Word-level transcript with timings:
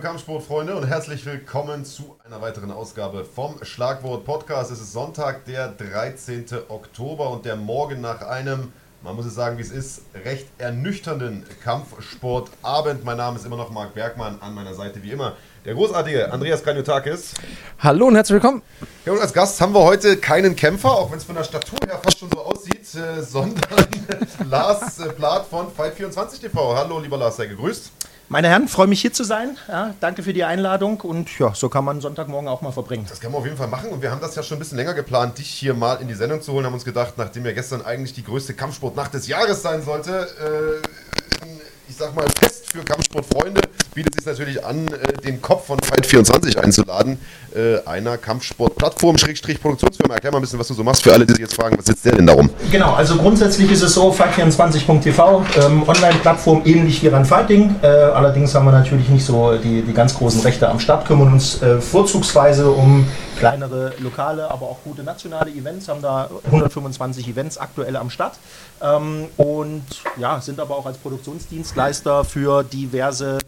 Kampfsportfreunde 0.00 0.74
und 0.74 0.86
herzlich 0.86 1.26
willkommen 1.26 1.84
zu 1.84 2.16
einer 2.24 2.40
weiteren 2.40 2.70
Ausgabe 2.70 3.22
vom 3.22 3.62
Schlagwort 3.62 4.24
Podcast. 4.24 4.70
Es 4.70 4.80
ist 4.80 4.94
Sonntag, 4.94 5.44
der 5.44 5.68
13. 5.68 6.46
Oktober 6.68 7.28
und 7.28 7.44
der 7.44 7.56
Morgen 7.56 8.00
nach 8.00 8.22
einem, 8.22 8.72
man 9.02 9.14
muss 9.14 9.26
es 9.26 9.34
sagen, 9.34 9.58
wie 9.58 9.62
es 9.62 9.70
ist, 9.70 10.00
recht 10.24 10.46
ernüchternden 10.56 11.44
Kampfsportabend. 11.62 13.04
Mein 13.04 13.18
Name 13.18 13.36
ist 13.38 13.44
immer 13.44 13.58
noch 13.58 13.70
Marc 13.70 13.92
Bergmann, 13.92 14.38
an 14.40 14.54
meiner 14.54 14.72
Seite 14.72 15.02
wie 15.02 15.10
immer 15.10 15.36
der 15.66 15.74
großartige 15.74 16.32
Andreas 16.32 16.62
Kranjotakis. 16.62 17.34
Hallo 17.80 18.06
und 18.06 18.14
herzlich 18.14 18.42
willkommen. 18.42 18.62
Ja, 19.04 19.12
und 19.12 19.20
als 19.20 19.34
Gast 19.34 19.60
haben 19.60 19.74
wir 19.74 19.84
heute 19.84 20.16
keinen 20.16 20.56
Kämpfer, 20.56 20.92
auch 20.92 21.10
wenn 21.10 21.18
es 21.18 21.24
von 21.24 21.34
der 21.34 21.44
Statur 21.44 21.78
her 21.86 22.00
fast 22.02 22.18
schon 22.18 22.30
so 22.30 22.40
aussieht, 22.40 22.86
äh, 22.94 23.20
sondern 23.22 23.86
Lars 24.48 24.98
äh, 24.98 25.10
Plath 25.10 25.46
von 25.46 25.66
Fight24 25.66 26.40
TV. 26.40 26.74
Hallo, 26.74 26.98
lieber 27.00 27.18
Lars, 27.18 27.36
sei 27.36 27.48
gegrüßt. 27.48 27.92
Meine 28.32 28.48
Herren, 28.48 28.68
freue 28.68 28.86
mich 28.86 29.00
hier 29.00 29.12
zu 29.12 29.24
sein. 29.24 29.58
Ja, 29.66 29.92
danke 29.98 30.22
für 30.22 30.32
die 30.32 30.44
Einladung 30.44 31.00
und 31.00 31.36
ja, 31.40 31.52
so 31.52 31.68
kann 31.68 31.84
man 31.84 32.00
Sonntagmorgen 32.00 32.48
auch 32.48 32.62
mal 32.62 32.70
verbringen. 32.70 33.04
Das 33.08 33.18
können 33.18 33.34
wir 33.34 33.38
auf 33.38 33.44
jeden 33.44 33.56
Fall 33.56 33.66
machen 33.66 33.90
und 33.90 34.02
wir 34.02 34.12
haben 34.12 34.20
das 34.20 34.36
ja 34.36 34.44
schon 34.44 34.56
ein 34.56 34.60
bisschen 34.60 34.78
länger 34.78 34.94
geplant, 34.94 35.38
dich 35.38 35.48
hier 35.48 35.74
mal 35.74 35.96
in 35.96 36.06
die 36.06 36.14
Sendung 36.14 36.40
zu 36.40 36.52
holen. 36.52 36.64
Haben 36.64 36.74
uns 36.74 36.84
gedacht, 36.84 37.14
nachdem 37.16 37.44
ja 37.44 37.50
gestern 37.50 37.82
eigentlich 37.82 38.12
die 38.12 38.22
größte 38.22 38.54
Kampfsportnacht 38.54 39.12
des 39.14 39.26
Jahres 39.26 39.62
sein 39.62 39.82
sollte, 39.82 40.28
äh, 40.38 41.48
ich 41.88 41.96
sag 41.96 42.14
mal 42.14 42.24
Fest 42.38 42.70
für 42.70 42.84
Kampfsportfreunde, 42.84 43.62
bietet 43.94 44.14
sich 44.14 44.26
natürlich 44.26 44.64
an, 44.64 44.88
äh, 44.88 45.12
den 45.24 45.40
Kopf 45.42 45.66
von 45.66 45.78
Fight24 45.78 46.56
einzuladen, 46.58 47.18
äh, 47.54 47.78
einer 47.86 48.16
Kampfsportplattform, 48.18 49.18
Schrägstrich 49.18 49.60
Produktionsfirma. 49.60 50.14
Erklär 50.14 50.32
mal 50.32 50.38
ein 50.38 50.42
bisschen, 50.42 50.58
was 50.58 50.68
du 50.68 50.74
so 50.74 50.84
machst 50.84 51.02
für 51.02 51.12
alle, 51.12 51.26
die 51.26 51.32
sich 51.32 51.40
jetzt 51.40 51.54
fragen, 51.54 51.76
was 51.76 51.86
sitzt 51.86 52.04
der 52.04 52.16
denn 52.16 52.26
darum? 52.26 52.50
Genau, 52.70 52.94
also 52.94 53.16
grundsätzlich 53.16 53.70
ist 53.70 53.82
es 53.82 53.94
so, 53.94 54.12
Fight24.tv, 54.12 55.44
ähm, 55.60 55.88
Online-Plattform 55.88 56.62
ähnlich 56.64 57.02
wie 57.02 57.08
Run 57.08 57.24
Fighting. 57.24 57.76
Äh, 57.82 57.86
allerdings 57.86 58.54
haben 58.54 58.66
wir 58.66 58.72
natürlich 58.72 59.08
nicht 59.08 59.24
so 59.24 59.56
die, 59.56 59.82
die 59.82 59.92
ganz 59.92 60.14
großen 60.14 60.40
Rechte 60.42 60.68
am 60.68 60.78
Start, 60.80 61.06
kümmern 61.06 61.32
uns 61.32 61.60
äh, 61.62 61.80
vorzugsweise 61.80 62.70
um 62.70 63.06
kleinere 63.38 63.94
lokale, 64.00 64.50
aber 64.50 64.66
auch 64.66 64.78
gute 64.84 65.02
nationale 65.02 65.50
Events, 65.50 65.88
haben 65.88 66.02
da 66.02 66.28
125 66.44 67.26
Events 67.26 67.56
aktuell 67.56 67.96
am 67.96 68.10
Start 68.10 68.38
ähm, 68.82 69.28
und 69.38 69.82
ja, 70.18 70.40
sind 70.40 70.60
aber 70.60 70.76
auch 70.76 70.84
als 70.84 70.98
Produktionsdienstleister 70.98 72.24
für 72.24 72.62
diverse 72.62 73.38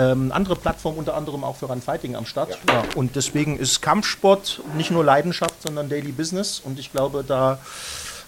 ähm, 0.00 0.32
andere 0.32 0.56
Plattformen, 0.56 0.98
unter 0.98 1.16
anderem 1.16 1.44
auch 1.44 1.56
für 1.56 1.66
Run 1.66 1.82
Fighting 1.82 2.16
am 2.16 2.26
Start. 2.26 2.58
Ja. 2.68 2.74
Ja, 2.74 2.84
und 2.94 3.16
deswegen 3.16 3.58
ist 3.58 3.82
Kampfsport 3.82 4.62
nicht 4.76 4.90
nur 4.90 5.04
Leidenschaft, 5.04 5.62
sondern 5.62 5.88
Daily 5.88 6.12
Business 6.12 6.60
und 6.64 6.78
ich 6.78 6.92
glaube, 6.92 7.24
da 7.26 7.58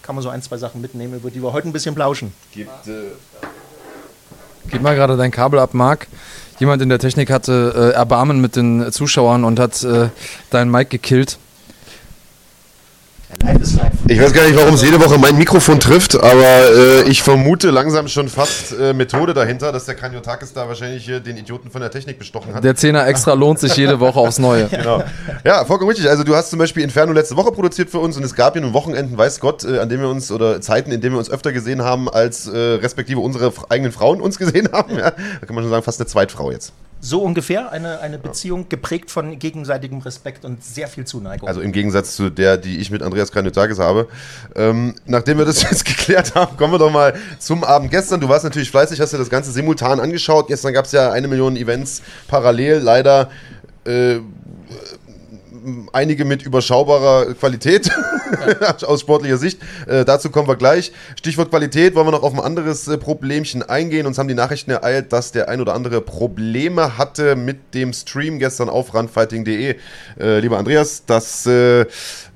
kann 0.02 0.14
man 0.14 0.22
so 0.22 0.28
ein, 0.28 0.42
zwei 0.42 0.56
Sachen 0.56 0.80
mitnehmen, 0.80 1.14
über 1.14 1.30
die 1.30 1.42
wir 1.42 1.52
heute 1.52 1.68
ein 1.68 1.72
bisschen 1.72 1.94
plauschen. 1.94 2.32
Gibt, 2.52 2.86
äh 2.86 3.12
Gib 4.68 4.82
mal 4.82 4.94
gerade 4.94 5.16
dein 5.16 5.30
Kabel 5.30 5.58
ab, 5.58 5.74
Marc 5.74 6.06
jemand 6.62 6.80
in 6.80 6.88
der 6.88 7.00
Technik 7.00 7.28
hatte 7.30 7.92
äh, 7.92 7.96
Erbarmen 7.96 8.40
mit 8.40 8.54
den 8.54 8.92
Zuschauern 8.92 9.42
und 9.44 9.58
hat 9.58 9.82
äh, 9.82 10.08
deinen 10.50 10.70
Mic 10.70 10.90
gekillt. 10.90 11.38
Ich 14.08 14.20
weiß 14.20 14.32
gar 14.32 14.44
nicht, 14.44 14.56
warum 14.56 14.74
es 14.74 14.82
jede 14.82 15.00
Woche 15.00 15.18
mein 15.18 15.38
Mikrofon 15.38 15.80
trifft, 15.80 16.16
aber 16.16 16.42
äh, 16.42 17.08
ich 17.08 17.22
vermute 17.22 17.70
langsam 17.70 18.08
schon 18.08 18.28
fast 18.28 18.78
äh, 18.78 18.92
Methode 18.92 19.32
dahinter, 19.32 19.72
dass 19.72 19.86
der 19.86 19.94
Kanyotakis 19.94 20.52
da 20.52 20.68
wahrscheinlich 20.68 21.08
äh, 21.08 21.20
den 21.20 21.36
Idioten 21.36 21.70
von 21.70 21.80
der 21.80 21.90
Technik 21.90 22.18
bestochen 22.18 22.54
hat. 22.54 22.62
Der 22.62 22.74
Zehner 22.76 23.06
extra 23.06 23.32
lohnt 23.34 23.58
sich 23.58 23.74
jede 23.76 24.00
Woche 24.00 24.18
aufs 24.18 24.38
Neue. 24.38 24.66
genau. 24.70 25.02
Ja, 25.44 25.64
vollkommen 25.64 25.90
richtig. 25.90 26.08
Also 26.08 26.24
du 26.24 26.34
hast 26.34 26.50
zum 26.50 26.58
Beispiel 26.58 26.82
Inferno 26.82 27.12
letzte 27.12 27.36
Woche 27.36 27.52
produziert 27.52 27.90
für 27.90 28.00
uns 28.00 28.16
und 28.16 28.24
es 28.24 28.34
gab 28.34 28.54
ja 28.54 28.60
nun 28.60 28.74
Wochenenden, 28.74 29.16
weiß 29.16 29.40
Gott, 29.40 29.64
äh, 29.64 29.78
an 29.78 29.88
denen 29.88 30.02
wir 30.02 30.10
uns, 30.10 30.30
oder 30.30 30.60
Zeiten, 30.60 30.92
in 30.92 31.00
denen 31.00 31.14
wir 31.14 31.18
uns 31.18 31.30
öfter 31.30 31.52
gesehen 31.52 31.82
haben, 31.82 32.08
als 32.10 32.48
äh, 32.48 32.58
respektive 32.58 33.20
unsere 33.20 33.52
eigenen 33.68 33.92
Frauen 33.92 34.20
uns 34.20 34.38
gesehen 34.38 34.68
haben. 34.72 34.96
Ja? 34.98 35.10
Da 35.12 35.46
kann 35.46 35.54
man 35.54 35.64
schon 35.64 35.70
sagen, 35.70 35.84
fast 35.84 36.00
eine 36.00 36.06
Zweitfrau 36.06 36.50
jetzt. 36.50 36.72
So 37.04 37.20
ungefähr 37.20 37.72
eine, 37.72 37.98
eine 37.98 38.16
Beziehung 38.16 38.68
geprägt 38.68 39.10
von 39.10 39.36
gegenseitigem 39.36 39.98
Respekt 39.98 40.44
und 40.44 40.62
sehr 40.62 40.86
viel 40.86 41.04
Zuneigung. 41.04 41.48
Also 41.48 41.60
im 41.60 41.72
Gegensatz 41.72 42.14
zu 42.14 42.30
der, 42.30 42.56
die 42.56 42.78
ich 42.78 42.92
mit 42.92 43.02
Andreas 43.02 43.32
Kranjotakis 43.32 43.80
habe. 43.80 44.06
Ähm, 44.54 44.94
nachdem 45.04 45.38
wir 45.38 45.44
das 45.44 45.62
jetzt 45.68 45.84
geklärt 45.84 46.36
haben, 46.36 46.56
kommen 46.56 46.72
wir 46.72 46.78
doch 46.78 46.92
mal 46.92 47.14
zum 47.40 47.64
Abend 47.64 47.90
gestern. 47.90 48.20
Du 48.20 48.28
warst 48.28 48.44
natürlich 48.44 48.70
fleißig, 48.70 49.00
hast 49.00 49.12
dir 49.12 49.18
das 49.18 49.30
Ganze 49.30 49.50
simultan 49.50 49.98
angeschaut. 49.98 50.46
Gestern 50.46 50.72
gab 50.72 50.84
es 50.84 50.92
ja 50.92 51.10
eine 51.10 51.26
Million 51.26 51.56
Events 51.56 52.02
parallel. 52.28 52.78
Leider 52.78 53.30
äh, 53.84 54.20
einige 55.92 56.24
mit 56.24 56.42
überschaubarer 56.42 57.34
Qualität 57.34 57.90
ja. 58.60 58.76
aus 58.86 59.00
sportlicher 59.00 59.36
Sicht. 59.36 59.60
Äh, 59.86 60.04
dazu 60.04 60.30
kommen 60.30 60.48
wir 60.48 60.56
gleich. 60.56 60.92
Stichwort 61.16 61.50
Qualität, 61.50 61.94
wollen 61.94 62.06
wir 62.06 62.12
noch 62.12 62.22
auf 62.22 62.32
ein 62.32 62.40
anderes 62.40 62.88
äh, 62.88 62.98
Problemchen 62.98 63.62
eingehen. 63.62 64.06
Uns 64.06 64.18
haben 64.18 64.28
die 64.28 64.34
Nachrichten 64.34 64.70
ereilt, 64.70 65.12
dass 65.12 65.32
der 65.32 65.48
ein 65.48 65.60
oder 65.60 65.74
andere 65.74 66.00
Probleme 66.00 66.98
hatte 66.98 67.36
mit 67.36 67.74
dem 67.74 67.92
Stream 67.92 68.38
gestern 68.38 68.68
auf 68.68 68.94
runfighting.de. 68.94 69.76
Äh, 70.18 70.38
lieber 70.40 70.58
Andreas, 70.58 71.04
das 71.06 71.46
äh, 71.46 71.86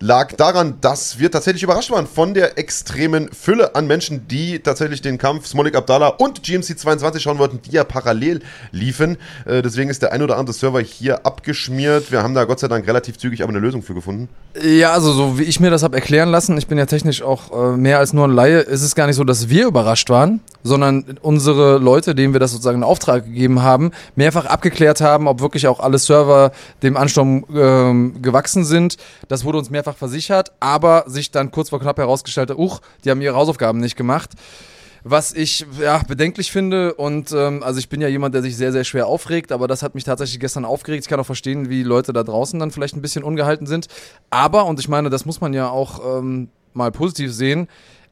lag 0.01 0.33
daran, 0.33 0.79
dass 0.81 1.19
wir 1.19 1.31
tatsächlich 1.31 1.63
überrascht 1.63 1.91
waren 1.91 2.07
von 2.07 2.35
der 2.35 2.59
extremen 2.59 3.31
Fülle 3.33 3.75
an 3.75 3.87
Menschen, 3.87 4.29
die 4.29 4.59
tatsächlich 4.61 5.03
den 5.03 5.19
Kampf 5.19 5.47
Smolik 5.47 5.75
Abdallah 5.75 6.09
und 6.09 6.43
GMC 6.43 6.79
22 6.79 7.23
schauen 7.23 7.39
wollten, 7.39 7.61
die 7.63 7.73
ja 7.73 7.85
parallel 7.85 8.41
liefen. 8.73 9.17
Äh, 9.45 9.63
deswegen 9.63 9.91
ist 9.91 10.03
der 10.03 10.13
ein 10.13 10.23
oder 10.23 10.37
andere 10.37 10.55
Server 10.55 10.81
hier 10.81 11.27
abgeschmiert. 11.27 12.13
Wir 12.13 12.23
haben 12.23 12.35
da 12.35 12.45
Gott 12.45 12.61
sei 12.61 12.69
Dank 12.69 12.87
relativ 12.87 13.16
zügig 13.19 13.43
aber 13.43 13.51
eine 13.51 13.59
Lösung 13.59 13.83
für 13.83 13.95
gefunden. 13.95 14.29
Ja, 14.63 14.93
also 14.93 15.13
so 15.13 15.39
wie 15.39 15.45
ich 15.45 15.61
mir 15.61 15.71
das 15.71 15.83
habe 15.83 15.97
erklären 15.97 16.31
lassen, 16.31 16.57
ich 16.59 16.67
bin 16.67 16.79
ja 16.79 16.87
technisch 16.87 17.23
auch 17.23 17.75
äh, 17.75 17.77
mehr 17.77 17.99
als 17.99 18.13
nur 18.13 18.27
ein 18.27 18.33
Laie, 18.33 18.61
ist 18.61 18.83
es 18.83 18.95
gar 18.95 19.07
nicht 19.07 19.17
so, 19.17 19.25
dass 19.25 19.49
wir 19.49 19.67
überrascht 19.67 20.09
waren, 20.11 20.41
sondern 20.63 21.19
unsere 21.23 21.79
Leute, 21.79 22.15
denen 22.15 22.33
wir 22.33 22.41
das 22.41 22.53
sozusagen 22.53 22.79
in 22.79 22.85
Auftrag 22.85 23.25
gegeben 23.25 23.63
haben, 23.63 23.93
mehrfach 24.15 24.47
abgeklärt 24.47 25.01
haben, 25.01 25.29
ob 25.29 25.41
wirklich 25.41 25.67
auch 25.69 25.81
alle 25.81 25.99
Server 25.99 26.53
dem 26.83 26.97
Ansturm 26.97 27.45
ähm, 27.55 28.23
gewachsen 28.23 28.65
sind. 28.65 28.97
Das 29.29 29.45
wurde 29.45 29.59
uns 29.59 29.71
mehrfach 29.71 29.97
versichert, 29.97 30.53
aber 30.61 31.05
sich 31.07 31.31
dann 31.31 31.51
kurz 31.51 31.71
vor 31.71 31.81
knapp 31.81 31.99
herausgestellt, 31.99 32.51
uch, 32.57 32.81
die 33.05 33.11
haben 33.11 33.21
ihre 33.21 33.37
Hausaufgaben 33.37 33.81
nicht 33.81 33.97
gemacht 33.97 34.31
was 35.09 35.33
ich 35.33 35.65
ja 35.81 36.03
bedenklich 36.07 36.51
finde. 36.51 36.95
Und 36.95 37.31
ähm, 37.33 37.63
also 37.63 37.79
ich 37.79 37.89
bin 37.89 38.01
ja 38.01 38.09
jemand, 38.09 38.35
der 38.35 38.43
sich 38.43 38.57
sehr, 38.57 38.73
sehr 38.73 38.83
schwer 38.83 39.07
aufregt, 39.07 39.53
aber 39.53 39.69
das 39.69 39.83
hat 39.83 39.95
mich 39.95 40.03
tatsächlich 40.03 40.41
gestern 40.41 40.65
aufgeregt. 40.65 41.05
Ich 41.05 41.09
kann 41.09 41.21
auch 41.21 41.27
verstehen, 41.27 41.71
wie 41.71 41.85
Leute 41.85 42.13
da 42.13 42.25
draußen 42.25 42.59
dann 42.59 42.73
vielleicht 42.73 42.97
ein 42.97 43.03
bisschen 43.03 43.23
ungehalten 43.23 43.69
sind. 43.69 43.87
Aber, 44.31 44.67
und 44.67 44.81
ich 44.81 44.89
meine, 44.89 45.09
das 45.09 45.25
muss 45.25 45.41
man 45.41 45.55
ja 45.55 45.71
auch 45.71 46.19
ähm, 46.19 46.49
mal 46.75 46.91
positiv 46.91 47.33
sehen, 47.33 47.69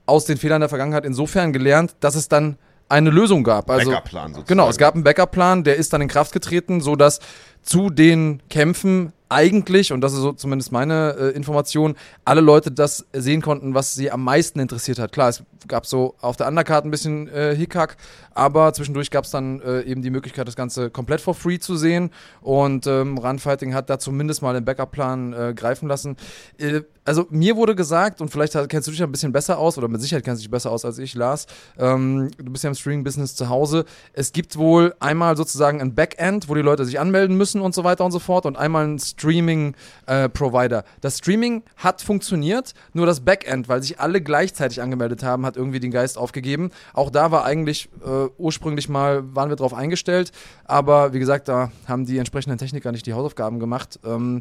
aus 0.06 0.24
den 0.24 0.36
Fehlern 0.36 0.60
der 0.60 0.68
Vergangenheit 0.68 1.04
insofern 1.04 1.52
gelernt, 1.52 1.96
dass 1.98 2.14
es 2.14 2.28
dann 2.28 2.58
eine 2.88 3.10
Lösung 3.10 3.42
gab. 3.42 3.70
Also, 3.70 3.90
Backup-Plan 3.90 4.28
sozusagen. 4.28 4.46
Genau, 4.46 4.68
es 4.68 4.78
gab 4.78 4.94
einen 4.94 5.02
Backup-Plan, 5.02 5.64
der 5.64 5.76
ist 5.76 5.92
dann 5.92 6.00
in 6.00 6.08
Kraft 6.08 6.32
getreten, 6.32 6.80
sodass 6.80 7.18
zu 7.64 7.90
den 7.90 8.40
Kämpfen 8.48 9.12
eigentlich, 9.28 9.92
und 9.92 10.00
das 10.00 10.12
ist 10.12 10.20
so 10.20 10.32
zumindest 10.32 10.70
meine 10.70 11.16
äh, 11.18 11.30
Information, 11.30 11.96
alle 12.24 12.40
Leute 12.40 12.70
das 12.70 13.04
sehen 13.12 13.42
konnten, 13.42 13.74
was 13.74 13.94
sie 13.94 14.10
am 14.10 14.22
meisten 14.22 14.60
interessiert 14.60 14.98
hat. 14.98 15.12
Klar, 15.12 15.30
es 15.30 15.42
gab 15.66 15.86
so 15.86 16.14
auf 16.20 16.36
der 16.36 16.46
Undercard 16.46 16.84
ein 16.84 16.90
bisschen 16.90 17.26
äh, 17.28 17.56
Hickhack, 17.56 17.96
aber 18.32 18.72
zwischendurch 18.74 19.10
gab 19.10 19.24
es 19.24 19.30
dann 19.30 19.60
äh, 19.62 19.82
eben 19.82 20.02
die 20.02 20.10
Möglichkeit, 20.10 20.46
das 20.46 20.56
Ganze 20.56 20.90
komplett 20.90 21.20
for 21.20 21.34
free 21.34 21.58
zu 21.58 21.76
sehen. 21.76 22.10
Und 22.42 22.86
ähm, 22.86 23.18
Runfighting 23.18 23.74
hat 23.74 23.88
da 23.90 23.98
zumindest 23.98 24.42
mal 24.42 24.52
den 24.52 24.64
Backup-Plan 24.64 25.32
äh, 25.32 25.54
greifen 25.54 25.88
lassen. 25.88 26.16
Äh, 26.58 26.82
also 27.04 27.26
mir 27.30 27.56
wurde 27.56 27.74
gesagt, 27.74 28.20
und 28.20 28.30
vielleicht 28.30 28.52
kennst 28.68 28.88
du 28.88 28.92
dich 28.92 29.02
ein 29.02 29.12
bisschen 29.12 29.32
besser 29.32 29.58
aus, 29.58 29.76
oder 29.78 29.88
mit 29.88 30.00
Sicherheit 30.00 30.24
kennst 30.24 30.40
du 30.40 30.44
dich 30.44 30.50
besser 30.50 30.70
aus 30.70 30.84
als 30.84 30.98
ich, 30.98 31.14
Lars, 31.14 31.46
ähm, 31.78 32.30
du 32.38 32.50
bist 32.50 32.64
ja 32.64 32.70
im 32.70 32.76
Streaming-Business 32.76 33.34
zu 33.34 33.48
Hause. 33.48 33.84
Es 34.12 34.32
gibt 34.32 34.56
wohl 34.56 34.94
einmal 35.00 35.36
sozusagen 35.36 35.80
ein 35.80 35.94
Backend, 35.94 36.48
wo 36.48 36.54
die 36.54 36.62
Leute 36.62 36.84
sich 36.84 36.98
anmelden 37.00 37.36
müssen 37.36 37.53
und 37.60 37.74
so 37.74 37.84
weiter 37.84 38.04
und 38.04 38.12
so 38.12 38.18
fort, 38.18 38.46
und 38.46 38.56
einmal 38.56 38.86
ein 38.86 38.98
Streaming-Provider. 38.98 40.78
Äh, 40.78 40.82
das 41.00 41.18
Streaming 41.18 41.62
hat 41.76 42.02
funktioniert, 42.02 42.74
nur 42.92 43.06
das 43.06 43.20
Backend, 43.20 43.68
weil 43.68 43.82
sich 43.82 44.00
alle 44.00 44.20
gleichzeitig 44.20 44.82
angemeldet 44.82 45.22
haben, 45.22 45.46
hat 45.46 45.56
irgendwie 45.56 45.80
den 45.80 45.90
Geist 45.90 46.18
aufgegeben. 46.18 46.70
Auch 46.92 47.10
da 47.10 47.30
war 47.30 47.44
eigentlich 47.44 47.88
äh, 48.04 48.28
ursprünglich 48.38 48.88
mal, 48.88 49.34
waren 49.34 49.48
wir 49.48 49.56
drauf 49.56 49.74
eingestellt, 49.74 50.32
aber 50.64 51.12
wie 51.12 51.18
gesagt, 51.18 51.48
da 51.48 51.70
haben 51.86 52.06
die 52.06 52.18
entsprechenden 52.18 52.58
Techniker 52.58 52.92
nicht 52.92 53.06
die 53.06 53.12
Hausaufgaben 53.12 53.58
gemacht. 53.58 53.98
Ähm, 54.04 54.40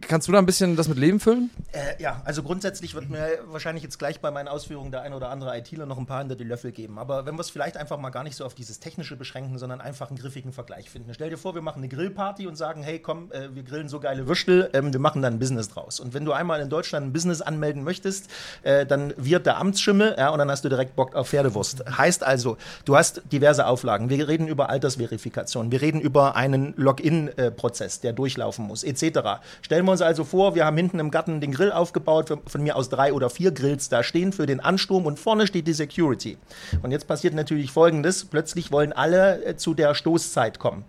kannst 0.00 0.28
du 0.28 0.32
da 0.32 0.38
ein 0.38 0.46
bisschen 0.46 0.76
das 0.76 0.88
mit 0.88 0.98
Leben 0.98 1.20
füllen? 1.20 1.50
Äh, 1.72 2.02
ja, 2.02 2.22
also 2.24 2.42
grundsätzlich 2.42 2.94
wird 2.94 3.10
mir 3.10 3.38
wahrscheinlich 3.46 3.82
jetzt 3.82 3.98
gleich 3.98 4.20
bei 4.20 4.30
meinen 4.30 4.48
Ausführungen 4.48 4.90
der 4.90 5.02
ein 5.02 5.12
oder 5.12 5.30
andere 5.30 5.56
ITler 5.56 5.86
noch 5.86 5.98
ein 5.98 6.06
paar 6.06 6.20
hinter 6.20 6.36
die 6.36 6.44
Löffel 6.44 6.72
geben. 6.72 6.98
Aber 6.98 7.26
wenn 7.26 7.34
wir 7.36 7.40
es 7.40 7.50
vielleicht 7.50 7.76
einfach 7.76 7.98
mal 7.98 8.10
gar 8.10 8.24
nicht 8.24 8.36
so 8.36 8.44
auf 8.44 8.54
dieses 8.54 8.80
Technische 8.80 9.16
beschränken, 9.16 9.58
sondern 9.58 9.80
einfach 9.80 10.10
einen 10.10 10.18
griffigen 10.18 10.52
Vergleich 10.52 10.90
finden. 10.90 11.12
Stell 11.14 11.30
dir 11.30 11.38
vor, 11.38 11.54
wir 11.54 11.62
machen 11.62 11.78
eine 11.78 11.88
Grillparty 11.88 12.39
und 12.46 12.56
sagen, 12.56 12.82
hey 12.82 12.98
komm, 12.98 13.30
äh, 13.32 13.48
wir 13.54 13.62
grillen 13.62 13.88
so 13.88 14.00
geile 14.00 14.26
Würstel, 14.26 14.70
ähm, 14.72 14.92
wir 14.92 15.00
machen 15.00 15.22
dann 15.22 15.34
ein 15.34 15.38
Business 15.38 15.68
draus. 15.68 16.00
Und 16.00 16.14
wenn 16.14 16.24
du 16.24 16.32
einmal 16.32 16.60
in 16.60 16.68
Deutschland 16.68 17.06
ein 17.06 17.12
Business 17.12 17.40
anmelden 17.40 17.84
möchtest, 17.84 18.30
äh, 18.62 18.86
dann 18.86 19.14
wird 19.16 19.46
der 19.46 19.58
Amtsschimmel 19.58 20.16
ja, 20.18 20.30
und 20.30 20.38
dann 20.38 20.50
hast 20.50 20.64
du 20.64 20.68
direkt 20.68 20.96
Bock 20.96 21.14
auf 21.14 21.28
Pferdewurst. 21.28 21.84
Heißt 21.98 22.24
also, 22.24 22.56
du 22.84 22.96
hast 22.96 23.22
diverse 23.32 23.66
Auflagen. 23.66 24.10
Wir 24.10 24.28
reden 24.28 24.48
über 24.48 24.70
Altersverifikation, 24.70 25.70
wir 25.70 25.80
reden 25.80 26.00
über 26.00 26.36
einen 26.36 26.74
Login-Prozess, 26.76 28.00
der 28.00 28.12
durchlaufen 28.12 28.66
muss, 28.66 28.84
etc. 28.84 29.40
Stellen 29.62 29.84
wir 29.84 29.92
uns 29.92 30.02
also 30.02 30.24
vor, 30.24 30.54
wir 30.54 30.64
haben 30.64 30.76
hinten 30.76 30.98
im 30.98 31.10
Garten 31.10 31.40
den 31.40 31.52
Grill 31.52 31.72
aufgebaut, 31.72 32.38
von 32.46 32.62
mir 32.62 32.76
aus 32.76 32.88
drei 32.88 33.12
oder 33.12 33.30
vier 33.30 33.52
Grills 33.52 33.88
da 33.88 34.02
stehen 34.02 34.32
für 34.32 34.46
den 34.46 34.60
Ansturm 34.60 35.06
und 35.06 35.18
vorne 35.18 35.46
steht 35.46 35.66
die 35.66 35.72
Security. 35.72 36.38
Und 36.82 36.90
jetzt 36.90 37.06
passiert 37.06 37.34
natürlich 37.34 37.70
Folgendes, 37.70 38.24
plötzlich 38.24 38.72
wollen 38.72 38.92
alle 38.92 39.44
äh, 39.44 39.56
zu 39.56 39.74
der 39.74 39.94
Stoßzeit 39.94 40.58
kommen. 40.58 40.84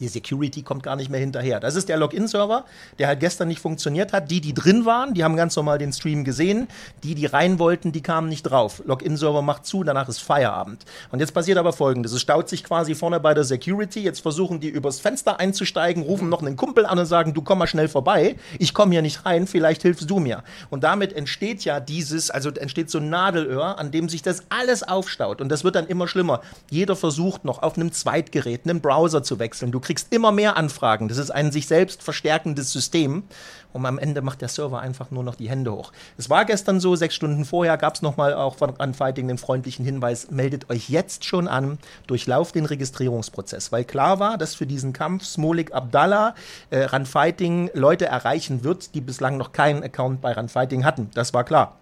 Die 0.00 0.08
Security 0.08 0.62
kommt 0.62 0.82
gar 0.82 0.96
nicht 0.96 1.10
mehr 1.10 1.20
hinterher. 1.20 1.60
Das 1.60 1.74
ist 1.74 1.88
der 1.88 1.96
Login-Server, 1.96 2.64
der 2.98 3.08
halt 3.08 3.20
gestern 3.20 3.48
nicht 3.48 3.60
funktioniert 3.60 4.12
hat. 4.12 4.30
Die, 4.30 4.40
die 4.40 4.54
drin 4.54 4.84
waren, 4.84 5.14
die 5.14 5.24
haben 5.24 5.36
ganz 5.36 5.56
normal 5.56 5.78
den 5.78 5.92
Stream 5.92 6.24
gesehen. 6.24 6.68
Die, 7.02 7.14
die 7.14 7.26
rein 7.26 7.58
wollten, 7.58 7.92
die 7.92 8.02
kamen 8.02 8.28
nicht 8.28 8.42
drauf. 8.42 8.82
Login-Server 8.86 9.42
macht 9.42 9.66
zu, 9.66 9.84
danach 9.84 10.08
ist 10.08 10.20
Feierabend. 10.20 10.84
Und 11.10 11.20
jetzt 11.20 11.32
passiert 11.32 11.58
aber 11.58 11.72
folgendes: 11.72 12.12
Es 12.12 12.20
staut 12.20 12.48
sich 12.48 12.64
quasi 12.64 12.94
vorne 12.94 13.20
bei 13.20 13.34
der 13.34 13.44
Security. 13.44 14.00
Jetzt 14.00 14.20
versuchen 14.20 14.60
die 14.60 14.68
übers 14.68 15.00
Fenster 15.00 15.40
einzusteigen, 15.40 16.02
rufen 16.02 16.28
noch 16.28 16.42
einen 16.42 16.56
Kumpel 16.56 16.86
an 16.86 16.98
und 16.98 17.06
sagen: 17.06 17.34
Du 17.34 17.42
komm 17.42 17.58
mal 17.58 17.66
schnell 17.66 17.88
vorbei. 17.88 18.36
Ich 18.58 18.74
komme 18.74 18.92
hier 18.92 19.02
nicht 19.02 19.24
rein, 19.24 19.46
vielleicht 19.46 19.82
hilfst 19.82 20.08
du 20.08 20.18
mir. 20.18 20.42
Und 20.70 20.84
damit 20.84 21.12
entsteht 21.12 21.64
ja 21.64 21.80
dieses, 21.80 22.30
also 22.30 22.50
entsteht 22.50 22.90
so 22.90 22.98
ein 22.98 23.10
Nadelöhr, 23.10 23.78
an 23.78 23.90
dem 23.90 24.08
sich 24.08 24.22
das 24.22 24.44
alles 24.48 24.82
aufstaut. 24.82 25.40
Und 25.40 25.48
das 25.48 25.64
wird 25.64 25.76
dann 25.76 25.86
immer 25.86 26.08
schlimmer. 26.08 26.40
Jeder 26.70 26.96
versucht 26.96 27.44
noch 27.44 27.62
auf 27.62 27.76
einem 27.76 27.92
Zweitgerät 27.92 28.62
einen 28.64 28.80
Browser 28.80 29.22
zu 29.22 29.38
wechseln. 29.38 29.72
Du 29.72 29.80
kriegst 29.84 30.12
immer 30.12 30.32
mehr 30.32 30.56
Anfragen. 30.56 31.08
Das 31.08 31.18
ist 31.18 31.30
ein 31.30 31.52
sich 31.52 31.66
selbst 31.66 32.02
verstärkendes 32.02 32.72
System. 32.72 33.24
Und 33.72 33.86
am 33.86 33.98
Ende 33.98 34.22
macht 34.22 34.40
der 34.40 34.48
Server 34.48 34.80
einfach 34.80 35.10
nur 35.10 35.24
noch 35.24 35.34
die 35.34 35.50
Hände 35.50 35.72
hoch. 35.72 35.90
Es 36.16 36.30
war 36.30 36.44
gestern 36.44 36.78
so, 36.78 36.94
sechs 36.94 37.16
Stunden 37.16 37.44
vorher 37.44 37.76
gab 37.76 37.96
es 37.96 38.02
nochmal 38.02 38.32
auch 38.32 38.54
von 38.54 38.70
Runfighting 38.70 39.26
den 39.26 39.36
freundlichen 39.36 39.84
Hinweis, 39.84 40.30
meldet 40.30 40.70
euch 40.70 40.88
jetzt 40.88 41.24
schon 41.24 41.48
an, 41.48 41.78
durchlauft 42.06 42.54
den 42.54 42.66
Registrierungsprozess. 42.66 43.72
Weil 43.72 43.84
klar 43.84 44.20
war, 44.20 44.38
dass 44.38 44.54
für 44.54 44.66
diesen 44.66 44.92
Kampf 44.92 45.24
Smolik 45.24 45.74
Abdallah 45.74 46.36
äh, 46.70 46.84
Runfighting 46.84 47.70
Leute 47.74 48.06
erreichen 48.06 48.62
wird, 48.62 48.94
die 48.94 49.00
bislang 49.00 49.36
noch 49.36 49.50
keinen 49.50 49.82
Account 49.82 50.20
bei 50.20 50.32
Runfighting 50.32 50.84
hatten. 50.84 51.10
Das 51.14 51.34
war 51.34 51.42
klar. 51.42 51.76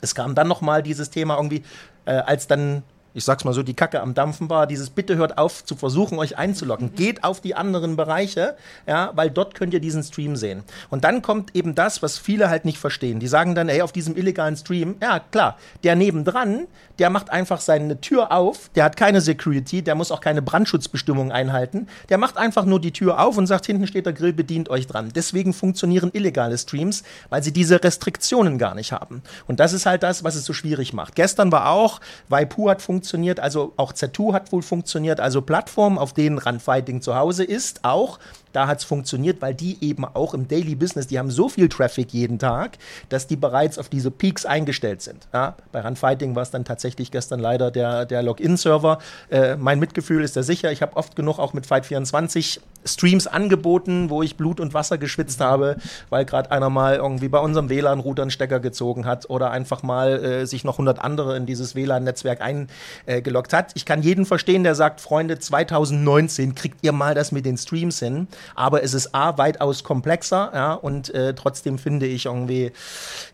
Es 0.00 0.14
kam 0.14 0.34
dann 0.34 0.48
nochmal 0.48 0.82
dieses 0.82 1.10
Thema 1.10 1.36
irgendwie, 1.36 1.64
äh, 2.06 2.12
als 2.12 2.46
dann 2.46 2.82
ich 3.16 3.24
sag's 3.24 3.44
mal 3.44 3.54
so, 3.54 3.62
die 3.62 3.72
Kacke 3.72 4.02
am 4.02 4.12
Dampfen 4.12 4.50
war, 4.50 4.66
dieses 4.66 4.90
Bitte 4.90 5.16
hört 5.16 5.38
auf 5.38 5.64
zu 5.64 5.74
versuchen, 5.74 6.18
euch 6.18 6.36
einzuloggen. 6.36 6.94
Geht 6.94 7.24
auf 7.24 7.40
die 7.40 7.54
anderen 7.54 7.96
Bereiche, 7.96 8.56
ja, 8.86 9.10
weil 9.14 9.30
dort 9.30 9.54
könnt 9.54 9.72
ihr 9.72 9.80
diesen 9.80 10.02
Stream 10.02 10.36
sehen. 10.36 10.64
Und 10.90 11.04
dann 11.04 11.22
kommt 11.22 11.56
eben 11.56 11.74
das, 11.74 12.02
was 12.02 12.18
viele 12.18 12.50
halt 12.50 12.66
nicht 12.66 12.76
verstehen. 12.76 13.18
Die 13.18 13.26
sagen 13.26 13.54
dann, 13.54 13.70
hey, 13.70 13.80
auf 13.80 13.92
diesem 13.92 14.18
illegalen 14.18 14.54
Stream, 14.54 14.96
ja, 15.00 15.18
klar, 15.18 15.56
der 15.82 15.96
nebendran, 15.96 16.66
der 16.98 17.08
macht 17.08 17.30
einfach 17.30 17.60
seine 17.60 18.02
Tür 18.02 18.32
auf, 18.32 18.70
der 18.74 18.84
hat 18.84 18.98
keine 18.98 19.22
Security, 19.22 19.80
der 19.80 19.94
muss 19.94 20.12
auch 20.12 20.20
keine 20.20 20.42
Brandschutzbestimmungen 20.42 21.32
einhalten, 21.32 21.88
der 22.10 22.18
macht 22.18 22.36
einfach 22.36 22.66
nur 22.66 22.80
die 22.80 22.92
Tür 22.92 23.18
auf 23.18 23.38
und 23.38 23.46
sagt, 23.46 23.64
hinten 23.64 23.86
steht 23.86 24.04
der 24.04 24.12
Grill, 24.12 24.34
bedient 24.34 24.68
euch 24.68 24.86
dran. 24.86 25.10
Deswegen 25.14 25.54
funktionieren 25.54 26.10
illegale 26.12 26.58
Streams, 26.58 27.02
weil 27.30 27.42
sie 27.42 27.52
diese 27.52 27.82
Restriktionen 27.82 28.58
gar 28.58 28.74
nicht 28.74 28.92
haben. 28.92 29.22
Und 29.46 29.58
das 29.58 29.72
ist 29.72 29.86
halt 29.86 30.02
das, 30.02 30.22
was 30.22 30.34
es 30.34 30.44
so 30.44 30.52
schwierig 30.52 30.92
macht. 30.92 31.14
Gestern 31.14 31.50
war 31.50 31.70
auch, 31.70 32.00
Waipu 32.28 32.68
hat 32.68 32.82
funktioniert, 32.82 33.05
funktioniert, 33.06 33.38
also 33.38 33.72
auch 33.76 33.92
Z2 33.92 34.32
hat 34.32 34.52
wohl 34.52 34.62
funktioniert, 34.62 35.20
also 35.20 35.40
Plattformen, 35.40 35.96
auf 35.96 36.12
denen 36.12 36.38
Runfighting 36.38 37.00
zu 37.02 37.14
Hause 37.14 37.44
ist, 37.44 37.84
auch 37.84 38.18
da 38.56 38.66
hat 38.66 38.78
es 38.78 38.84
funktioniert, 38.84 39.42
weil 39.42 39.54
die 39.54 39.76
eben 39.82 40.06
auch 40.06 40.32
im 40.32 40.48
Daily 40.48 40.74
Business, 40.74 41.06
die 41.06 41.18
haben 41.18 41.30
so 41.30 41.50
viel 41.50 41.68
Traffic 41.68 42.14
jeden 42.14 42.38
Tag, 42.38 42.78
dass 43.10 43.26
die 43.26 43.36
bereits 43.36 43.78
auf 43.78 43.90
diese 43.90 44.10
Peaks 44.10 44.46
eingestellt 44.46 45.02
sind. 45.02 45.28
Ja, 45.34 45.56
bei 45.72 45.82
Runfighting 45.82 46.34
war 46.34 46.42
es 46.42 46.50
dann 46.50 46.64
tatsächlich 46.64 47.10
gestern 47.10 47.38
leider 47.38 47.70
der, 47.70 48.06
der 48.06 48.22
Login-Server. 48.22 48.98
Äh, 49.28 49.56
mein 49.56 49.78
Mitgefühl 49.78 50.24
ist 50.24 50.38
da 50.38 50.42
sicher. 50.42 50.72
Ich 50.72 50.80
habe 50.80 50.96
oft 50.96 51.16
genug 51.16 51.38
auch 51.38 51.52
mit 51.52 51.66
Fight24 51.66 52.60
Streams 52.86 53.26
angeboten, 53.26 54.08
wo 54.08 54.22
ich 54.22 54.36
Blut 54.36 54.58
und 54.58 54.72
Wasser 54.72 54.96
geschwitzt 54.96 55.40
habe, 55.40 55.76
weil 56.08 56.24
gerade 56.24 56.50
einer 56.50 56.70
mal 56.70 56.96
irgendwie 56.96 57.28
bei 57.28 57.40
unserem 57.40 57.68
WLAN-Router 57.68 58.22
einen 58.22 58.30
Stecker 58.30 58.60
gezogen 58.60 59.04
hat 59.04 59.28
oder 59.28 59.50
einfach 59.50 59.82
mal 59.82 60.24
äh, 60.24 60.46
sich 60.46 60.64
noch 60.64 60.74
100 60.74 60.98
andere 60.98 61.36
in 61.36 61.44
dieses 61.44 61.74
WLAN-Netzwerk 61.74 62.40
eingeloggt 62.40 63.52
äh, 63.52 63.56
hat. 63.56 63.72
Ich 63.74 63.84
kann 63.84 64.00
jeden 64.00 64.24
verstehen, 64.24 64.64
der 64.64 64.74
sagt, 64.74 65.02
Freunde, 65.02 65.38
2019 65.38 66.54
kriegt 66.54 66.78
ihr 66.82 66.92
mal 66.92 67.14
das 67.14 67.32
mit 67.32 67.44
den 67.44 67.58
Streams 67.58 67.98
hin 67.98 68.28
aber 68.54 68.82
es 68.82 68.94
ist 68.94 69.14
A, 69.14 69.38
weitaus 69.38 69.84
komplexer, 69.84 70.50
ja, 70.54 70.74
und 70.74 71.12
äh, 71.14 71.34
trotzdem 71.34 71.78
finde 71.78 72.06
ich 72.06 72.26
irgendwie, 72.26 72.72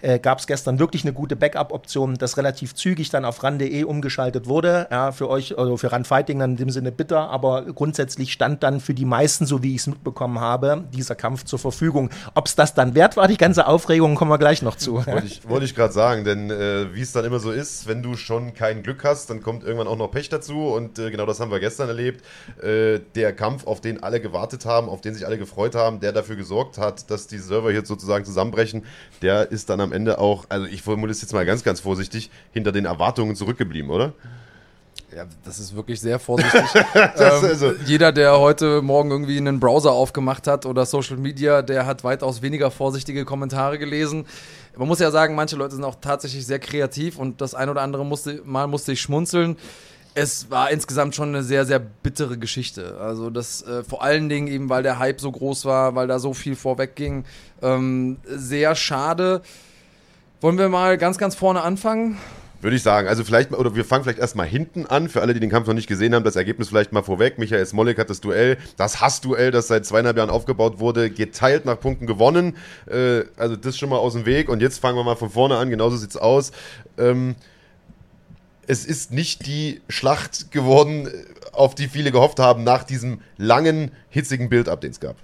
äh, 0.01 0.19
gab 0.19 0.39
es 0.39 0.47
gestern 0.47 0.79
wirklich 0.79 1.05
eine 1.05 1.13
gute 1.13 1.37
Backup-Option, 1.37 2.17
das 2.17 2.37
relativ 2.37 2.75
zügig 2.75 3.11
dann 3.11 3.25
auf 3.25 3.43
ran.de 3.43 3.85
umgeschaltet 3.85 4.47
wurde, 4.47 4.89
ja, 4.91 5.13
für 5.13 5.29
euch, 5.29 5.59
also 5.59 5.77
für 5.77 5.93
Runfighting 5.93 6.39
dann 6.39 6.53
in 6.53 6.57
dem 6.57 6.71
Sinne 6.71 6.93
bitter, 6.93 7.31
aber 7.31 7.63
grundsätzlich 7.63 8.33
stand 8.33 8.63
dann 8.63 8.81
für 8.81 8.95
die 8.95 9.05
meisten, 9.05 9.47
so 9.47 9.63
wie 9.63 9.75
ich 9.75 9.83
es 9.83 9.87
mitbekommen 9.87 10.41
habe, 10.41 10.85
dieser 10.93 11.15
Kampf 11.15 11.45
zur 11.45 11.59
Verfügung. 11.59 12.11
Ob 12.35 12.47
es 12.47 12.55
das 12.55 12.75
dann 12.75 12.95
wert 12.95 13.17
war, 13.17 13.29
die 13.29 13.37
ganze 13.37 13.67
Aufregung, 13.67 14.15
kommen 14.15 14.31
wir 14.31 14.39
gleich 14.39 14.63
noch 14.63 14.77
zu. 14.77 15.05
Wollte 15.07 15.27
ich, 15.27 15.49
wollte 15.49 15.65
ich 15.65 15.75
gerade 15.75 15.93
sagen, 15.93 16.25
denn 16.25 16.51
äh, 16.51 16.95
wie 16.95 17.03
es 17.03 17.13
dann 17.13 17.25
immer 17.25 17.39
so 17.39 17.51
ist, 17.51 17.87
wenn 17.87 18.03
du 18.03 18.17
schon 18.17 18.55
kein 18.55 18.83
Glück 18.83 19.05
hast, 19.05 19.31
dann 19.31 19.43
kommt 19.43 19.65
irgendwann 19.65 19.89
auch 19.89 19.97
noch 19.97 20.11
Pech 20.11 20.29
dazu 20.29 20.69
und 20.69 20.99
äh, 20.99 21.11
genau 21.11 21.27
das 21.27 21.41
haben 21.41 21.51
wir 21.51 21.61
gestern 21.61 21.89
erlebt. 21.89 22.25
Äh, 22.63 23.01
der 23.15 23.33
Kampf, 23.33 23.67
auf 23.67 23.81
den 23.81 24.03
alle 24.03 24.21
gewartet 24.21 24.65
haben, 24.65 24.89
auf 24.89 25.01
den 25.05 25.15
sich 25.15 25.27
alle 25.27 25.39
gefreut 25.39 25.75
haben, 25.75 26.01
der 26.01 26.13
dafür 26.13 26.37
gesorgt 26.37 26.79
hat, 26.79 27.11
dass 27.11 27.27
die 27.27 27.39
Server 27.39 27.71
hier 27.71 27.85
sozusagen 27.85 28.25
zusammenbrechen, 28.25 28.85
der 29.21 29.51
ist 29.51 29.71
dann 29.71 29.81
am 29.81 29.93
Ende 29.93 30.19
auch, 30.19 30.47
also 30.49 30.67
ich 30.67 30.83
formuliere 30.83 31.13
es 31.13 31.23
jetzt 31.23 31.33
mal 31.33 31.47
ganz, 31.47 31.65
ganz 31.65 31.81
vorsichtig, 31.81 32.31
hinter 32.53 32.73
den 32.73 32.85
Erwartungen 32.85 33.37
zurückgeblieben, 33.37 33.91
oder? 33.91 34.13
Ja, 35.15 35.27
das 35.45 35.59
ist 35.59 35.77
wirklich 35.77 36.01
sehr 36.01 36.19
vorsichtig. 36.19 36.63
ähm, 36.95 37.11
also 37.17 37.73
jeder, 37.85 38.13
der 38.13 38.39
heute 38.39 38.81
Morgen 38.81 39.11
irgendwie 39.11 39.37
einen 39.37 39.61
Browser 39.61 39.93
aufgemacht 39.93 40.47
hat 40.47 40.65
oder 40.65 40.87
Social 40.87 41.19
Media, 41.19 41.61
der 41.61 41.85
hat 41.85 42.03
weitaus 42.03 42.41
weniger 42.41 42.71
vorsichtige 42.71 43.27
Kommentare 43.27 43.79
gelesen. 43.79 44.25
Man 44.75 44.89
muss 44.89 45.01
ja 45.01 45.11
sagen, 45.11 45.35
manche 45.35 45.57
Leute 45.57 45.75
sind 45.75 45.85
auch 45.85 45.97
tatsächlich 46.01 46.47
sehr 46.47 46.59
kreativ 46.59 47.19
und 47.19 47.43
das 47.43 47.55
ein 47.55 47.69
oder 47.69 47.83
andere 47.83 48.07
musste, 48.07 48.41
Mal 48.45 48.67
musste 48.67 48.93
ich 48.93 49.03
schmunzeln 49.03 49.59
es 50.15 50.51
war 50.51 50.71
insgesamt 50.71 51.15
schon 51.15 51.31
eine 51.31 51.43
sehr, 51.43 51.65
sehr 51.65 51.79
bittere 51.79 52.39
Geschichte. 52.39 52.99
Also 53.01 53.31
das 53.31 53.63
äh, 53.63 53.83
vor 53.83 54.03
allen 54.03 54.29
Dingen 54.29 54.47
eben, 54.47 54.69
weil 54.69 54.83
der 54.83 54.99
Hype 54.99 55.21
so 55.21 55.31
groß 55.31 55.65
war, 55.65 55.95
weil 55.95 56.07
da 56.07 56.19
so 56.19 56.35
viel 56.35 56.57
vorwegging. 56.57 57.25
Ähm, 57.63 58.19
sehr 58.27 58.75
schade. 58.75 59.43
Wollen 60.41 60.59
wir 60.59 60.69
mal 60.69 60.99
ganz, 60.99 61.19
ganz 61.19 61.35
vorne 61.35 61.63
anfangen? 61.63 62.19
Würde 62.61 62.77
ich 62.77 62.83
sagen. 62.83 63.09
Also 63.09 63.25
vielleicht, 63.25 63.53
oder 63.53 63.75
wir 63.75 63.85
fangen 63.85 64.05
vielleicht 64.05 64.21
erstmal 64.21 64.47
hinten 64.47 64.87
an, 64.87 65.09
für 65.09 65.21
alle, 65.21 65.35
die 65.35 65.41
den 65.41 65.51
Kampf 65.51 65.67
noch 65.67 65.75
nicht 65.75 65.89
gesehen 65.89 66.15
haben, 66.15 66.25
das 66.25 66.37
Ergebnis 66.37 66.69
vielleicht 66.69 66.93
mal 66.93 67.03
vorweg. 67.03 67.39
Michael 67.39 67.67
Smolik 67.67 67.99
hat 67.99 68.09
das 68.09 68.21
Duell, 68.21 68.57
das 68.77 69.01
Hassduell, 69.01 69.51
das 69.51 69.67
seit 69.67 69.85
zweieinhalb 69.85 70.17
Jahren 70.17 70.31
aufgebaut 70.31 70.79
wurde, 70.79 71.11
geteilt 71.11 71.65
nach 71.65 71.81
Punkten 71.81 72.07
gewonnen. 72.07 72.57
Äh, 72.87 73.25
also 73.37 73.57
das 73.57 73.77
schon 73.77 73.89
mal 73.89 73.97
aus 73.97 74.13
dem 74.13 74.27
Weg. 74.27 74.49
Und 74.49 74.63
jetzt 74.63 74.79
fangen 74.79 74.97
wir 74.97 75.03
mal 75.03 75.17
von 75.17 75.31
vorne 75.31 75.57
an, 75.57 75.71
genauso 75.71 75.97
sieht's 75.97 76.17
aus. 76.17 76.53
Ähm, 76.99 77.35
es 78.67 78.85
ist 78.85 79.11
nicht 79.13 79.47
die 79.47 79.81
Schlacht 79.89 80.51
geworden, 80.51 81.09
auf 81.53 81.75
die 81.75 81.89
viele 81.89 82.13
gehofft 82.13 82.39
haben, 82.39 82.65
nach 82.65 82.85
diesem 82.85 83.21
langen, 83.37 83.91
hitzigen 84.09 84.49
Build-up, 84.49 84.81
den 84.81 84.93
es 84.93 85.01
gab. 85.01 85.17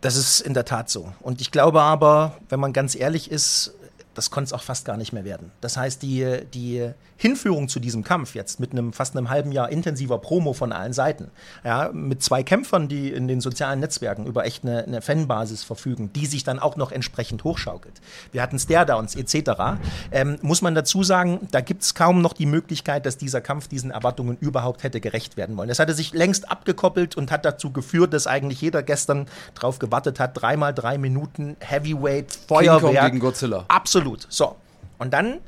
Das 0.00 0.16
ist 0.16 0.40
in 0.40 0.54
der 0.54 0.64
Tat 0.64 0.88
so. 0.88 1.12
Und 1.20 1.40
ich 1.40 1.50
glaube 1.50 1.82
aber, 1.82 2.38
wenn 2.48 2.60
man 2.60 2.72
ganz 2.72 2.94
ehrlich 2.94 3.30
ist, 3.30 3.74
das 4.18 4.30
konnte 4.30 4.48
es 4.48 4.52
auch 4.52 4.62
fast 4.62 4.84
gar 4.84 4.96
nicht 4.96 5.12
mehr 5.12 5.24
werden. 5.24 5.52
Das 5.60 5.76
heißt, 5.76 6.02
die, 6.02 6.40
die 6.52 6.90
Hinführung 7.16 7.68
zu 7.68 7.78
diesem 7.78 8.02
Kampf 8.02 8.34
jetzt 8.34 8.58
mit 8.58 8.72
einem 8.72 8.92
fast 8.92 9.16
einem 9.16 9.30
halben 9.30 9.52
Jahr 9.52 9.70
intensiver 9.70 10.18
Promo 10.18 10.52
von 10.52 10.72
allen 10.72 10.92
Seiten, 10.92 11.30
ja, 11.64 11.90
mit 11.92 12.22
zwei 12.22 12.42
Kämpfern, 12.42 12.88
die 12.88 13.10
in 13.12 13.28
den 13.28 13.40
sozialen 13.40 13.78
Netzwerken 13.78 14.26
über 14.26 14.44
echt 14.44 14.64
eine, 14.64 14.84
eine 14.84 15.02
Fanbasis 15.02 15.62
verfügen, 15.62 16.12
die 16.12 16.26
sich 16.26 16.42
dann 16.42 16.58
auch 16.58 16.76
noch 16.76 16.90
entsprechend 16.90 17.44
hochschaukelt. 17.44 18.00
Wir 18.32 18.42
hatten 18.42 18.58
Staredowns 18.58 19.14
etc. 19.14 19.78
Ähm, 20.10 20.38
muss 20.42 20.62
man 20.62 20.74
dazu 20.74 21.04
sagen, 21.04 21.46
da 21.52 21.60
gibt 21.60 21.82
es 21.82 21.94
kaum 21.94 22.20
noch 22.20 22.32
die 22.32 22.46
Möglichkeit, 22.46 23.06
dass 23.06 23.18
dieser 23.18 23.40
Kampf 23.40 23.68
diesen 23.68 23.92
Erwartungen 23.92 24.36
überhaupt 24.40 24.82
hätte 24.82 25.00
gerecht 25.00 25.36
werden 25.36 25.56
wollen. 25.56 25.68
Das 25.68 25.78
hatte 25.78 25.94
sich 25.94 26.12
längst 26.12 26.50
abgekoppelt 26.50 27.16
und 27.16 27.30
hat 27.30 27.44
dazu 27.44 27.72
geführt, 27.72 28.12
dass 28.12 28.26
eigentlich 28.26 28.60
jeder 28.60 28.82
gestern 28.82 29.26
drauf 29.54 29.78
gewartet 29.78 30.18
hat, 30.18 30.40
dreimal 30.40 30.74
drei 30.74 30.98
Minuten 30.98 31.56
Heavyweight 31.60 32.36
Feuerwerk. 32.48 32.80
King 32.80 32.94
Kong 32.94 33.06
gegen 33.06 33.20
Godzilla. 33.20 33.64
Absolut 33.68 34.07
Absolut. 34.14 34.26
So. 34.32 34.56
Und 34.98 35.12
dann 35.12 35.40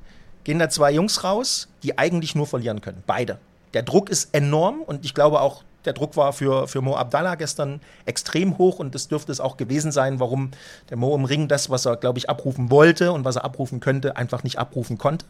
gehen 0.44 0.58
da 0.58 0.68
zwei 0.68 0.92
Jungs 0.92 1.24
raus, 1.24 1.68
die 1.82 1.98
eigentlich 1.98 2.34
nur 2.34 2.46
verlieren 2.46 2.80
können. 2.80 3.02
Beide. 3.06 3.38
Der 3.74 3.82
Druck 3.82 4.10
ist 4.10 4.34
enorm 4.34 4.82
und 4.82 5.04
ich 5.04 5.14
glaube 5.14 5.40
auch, 5.40 5.62
der 5.84 5.92
Druck 5.94 6.16
war 6.16 6.32
für, 6.32 6.68
für 6.68 6.82
Mo 6.82 6.94
Abdallah 6.94 7.36
gestern 7.36 7.80
extrem 8.04 8.58
hoch 8.58 8.78
und 8.78 8.94
das 8.94 9.08
dürfte 9.08 9.32
es 9.32 9.40
auch 9.40 9.56
gewesen 9.56 9.92
sein, 9.92 10.20
warum 10.20 10.50
der 10.90 10.98
Mo 10.98 11.14
im 11.14 11.24
Ring 11.24 11.48
das, 11.48 11.70
was 11.70 11.86
er, 11.86 11.96
glaube 11.96 12.18
ich, 12.18 12.28
abrufen 12.28 12.70
wollte 12.70 13.12
und 13.12 13.24
was 13.24 13.36
er 13.36 13.44
abrufen 13.44 13.80
könnte, 13.80 14.16
einfach 14.16 14.42
nicht 14.42 14.58
abrufen 14.58 14.98
konnte 14.98 15.24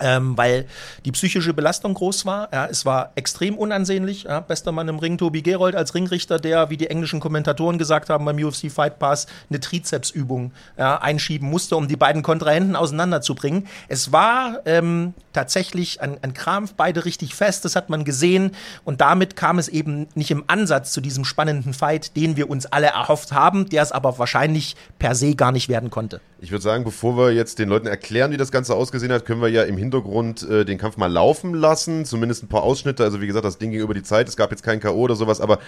ähm, 0.00 0.36
weil 0.36 0.66
die 1.04 1.12
psychische 1.12 1.54
Belastung 1.54 1.94
groß 1.94 2.26
war. 2.26 2.48
Ja, 2.52 2.66
es 2.66 2.86
war 2.86 3.12
extrem 3.14 3.56
unansehnlich. 3.56 4.24
Ja, 4.24 4.40
bester 4.40 4.72
Mann 4.72 4.88
im 4.88 4.98
Ring, 4.98 5.18
Tobi 5.18 5.42
Gerold 5.42 5.74
als 5.74 5.94
Ringrichter, 5.94 6.38
der, 6.38 6.70
wie 6.70 6.76
die 6.76 6.88
englischen 6.88 7.20
Kommentatoren 7.20 7.78
gesagt 7.78 8.10
haben 8.10 8.24
beim 8.24 8.36
UFC 8.36 8.70
Fight 8.70 8.98
Pass, 8.98 9.26
eine 9.48 9.60
Trizepsübung 9.60 10.52
ja, 10.78 10.96
einschieben 11.00 11.48
musste, 11.48 11.76
um 11.76 11.88
die 11.88 11.96
beiden 11.96 12.22
Kontrahenten 12.22 12.76
auseinanderzubringen. 12.76 13.66
Es 13.88 14.12
war 14.12 14.60
ähm, 14.64 15.14
tatsächlich 15.32 16.00
ein, 16.00 16.18
ein 16.22 16.34
Krampf, 16.34 16.74
beide 16.76 17.04
richtig 17.04 17.34
fest, 17.34 17.64
das 17.64 17.76
hat 17.76 17.90
man 17.90 18.04
gesehen. 18.04 18.52
Und 18.84 19.00
damit 19.00 19.36
kam 19.36 19.58
es 19.58 19.68
eben 19.68 20.08
nicht 20.14 20.30
im 20.30 20.44
Ansatz 20.46 20.92
zu 20.92 21.00
diesem 21.00 21.24
spannenden 21.24 21.74
Fight, 21.74 22.16
den 22.16 22.36
wir 22.36 22.50
uns 22.50 22.66
alle 22.66 22.86
erhofft 22.88 23.32
haben, 23.32 23.68
der 23.68 23.82
es 23.82 23.92
aber 23.92 24.18
wahrscheinlich 24.18 24.76
per 24.98 25.14
se 25.14 25.34
gar 25.34 25.52
nicht 25.52 25.68
werden 25.68 25.90
konnte. 25.90 26.20
Ich 26.40 26.50
würde 26.50 26.62
sagen, 26.62 26.84
bevor 26.84 27.16
wir 27.18 27.32
jetzt 27.32 27.58
den 27.58 27.68
Leuten 27.68 27.86
erklären, 27.86 28.32
wie 28.32 28.38
das 28.38 28.50
Ganze 28.50 28.74
ausgesehen 28.74 29.12
hat, 29.12 29.26
können 29.26 29.42
wir 29.42 29.48
ja 29.48 29.62
im 29.64 29.76
Hintergrund 29.80 30.48
äh, 30.48 30.64
den 30.64 30.78
Kampf 30.78 30.96
mal 30.96 31.10
laufen 31.10 31.54
lassen. 31.54 32.04
Zumindest 32.04 32.44
ein 32.44 32.48
paar 32.48 32.62
Ausschnitte. 32.62 33.02
Also 33.02 33.20
wie 33.20 33.26
gesagt, 33.26 33.44
das 33.44 33.58
Ding 33.58 33.72
ging 33.72 33.80
über 33.80 33.94
die 33.94 34.02
Zeit. 34.02 34.28
Es 34.28 34.36
gab 34.36 34.50
jetzt 34.50 34.62
kein 34.62 34.78
K.O. 34.80 34.94
oder 34.94 35.16
sowas, 35.16 35.40
aber 35.40 35.58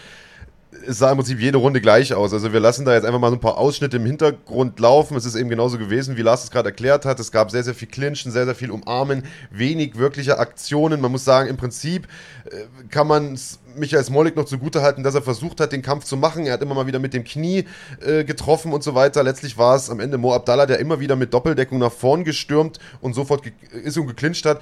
es 0.87 0.99
sah 0.99 1.11
im 1.11 1.19
Prinzip 1.19 1.41
jede 1.41 1.59
Runde 1.59 1.81
gleich 1.81 2.14
aus. 2.14 2.33
Also 2.33 2.52
wir 2.52 2.61
lassen 2.61 2.85
da 2.85 2.95
jetzt 2.95 3.05
einfach 3.05 3.21
mal 3.21 3.29
so 3.29 3.37
ein 3.37 3.41
paar 3.41 3.59
Ausschnitte 3.59 3.99
im 3.99 4.07
Hintergrund 4.07 4.79
laufen. 4.81 5.17
Es 5.17 5.25
ist 5.25 5.35
eben 5.35 5.49
genauso 5.49 5.79
gewesen, 5.79 6.17
wie 6.17 6.23
Lars 6.23 6.45
es 6.45 6.50
gerade 6.50 6.71
erklärt 6.71 7.05
hat. 7.05 7.21
Es 7.21 7.31
gab 7.31 7.50
sehr, 7.50 7.62
sehr 7.62 7.75
viel 7.75 7.88
Clinchen, 7.88 8.33
sehr, 8.33 8.47
sehr 8.47 8.55
viel 8.55 8.71
Umarmen, 8.71 9.23
wenig 9.50 9.99
wirkliche 9.99 10.38
Aktionen. 10.38 11.00
Man 11.00 11.12
muss 11.12 11.25
sagen, 11.25 11.49
im 11.49 11.57
Prinzip 11.57 12.09
äh, 12.47 12.64
kann 12.88 13.07
man 13.07 13.38
Michael 13.76 14.05
Smolik 14.05 14.37
noch 14.37 14.45
zugutehalten, 14.45 15.05
dass 15.05 15.14
er 15.14 15.23
versucht 15.23 15.61
hat, 15.61 15.73
den 15.73 15.83
Kampf 15.83 16.05
zu 16.05 16.17
machen. 16.17 16.47
Er 16.47 16.55
hat 16.55 16.62
immer 16.62 16.75
mal 16.75 16.87
wieder 16.87 16.99
mit 16.99 17.14
dem 17.14 17.25
Knie 17.25 17.64
äh, 18.05 18.25
getroffen 18.25 18.73
und 18.73 18.83
so 18.83 18.95
weiter. 18.95 19.23
Letztlich 19.23 19.59
war 19.59 19.76
es 19.76 19.91
am 19.91 20.00
Ende 20.00 20.19
Mo 20.19 20.35
Abdallah, 20.35 20.67
der 20.67 20.79
immer 20.79 21.00
wieder 21.00 21.17
mit 21.17 21.33
Doppeldeckung 21.35 21.79
nach 21.79 21.93
vorn 21.93 22.25
gestürmt 22.25 22.79
und 23.00 23.14
sofort 23.14 23.43
ist 23.85 23.99
und 23.99 24.07
geklincht 24.07 24.47
hat. 24.47 24.61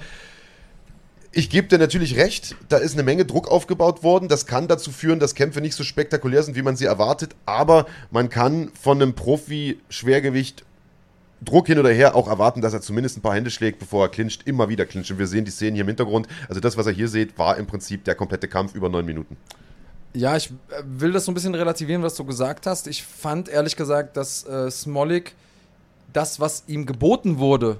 Ich 1.33 1.49
gebe 1.49 1.67
dir 1.67 1.77
natürlich 1.77 2.17
recht, 2.17 2.57
da 2.67 2.77
ist 2.77 2.93
eine 2.93 3.03
Menge 3.03 3.23
Druck 3.23 3.47
aufgebaut 3.47 4.03
worden. 4.03 4.27
Das 4.27 4.45
kann 4.45 4.67
dazu 4.67 4.91
führen, 4.91 5.19
dass 5.19 5.33
Kämpfe 5.33 5.61
nicht 5.61 5.75
so 5.75 5.85
spektakulär 5.85 6.43
sind, 6.43 6.57
wie 6.57 6.61
man 6.61 6.75
sie 6.75 6.85
erwartet. 6.85 7.35
Aber 7.45 7.85
man 8.09 8.27
kann 8.27 8.69
von 8.79 9.01
einem 9.01 9.13
Profi-Schwergewicht 9.13 10.65
Druck 11.43 11.67
hin 11.67 11.79
oder 11.79 11.89
her 11.89 12.15
auch 12.15 12.27
erwarten, 12.27 12.61
dass 12.61 12.73
er 12.73 12.81
zumindest 12.81 13.17
ein 13.17 13.21
paar 13.21 13.33
Hände 13.33 13.49
schlägt, 13.49 13.79
bevor 13.79 14.05
er 14.05 14.09
clincht, 14.09 14.45
immer 14.45 14.67
wieder 14.67 14.85
clincht. 14.85 15.09
Und 15.09 15.19
wir 15.19 15.27
sehen 15.27 15.45
die 15.45 15.51
Szenen 15.51 15.75
hier 15.75 15.83
im 15.83 15.87
Hintergrund. 15.87 16.27
Also 16.49 16.59
das, 16.59 16.75
was 16.75 16.85
ihr 16.85 16.93
hier 16.93 17.07
seht, 17.07 17.37
war 17.37 17.57
im 17.57 17.65
Prinzip 17.65 18.03
der 18.03 18.15
komplette 18.15 18.47
Kampf 18.47 18.75
über 18.75 18.89
neun 18.89 19.05
Minuten. 19.05 19.37
Ja, 20.13 20.35
ich 20.35 20.49
äh, 20.49 20.83
will 20.85 21.13
das 21.13 21.25
so 21.25 21.31
ein 21.31 21.33
bisschen 21.33 21.55
relativieren, 21.55 22.03
was 22.03 22.15
du 22.15 22.25
gesagt 22.25 22.67
hast. 22.67 22.87
Ich 22.87 23.03
fand 23.03 23.47
ehrlich 23.47 23.77
gesagt, 23.77 24.17
dass 24.17 24.45
äh, 24.45 24.69
Smolik 24.69 25.33
das, 26.11 26.41
was 26.41 26.65
ihm 26.67 26.85
geboten 26.85 27.39
wurde, 27.39 27.79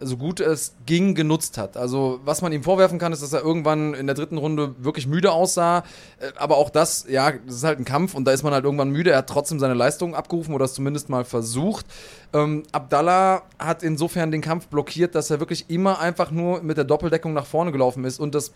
so 0.00 0.16
gut 0.16 0.40
es 0.40 0.74
ging, 0.84 1.14
genutzt 1.14 1.58
hat. 1.58 1.76
Also, 1.76 2.20
was 2.24 2.42
man 2.42 2.52
ihm 2.52 2.62
vorwerfen 2.62 2.98
kann, 2.98 3.12
ist, 3.12 3.22
dass 3.22 3.32
er 3.32 3.42
irgendwann 3.42 3.94
in 3.94 4.06
der 4.06 4.14
dritten 4.14 4.36
Runde 4.36 4.74
wirklich 4.78 5.06
müde 5.06 5.32
aussah. 5.32 5.78
Äh, 6.18 6.32
aber 6.36 6.56
auch 6.56 6.70
das, 6.70 7.06
ja, 7.08 7.32
das 7.32 7.56
ist 7.56 7.64
halt 7.64 7.78
ein 7.78 7.84
Kampf 7.84 8.14
und 8.14 8.24
da 8.26 8.32
ist 8.32 8.42
man 8.42 8.52
halt 8.52 8.64
irgendwann 8.64 8.90
müde. 8.90 9.10
Er 9.10 9.18
hat 9.18 9.28
trotzdem 9.28 9.58
seine 9.58 9.74
Leistung 9.74 10.14
abgerufen 10.14 10.54
oder 10.54 10.66
es 10.66 10.74
zumindest 10.74 11.08
mal 11.08 11.24
versucht. 11.24 11.86
Ähm, 12.32 12.64
Abdallah 12.72 13.42
hat 13.58 13.82
insofern 13.82 14.30
den 14.30 14.42
Kampf 14.42 14.66
blockiert, 14.68 15.14
dass 15.14 15.30
er 15.30 15.40
wirklich 15.40 15.70
immer 15.70 15.98
einfach 15.98 16.30
nur 16.30 16.62
mit 16.62 16.76
der 16.76 16.84
Doppeldeckung 16.84 17.32
nach 17.32 17.46
vorne 17.46 17.72
gelaufen 17.72 18.04
ist 18.04 18.20
und 18.20 18.34
das 18.34 18.52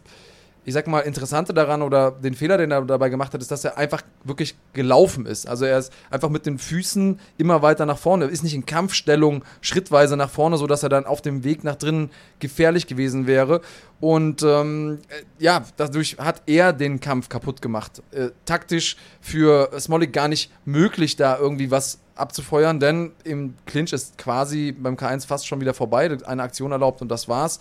ich 0.64 0.75
sag 0.75 0.87
mal, 0.87 1.00
Interessante 1.00 1.55
daran 1.55 1.83
oder 1.83 2.11
den 2.11 2.35
Fehler, 2.35 2.59
den 2.59 2.71
er 2.71 2.83
dabei 2.83 3.09
gemacht 3.09 3.33
hat, 3.33 3.40
ist, 3.40 3.50
dass 3.50 3.64
er 3.64 3.79
einfach 3.79 4.02
wirklich 4.25 4.55
gelaufen 4.73 5.26
ist. 5.26 5.49
Also 5.49 5.64
er 5.64 5.79
ist 5.79 5.93
einfach 6.11 6.29
mit 6.29 6.47
den 6.47 6.59
Füßen 6.59 7.19
immer 7.38 7.62
weiter 7.62 7.87
nach 7.87 7.99
vorne. 7.99 8.26
Er 8.26 8.31
ist 8.31 8.45
nicht 8.45 8.55
in 8.55 8.67
Kampfstellung 8.67 9.45
schrittweise 9.62 10.17
nach 10.17 10.31
vorne, 10.31 10.59
sodass 10.59 10.83
er 10.83 10.88
dann 10.88 11.07
auf 11.07 11.23
dem 11.23 11.45
Weg 11.45 11.64
nach 11.64 11.76
drinnen 11.76 12.11
gefährlich 12.40 12.87
gewesen 12.87 13.26
wäre. 13.26 13.62
Und 14.00 14.43
ähm, 14.43 14.99
äh, 15.09 15.23
ja, 15.43 15.64
dadurch 15.76 16.17
hat 16.19 16.43
er 16.47 16.73
den 16.73 17.00
Kampf 17.00 17.29
kaputt 17.29 17.62
gemacht. 17.62 18.02
Äh, 18.12 18.31
taktisch 18.45 18.97
für 19.21 19.71
Smolik 19.79 20.12
gar 20.12 20.29
nicht 20.29 20.50
möglich, 20.64 21.17
da 21.17 21.38
irgendwie 21.38 21.71
was 21.71 22.00
abzufeuern, 22.14 22.81
denn 22.81 23.12
im 23.25 23.55
Clinch 23.67 23.93
ist 23.93 24.19
quasi 24.19 24.73
beim 24.73 24.97
K1 24.97 25.26
fast 25.26 25.47
schon 25.47 25.61
wieder 25.61 25.75
vorbei, 25.75 26.17
eine 26.26 26.43
Aktion 26.43 26.71
erlaubt 26.71 27.00
und 27.00 27.09
das 27.09 27.29
war's. 27.29 27.59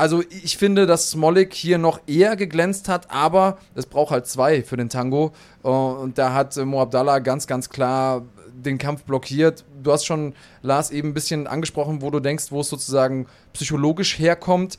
Also 0.00 0.22
ich 0.30 0.56
finde, 0.56 0.86
dass 0.86 1.10
Smolik 1.10 1.52
hier 1.52 1.76
noch 1.76 2.00
eher 2.06 2.34
geglänzt 2.34 2.88
hat, 2.88 3.10
aber 3.10 3.58
es 3.74 3.84
braucht 3.84 4.12
halt 4.12 4.26
zwei 4.26 4.62
für 4.62 4.78
den 4.78 4.88
Tango. 4.88 5.32
Äh, 5.62 5.68
und 5.68 6.16
da 6.16 6.32
hat 6.32 6.56
Mo 6.56 6.80
Abdallah 6.80 7.18
ganz, 7.18 7.46
ganz 7.46 7.68
klar 7.68 8.22
den 8.50 8.78
Kampf 8.78 9.02
blockiert. 9.02 9.62
Du 9.82 9.92
hast 9.92 10.06
schon 10.06 10.32
Lars 10.62 10.90
eben 10.90 11.08
ein 11.08 11.14
bisschen 11.14 11.46
angesprochen, 11.46 12.00
wo 12.00 12.10
du 12.10 12.18
denkst, 12.18 12.46
wo 12.48 12.62
es 12.62 12.70
sozusagen 12.70 13.26
psychologisch 13.52 14.18
herkommt. 14.18 14.78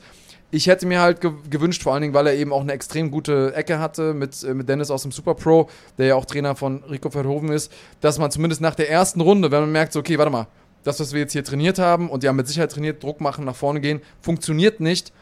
Ich 0.50 0.66
hätte 0.66 0.86
mir 0.86 1.00
halt 1.00 1.20
gewünscht, 1.20 1.84
vor 1.84 1.92
allen 1.92 2.02
Dingen, 2.02 2.14
weil 2.14 2.26
er 2.26 2.34
eben 2.34 2.52
auch 2.52 2.62
eine 2.62 2.72
extrem 2.72 3.12
gute 3.12 3.54
Ecke 3.54 3.78
hatte 3.78 4.14
mit, 4.14 4.42
äh, 4.42 4.54
mit 4.54 4.68
Dennis 4.68 4.90
aus 4.90 5.02
dem 5.02 5.12
Super 5.12 5.36
Pro, 5.36 5.68
der 5.98 6.06
ja 6.06 6.14
auch 6.16 6.24
Trainer 6.24 6.56
von 6.56 6.82
Rico 6.90 7.10
Verhoeven 7.10 7.50
ist, 7.50 7.70
dass 8.00 8.18
man 8.18 8.32
zumindest 8.32 8.60
nach 8.60 8.74
der 8.74 8.90
ersten 8.90 9.20
Runde, 9.20 9.52
wenn 9.52 9.60
man 9.60 9.70
merkt, 9.70 9.92
so, 9.92 10.00
okay, 10.00 10.18
warte 10.18 10.32
mal, 10.32 10.48
das, 10.84 11.00
was 11.00 11.12
wir 11.12 11.20
jetzt 11.20 11.32
hier 11.32 11.44
trainiert 11.44 11.78
haben 11.78 12.10
und 12.10 12.22
die 12.22 12.28
haben 12.28 12.36
mit 12.36 12.48
Sicherheit 12.48 12.72
trainiert, 12.72 13.02
Druck 13.02 13.20
machen, 13.20 13.44
nach 13.44 13.56
vorne 13.56 13.80
gehen, 13.80 14.00
funktioniert 14.20 14.80
nicht, 14.80 15.12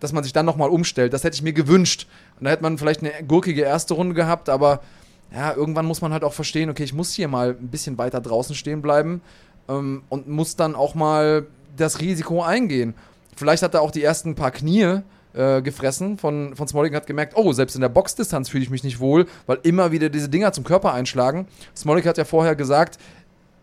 dass 0.00 0.12
man 0.12 0.22
sich 0.22 0.32
dann 0.32 0.46
nochmal 0.46 0.70
umstellt. 0.70 1.12
Das 1.12 1.24
hätte 1.24 1.34
ich 1.34 1.42
mir 1.42 1.52
gewünscht. 1.52 2.06
Und 2.38 2.44
da 2.44 2.50
hätte 2.50 2.62
man 2.62 2.78
vielleicht 2.78 3.02
eine 3.02 3.12
gurkige 3.26 3.62
erste 3.62 3.94
Runde 3.94 4.14
gehabt, 4.14 4.48
aber 4.48 4.80
ja, 5.32 5.52
irgendwann 5.54 5.86
muss 5.86 6.00
man 6.00 6.12
halt 6.12 6.24
auch 6.24 6.32
verstehen, 6.32 6.70
okay, 6.70 6.84
ich 6.84 6.94
muss 6.94 7.12
hier 7.12 7.28
mal 7.28 7.56
ein 7.60 7.68
bisschen 7.68 7.98
weiter 7.98 8.20
draußen 8.20 8.54
stehen 8.54 8.80
bleiben 8.80 9.20
ähm, 9.68 10.02
und 10.08 10.28
muss 10.28 10.56
dann 10.56 10.74
auch 10.74 10.94
mal 10.94 11.46
das 11.76 12.00
Risiko 12.00 12.42
eingehen. 12.42 12.94
Vielleicht 13.36 13.62
hat 13.62 13.74
er 13.74 13.82
auch 13.82 13.90
die 13.90 14.02
ersten 14.02 14.34
paar 14.34 14.50
Knie 14.50 15.02
äh, 15.34 15.62
gefressen 15.62 16.18
von, 16.18 16.56
von 16.56 16.66
Smolik 16.66 16.92
und 16.92 16.96
hat 16.96 17.06
gemerkt, 17.06 17.34
oh, 17.36 17.52
selbst 17.52 17.74
in 17.74 17.82
der 17.82 17.88
Boxdistanz 17.88 18.48
fühle 18.48 18.64
ich 18.64 18.70
mich 18.70 18.82
nicht 18.82 18.98
wohl, 18.98 19.26
weil 19.46 19.58
immer 19.62 19.92
wieder 19.92 20.08
diese 20.08 20.28
Dinger 20.28 20.52
zum 20.52 20.64
Körper 20.64 20.94
einschlagen. 20.94 21.46
Smolik 21.76 22.06
hat 22.06 22.18
ja 22.18 22.24
vorher 22.24 22.56
gesagt, 22.56 22.98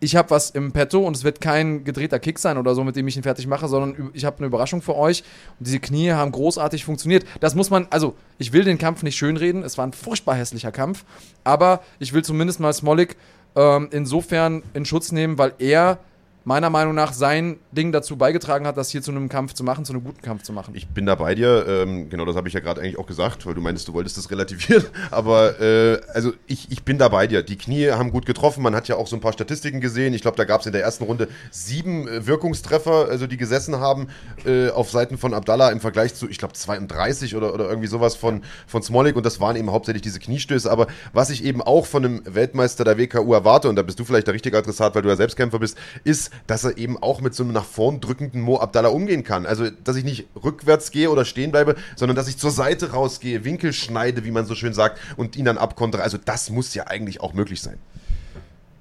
ich 0.06 0.14
habe 0.14 0.30
was 0.30 0.50
im 0.50 0.70
Petto 0.70 1.00
und 1.00 1.16
es 1.16 1.24
wird 1.24 1.40
kein 1.40 1.82
gedrehter 1.82 2.20
Kick 2.20 2.38
sein 2.38 2.58
oder 2.58 2.76
so, 2.76 2.84
mit 2.84 2.94
dem 2.94 3.08
ich 3.08 3.16
ihn 3.16 3.24
fertig 3.24 3.48
mache, 3.48 3.66
sondern 3.66 4.10
ich 4.14 4.24
habe 4.24 4.38
eine 4.38 4.46
Überraschung 4.46 4.80
für 4.80 4.94
euch. 4.94 5.24
Und 5.58 5.66
diese 5.66 5.80
Knie 5.80 6.12
haben 6.12 6.30
großartig 6.30 6.84
funktioniert. 6.84 7.26
Das 7.40 7.56
muss 7.56 7.70
man, 7.70 7.88
also 7.90 8.14
ich 8.38 8.52
will 8.52 8.62
den 8.62 8.78
Kampf 8.78 9.02
nicht 9.02 9.16
schönreden, 9.16 9.64
es 9.64 9.76
war 9.78 9.86
ein 9.86 9.92
furchtbar 9.92 10.36
hässlicher 10.36 10.70
Kampf, 10.70 11.04
aber 11.42 11.80
ich 11.98 12.12
will 12.12 12.22
zumindest 12.22 12.60
mal 12.60 12.72
Smolik 12.72 13.16
ähm, 13.56 13.88
insofern 13.90 14.62
in 14.74 14.84
Schutz 14.84 15.10
nehmen, 15.10 15.38
weil 15.38 15.54
er 15.58 15.98
meiner 16.46 16.70
Meinung 16.70 16.94
nach 16.94 17.12
sein 17.12 17.58
Ding 17.72 17.90
dazu 17.90 18.16
beigetragen 18.16 18.68
hat, 18.68 18.76
das 18.76 18.90
hier 18.90 19.02
zu 19.02 19.10
einem 19.10 19.28
Kampf 19.28 19.52
zu 19.54 19.64
machen, 19.64 19.84
zu 19.84 19.92
einem 19.92 20.04
guten 20.04 20.22
Kampf 20.22 20.44
zu 20.44 20.52
machen. 20.52 20.76
Ich 20.76 20.86
bin 20.86 21.04
da 21.04 21.16
bei 21.16 21.34
dir, 21.34 21.66
ähm, 21.66 22.08
genau 22.08 22.24
das 22.24 22.36
habe 22.36 22.46
ich 22.46 22.54
ja 22.54 22.60
gerade 22.60 22.80
eigentlich 22.80 23.00
auch 23.00 23.06
gesagt, 23.08 23.46
weil 23.46 23.54
du 23.54 23.60
meinst, 23.60 23.88
du 23.88 23.92
wolltest 23.94 24.16
das 24.16 24.30
relativieren, 24.30 24.84
aber 25.10 25.60
äh, 25.60 26.00
also 26.14 26.32
ich, 26.46 26.70
ich 26.70 26.84
bin 26.84 26.98
da 26.98 27.08
bei 27.08 27.26
dir. 27.26 27.42
Die 27.42 27.58
Knie 27.58 27.90
haben 27.90 28.12
gut 28.12 28.26
getroffen, 28.26 28.62
man 28.62 28.76
hat 28.76 28.86
ja 28.86 28.94
auch 28.94 29.08
so 29.08 29.16
ein 29.16 29.20
paar 29.20 29.32
Statistiken 29.32 29.80
gesehen. 29.80 30.14
Ich 30.14 30.22
glaube, 30.22 30.36
da 30.36 30.44
gab 30.44 30.60
es 30.60 30.68
in 30.68 30.72
der 30.72 30.82
ersten 30.82 31.02
Runde 31.02 31.26
sieben 31.50 32.06
äh, 32.06 32.28
Wirkungstreffer, 32.28 33.08
also 33.10 33.26
die 33.26 33.38
gesessen 33.38 33.80
haben 33.80 34.06
äh, 34.44 34.70
auf 34.70 34.88
Seiten 34.88 35.18
von 35.18 35.34
Abdallah 35.34 35.70
im 35.70 35.80
Vergleich 35.80 36.14
zu, 36.14 36.30
ich 36.30 36.38
glaube, 36.38 36.54
32 36.54 37.34
oder, 37.34 37.54
oder 37.54 37.68
irgendwie 37.68 37.88
sowas 37.88 38.14
von, 38.14 38.42
von 38.68 38.84
Smolik 38.84 39.16
und 39.16 39.26
das 39.26 39.40
waren 39.40 39.56
eben 39.56 39.72
hauptsächlich 39.72 40.02
diese 40.02 40.20
Kniestöße. 40.20 40.70
Aber 40.70 40.86
was 41.12 41.30
ich 41.30 41.42
eben 41.42 41.60
auch 41.60 41.86
von 41.86 42.04
einem 42.04 42.22
Weltmeister 42.24 42.84
der 42.84 42.98
WKU 42.98 43.34
erwarte, 43.34 43.68
und 43.68 43.74
da 43.74 43.82
bist 43.82 43.98
du 43.98 44.04
vielleicht 44.04 44.28
der 44.28 44.34
richtige 44.34 44.56
Adressat, 44.56 44.94
weil 44.94 45.02
du 45.02 45.08
ja 45.08 45.16
Selbstkämpfer 45.16 45.58
bist, 45.58 45.76
ist, 46.04 46.30
dass 46.46 46.64
er 46.64 46.78
eben 46.78 47.00
auch 47.02 47.20
mit 47.20 47.34
so 47.34 47.42
einem 47.42 47.52
nach 47.52 47.64
vorn 47.64 48.00
drückenden 48.00 48.40
Mo 48.40 48.58
Abdallah 48.58 48.88
umgehen 48.88 49.24
kann. 49.24 49.46
Also, 49.46 49.70
dass 49.70 49.96
ich 49.96 50.04
nicht 50.04 50.26
rückwärts 50.42 50.90
gehe 50.90 51.10
oder 51.10 51.24
stehen 51.24 51.50
bleibe, 51.50 51.76
sondern 51.96 52.16
dass 52.16 52.28
ich 52.28 52.38
zur 52.38 52.50
Seite 52.50 52.92
rausgehe, 52.92 53.44
Winkel 53.44 53.72
schneide, 53.72 54.24
wie 54.24 54.30
man 54.30 54.46
so 54.46 54.54
schön 54.54 54.74
sagt, 54.74 54.98
und 55.16 55.36
ihn 55.36 55.44
dann 55.44 55.58
abkontere. 55.58 56.02
Also, 56.02 56.18
das 56.22 56.50
muss 56.50 56.74
ja 56.74 56.86
eigentlich 56.86 57.20
auch 57.20 57.34
möglich 57.34 57.60
sein. 57.60 57.78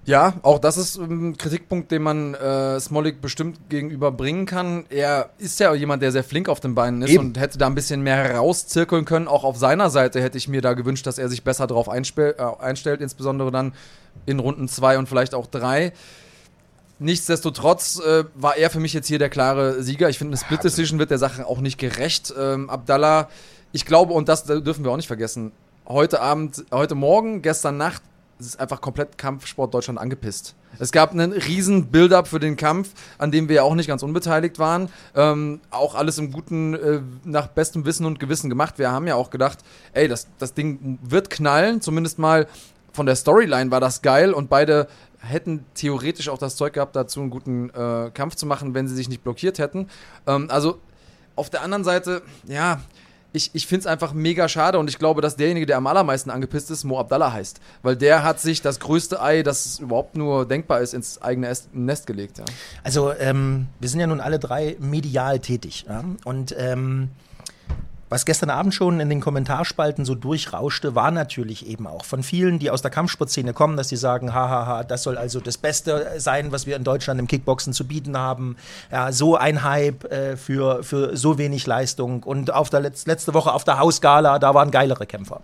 Ja, 0.06 0.36
auch 0.44 0.60
das 0.60 0.78
ist 0.78 0.98
ein 0.98 1.36
Kritikpunkt, 1.36 1.92
den 1.92 2.04
man 2.04 2.36
äh, 2.36 2.80
Smolik 2.80 3.22
bestimmt 3.22 3.70
gegenüberbringen 3.70 4.46
kann. 4.46 4.86
Er 4.90 5.32
ist 5.40 5.60
ja 5.60 5.74
jemand, 5.74 6.04
der 6.04 6.12
sehr 6.12 6.24
flink 6.24 6.48
auf 6.48 6.60
den 6.60 6.76
Beinen 6.76 7.02
ist 7.02 7.10
Eben. 7.10 7.26
und 7.26 7.40
hätte 7.40 7.58
da 7.58 7.66
ein 7.66 7.74
bisschen 7.74 8.02
mehr 8.02 8.18
herauszirkeln 8.18 9.06
können. 9.06 9.28
Auch 9.28 9.44
auf 9.44 9.58
seiner 9.58 9.90
Seite 9.90 10.22
hätte 10.22 10.38
ich 10.38 10.48
mir 10.48 10.62
da 10.62 10.74
gewünscht, 10.74 11.08
dass 11.08 11.18
er 11.18 11.28
sich 11.28 11.44
besser 11.44 11.66
darauf 11.66 11.88
äh, 11.88 12.34
einstellt, 12.60 13.02
insbesondere 13.02 13.50
dann 13.50 13.74
in 14.28 14.38
Runden 14.38 14.68
zwei 14.68 15.00
und 15.00 15.10
vielleicht 15.10 15.34
auch 15.34 15.48
drei. 15.48 15.92
Nichtsdestotrotz 17.00 18.00
äh, 18.00 18.24
war 18.36 18.56
er 18.56 18.70
für 18.70 18.80
mich 18.80 18.94
jetzt 18.94 19.08
hier 19.08 19.20
der 19.20 19.30
klare 19.30 19.84
Sieger. 19.84 20.10
Ich 20.10 20.18
finde, 20.18 20.32
eine 20.32 20.38
Split 20.38 20.64
Decision 20.64 20.98
wird 20.98 21.12
der 21.12 21.18
Sache 21.18 21.46
auch 21.46 21.60
nicht 21.60 21.78
gerecht. 21.78 22.34
Ähm, 22.38 22.70
Abdallah, 22.70 23.28
ich 23.74 23.86
glaube, 23.86 24.14
und 24.14 24.30
das 24.30 24.46
dürfen 24.46 24.86
wir 24.86 24.92
auch 24.92 24.96
nicht 24.96 25.08
vergessen, 25.08 25.52
heute 25.88 26.22
Abend, 26.22 26.64
heute 26.72 26.96
Morgen, 26.96 27.42
gestern 27.42 27.78
Nacht, 27.78 28.02
ist 28.40 28.60
einfach 28.60 28.82
komplett 28.82 29.18
Kampfsport 29.18 29.74
Deutschland 29.74 30.00
angepisst. 30.00 30.56
Es 30.78 30.92
gab 30.92 31.12
einen 31.12 31.32
riesen 31.32 31.88
Build-up 31.88 32.28
für 32.28 32.40
den 32.40 32.58
Kampf, 32.58 32.92
an 33.18 33.32
dem 33.32 33.48
wir 33.48 33.64
auch 33.64 33.76
nicht 33.76 33.88
ganz 33.88 34.04
unbeteiligt 34.04 34.60
waren. 34.60 34.90
Ähm, 35.16 35.62
auch 35.72 35.96
alles 35.96 36.18
im 36.18 36.32
Guten, 36.32 36.74
äh, 36.74 37.00
nach 37.24 37.48
bestem 37.48 37.86
Wissen 37.86 38.06
und 38.06 38.20
Gewissen 38.20 38.50
gemacht. 38.50 38.78
Wir 38.78 38.92
haben 38.92 39.08
ja 39.08 39.16
auch 39.16 39.30
gedacht, 39.30 39.60
ey, 39.94 40.10
das, 40.10 40.28
das 40.38 40.54
Ding 40.54 41.00
wird 41.02 41.30
knallen, 41.30 41.80
zumindest 41.80 42.20
mal 42.20 42.48
von 42.92 43.06
der 43.06 43.16
Storyline 43.16 43.72
war 43.72 43.80
das 43.80 44.02
geil 44.02 44.34
und 44.34 44.50
beide 44.50 44.88
hätten 45.26 45.66
theoretisch 45.74 46.30
auch 46.30 46.38
das 46.38 46.56
Zeug 46.56 46.74
gehabt, 46.74 46.96
dazu 46.96 47.20
einen 47.20 47.30
guten 47.30 47.70
äh, 47.70 48.12
Kampf 48.14 48.36
zu 48.36 48.46
machen, 48.46 48.74
wenn 48.74 48.88
sie 48.88 48.96
sich 48.96 49.10
nicht 49.10 49.24
blockiert 49.24 49.60
hätten. 49.60 49.90
Ähm, 50.28 50.48
also 50.50 50.80
auf 51.36 51.50
der 51.50 51.62
anderen 51.62 51.84
Seite, 51.84 52.22
ja, 52.48 52.82
ich, 53.36 53.52
ich 53.54 53.68
finde 53.68 53.82
es 53.82 53.88
einfach 53.88 54.14
mega 54.14 54.48
schade 54.48 54.80
und 54.80 54.90
ich 54.90 54.98
glaube, 54.98 55.22
dass 55.22 55.36
derjenige, 55.36 55.66
der 55.66 55.78
am 55.78 55.88
allermeisten 55.88 56.30
angepisst 56.30 56.72
ist, 56.72 56.84
Mo 56.86 57.00
Abdallah 57.00 57.34
heißt. 57.34 57.60
Weil 57.82 57.98
der 57.98 58.24
hat 58.24 58.40
sich 58.40 58.62
das 58.62 58.80
größte 58.80 59.22
Ei, 59.22 59.44
das 59.44 59.80
überhaupt 59.80 60.16
nur 60.16 60.48
denkbar 60.48 60.80
ist, 60.80 60.94
ins 60.94 61.22
eigene 61.22 61.54
Nest 61.74 62.08
gelegt. 62.08 62.38
Ja. 62.38 62.46
Also, 62.84 63.12
ähm, 63.14 63.68
wir 63.80 63.90
sind 63.90 64.00
ja 64.00 64.08
nun 64.08 64.22
alle 64.22 64.40
drei 64.40 64.78
medial 64.80 65.40
tätig. 65.40 65.86
Ja? 65.88 66.04
Und 66.24 66.56
ähm, 66.58 67.10
was 68.10 68.26
gestern 68.26 68.52
Abend 68.52 68.74
schon 68.74 69.00
in 69.00 69.10
den 69.10 69.20
Kommentarspalten 69.20 70.06
so 70.06 70.14
durchrauschte, 70.14 70.94
war 70.94 71.10
natürlich 71.12 71.68
eben 71.68 71.88
auch 71.88 72.06
von 72.06 72.22
vielen, 72.22 72.60
die 72.60 72.70
aus 72.70 72.82
der 72.82 72.92
Kampfsportszene 72.92 73.54
kommen, 73.54 73.78
dass 73.78 73.90
sie 73.90 73.96
sagen, 73.96 74.34
hahaha, 74.34 74.84
das 74.84 75.04
soll 75.04 75.18
also 75.18 75.40
das 75.40 75.58
Beste 75.58 76.14
sein, 76.18 76.52
was 76.52 76.68
wir 76.68 76.76
in 76.76 76.84
Deutschland 76.84 77.20
im 77.20 77.28
Kickboxen 77.28 77.74
zu 77.74 77.88
bieten 77.88 78.18
haben. 78.18 78.58
Ja, 78.92 79.12
so 79.12 79.36
ein 79.36 79.64
Hype 79.64 80.04
äh, 80.06 80.38
für, 80.38 80.84
für 80.84 81.18
so 81.18 81.38
wenig 81.38 81.66
Leistung. 81.66 82.24
Und 82.24 82.54
auf 82.54 82.70
der 82.70 82.82
Letz 82.82 83.08
letzte 83.08 83.34
Woche 83.34 83.52
auf 83.52 83.64
der 83.64 83.80
Hausgala, 83.80 84.38
da 84.40 84.54
waren 84.54 84.72
geilere 84.72 85.06
Kämpfer 85.06 85.42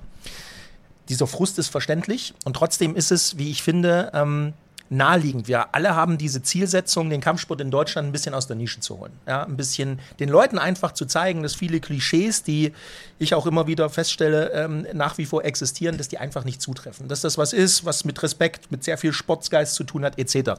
dieser 1.09 1.27
Frust 1.27 1.59
ist 1.59 1.67
verständlich 1.67 2.33
und 2.45 2.55
trotzdem 2.55 2.95
ist 2.95 3.11
es, 3.11 3.37
wie 3.37 3.51
ich 3.51 3.63
finde, 3.63 4.11
ähm, 4.13 4.53
naheliegend. 4.91 5.47
Wir 5.47 5.73
alle 5.73 5.95
haben 5.95 6.17
diese 6.17 6.41
Zielsetzung, 6.43 7.09
den 7.09 7.21
Kampfsport 7.21 7.61
in 7.61 7.71
Deutschland 7.71 8.09
ein 8.09 8.11
bisschen 8.11 8.33
aus 8.33 8.47
der 8.47 8.57
Nische 8.57 8.81
zu 8.81 8.99
holen. 8.99 9.13
Ja, 9.25 9.43
ein 9.43 9.55
bisschen 9.55 9.99
den 10.19 10.27
Leuten 10.27 10.59
einfach 10.59 10.91
zu 10.91 11.05
zeigen, 11.05 11.43
dass 11.43 11.55
viele 11.55 11.79
Klischees, 11.79 12.43
die 12.43 12.73
ich 13.17 13.33
auch 13.33 13.45
immer 13.47 13.67
wieder 13.67 13.89
feststelle, 13.89 14.51
ähm, 14.51 14.85
nach 14.93 15.17
wie 15.17 15.25
vor 15.25 15.45
existieren, 15.45 15.97
dass 15.97 16.09
die 16.09 16.17
einfach 16.17 16.43
nicht 16.43 16.61
zutreffen. 16.61 17.07
Dass 17.07 17.21
das 17.21 17.37
was 17.37 17.53
ist, 17.53 17.85
was 17.85 18.03
mit 18.03 18.21
Respekt, 18.21 18.69
mit 18.69 18.83
sehr 18.83 18.97
viel 18.97 19.13
Sportsgeist 19.13 19.75
zu 19.75 19.85
tun 19.85 20.03
hat, 20.03 20.19
etc. 20.19 20.51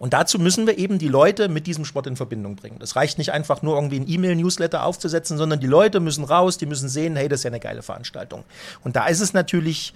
Und 0.00 0.12
dazu 0.12 0.40
müssen 0.40 0.66
wir 0.66 0.76
eben 0.76 0.98
die 0.98 1.08
Leute 1.08 1.48
mit 1.48 1.68
diesem 1.68 1.84
Sport 1.84 2.08
in 2.08 2.16
Verbindung 2.16 2.56
bringen. 2.56 2.78
Das 2.80 2.96
reicht 2.96 3.18
nicht 3.18 3.30
einfach 3.30 3.62
nur 3.62 3.76
irgendwie 3.76 4.00
ein 4.00 4.08
E-Mail-Newsletter 4.08 4.84
aufzusetzen, 4.84 5.38
sondern 5.38 5.60
die 5.60 5.68
Leute 5.68 6.00
müssen 6.00 6.24
raus, 6.24 6.58
die 6.58 6.66
müssen 6.66 6.88
sehen, 6.88 7.14
hey, 7.14 7.28
das 7.28 7.40
ist 7.40 7.44
ja 7.44 7.50
eine 7.50 7.60
geile 7.60 7.82
Veranstaltung. 7.82 8.42
Und 8.82 8.96
da 8.96 9.06
ist 9.06 9.20
es 9.20 9.32
natürlich 9.34 9.94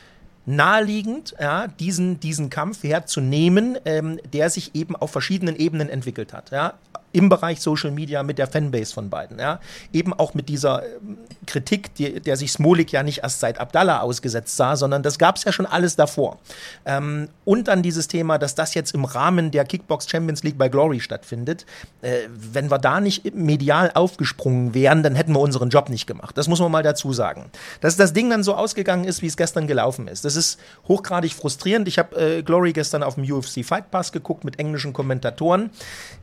naheliegend, 0.49 1.35
ja, 1.39 1.67
diesen, 1.67 2.21
diesen 2.21 2.51
Kampf 2.51 2.83
herzunehmen, 2.83 3.77
ähm, 3.85 4.19
der 4.33 4.51
sich 4.51 4.75
eben 4.75 4.97
auf 4.97 5.11
verschiedenen 5.11 5.57
Ebenen 5.57 5.89
entwickelt 5.89 6.33
hat. 6.33 6.51
Ja 6.51 6.75
im 7.19 7.29
Bereich 7.29 7.61
Social 7.61 7.91
Media 7.91 8.23
mit 8.23 8.39
der 8.39 8.47
Fanbase 8.47 8.95
von 8.95 9.11
beiden. 9.11 9.41
Ja? 9.41 9.59
Eben 9.93 10.13
auch 10.13 10.35
mit 10.35 10.49
dieser 10.49 10.85
ähm, 10.85 11.19
Kritik, 11.47 11.93
die, 11.97 12.21
der 12.21 12.37
sich 12.37 12.53
Smolik 12.53 12.93
ja 12.93 13.03
nicht 13.03 13.25
erst 13.25 13.41
seit 13.41 13.59
Abdallah 13.59 14.03
ausgesetzt 14.03 14.57
sah, 14.57 14.77
sondern 14.77 15.03
das 15.03 15.19
gab 15.19 15.37
es 15.37 15.43
ja 15.43 15.51
schon 15.51 15.67
alles 15.67 15.97
davor. 15.97 16.39
Ähm, 16.87 17.29
und 17.45 17.67
dann 17.67 17.83
dieses 17.83 18.07
Thema, 18.07 18.39
dass 18.39 18.55
das 18.55 18.75
jetzt 18.75 18.95
im 18.95 19.05
Rahmen 19.05 19.51
der 19.51 19.65
Kickbox 19.65 20.09
Champions 20.09 20.45
League 20.45 20.57
bei 20.57 20.69
Glory 20.69 21.01
stattfindet. 21.01 21.67
Äh, 22.03 22.29
wenn 22.29 22.71
wir 22.71 22.79
da 22.79 23.01
nicht 23.01 23.35
medial 23.35 23.91
aufgesprungen 23.95 24.73
wären, 24.75 25.03
dann 25.03 25.17
hätten 25.17 25.33
wir 25.33 25.41
unseren 25.41 25.71
Job 25.71 25.89
nicht 25.89 26.07
gemacht. 26.07 26.39
Das 26.39 26.47
muss 26.47 26.61
man 26.61 26.71
mal 26.71 26.85
dazu 26.85 27.13
sagen. 27.13 27.51
Dass 27.81 27.97
das 27.97 28.13
Ding 28.13 28.31
dann 28.31 28.45
so 28.45 28.55
ausgegangen 28.55 29.05
ist, 29.05 29.23
wie 29.23 29.27
es 29.27 29.37
gestern 29.37 29.67
gelaufen 29.67 30.07
ist. 30.07 30.25
Das 30.25 30.37
ist 30.37 30.61
hochgradig 30.87 31.35
frustrierend. 31.35 31.89
Ich 31.89 31.99
habe 31.99 32.15
äh, 32.17 32.43
Glory 32.45 32.73
gestern 32.73 33.03
auf 33.03 33.17
dem 33.17 33.25
UFC 33.25 33.65
Fight 33.65 33.91
Pass 33.91 34.13
geguckt 34.13 34.45
mit 34.45 34.61
englischen 34.61 34.93
Kommentatoren. 34.93 35.71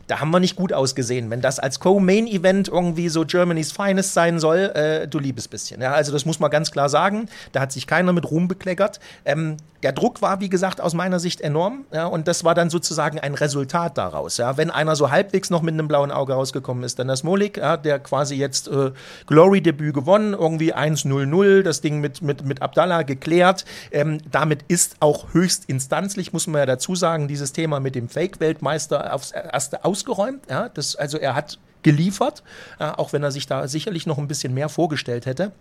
Da 0.07 0.19
haben 0.19 0.31
wir 0.31 0.39
nicht 0.39 0.55
gut 0.55 0.71
ausgesehen. 0.71 1.29
Wenn 1.29 1.41
das 1.41 1.59
als 1.59 1.79
Co-Main-Event 1.79 2.67
irgendwie 2.67 3.09
so 3.09 3.25
Germany's 3.25 3.71
Finest 3.71 4.13
sein 4.13 4.39
soll, 4.39 4.71
äh, 4.75 5.07
du 5.07 5.19
liebes 5.19 5.47
bisschen. 5.47 5.81
Ja, 5.81 5.93
also 5.93 6.11
das 6.11 6.25
muss 6.25 6.39
man 6.39 6.51
ganz 6.51 6.71
klar 6.71 6.89
sagen. 6.89 7.27
Da 7.51 7.61
hat 7.61 7.71
sich 7.71 7.87
keiner 7.87 8.13
mit 8.13 8.29
Ruhm 8.29 8.47
bekleckert. 8.47 8.99
Ähm, 9.25 9.57
der 9.85 9.91
Druck 9.91 10.23
war, 10.23 10.39
wie 10.39 10.49
gesagt, 10.49 10.81
aus 10.81 10.95
meiner 10.95 11.19
Sicht 11.19 11.41
enorm. 11.41 11.85
Ja, 11.93 12.07
und 12.07 12.27
das 12.27 12.43
war 12.43 12.55
dann 12.55 12.71
sozusagen 12.71 13.19
ein 13.19 13.35
Resultat 13.35 13.99
daraus. 13.99 14.37
Ja, 14.37 14.57
wenn 14.57 14.71
einer 14.71 14.95
so 14.95 15.11
halbwegs 15.11 15.51
noch 15.51 15.61
mit 15.61 15.75
einem 15.75 15.87
blauen 15.87 16.09
Auge 16.09 16.33
rausgekommen 16.33 16.83
ist, 16.83 16.97
dann 16.97 17.07
das 17.07 17.21
Molik, 17.21 17.57
ja, 17.57 17.77
der 17.77 17.99
quasi 17.99 18.33
jetzt 18.33 18.67
äh, 18.67 18.93
Glory-Debüt 19.27 19.93
gewonnen, 19.93 20.33
irgendwie 20.33 20.73
1-0-0, 20.73 21.61
das 21.61 21.81
Ding 21.81 21.99
mit, 22.01 22.23
mit, 22.23 22.43
mit 22.43 22.63
Abdallah 22.63 23.03
geklärt. 23.03 23.63
Ähm, 23.91 24.21
damit 24.31 24.63
ist 24.69 24.95
auch 25.01 25.35
höchst 25.35 25.65
instanzlich, 25.67 26.33
muss 26.33 26.47
man 26.47 26.61
ja 26.61 26.65
dazu 26.65 26.95
sagen, 26.95 27.27
dieses 27.27 27.53
Thema 27.53 27.79
mit 27.79 27.93
dem 27.93 28.09
Fake-Weltmeister 28.09 29.13
aufs 29.13 29.33
erste 29.33 29.85
ausgeräumt. 29.85 30.49
Ja, 30.49 30.69
das, 30.69 30.95
also 30.95 31.19
er 31.19 31.35
hat 31.35 31.59
geliefert, 31.83 32.41
äh, 32.79 32.85
auch 32.85 33.13
wenn 33.13 33.21
er 33.21 33.29
sich 33.29 33.45
da 33.45 33.67
sicherlich 33.67 34.07
noch 34.07 34.17
ein 34.17 34.27
bisschen 34.27 34.55
mehr 34.55 34.67
vorgestellt 34.67 35.27
hätte. 35.27 35.51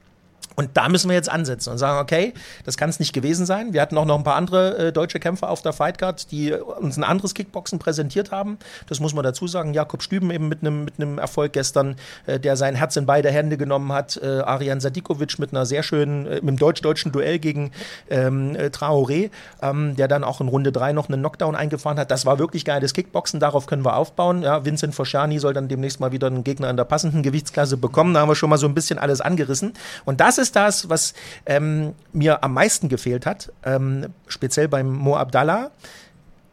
Und 0.56 0.70
da 0.74 0.88
müssen 0.88 1.08
wir 1.08 1.16
jetzt 1.16 1.30
ansetzen 1.30 1.70
und 1.70 1.78
sagen, 1.78 1.98
okay, 1.98 2.32
das 2.64 2.76
kann 2.76 2.88
es 2.88 3.00
nicht 3.00 3.12
gewesen 3.12 3.46
sein. 3.46 3.72
Wir 3.72 3.82
hatten 3.82 3.98
auch 3.98 4.04
noch 4.04 4.16
ein 4.16 4.24
paar 4.24 4.36
andere 4.36 4.78
äh, 4.78 4.92
deutsche 4.92 5.18
Kämpfer 5.18 5.50
auf 5.50 5.62
der 5.62 5.72
Fightcard, 5.72 6.30
die 6.30 6.52
uns 6.52 6.96
ein 6.96 7.04
anderes 7.04 7.34
Kickboxen 7.34 7.78
präsentiert 7.78 8.30
haben. 8.30 8.58
Das 8.88 9.00
muss 9.00 9.14
man 9.14 9.24
dazu 9.24 9.48
sagen. 9.48 9.74
Jakob 9.74 10.02
Stüben 10.02 10.30
eben 10.30 10.48
mit 10.48 10.60
einem 10.60 10.84
mit 10.84 11.18
Erfolg 11.18 11.52
gestern, 11.52 11.96
äh, 12.26 12.38
der 12.38 12.56
sein 12.56 12.74
Herz 12.74 12.96
in 12.96 13.06
beide 13.06 13.30
Hände 13.30 13.56
genommen 13.56 13.92
hat. 13.92 14.20
Äh, 14.22 14.40
Arian 14.40 14.80
Sadikovic 14.80 15.38
mit 15.38 15.52
einer 15.52 15.66
sehr 15.66 15.82
schönen, 15.82 16.26
äh, 16.26 16.34
mit 16.36 16.48
einem 16.48 16.56
deutsch-deutschen 16.58 17.10
Duell 17.10 17.38
gegen 17.38 17.72
ähm, 18.08 18.54
äh, 18.54 18.66
Traoré, 18.66 19.30
ähm, 19.62 19.96
der 19.96 20.08
dann 20.08 20.22
auch 20.22 20.40
in 20.40 20.48
Runde 20.48 20.70
3 20.70 20.92
noch 20.92 21.08
einen 21.08 21.20
Knockdown 21.20 21.56
eingefahren 21.56 21.98
hat. 21.98 22.10
Das 22.10 22.26
war 22.26 22.38
wirklich 22.38 22.64
geiles 22.64 22.94
Kickboxen. 22.94 23.40
Darauf 23.40 23.66
können 23.66 23.84
wir 23.84 23.96
aufbauen. 23.96 24.42
Ja, 24.42 24.64
Vincent 24.64 24.94
Fosciani 24.94 25.38
soll 25.38 25.52
dann 25.52 25.68
demnächst 25.68 26.00
mal 26.00 26.12
wieder 26.12 26.28
einen 26.28 26.44
Gegner 26.44 26.70
in 26.70 26.76
der 26.76 26.84
passenden 26.84 27.22
Gewichtsklasse 27.22 27.76
bekommen. 27.76 28.14
Da 28.14 28.20
haben 28.20 28.28
wir 28.28 28.36
schon 28.36 28.50
mal 28.50 28.58
so 28.58 28.66
ein 28.66 28.74
bisschen 28.74 28.98
alles 28.98 29.20
angerissen. 29.20 29.72
Und 30.04 30.20
das 30.20 30.38
ist 30.38 30.43
ist 30.44 30.56
das, 30.56 30.88
was 30.88 31.14
ähm, 31.46 31.94
mir 32.12 32.44
am 32.44 32.54
meisten 32.54 32.88
gefehlt 32.88 33.26
hat, 33.26 33.52
ähm, 33.64 34.06
speziell 34.28 34.68
beim 34.68 34.92
Mo 34.92 35.16
Abdallah. 35.16 35.72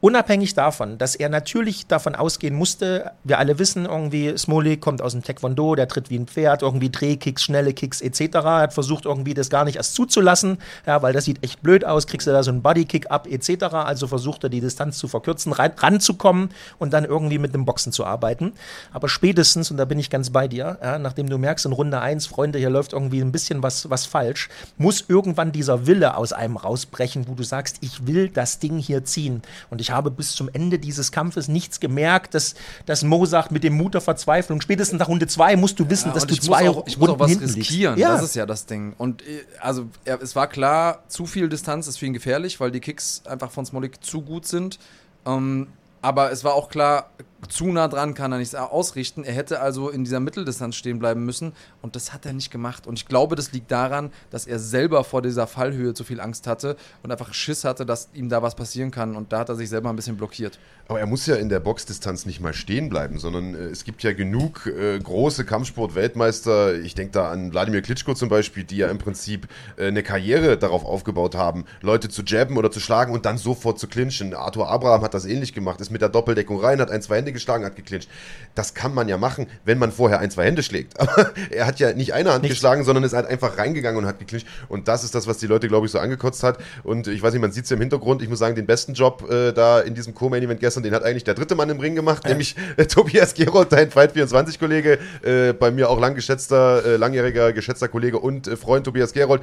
Unabhängig 0.02 0.56
davon, 0.56 0.98
dass 0.98 1.16
er 1.16 1.30
natürlich 1.30 1.86
davon 1.86 2.16
ausgehen 2.16 2.56
musste, 2.56 3.12
wir 3.24 3.38
alle 3.38 3.60
wissen 3.60 3.86
irgendwie, 3.86 4.36
Smolik 4.36 4.82
kommt 4.82 5.00
aus 5.00 5.12
dem 5.12 5.22
Taekwondo, 5.22 5.76
der 5.76 5.88
tritt 5.88 6.10
wie 6.10 6.18
ein 6.18 6.26
Pferd, 6.26 6.64
irgendwie 6.64 6.90
Drehkicks, 6.90 7.44
schnelle 7.44 7.72
Kicks 7.72 8.02
etc. 8.02 8.20
Er 8.34 8.62
hat 8.62 8.74
versucht 8.74 9.06
irgendwie 9.06 9.36
das 9.36 9.52
gar 9.52 9.64
nicht 9.64 9.76
erst 9.76 9.94
zuzulassen, 9.94 10.58
ja, 10.88 11.04
weil 11.04 11.14
das 11.14 11.26
sieht 11.26 11.44
echt 11.44 11.62
blöd 11.62 11.86
aus, 11.86 12.08
kriegst 12.08 12.26
du 12.26 12.32
da 12.32 12.42
so 12.42 12.50
einen 12.50 12.64
Bodykick 12.64 13.12
ab 13.12 13.28
etc. 13.30 13.66
Also 13.76 14.08
versucht 14.08 14.44
er 14.44 14.50
die 14.50 14.60
Distanz 14.60 14.98
zu 14.98 15.08
verkürzen, 15.08 15.54
ran, 15.54 15.74
ranzukommen 15.78 16.50
und 16.80 16.94
dann 16.94 17.06
irgendwie 17.06 17.38
mit 17.38 17.54
dem 17.54 17.66
Boxen 17.66 17.92
zu 17.92 18.04
arbeiten. 18.04 18.54
Aber 18.92 19.08
spätestens, 19.08 19.70
und 19.70 19.78
da 19.78 19.86
bin 19.86 20.00
ich 20.00 20.10
ganz 20.10 20.32
bei 20.32 20.48
dir, 20.48 20.80
ja, 20.82 20.98
nachdem 20.98 21.30
du 21.30 21.38
merkst 21.38 21.68
in 21.68 21.74
Runde 21.74 22.02
1, 22.02 22.26
Freunde, 22.26 22.58
hier 22.58 22.72
läuft 22.72 22.94
irgendwie 22.94 23.22
ein 23.22 23.32
bisschen 23.32 23.62
was, 23.62 23.92
was 23.92 24.08
falsch, 24.08 24.50
muss 24.80 25.06
irgendwann 25.08 25.52
dieser 25.52 25.86
Wille 25.86 26.18
aus 26.18 26.34
einem 26.34 26.58
rausbrechen, 26.58 27.28
wo 27.28 27.36
du 27.36 27.44
sagst, 27.44 27.78
ich 27.82 28.08
will 28.08 28.30
das 28.30 28.58
Ding 28.58 28.80
hier 28.80 29.06
ziehen. 29.06 29.44
Und 29.70 29.80
ich 29.80 29.91
habe 29.92 30.12
bis 30.12 30.34
zum 30.34 30.50
Ende 30.52 30.80
dieses 30.80 31.12
Kampfes 31.12 31.48
nichts 31.48 31.80
gemerkt, 31.80 32.34
dass, 32.34 32.56
dass 32.86 33.04
Mo 33.04 33.26
sagt 33.26 33.52
mit 33.52 33.64
dem 33.64 33.76
Mut 33.76 33.94
der 33.94 34.02
Verzweiflung, 34.02 34.62
spätestens 34.62 35.00
nach 35.00 35.08
Runde 35.08 35.28
zwei 35.28 35.56
musst 35.56 35.80
du 35.80 35.90
wissen, 35.90 36.10
ja, 36.10 36.14
dass 36.14 36.26
du 36.26 36.36
zwei 36.36 36.70
auch, 36.70 36.86
ich 36.88 36.98
muss 36.98 37.10
auch 37.10 37.20
was 37.20 37.40
riskieren. 37.40 37.98
Ja. 37.98 38.14
Das 38.14 38.24
ist 38.24 38.36
ja 38.36 38.46
das 38.46 38.66
Ding. 38.66 38.94
Und 38.98 39.22
äh, 39.22 39.44
also 39.60 39.88
er, 40.06 40.22
es 40.22 40.36
war 40.36 40.48
klar, 40.48 41.04
zu 41.08 41.26
viel 41.26 41.50
Distanz 41.50 41.88
ist 41.88 41.98
für 41.98 42.06
ihn 42.06 42.14
gefährlich, 42.14 42.60
weil 42.60 42.72
die 42.72 42.80
Kicks 42.80 43.24
einfach 43.26 43.52
von 43.52 43.66
Smolik 43.66 44.04
zu 44.04 44.22
gut 44.22 44.48
sind. 44.48 44.80
Ähm, 45.26 45.68
aber 46.02 46.32
es 46.32 46.44
war 46.44 46.56
auch 46.56 46.70
klar, 46.70 47.12
zu 47.50 47.68
nah 47.68 47.88
dran 47.88 48.14
kann 48.14 48.32
er 48.32 48.38
nichts 48.38 48.56
ausrichten. 48.56 49.24
Er 49.24 49.34
hätte 49.34 49.62
also 49.62 49.90
in 49.90 50.04
dieser 50.04 50.20
Mitteldistanz 50.20 50.76
stehen 50.76 51.00
bleiben 51.00 51.26
müssen 51.26 51.54
und 51.82 51.96
das 51.96 52.14
hat 52.14 52.26
er 52.26 52.34
nicht 52.34 52.52
gemacht. 52.52 52.88
Und 52.88 52.98
ich 53.00 53.08
glaube, 53.08 53.36
das 53.36 53.52
liegt 53.52 53.72
daran, 53.72 54.12
dass 54.30 54.48
er 54.48 54.60
selber 54.60 55.04
vor 55.04 55.22
dieser 55.22 55.48
Fallhöhe 55.48 55.94
zu 55.94 56.04
viel 56.04 56.20
Angst 56.20 56.48
hatte 56.48 56.76
und 57.04 57.12
einfach 57.12 57.34
Schiss 57.34 57.64
hatte, 57.64 57.86
dass 57.86 58.10
ihm 58.14 58.30
da 58.30 58.42
was 58.42 58.56
passieren 58.56 58.92
kann. 58.92 59.16
Und 59.16 59.34
da 59.34 59.40
hat 59.40 59.50
er 59.50 59.56
sich 59.56 59.70
selber 59.70 59.90
ein 59.90 59.96
bisschen 59.96 60.18
blockiert. 60.18 60.60
Aber 60.88 61.00
er 61.00 61.08
muss 61.08 61.26
ja 61.26 61.36
in 61.36 61.50
der 61.50 61.62
Boxdistanz 61.62 62.26
nicht 62.26 62.42
mal 62.42 62.54
stehen 62.54 62.90
bleiben, 62.90 63.18
sondern 63.18 63.56
äh, 63.56 63.68
es 63.68 63.86
gibt 63.86 64.04
ja 64.04 64.14
genug 64.14 64.68
äh, 64.68 65.00
große 65.00 65.46
Kampfsport-Weltmeister. 65.46 66.80
Ich 66.80 66.96
denke 66.96 67.14
da 67.14 67.32
an 67.32 67.54
Wladimir 67.54 67.82
Klitschko 67.82 68.14
zum 68.14 68.30
Beispiel, 68.30 68.66
die 68.66 68.78
ja 68.78 68.90
im 68.90 68.98
Prinzip 68.98 69.48
äh, 69.78 69.88
eine 69.88 70.04
Karriere 70.04 70.58
darauf 70.58 70.84
aufgebaut 70.84 71.36
haben, 71.36 71.66
Leute 71.82 72.10
zu 72.10 72.24
jabben 72.24 72.58
oder 72.58 72.72
zu 72.72 72.80
schlagen 72.80 73.14
und 73.14 73.26
dann 73.26 73.38
sofort 73.38 73.80
zu 73.80 73.88
clinchen. 73.88 74.34
Arthur 74.34 74.70
Abraham 74.70 75.02
hat 75.02 75.14
das 75.14 75.26
ähnlich 75.26 75.54
gemacht, 75.54 75.80
ist 75.80 75.92
mit 75.92 76.02
der 76.02 76.10
Doppeldeckung 76.10 76.60
rein, 76.60 76.82
hat 76.82 76.92
ein, 76.92 77.02
zwei 77.02 77.18
Hände 77.18 77.31
Hände 77.32 77.34
geschlagen, 77.34 77.66
hat 77.66 77.76
geklincht. 77.76 78.10
Das 78.56 78.74
kann 78.74 78.94
man 78.94 79.08
ja 79.08 79.18
machen, 79.18 79.48
wenn 79.64 79.78
man 79.78 79.92
vorher 79.92 80.20
ein, 80.20 80.30
zwei 80.30 80.46
Hände 80.46 80.64
schlägt. 80.64 81.00
Aber 81.00 81.32
er 81.50 81.66
hat 81.66 81.80
ja 81.80 81.94
nicht 81.94 82.14
eine 82.14 82.32
Hand 82.34 82.44
Nichts. 82.44 82.58
geschlagen, 82.58 82.84
sondern 82.84 83.04
ist 83.04 83.14
halt 83.14 83.28
einfach 83.28 83.58
reingegangen 83.58 84.00
und 84.00 84.08
hat 84.08 84.20
geklincht. 84.20 84.48
Und 84.68 84.88
das 84.88 85.04
ist 85.04 85.16
das, 85.16 85.28
was 85.28 85.38
die 85.38 85.48
Leute, 85.48 85.68
glaube 85.68 85.86
ich, 85.86 85.92
so 85.92 86.00
angekotzt 86.00 86.44
hat. 86.44 86.60
Und 86.84 87.08
ich 87.08 87.22
weiß 87.22 87.34
nicht, 87.34 87.42
man 87.42 87.52
sieht 87.52 87.64
es 87.64 87.70
ja 87.70 87.76
im 87.76 87.82
Hintergrund. 87.82 88.22
Ich 88.22 88.30
muss 88.30 88.40
sagen, 88.40 88.56
den 88.56 88.66
besten 88.66 88.94
Job 88.94 89.30
äh, 89.30 89.52
da 89.54 89.80
in 89.80 89.96
diesem 89.96 90.14
Co-Main-Event 90.14 90.60
gestern, 90.60 90.84
den 90.84 90.94
hat 90.94 91.04
eigentlich 91.04 91.24
der 91.24 91.34
dritte 91.34 91.56
Mann 91.56 91.70
im 91.70 91.80
Ring 91.80 91.96
gemacht, 91.96 92.24
ja. 92.24 92.30
nämlich 92.30 92.56
äh, 92.78 92.86
Tobias 92.86 93.34
Gerold, 93.34 93.72
dein 93.72 93.90
Fight24-Kollege, 93.90 95.00
äh, 95.24 95.54
bei 95.54 95.72
mir 95.72 95.90
auch 95.90 96.00
lang 96.00 96.16
geschätzter, 96.16 96.86
äh, 96.86 96.96
langjähriger 96.98 97.54
geschätzter 97.54 97.88
Kollege 97.88 98.20
und 98.20 98.48
äh, 98.48 98.58
Freund 98.58 98.86
Tobias 98.86 99.14
Gerold 99.14 99.42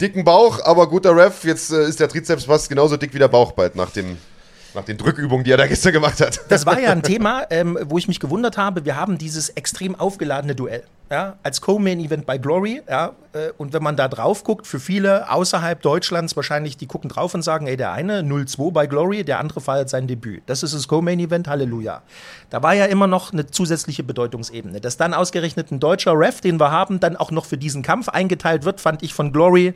dicken 0.00 0.24
Bauch, 0.24 0.60
aber 0.62 0.88
guter 0.88 1.16
Ref. 1.16 1.44
Jetzt 1.44 1.72
äh, 1.72 1.88
ist 1.88 2.00
der 2.00 2.08
Trizeps 2.08 2.44
fast 2.44 2.68
genauso 2.68 2.96
dick 2.96 3.14
wie 3.14 3.18
der 3.18 3.28
Bauch 3.28 3.52
bald 3.52 3.76
nach 3.76 3.90
dem 3.90 4.18
nach 4.76 4.84
den 4.84 4.98
Drückübungen, 4.98 5.44
die 5.44 5.50
er 5.50 5.56
da 5.56 5.66
gestern 5.66 5.92
gemacht 5.92 6.20
hat. 6.20 6.40
Das 6.48 6.66
war 6.66 6.78
ja 6.78 6.92
ein 6.92 7.02
Thema, 7.04 7.46
ähm, 7.50 7.78
wo 7.84 7.98
ich 7.98 8.06
mich 8.06 8.20
gewundert 8.20 8.56
habe. 8.56 8.84
Wir 8.84 8.96
haben 8.96 9.18
dieses 9.18 9.48
extrem 9.50 9.94
aufgeladene 9.94 10.54
Duell 10.54 10.84
ja, 11.10 11.36
als 11.42 11.60
Co-Main-Event 11.60 12.26
bei 12.26 12.38
Glory. 12.38 12.82
Ja, 12.88 13.12
äh, 13.32 13.50
und 13.58 13.72
wenn 13.72 13.82
man 13.82 13.96
da 13.96 14.08
drauf 14.08 14.42
guckt, 14.42 14.66
für 14.66 14.80
viele 14.80 15.30
außerhalb 15.30 15.80
Deutschlands 15.80 16.34
wahrscheinlich, 16.34 16.76
die 16.76 16.86
gucken 16.86 17.10
drauf 17.10 17.34
und 17.34 17.42
sagen, 17.42 17.66
ey, 17.68 17.76
der 17.76 17.92
eine 17.92 18.22
0-2 18.22 18.72
bei 18.72 18.86
Glory, 18.86 19.22
der 19.22 19.38
andere 19.38 19.60
feiert 19.60 19.88
sein 19.88 20.08
Debüt. 20.08 20.42
Das 20.46 20.62
ist 20.62 20.74
das 20.74 20.88
Co-Main-Event, 20.88 21.46
Halleluja. 21.46 22.02
Da 22.50 22.62
war 22.62 22.74
ja 22.74 22.86
immer 22.86 23.06
noch 23.06 23.32
eine 23.32 23.46
zusätzliche 23.46 24.02
Bedeutungsebene. 24.02 24.80
Dass 24.80 24.96
dann 24.96 25.14
ausgerechnet 25.14 25.70
ein 25.70 25.78
deutscher 25.78 26.18
Ref, 26.18 26.40
den 26.40 26.58
wir 26.58 26.72
haben, 26.72 26.98
dann 26.98 27.16
auch 27.16 27.30
noch 27.30 27.44
für 27.44 27.58
diesen 27.58 27.82
Kampf 27.82 28.08
eingeteilt 28.08 28.64
wird, 28.64 28.80
fand 28.80 29.02
ich 29.02 29.14
von 29.14 29.32
Glory 29.32 29.74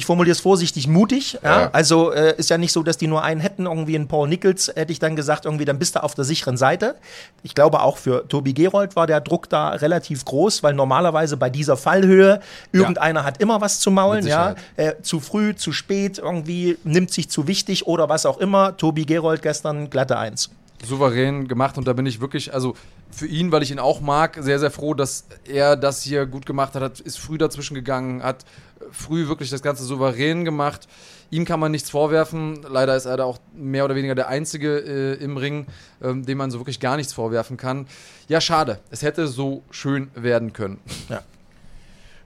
ich 0.00 0.06
formuliere 0.06 0.32
es 0.32 0.40
vorsichtig, 0.40 0.88
mutig. 0.88 1.38
Ja? 1.42 1.60
Ja. 1.60 1.70
Also 1.72 2.10
äh, 2.10 2.34
ist 2.38 2.48
ja 2.48 2.56
nicht 2.56 2.72
so, 2.72 2.82
dass 2.82 2.96
die 2.96 3.06
nur 3.06 3.22
einen 3.22 3.38
hätten, 3.38 3.66
irgendwie 3.66 3.94
einen 3.94 4.08
Paul 4.08 4.28
Nichols, 4.28 4.72
hätte 4.74 4.92
ich 4.92 4.98
dann 4.98 5.14
gesagt, 5.14 5.44
irgendwie, 5.44 5.66
dann 5.66 5.78
bist 5.78 5.94
du 5.94 6.02
auf 6.02 6.14
der 6.14 6.24
sicheren 6.24 6.56
Seite. 6.56 6.96
Ich 7.42 7.54
glaube, 7.54 7.82
auch 7.82 7.98
für 7.98 8.26
Tobi 8.26 8.54
Gerold 8.54 8.96
war 8.96 9.06
der 9.06 9.20
Druck 9.20 9.50
da 9.50 9.68
relativ 9.68 10.24
groß, 10.24 10.62
weil 10.62 10.72
normalerweise 10.72 11.36
bei 11.36 11.50
dieser 11.50 11.76
Fallhöhe 11.76 12.40
irgendeiner 12.72 13.20
ja. 13.20 13.26
hat 13.26 13.42
immer 13.42 13.60
was 13.60 13.78
zu 13.80 13.90
maulen, 13.90 14.26
ja. 14.26 14.54
Äh, 14.76 14.94
zu 15.02 15.20
früh, 15.20 15.54
zu 15.54 15.72
spät, 15.72 16.18
irgendwie 16.18 16.78
nimmt 16.82 17.12
sich 17.12 17.28
zu 17.28 17.46
wichtig 17.46 17.86
oder 17.86 18.08
was 18.08 18.24
auch 18.24 18.38
immer. 18.38 18.78
Tobi 18.78 19.04
Gerold 19.04 19.42
gestern 19.42 19.90
glatte 19.90 20.16
Eins. 20.16 20.48
souverän 20.82 21.46
gemacht 21.46 21.76
und 21.76 21.86
da 21.86 21.92
bin 21.92 22.06
ich 22.06 22.22
wirklich, 22.22 22.54
also 22.54 22.74
für 23.10 23.26
ihn, 23.26 23.52
weil 23.52 23.62
ich 23.62 23.70
ihn 23.70 23.78
auch 23.78 24.00
mag, 24.00 24.38
sehr, 24.40 24.58
sehr 24.58 24.70
froh, 24.70 24.94
dass 24.94 25.26
er 25.44 25.76
das 25.76 26.02
hier 26.02 26.26
gut 26.26 26.46
gemacht 26.46 26.74
hat, 26.74 26.82
hat 26.82 27.00
ist 27.00 27.18
früh 27.18 27.36
dazwischen 27.36 27.74
gegangen, 27.74 28.22
hat 28.22 28.46
früh 28.92 29.28
wirklich 29.28 29.50
das 29.50 29.62
Ganze 29.62 29.84
souverän 29.84 30.44
gemacht. 30.44 30.88
Ihm 31.30 31.44
kann 31.44 31.60
man 31.60 31.70
nichts 31.70 31.90
vorwerfen. 31.90 32.60
Leider 32.68 32.96
ist 32.96 33.06
er 33.06 33.16
da 33.16 33.24
auch 33.24 33.38
mehr 33.54 33.84
oder 33.84 33.94
weniger 33.94 34.14
der 34.14 34.28
Einzige 34.28 34.78
äh, 34.78 35.22
im 35.22 35.36
Ring, 35.36 35.66
ähm, 36.02 36.26
dem 36.26 36.38
man 36.38 36.50
so 36.50 36.58
wirklich 36.58 36.80
gar 36.80 36.96
nichts 36.96 37.12
vorwerfen 37.12 37.56
kann. 37.56 37.86
Ja, 38.28 38.40
schade. 38.40 38.80
Es 38.90 39.02
hätte 39.02 39.28
so 39.28 39.62
schön 39.70 40.10
werden 40.14 40.52
können. 40.52 40.80
Ja. 41.08 41.22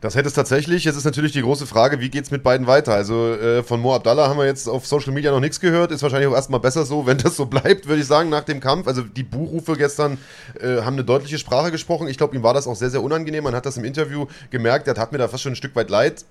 Das 0.05 0.15
hätte 0.17 0.29
es 0.29 0.35
tatsächlich. 0.35 0.85
Jetzt 0.85 0.97
ist 0.97 1.05
natürlich 1.05 1.33
die 1.33 1.41
große 1.41 1.67
Frage, 1.67 1.99
wie 1.99 2.11
geht 2.11 2.25
es 2.25 2.31
mit 2.31 2.43
beiden 2.43 2.67
weiter? 2.67 2.93
Also 2.93 3.33
äh, 3.33 3.63
von 3.63 3.81
Mo 3.81 3.95
Abdallah 3.95 4.29
haben 4.29 4.37
wir 4.37 4.45
jetzt 4.45 4.69
auf 4.69 4.87
Social 4.87 5.15
Media 5.15 5.31
noch 5.31 5.41
nichts 5.41 5.61
gehört. 5.61 5.93
Ist 5.93 6.03
wahrscheinlich 6.03 6.29
auch 6.29 6.35
erstmal 6.35 6.61
besser 6.61 6.85
so, 6.85 7.07
wenn 7.07 7.17
das 7.17 7.37
so 7.37 7.47
bleibt, 7.47 7.89
würde 7.89 8.03
ich 8.03 8.07
sagen, 8.07 8.29
nach 8.29 8.45
dem 8.45 8.61
Kampf. 8.61 8.87
Also 8.87 9.01
die 9.01 9.23
Buchrufe 9.23 9.79
gestern 9.79 10.19
äh, 10.61 10.83
haben 10.83 10.93
eine 10.93 11.05
deutliche 11.05 11.39
Sprache 11.39 11.71
gesprochen. 11.71 12.07
Ich 12.07 12.19
glaube, 12.19 12.37
ihm 12.37 12.43
war 12.43 12.53
das 12.53 12.67
auch 12.67 12.77
sehr, 12.77 12.91
sehr 12.91 13.03
unangenehm. 13.03 13.45
Man 13.45 13.55
hat 13.55 13.65
das 13.65 13.79
im 13.79 13.85
Interview 13.85 14.27
gemerkt. 14.51 14.89
Er 14.89 14.97
hat 14.97 15.13
mir 15.13 15.17
da 15.17 15.29
fast 15.29 15.43
schon 15.43 15.53
ein 15.53 15.57
Stück 15.57 15.75
weit 15.75 15.89
leid 15.89 16.27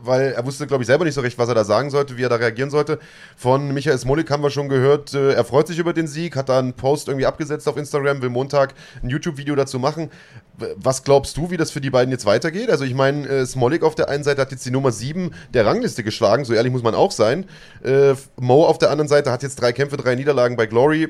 weil 0.00 0.32
er 0.32 0.44
wusste, 0.44 0.66
glaube 0.66 0.82
ich, 0.82 0.86
selber 0.86 1.04
nicht 1.04 1.14
so 1.14 1.20
recht, 1.20 1.38
was 1.38 1.48
er 1.48 1.54
da 1.54 1.64
sagen 1.64 1.90
sollte, 1.90 2.16
wie 2.16 2.22
er 2.22 2.28
da 2.28 2.36
reagieren 2.36 2.70
sollte. 2.70 2.98
Von 3.36 3.72
Michael 3.72 3.98
Smolik 3.98 4.30
haben 4.30 4.42
wir 4.42 4.50
schon 4.50 4.68
gehört, 4.68 5.14
äh, 5.14 5.32
er 5.32 5.44
freut 5.44 5.66
sich 5.66 5.78
über 5.78 5.92
den 5.92 6.06
Sieg, 6.06 6.36
hat 6.36 6.48
da 6.48 6.58
einen 6.58 6.74
Post 6.74 7.08
irgendwie 7.08 7.26
abgesetzt 7.26 7.68
auf 7.68 7.76
Instagram, 7.76 8.22
will 8.22 8.30
Montag 8.30 8.74
ein 9.02 9.08
YouTube-Video 9.08 9.54
dazu 9.54 9.78
machen. 9.78 10.10
Was 10.76 11.04
glaubst 11.04 11.36
du, 11.36 11.50
wie 11.50 11.56
das 11.56 11.70
für 11.70 11.80
die 11.80 11.90
beiden 11.90 12.10
jetzt 12.10 12.24
weitergeht? 12.24 12.70
Also 12.70 12.84
ich 12.84 12.94
meine, 12.94 13.26
äh, 13.28 13.46
Smolik 13.46 13.82
auf 13.82 13.94
der 13.94 14.08
einen 14.08 14.24
Seite 14.24 14.40
hat 14.40 14.50
jetzt 14.52 14.64
die 14.64 14.70
Nummer 14.70 14.92
7 14.92 15.32
der 15.52 15.66
Rangliste 15.66 16.02
geschlagen, 16.02 16.44
so 16.44 16.54
ehrlich 16.54 16.72
muss 16.72 16.82
man 16.82 16.94
auch 16.94 17.12
sein. 17.12 17.46
Äh, 17.84 18.14
Mo 18.36 18.64
auf 18.64 18.78
der 18.78 18.90
anderen 18.90 19.08
Seite 19.08 19.30
hat 19.30 19.42
jetzt 19.42 19.60
drei 19.60 19.72
Kämpfe, 19.72 19.96
drei 19.96 20.14
Niederlagen 20.14 20.56
bei 20.56 20.66
Glory. 20.66 21.08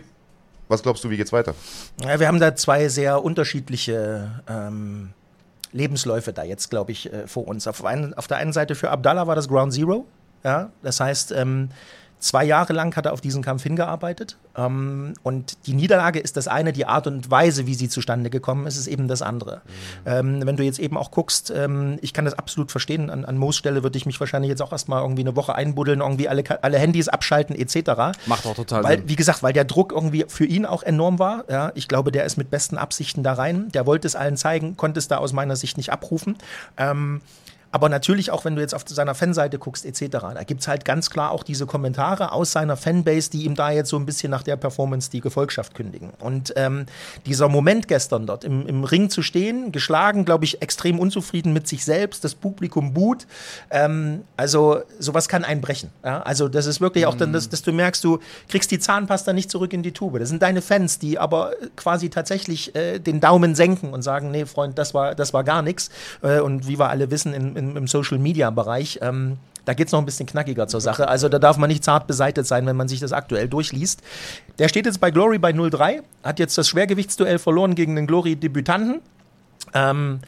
Was 0.69 0.83
glaubst 0.83 1.05
du, 1.05 1.11
wie 1.11 1.17
geht's 1.17 1.33
weiter? 1.33 1.55
Ja, 2.03 2.19
wir 2.19 2.27
haben 2.27 2.41
da 2.41 2.57
zwei 2.57 2.89
sehr 2.89 3.23
unterschiedliche 3.23 4.43
ähm, 4.49 5.11
Lebensläufe 5.77 6.33
da 6.33 6.43
jetzt, 6.43 6.71
glaube 6.71 6.93
ich, 6.93 7.13
äh, 7.13 7.27
vor 7.27 7.47
uns. 7.47 7.67
Auf, 7.67 7.85
ein, 7.85 8.15
auf, 8.15 8.27
der 8.27 8.39
einen 8.39 8.53
Seite 8.53 8.75
für 8.75 8.91
Abdallah 8.91 9.27
war 9.27 9.37
das 9.37 9.49
Ground 9.49 9.73
Zero. 9.73 10.07
Ja? 10.43 10.71
Das 10.83 11.01
heißt, 11.01 11.33
ähm, 11.33 11.69
Zwei 12.19 12.45
Jahre 12.45 12.73
lang 12.73 12.97
hat 12.97 13.07
er 13.07 13.13
auf 13.13 13.21
diesen 13.21 13.43
Kampf 13.43 13.63
hingearbeitet. 13.63 14.37
Ähm, 14.57 15.15
und 15.23 15.59
die 15.67 15.75
Niederlage 15.75 16.19
ist 16.19 16.37
das 16.37 16.49
eine, 16.49 16.73
die 16.73 16.87
Art 16.87 17.07
und 17.07 17.31
Weise, 17.31 17.67
wie 17.67 17.75
sie 17.75 17.89
zustande 17.89 18.31
gekommen 18.31 18.67
ist, 18.67 18.79
ist 18.79 18.87
eben 18.87 19.07
das 19.07 19.21
andere. 19.21 19.57
Mhm. 19.57 19.61
Ähm, 20.07 20.47
wenn 20.47 20.57
du 20.57 20.65
jetzt 20.65 20.79
eben 20.79 20.97
auch 20.97 21.11
guckst, 21.11 21.53
ähm, 21.55 21.99
ich 22.01 22.15
kann 22.15 22.25
das 22.25 22.35
absolut 22.35 22.71
verstehen, 22.71 23.11
an, 23.11 23.25
an 23.27 23.37
Moos 23.37 23.57
Stelle 23.57 23.83
würde 23.83 23.99
ich 23.99 24.07
mich 24.07 24.19
wahrscheinlich 24.19 24.49
jetzt 24.49 24.63
auch 24.63 24.73
erstmal 24.73 25.03
irgendwie 25.03 25.23
eine 25.23 25.37
Woche 25.37 25.55
einbuddeln, 25.55 26.01
irgendwie 26.01 26.29
alle, 26.29 26.43
alle 26.63 26.79
Handys 26.79 27.09
abschalten, 27.09 27.55
etc. 27.55 28.17
Macht 28.27 28.47
auch 28.47 28.55
total 28.55 28.83
weil, 28.83 28.99
Sinn. 28.99 29.09
Wie 29.09 29.17
gesagt, 29.17 29.43
weil 29.43 29.53
der 29.53 29.65
Druck 29.65 29.93
irgendwie 29.93 30.25
für 30.27 30.47
ihn 30.47 30.65
auch 30.65 30.83
enorm 30.83 31.19
war. 31.19 31.45
Ja, 31.51 31.73
ich 31.75 31.87
glaube, 31.87 32.13
der 32.13 32.25
ist 32.25 32.39
mit 32.39 32.51
besten 32.51 32.79
Absichten 32.79 33.23
da 33.23 33.35
rein. 33.35 33.69
Der 33.73 33.85
wollte 33.85 34.09
es 34.09 34.17
allen 34.17 34.39
zeigen, 34.39 34.77
konnte 34.77 34.99
es 34.99 35.09
da 35.09 35.19
aus 35.19 35.35
meiner 35.35 35.57
Sicht 35.57 35.77
nicht 35.77 35.93
abrufen. 35.93 36.39
Ähm, 36.79 37.21
aber 37.77 37.91
natürlich 37.91 38.31
auch, 38.31 38.47
wenn 38.47 38.57
du 38.57 38.63
jetzt 38.63 38.75
auf 38.75 38.85
seiner 38.87 39.15
Fanseite 39.15 39.59
guckst, 39.59 39.85
etc., 39.85 40.09
da 40.11 40.45
gibt 40.45 40.63
es 40.63 40.67
halt 40.67 40.87
ganz 40.87 41.11
klar 41.11 41.31
auch 41.31 41.43
diese 41.43 41.67
Kommentare 41.67 42.33
aus 42.33 42.53
seiner 42.53 42.75
Fanbase, 42.75 43.29
die 43.29 43.45
ihm 43.45 43.55
da 43.55 43.71
jetzt 43.71 43.91
so 43.91 43.99
ein 43.99 44.07
bisschen 44.07 44.31
nach 44.31 44.43
der 44.43 44.57
Performance 44.57 45.11
die 45.11 45.21
Gefolgschaft 45.21 45.75
kündigen. 45.75 46.15
Und 46.19 46.55
ähm, 46.57 46.87
dieser 47.27 47.51
Moment 47.51 47.87
gestern 47.87 48.27
dort 48.27 48.45
im, 48.45 48.67
im 48.67 48.85
Ring 48.85 49.11
zu 49.11 49.21
stehen, 49.21 49.73
geschlagen, 49.73 50.25
glaube 50.25 50.47
ich, 50.47 50.63
extrem 50.63 50.99
unzufrieden 50.99 51.53
mit 51.53 51.69
sich 51.69 51.85
selbst, 51.85 52.25
das 52.25 52.35
Publikum 52.35 52.95
boot. 52.95 53.27
Ähm, 53.69 54.23
also 54.39 54.81
sowas 54.99 55.29
kann 55.29 55.45
einbrechen. 55.45 55.91
Ja? 56.03 56.23
Also 56.23 56.49
das 56.49 56.65
ist 56.65 56.81
wirklich 56.81 57.05
auch 57.05 57.15
dann, 57.15 57.35
dass, 57.35 57.51
dass, 57.51 57.61
du 57.61 57.75
merkst, 57.75 58.03
du 58.03 58.21
kriegst 58.49 58.71
die 58.71 58.79
Zahnpasta 58.79 59.35
nicht 59.35 59.51
zurück 59.51 59.75
in 59.75 59.83
die 59.83 59.93
Tube. 59.93 60.19
Das 60.19 60.31
sind 60.31 60.41
deine 60.41 60.63
Fans, 60.63 60.99
die 60.99 61.19
aber 61.19 61.53
quasi 61.77 62.09
tatsächlich 62.09 62.75
äh, 62.75 63.01
den 63.01 63.21
Daumen 63.21 63.55
senken 63.55 63.93
und 63.93 64.01
sagen, 64.01 64.31
nee, 64.31 64.47
Freund, 64.47 64.79
das 64.79 64.95
war, 64.95 65.15
das 65.15 65.35
war 65.35 65.45
gar 65.45 65.61
nichts. 65.61 65.91
Äh, 66.23 66.41
und 66.41 66.67
wie 66.67 66.79
wir 66.79 66.89
alle 66.89 67.11
wissen, 67.11 67.35
in, 67.35 67.55
in 67.55 67.66
im, 67.71 67.77
im 67.77 67.87
Social-Media-Bereich. 67.87 69.01
Ähm, 69.03 69.39
da 69.65 69.75
geht 69.75 69.89
es 69.89 69.93
noch 69.93 69.99
ein 69.99 70.07
bisschen 70.07 70.27
knackiger 70.27 70.69
zur 70.69 70.81
Sache. 70.81 71.09
Also 71.09 71.29
da 71.29 71.39
darf 71.39 71.57
man 71.57 71.69
nicht 71.69 71.83
zart 71.83 72.07
beseitigt 72.07 72.47
sein, 72.47 72.67
wenn 72.67 72.77
man 72.77 72.89
sich 72.89 73.01
das 73.01 73.13
aktuell 73.13 73.49
durchliest. 73.49 74.01
Der 74.59 74.69
steht 74.69 74.87
jetzt 74.87 75.01
bei 75.01 75.11
Glory 75.11 75.39
bei 75.39 75.51
0-3, 75.51 76.03
hat 76.23 76.39
jetzt 76.39 76.57
das 76.57 76.69
Schwergewichtsduell 76.69 77.39
verloren 77.39 77.75
gegen 77.75 77.97
den 77.97 78.07
Glory-Debütanten. 78.07 79.01
Ähm, 79.75 80.21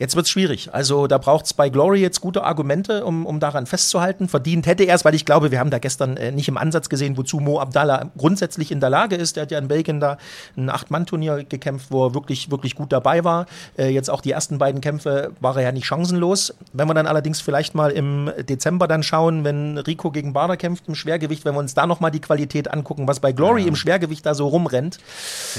Jetzt 0.00 0.16
wird 0.16 0.24
es 0.24 0.30
schwierig. 0.30 0.70
Also 0.72 1.06
da 1.06 1.18
braucht 1.18 1.44
es 1.44 1.52
bei 1.52 1.68
Glory 1.68 2.00
jetzt 2.00 2.22
gute 2.22 2.42
Argumente, 2.42 3.04
um, 3.04 3.26
um 3.26 3.38
daran 3.38 3.66
festzuhalten. 3.66 4.28
Verdient 4.28 4.66
hätte 4.66 4.84
er 4.84 4.94
es, 4.94 5.04
weil 5.04 5.14
ich 5.14 5.26
glaube, 5.26 5.50
wir 5.50 5.60
haben 5.60 5.68
da 5.68 5.78
gestern 5.78 6.16
äh, 6.16 6.32
nicht 6.32 6.48
im 6.48 6.56
Ansatz 6.56 6.88
gesehen, 6.88 7.18
wozu 7.18 7.38
Mo 7.38 7.60
Abdallah 7.60 8.10
grundsätzlich 8.16 8.72
in 8.72 8.80
der 8.80 8.88
Lage 8.88 9.16
ist. 9.16 9.36
Der 9.36 9.42
hat 9.42 9.50
ja 9.50 9.58
in 9.58 9.68
Belgien 9.68 10.00
da 10.00 10.16
ein 10.56 10.70
Acht-Mann-Turnier 10.70 11.44
gekämpft, 11.44 11.88
wo 11.90 12.06
er 12.06 12.14
wirklich, 12.14 12.50
wirklich 12.50 12.76
gut 12.76 12.94
dabei 12.94 13.24
war. 13.24 13.44
Äh, 13.76 13.90
jetzt 13.90 14.08
auch 14.08 14.22
die 14.22 14.30
ersten 14.30 14.56
beiden 14.56 14.80
Kämpfe 14.80 15.32
war 15.38 15.54
er 15.56 15.64
ja 15.64 15.72
nicht 15.72 15.84
chancenlos. 15.84 16.54
Wenn 16.72 16.88
wir 16.88 16.94
dann 16.94 17.06
allerdings 17.06 17.42
vielleicht 17.42 17.74
mal 17.74 17.90
im 17.90 18.30
Dezember 18.48 18.88
dann 18.88 19.02
schauen, 19.02 19.44
wenn 19.44 19.76
Rico 19.76 20.10
gegen 20.10 20.32
Bader 20.32 20.56
kämpft 20.56 20.88
im 20.88 20.94
Schwergewicht, 20.94 21.44
wenn 21.44 21.52
wir 21.52 21.60
uns 21.60 21.74
da 21.74 21.86
nochmal 21.86 22.10
die 22.10 22.20
Qualität 22.20 22.70
angucken, 22.72 23.06
was 23.06 23.20
bei 23.20 23.32
Glory 23.32 23.62
ja. 23.62 23.68
im 23.68 23.76
Schwergewicht 23.76 24.24
da 24.24 24.32
so 24.32 24.48
rumrennt. 24.48 24.96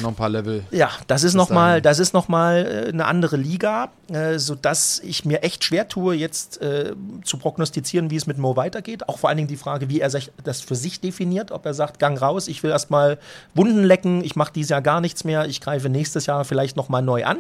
Noch 0.02 0.10
ein 0.10 0.16
paar 0.16 0.30
Level. 0.30 0.64
Ja, 0.72 0.90
das 1.06 1.24
ist 1.24 1.36
nochmal 1.36 1.80
noch 1.82 2.30
äh, 2.30 2.90
eine 2.90 3.06
andere 3.06 3.38
Liga. 3.38 3.90
Äh, 4.12 4.31
äh, 4.32 4.40
sodass 4.40 5.00
ich 5.04 5.26
mir 5.26 5.44
echt 5.44 5.64
schwer 5.64 5.88
tue, 5.88 6.16
jetzt 6.16 6.62
äh, 6.62 6.94
zu 7.24 7.38
prognostizieren, 7.38 8.10
wie 8.10 8.16
es 8.16 8.28
mit 8.28 8.38
Mo 8.38 8.56
weitergeht. 8.56 9.08
Auch 9.10 9.20
vor 9.20 9.30
allen 9.30 9.38
Dingen 9.38 9.48
die 9.48 9.58
Frage, 9.58 9.90
wie 9.90 10.00
er 10.00 10.10
sich 10.10 10.32
das 10.44 10.62
für 10.62 10.76
sich 10.76 11.00
definiert, 11.00 11.52
ob 11.52 11.66
er 11.66 11.74
sagt, 11.74 12.00
Gang 12.00 12.22
raus, 12.22 12.48
ich 12.48 12.64
will 12.64 12.72
erstmal 12.72 13.18
Wunden 13.54 13.84
lecken, 13.84 14.24
ich 14.24 14.36
mache 14.36 14.54
dieses 14.54 14.70
Jahr 14.70 14.82
gar 14.82 15.02
nichts 15.02 15.24
mehr, 15.24 15.46
ich 15.46 15.62
greife 15.62 15.90
nächstes 15.90 16.26
Jahr 16.26 16.46
vielleicht 16.46 16.78
nochmal 16.78 17.02
neu 17.02 17.26
an. 17.26 17.40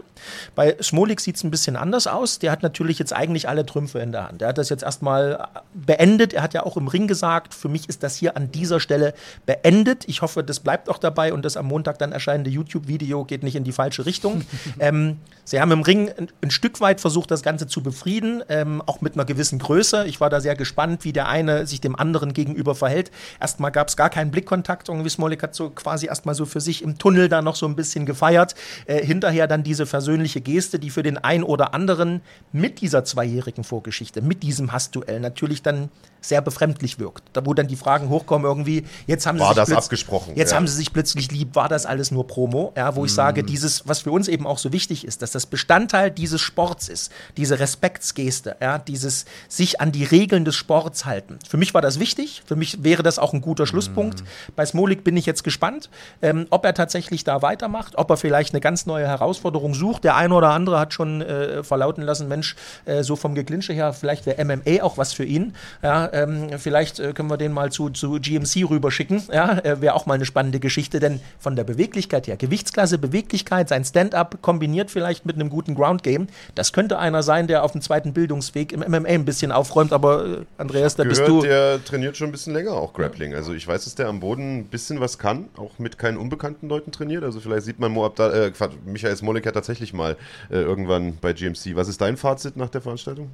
Bei 0.55 0.75
Smolik 0.81 1.19
sieht 1.19 1.37
es 1.37 1.43
ein 1.43 1.51
bisschen 1.51 1.75
anders 1.75 2.07
aus. 2.07 2.39
Der 2.39 2.51
hat 2.51 2.63
natürlich 2.63 2.99
jetzt 2.99 3.13
eigentlich 3.13 3.47
alle 3.47 3.65
Trümpfe 3.65 3.99
in 3.99 4.11
der 4.11 4.27
Hand. 4.27 4.41
Der 4.41 4.49
hat 4.49 4.57
das 4.57 4.69
jetzt 4.69 4.83
erstmal 4.83 5.47
beendet. 5.73 6.33
Er 6.33 6.43
hat 6.43 6.53
ja 6.53 6.63
auch 6.63 6.77
im 6.77 6.87
Ring 6.87 7.07
gesagt, 7.07 7.53
für 7.53 7.69
mich 7.69 7.89
ist 7.89 8.03
das 8.03 8.15
hier 8.15 8.35
an 8.37 8.51
dieser 8.51 8.79
Stelle 8.79 9.13
beendet. 9.45 10.03
Ich 10.07 10.21
hoffe, 10.21 10.43
das 10.43 10.59
bleibt 10.59 10.89
auch 10.89 10.97
dabei 10.97 11.33
und 11.33 11.45
das 11.45 11.57
am 11.57 11.67
Montag 11.67 11.99
dann 11.99 12.11
erscheinende 12.11 12.49
YouTube-Video 12.49 13.25
geht 13.25 13.43
nicht 13.43 13.55
in 13.55 13.63
die 13.63 13.71
falsche 13.71 14.05
Richtung. 14.05 14.43
ähm, 14.79 15.17
sie 15.43 15.59
haben 15.59 15.71
im 15.71 15.81
Ring 15.81 16.09
ein, 16.09 16.27
ein 16.41 16.51
Stück 16.51 16.80
weit 16.81 17.01
versucht, 17.01 17.31
das 17.31 17.43
Ganze 17.43 17.67
zu 17.67 17.81
befrieden, 17.81 18.43
ähm, 18.49 18.81
auch 18.85 19.01
mit 19.01 19.15
einer 19.15 19.25
gewissen 19.25 19.59
Größe. 19.59 20.05
Ich 20.07 20.19
war 20.19 20.29
da 20.29 20.41
sehr 20.41 20.55
gespannt, 20.55 21.03
wie 21.03 21.13
der 21.13 21.27
eine 21.27 21.65
sich 21.67 21.81
dem 21.81 21.95
anderen 21.95 22.33
gegenüber 22.33 22.75
verhält. 22.75 23.11
Erstmal 23.39 23.71
gab 23.71 23.87
es 23.87 23.97
gar 23.97 24.09
keinen 24.09 24.31
Blickkontakt. 24.31 24.89
Irgendwie 24.89 25.09
Smolik 25.09 25.43
hat 25.43 25.55
so 25.55 25.69
quasi 25.69 26.07
erstmal 26.07 26.35
so 26.35 26.45
für 26.45 26.61
sich 26.61 26.83
im 26.83 26.97
Tunnel 26.97 27.29
da 27.29 27.41
noch 27.41 27.55
so 27.55 27.65
ein 27.65 27.75
bisschen 27.75 28.05
gefeiert. 28.05 28.55
Äh, 28.85 29.05
hinterher 29.05 29.47
dann 29.47 29.63
diese 29.63 29.85
versöhnliche 29.85 30.41
Geste, 30.41 30.79
die 30.79 30.89
für 30.89 31.03
den 31.03 31.17
einen 31.17 31.43
oder 31.43 31.73
anderen 31.73 32.21
mit 32.51 32.81
dieser 32.81 33.03
zweijährigen 33.03 33.63
Vorgeschichte, 33.63 34.21
mit 34.21 34.43
diesem 34.43 34.71
Hassduell 34.71 35.19
natürlich 35.19 35.61
dann 35.61 35.89
sehr 36.21 36.41
befremdlich 36.41 36.99
wirkt. 36.99 37.23
Da 37.33 37.45
wo 37.45 37.53
dann 37.53 37.67
die 37.67 37.75
Fragen 37.75 38.09
hochkommen 38.09 38.47
irgendwie, 38.47 38.85
jetzt 39.07 39.25
haben 39.25 39.39
war 39.39 39.55
sie 39.55 39.61
sich 39.61 39.75
das 39.75 39.85
abgesprochen. 39.85 40.35
Jetzt 40.35 40.51
ja. 40.51 40.57
haben 40.57 40.67
sie 40.67 40.75
sich 40.75 40.93
plötzlich 40.93 41.31
lieb, 41.31 41.55
war 41.55 41.67
das 41.67 41.87
alles 41.87 42.11
nur 42.11 42.27
Promo? 42.27 42.73
Ja, 42.77 42.95
wo 42.95 43.05
ich 43.05 43.11
mm. 43.11 43.15
sage, 43.15 43.43
dieses, 43.43 43.87
was 43.87 44.01
für 44.01 44.11
uns 44.11 44.27
eben 44.27 44.45
auch 44.45 44.59
so 44.59 44.71
wichtig 44.71 45.05
ist, 45.05 45.23
dass 45.23 45.31
das 45.31 45.47
Bestandteil 45.47 46.11
dieses 46.11 46.39
Sports 46.39 46.87
ist, 46.89 47.11
diese 47.37 47.59
Respektsgeste, 47.59 48.55
ja, 48.61 48.77
dieses 48.77 49.25
sich 49.49 49.81
an 49.81 49.91
die 49.91 50.03
Regeln 50.03 50.45
des 50.45 50.55
Sports 50.55 51.05
halten. 51.05 51.39
Für 51.47 51.57
mich 51.57 51.73
war 51.73 51.81
das 51.81 51.99
wichtig, 51.99 52.43
für 52.45 52.55
mich 52.55 52.83
wäre 52.83 53.01
das 53.01 53.17
auch 53.17 53.33
ein 53.33 53.41
guter 53.41 53.65
Schlusspunkt. 53.65 54.21
Mm. 54.21 54.25
Bei 54.55 54.65
Smolik 54.65 55.03
bin 55.03 55.17
ich 55.17 55.25
jetzt 55.25 55.43
gespannt, 55.43 55.89
ähm, 56.21 56.45
ob 56.51 56.65
er 56.65 56.75
tatsächlich 56.75 57.23
da 57.23 57.41
weitermacht, 57.41 57.97
ob 57.97 58.09
er 58.11 58.17
vielleicht 58.17 58.53
eine 58.53 58.61
ganz 58.61 58.85
neue 58.85 59.07
Herausforderung 59.07 59.73
sucht. 59.73 60.03
Der 60.03 60.15
eine 60.15 60.35
oder 60.35 60.51
andere 60.51 60.79
hat 60.79 60.93
schon 60.93 61.21
äh, 61.21 61.63
verlauten 61.63 62.03
lassen, 62.03 62.27
Mensch, 62.27 62.55
äh, 62.85 63.01
so 63.01 63.15
vom 63.15 63.33
Geklinsche 63.33 63.73
her, 63.73 63.93
vielleicht 63.93 64.27
wäre 64.27 64.43
MMA 64.45 64.83
auch 64.83 64.97
was 64.99 65.13
für 65.13 65.25
ihn. 65.25 65.55
Ja, 65.81 66.10
ähm, 66.11 66.49
vielleicht 66.57 66.99
äh, 66.99 67.13
können 67.13 67.29
wir 67.29 67.37
den 67.37 67.51
mal 67.51 67.71
zu, 67.71 67.89
zu 67.89 68.19
GMC 68.19 68.69
rüberschicken. 68.69 69.23
Ja, 69.31 69.59
äh, 69.59 69.81
wäre 69.81 69.95
auch 69.95 70.05
mal 70.05 70.15
eine 70.15 70.25
spannende 70.25 70.59
Geschichte, 70.59 70.99
denn 70.99 71.19
von 71.39 71.55
der 71.55 71.63
Beweglichkeit 71.63 72.27
her, 72.27 72.37
Gewichtsklasse, 72.37 72.97
Beweglichkeit, 72.97 73.69
sein 73.69 73.85
Stand-up 73.85 74.41
kombiniert 74.41 74.91
vielleicht 74.91 75.25
mit 75.25 75.35
einem 75.35 75.49
guten 75.49 75.75
Ground-Game, 75.75 76.27
das 76.55 76.73
könnte 76.73 76.99
einer 76.99 77.23
sein, 77.23 77.47
der 77.47 77.63
auf 77.63 77.71
dem 77.71 77.81
zweiten 77.81 78.13
Bildungsweg 78.13 78.71
im 78.71 78.79
MMA 78.81 79.09
ein 79.09 79.25
bisschen 79.25 79.51
aufräumt, 79.51 79.93
aber 79.93 80.25
äh, 80.25 80.37
Andreas, 80.57 80.95
da 80.95 81.03
bist 81.03 81.27
du. 81.27 81.41
Der 81.41 81.83
trainiert 81.83 82.17
schon 82.17 82.29
ein 82.29 82.31
bisschen 82.31 82.53
länger 82.53 82.73
auch 82.73 82.93
Grappling. 82.93 83.33
Also 83.33 83.53
ich 83.53 83.67
weiß, 83.67 83.85
dass 83.85 83.95
der 83.95 84.07
am 84.07 84.19
Boden 84.19 84.59
ein 84.59 84.65
bisschen 84.65 84.99
was 84.99 85.17
kann, 85.17 85.45
auch 85.57 85.79
mit 85.79 85.97
keinen 85.97 86.17
unbekannten 86.17 86.67
Leuten 86.67 86.91
trainiert. 86.91 87.23
Also 87.23 87.39
vielleicht 87.39 87.65
sieht 87.65 87.79
man 87.79 87.91
Moab 87.91 88.15
da, 88.15 88.31
äh, 88.31 88.51
Michael 88.85 89.15
Smolik 89.15 89.45
ja 89.45 89.51
tatsächlich 89.51 89.93
mal 89.93 90.17
äh, 90.49 90.55
irgendwann 90.55 91.17
bei 91.19 91.33
GMC. 91.33 91.75
Was 91.75 91.87
ist 91.87 92.01
dein 92.01 92.17
Fazit 92.17 92.57
nach 92.57 92.69
der 92.69 92.81
Veranstaltung? 92.81 93.29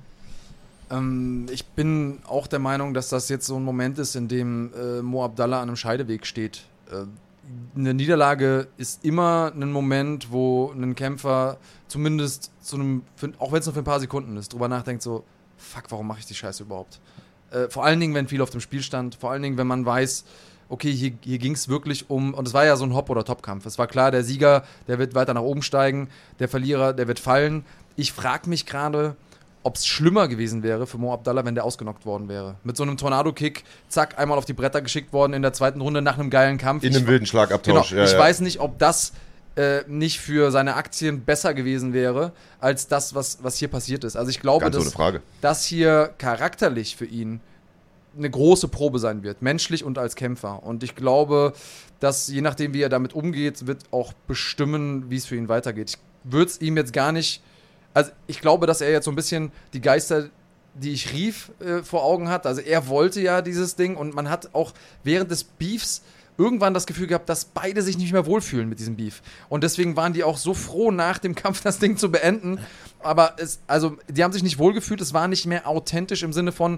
Ähm, 0.89 1.47
ich 1.51 1.65
bin 1.65 2.19
auch 2.27 2.47
der 2.47 2.59
Meinung, 2.59 2.93
dass 2.93 3.09
das 3.09 3.29
jetzt 3.29 3.47
so 3.47 3.55
ein 3.57 3.63
Moment 3.63 3.99
ist, 3.99 4.15
in 4.15 4.27
dem 4.27 4.71
äh, 4.73 5.01
Mo 5.01 5.23
Abdallah 5.23 5.61
an 5.61 5.69
einem 5.69 5.75
Scheideweg 5.75 6.25
steht. 6.25 6.63
Äh, 6.91 7.05
eine 7.75 7.93
Niederlage 7.93 8.67
ist 8.77 9.05
immer 9.05 9.53
ein 9.55 9.71
Moment, 9.71 10.31
wo 10.31 10.71
ein 10.71 10.95
Kämpfer 10.95 11.57
zumindest 11.87 12.51
zu 12.61 12.75
einem, 12.75 13.03
auch 13.39 13.51
wenn 13.51 13.59
es 13.59 13.65
nur 13.65 13.73
für 13.73 13.81
ein 13.81 13.85
paar 13.85 13.99
Sekunden 13.99 14.35
ist, 14.35 14.51
drüber 14.51 14.67
nachdenkt, 14.67 15.01
so, 15.01 15.23
fuck, 15.57 15.85
warum 15.89 16.07
mache 16.07 16.19
ich 16.19 16.25
die 16.25 16.35
Scheiße 16.35 16.63
überhaupt? 16.63 16.99
Äh, 17.51 17.69
vor 17.69 17.85
allen 17.85 17.99
Dingen, 17.99 18.13
wenn 18.13 18.27
viel 18.27 18.41
auf 18.41 18.49
dem 18.49 18.59
Spiel 18.59 18.81
stand, 18.81 19.15
vor 19.15 19.31
allen 19.31 19.41
Dingen, 19.41 19.57
wenn 19.57 19.67
man 19.67 19.85
weiß, 19.85 20.25
okay, 20.69 20.91
hier, 20.91 21.13
hier 21.21 21.37
ging 21.37 21.53
es 21.53 21.69
wirklich 21.69 22.09
um, 22.09 22.33
und 22.33 22.47
es 22.47 22.53
war 22.53 22.65
ja 22.65 22.75
so 22.75 22.83
ein 22.83 22.93
Hop- 22.93 23.09
oder 23.09 23.23
Top-Kampf. 23.23 23.65
Es 23.65 23.77
war 23.77 23.87
klar, 23.87 24.11
der 24.11 24.23
Sieger, 24.23 24.63
der 24.87 24.99
wird 24.99 25.15
weiter 25.15 25.33
nach 25.33 25.41
oben 25.41 25.61
steigen, 25.61 26.09
der 26.39 26.49
Verlierer, 26.49 26.91
der 26.93 27.07
wird 27.07 27.19
fallen. 27.19 27.63
Ich 27.95 28.11
frage 28.11 28.49
mich 28.49 28.65
gerade, 28.65 29.15
ob 29.67 29.75
es 29.75 29.85
schlimmer 29.85 30.29
gewesen 30.29 30.63
wäre 30.63 30.87
für 30.87 30.97
Mo 30.97 31.13
Abdallah, 31.13 31.43
wenn 31.43 31.53
der 31.55 31.65
ausgenockt 31.65 32.05
worden 32.05 32.29
wäre. 32.29 32.55
Mit 32.63 32.77
so 32.77 32.83
einem 32.83 32.95
Tornado-Kick, 32.95 33.65
zack, 33.89 34.17
einmal 34.17 34.37
auf 34.37 34.45
die 34.45 34.53
Bretter 34.53 34.81
geschickt 34.81 35.11
worden 35.11 35.33
in 35.33 35.41
der 35.41 35.51
zweiten 35.51 35.81
Runde 35.81 36.01
nach 36.01 36.17
einem 36.17 36.29
geilen 36.29 36.57
Kampf. 36.57 36.83
In 36.83 36.93
einem 36.93 37.03
Ich- 37.03 37.07
wilden 37.09 37.25
Schlagabtausch. 37.25 37.89
Genau. 37.89 38.03
ich 38.03 38.17
weiß 38.17 38.39
nicht, 38.39 38.61
ob 38.61 38.79
das 38.79 39.11
äh, 39.57 39.81
nicht 39.87 40.19
für 40.19 40.51
seine 40.51 40.75
Aktien 40.75 41.21
besser 41.25 41.53
gewesen 41.53 41.91
wäre, 41.91 42.31
als 42.61 42.87
das, 42.87 43.13
was, 43.15 43.39
was 43.43 43.57
hier 43.57 43.67
passiert 43.67 44.03
ist. 44.05 44.15
Also 44.15 44.29
ich 44.29 44.39
glaube, 44.39 44.69
dass 44.71 44.93
Frage. 44.93 45.21
das 45.41 45.65
hier 45.65 46.13
charakterlich 46.17 46.95
für 46.95 47.05
ihn 47.05 47.41
eine 48.17 48.29
große 48.29 48.67
Probe 48.69 48.99
sein 48.99 49.21
wird, 49.23 49.41
menschlich 49.41 49.83
und 49.83 49.97
als 49.97 50.15
Kämpfer. 50.15 50.63
Und 50.63 50.83
ich 50.83 50.95
glaube, 50.95 51.53
dass 51.99 52.27
je 52.29 52.41
nachdem, 52.41 52.73
wie 52.73 52.81
er 52.81 52.89
damit 52.89 53.13
umgeht, 53.13 53.67
wird 53.67 53.79
auch 53.91 54.13
bestimmen, 54.27 55.09
wie 55.09 55.17
es 55.17 55.25
für 55.25 55.35
ihn 55.35 55.49
weitergeht. 55.49 55.89
Ich 55.91 55.97
würde 56.31 56.51
es 56.51 56.61
ihm 56.61 56.77
jetzt 56.77 56.93
gar 56.93 57.11
nicht, 57.11 57.41
also 57.97 58.11
ich 58.27 58.41
glaube, 58.41 58.67
dass 58.67 58.81
er 58.81 58.91
jetzt 58.91 59.05
so 59.05 59.11
ein 59.11 59.15
bisschen 59.15 59.51
die 59.73 59.81
Geister, 59.81 60.29
die 60.75 60.91
ich 60.91 61.13
rief, 61.13 61.51
äh, 61.59 61.81
vor 61.81 62.03
Augen 62.03 62.29
hat. 62.29 62.45
Also 62.45 62.61
er 62.61 62.87
wollte 62.89 63.19
ja 63.21 63.41
dieses 63.41 63.75
Ding 63.75 63.95
und 63.95 64.13
man 64.13 64.29
hat 64.29 64.53
auch 64.53 64.73
während 65.03 65.31
des 65.31 65.43
Beefs 65.43 66.03
irgendwann 66.37 66.75
das 66.75 66.85
Gefühl 66.85 67.07
gehabt, 67.07 67.27
dass 67.27 67.45
beide 67.45 67.81
sich 67.81 67.97
nicht 67.97 68.13
mehr 68.13 68.27
wohlfühlen 68.27 68.69
mit 68.69 68.77
diesem 68.77 68.97
Beef. 68.97 69.23
Und 69.49 69.63
deswegen 69.63 69.95
waren 69.95 70.13
die 70.13 70.23
auch 70.23 70.37
so 70.37 70.53
froh, 70.53 70.91
nach 70.91 71.17
dem 71.17 71.33
Kampf 71.33 71.61
das 71.61 71.79
Ding 71.79 71.97
zu 71.97 72.11
beenden. 72.11 72.59
Aber 72.99 73.33
es, 73.37 73.61
also, 73.65 73.97
die 74.07 74.23
haben 74.23 74.31
sich 74.31 74.43
nicht 74.43 74.59
wohlgefühlt, 74.59 75.01
es 75.01 75.15
war 75.15 75.27
nicht 75.27 75.47
mehr 75.47 75.67
authentisch 75.67 76.21
im 76.21 76.33
Sinne 76.33 76.51
von, 76.51 76.77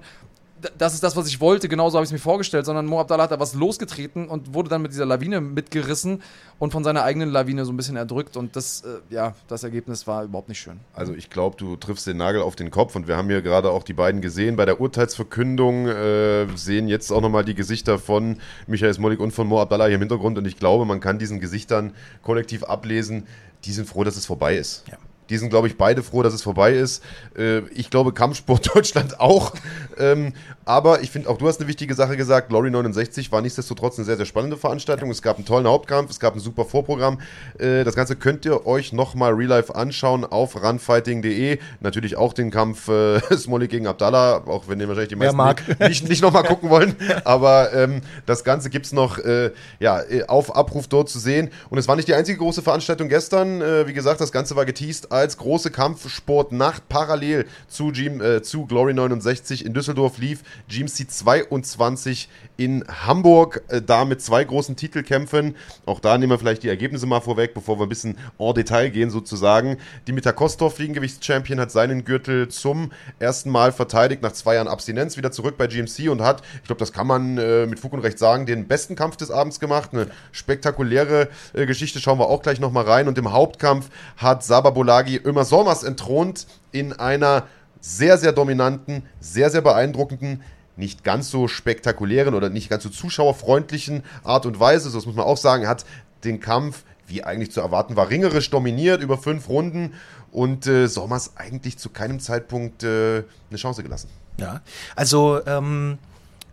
das 0.77 0.93
ist 0.93 1.03
das, 1.03 1.15
was 1.15 1.27
ich 1.27 1.39
wollte, 1.39 1.67
genauso 1.67 1.97
habe 1.97 2.03
ich 2.03 2.09
es 2.09 2.13
mir 2.13 2.19
vorgestellt, 2.19 2.65
sondern 2.65 2.85
Mo 2.85 2.99
Abdallah 2.99 3.23
hat 3.23 3.31
da 3.31 3.39
was 3.39 3.53
losgetreten 3.53 4.27
und 4.27 4.53
wurde 4.53 4.69
dann 4.69 4.81
mit 4.81 4.91
dieser 4.91 5.05
Lawine 5.05 5.41
mitgerissen 5.41 6.21
und 6.57 6.71
von 6.71 6.83
seiner 6.83 7.03
eigenen 7.03 7.29
Lawine 7.29 7.65
so 7.65 7.71
ein 7.71 7.77
bisschen 7.77 7.95
erdrückt. 7.95 8.37
Und 8.37 8.55
das, 8.55 8.81
äh, 8.81 9.13
ja, 9.13 9.35
das 9.47 9.63
Ergebnis 9.63 10.07
war 10.07 10.23
überhaupt 10.23 10.49
nicht 10.49 10.59
schön. 10.59 10.79
Also 10.93 11.13
ich 11.13 11.29
glaube, 11.29 11.55
du 11.57 11.75
triffst 11.75 12.07
den 12.07 12.17
Nagel 12.17 12.41
auf 12.41 12.55
den 12.55 12.71
Kopf 12.71 12.95
und 12.95 13.07
wir 13.07 13.17
haben 13.17 13.29
hier 13.29 13.41
gerade 13.41 13.71
auch 13.71 13.83
die 13.83 13.93
beiden 13.93 14.21
gesehen. 14.21 14.55
Bei 14.55 14.65
der 14.65 14.81
Urteilsverkündung 14.81 15.87
äh, 15.87 16.47
sehen 16.55 16.87
jetzt 16.87 17.11
auch 17.11 17.21
nochmal 17.21 17.45
die 17.45 17.55
Gesichter 17.55 17.99
von 17.99 18.37
Michael 18.67 18.93
Smolik 18.93 19.19
und 19.19 19.31
von 19.31 19.47
Mo 19.47 19.61
Abdallah 19.61 19.85
hier 19.85 19.95
im 19.95 20.01
Hintergrund 20.01 20.37
und 20.37 20.45
ich 20.45 20.57
glaube, 20.57 20.85
man 20.85 20.99
kann 20.99 21.19
diesen 21.19 21.39
Gesichtern 21.39 21.93
kollektiv 22.21 22.63
ablesen, 22.63 23.27
die 23.65 23.71
sind 23.71 23.87
froh, 23.87 24.03
dass 24.03 24.15
es 24.15 24.25
vorbei 24.25 24.55
ist. 24.55 24.85
Ja. 24.87 24.97
Die 25.29 25.37
sind, 25.37 25.49
glaube 25.49 25.67
ich, 25.67 25.77
beide 25.77 26.03
froh, 26.03 26.23
dass 26.23 26.33
es 26.33 26.41
vorbei 26.41 26.73
ist. 26.73 27.03
Äh, 27.37 27.59
ich 27.73 27.89
glaube, 27.89 28.13
Kampfsport 28.13 28.75
Deutschland 28.75 29.19
auch. 29.19 29.53
Ähm, 29.97 30.33
aber 30.65 31.01
ich 31.01 31.09
finde, 31.09 31.29
auch 31.29 31.37
du 31.37 31.47
hast 31.47 31.59
eine 31.59 31.67
wichtige 31.67 31.95
Sache 31.95 32.15
gesagt. 32.15 32.49
Glory 32.49 32.69
69 32.69 33.31
war 33.31 33.41
nichtsdestotrotz 33.41 33.97
eine 33.97 34.05
sehr, 34.05 34.17
sehr 34.17 34.27
spannende 34.27 34.55
Veranstaltung. 34.55 35.09
Es 35.09 35.21
gab 35.21 35.37
einen 35.37 35.45
tollen 35.45 35.65
Hauptkampf, 35.65 36.11
es 36.11 36.19
gab 36.19 36.35
ein 36.35 36.39
super 36.39 36.63
Vorprogramm. 36.63 37.19
Äh, 37.57 37.83
das 37.83 37.95
Ganze 37.95 38.15
könnt 38.15 38.45
ihr 38.45 38.67
euch 38.67 38.93
nochmal 38.93 39.33
real 39.33 39.49
life 39.49 39.73
anschauen 39.73 40.25
auf 40.25 40.61
runfighting.de. 40.61 41.57
Natürlich 41.79 42.17
auch 42.17 42.33
den 42.33 42.51
Kampf 42.51 42.87
äh, 42.87 43.19
Smolik 43.35 43.71
gegen 43.71 43.87
Abdallah, 43.87 44.43
auch 44.45 44.67
wenn 44.67 44.79
ihr 44.79 44.87
wahrscheinlich 44.87 45.09
die 45.09 45.15
meisten 45.15 45.37
mag. 45.37 45.63
nicht, 45.79 46.07
nicht 46.07 46.21
nochmal 46.21 46.43
gucken 46.43 46.69
wollen. 46.69 46.95
Aber 47.23 47.73
ähm, 47.73 48.01
das 48.25 48.43
Ganze 48.43 48.69
gibt 48.69 48.85
es 48.85 48.93
noch 48.93 49.17
äh, 49.17 49.51
ja, 49.79 50.01
äh, 50.01 50.25
auf 50.27 50.55
Abruf 50.55 50.87
dort 50.87 51.09
zu 51.09 51.17
sehen. 51.17 51.49
Und 51.69 51.79
es 51.79 51.87
war 51.87 51.95
nicht 51.95 52.07
die 52.07 52.13
einzige 52.13 52.37
große 52.37 52.61
Veranstaltung 52.61 53.09
gestern. 53.09 53.61
Äh, 53.61 53.87
wie 53.87 53.93
gesagt, 53.93 54.21
das 54.21 54.31
Ganze 54.31 54.55
war 54.55 54.65
geteased 54.65 55.11
als 55.19 55.37
große 55.37 55.71
Kampfsportnacht 55.71 56.89
parallel 56.89 57.45
zu, 57.67 57.91
Gym, 57.91 58.21
äh, 58.21 58.41
zu 58.41 58.65
Glory 58.65 58.93
69 58.93 59.65
in 59.65 59.73
Düsseldorf 59.73 60.17
lief 60.17 60.43
GMC 60.67 61.09
22 61.09 62.29
in 62.59 62.83
Hamburg. 62.87 63.63
Äh, 63.69 63.81
da 63.81 64.05
mit 64.05 64.21
zwei 64.21 64.43
großen 64.43 64.75
Titelkämpfen. 64.75 65.55
Auch 65.85 65.99
da 65.99 66.17
nehmen 66.17 66.31
wir 66.31 66.37
vielleicht 66.37 66.63
die 66.63 66.69
Ergebnisse 66.69 67.05
mal 67.05 67.21
vorweg, 67.21 67.53
bevor 67.53 67.79
wir 67.79 67.83
ein 67.83 67.89
bisschen 67.89 68.17
en 68.37 68.53
Detail 68.53 68.89
gehen 68.89 69.09
sozusagen. 69.09 69.77
Dimitar 70.07 70.33
Kostov, 70.33 70.75
Fliegengewichtschampion, 70.75 71.59
hat 71.59 71.71
seinen 71.71 72.03
Gürtel 72.03 72.49
zum 72.49 72.91
ersten 73.17 73.49
Mal 73.49 73.71
verteidigt 73.71 74.21
nach 74.21 74.33
zwei 74.33 74.55
Jahren 74.55 74.67
Abstinenz, 74.67 75.15
wieder 75.15 75.31
zurück 75.31 75.55
bei 75.57 75.67
GMC 75.67 76.09
und 76.09 76.21
hat, 76.21 76.41
ich 76.55 76.63
glaube, 76.63 76.79
das 76.79 76.91
kann 76.91 77.07
man 77.07 77.37
äh, 77.37 77.65
mit 77.65 77.79
Fug 77.79 77.93
und 77.93 78.01
Recht 78.01 78.19
sagen, 78.19 78.45
den 78.45 78.67
besten 78.67 78.95
Kampf 78.95 79.15
des 79.15 79.31
Abends 79.31 79.61
gemacht. 79.61 79.91
Eine 79.93 80.07
spektakuläre 80.33 81.29
äh, 81.53 81.65
Geschichte, 81.65 81.99
schauen 81.99 82.19
wir 82.19 82.27
auch 82.27 82.41
gleich 82.41 82.59
nochmal 82.59 82.83
rein. 82.83 83.07
Und 83.07 83.17
im 83.17 83.31
Hauptkampf 83.31 83.89
hat 84.17 84.43
Saba 84.43 84.71
Bolagi 84.71 85.21
Ömer 85.23 85.45
Solmas 85.45 85.83
entthront 85.83 86.45
in 86.71 86.91
einer 86.91 87.47
sehr, 87.79 88.17
sehr 88.17 88.33
dominanten, 88.33 89.03
sehr, 89.21 89.49
sehr 89.49 89.61
beeindruckenden, 89.61 90.43
nicht 90.79 91.03
ganz 91.03 91.29
so 91.29 91.47
spektakulären 91.47 92.33
oder 92.33 92.49
nicht 92.49 92.69
ganz 92.69 92.83
so 92.83 92.89
zuschauerfreundlichen 92.89 94.03
Art 94.23 94.45
und 94.45 94.59
Weise. 94.59 94.89
So, 94.89 94.97
das 94.97 95.05
muss 95.05 95.15
man 95.15 95.25
auch 95.25 95.37
sagen, 95.37 95.67
hat 95.67 95.85
den 96.23 96.39
Kampf, 96.39 96.83
wie 97.05 97.23
eigentlich 97.23 97.51
zu 97.51 97.61
erwarten 97.61 97.95
war, 97.95 98.09
ringerisch 98.09 98.49
dominiert 98.49 99.03
über 99.03 99.17
fünf 99.17 99.49
Runden 99.49 99.93
und 100.31 100.67
äh, 100.67 100.87
Sommers 100.87 101.33
eigentlich 101.35 101.77
zu 101.77 101.89
keinem 101.89 102.19
Zeitpunkt 102.19 102.83
äh, 102.83 103.23
eine 103.49 103.57
Chance 103.57 103.83
gelassen. 103.83 104.09
Ja, 104.37 104.61
also 104.95 105.45
ähm, 105.45 105.97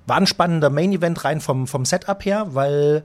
war 0.06 0.16
ein 0.16 0.26
spannender 0.26 0.70
Main-Event 0.70 1.24
rein 1.24 1.40
vom, 1.40 1.66
vom 1.66 1.84
Setup 1.84 2.24
her, 2.24 2.48
weil 2.50 3.04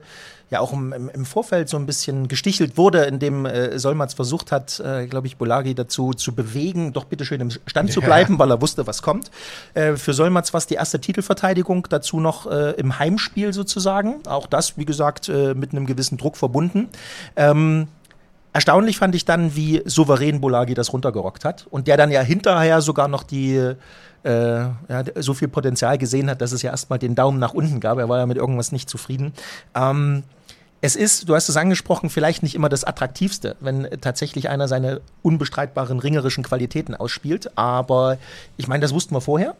ja 0.52 0.60
auch 0.60 0.72
im, 0.72 0.92
im, 0.92 1.24
Vorfeld 1.24 1.68
so 1.68 1.78
ein 1.78 1.86
bisschen 1.86 2.28
gestichelt 2.28 2.76
wurde, 2.76 3.04
indem 3.04 3.46
äh, 3.46 3.78
Solmaz 3.78 4.14
versucht 4.14 4.52
hat, 4.52 4.78
äh, 4.80 5.06
glaube 5.06 5.26
ich, 5.26 5.38
Bolagi 5.38 5.74
dazu 5.74 6.12
zu 6.12 6.34
bewegen, 6.34 6.92
doch 6.92 7.04
bitte 7.04 7.24
schön 7.24 7.40
im 7.40 7.50
Stand 7.66 7.90
zu 7.90 8.00
bleiben, 8.02 8.38
weil 8.38 8.50
er 8.50 8.60
wusste, 8.60 8.86
was 8.86 9.02
kommt. 9.02 9.30
Äh, 9.72 9.96
für 9.96 10.12
Solmaz 10.12 10.52
war 10.52 10.58
es 10.58 10.66
die 10.66 10.74
erste 10.74 11.00
Titelverteidigung, 11.00 11.88
dazu 11.88 12.20
noch 12.20 12.50
äh, 12.50 12.72
im 12.72 12.98
Heimspiel 12.98 13.52
sozusagen. 13.52 14.20
Auch 14.26 14.46
das, 14.46 14.76
wie 14.76 14.84
gesagt, 14.84 15.30
äh, 15.30 15.54
mit 15.54 15.72
einem 15.72 15.86
gewissen 15.86 16.18
Druck 16.18 16.36
verbunden. 16.36 16.88
Ähm, 17.34 17.88
Erstaunlich 18.54 18.98
fand 18.98 19.14
ich 19.14 19.24
dann, 19.24 19.56
wie 19.56 19.80
souverän 19.86 20.42
Bolagi 20.42 20.74
das 20.74 20.92
runtergerockt 20.92 21.46
hat 21.46 21.66
und 21.70 21.88
der 21.88 21.96
dann 21.96 22.10
ja 22.10 22.20
hinterher 22.20 22.82
sogar 22.82 23.08
noch 23.08 23.22
die 23.22 23.74
äh, 24.24 24.60
ja, 24.60 25.04
so 25.16 25.34
viel 25.34 25.48
Potenzial 25.48 25.98
gesehen 25.98 26.30
hat, 26.30 26.40
dass 26.40 26.52
es 26.52 26.62
ja 26.62 26.70
erstmal 26.70 26.98
den 26.98 27.14
Daumen 27.14 27.38
nach 27.38 27.54
unten 27.54 27.80
gab. 27.80 27.98
Er 27.98 28.08
war 28.08 28.18
ja 28.18 28.26
mit 28.26 28.36
irgendwas 28.36 28.72
nicht 28.72 28.88
zufrieden. 28.88 29.32
Ähm, 29.74 30.22
es 30.84 30.96
ist, 30.96 31.28
du 31.28 31.36
hast 31.36 31.48
es 31.48 31.56
angesprochen, 31.56 32.10
vielleicht 32.10 32.42
nicht 32.42 32.56
immer 32.56 32.68
das 32.68 32.82
Attraktivste, 32.82 33.56
wenn 33.60 33.88
tatsächlich 34.00 34.48
einer 34.48 34.66
seine 34.66 35.00
unbestreitbaren 35.22 36.00
ringerischen 36.00 36.42
Qualitäten 36.42 36.96
ausspielt. 36.96 37.56
Aber 37.56 38.18
ich 38.56 38.66
meine, 38.66 38.82
das 38.82 38.92
wussten 38.92 39.14
wir 39.14 39.20
vorher. 39.20 39.54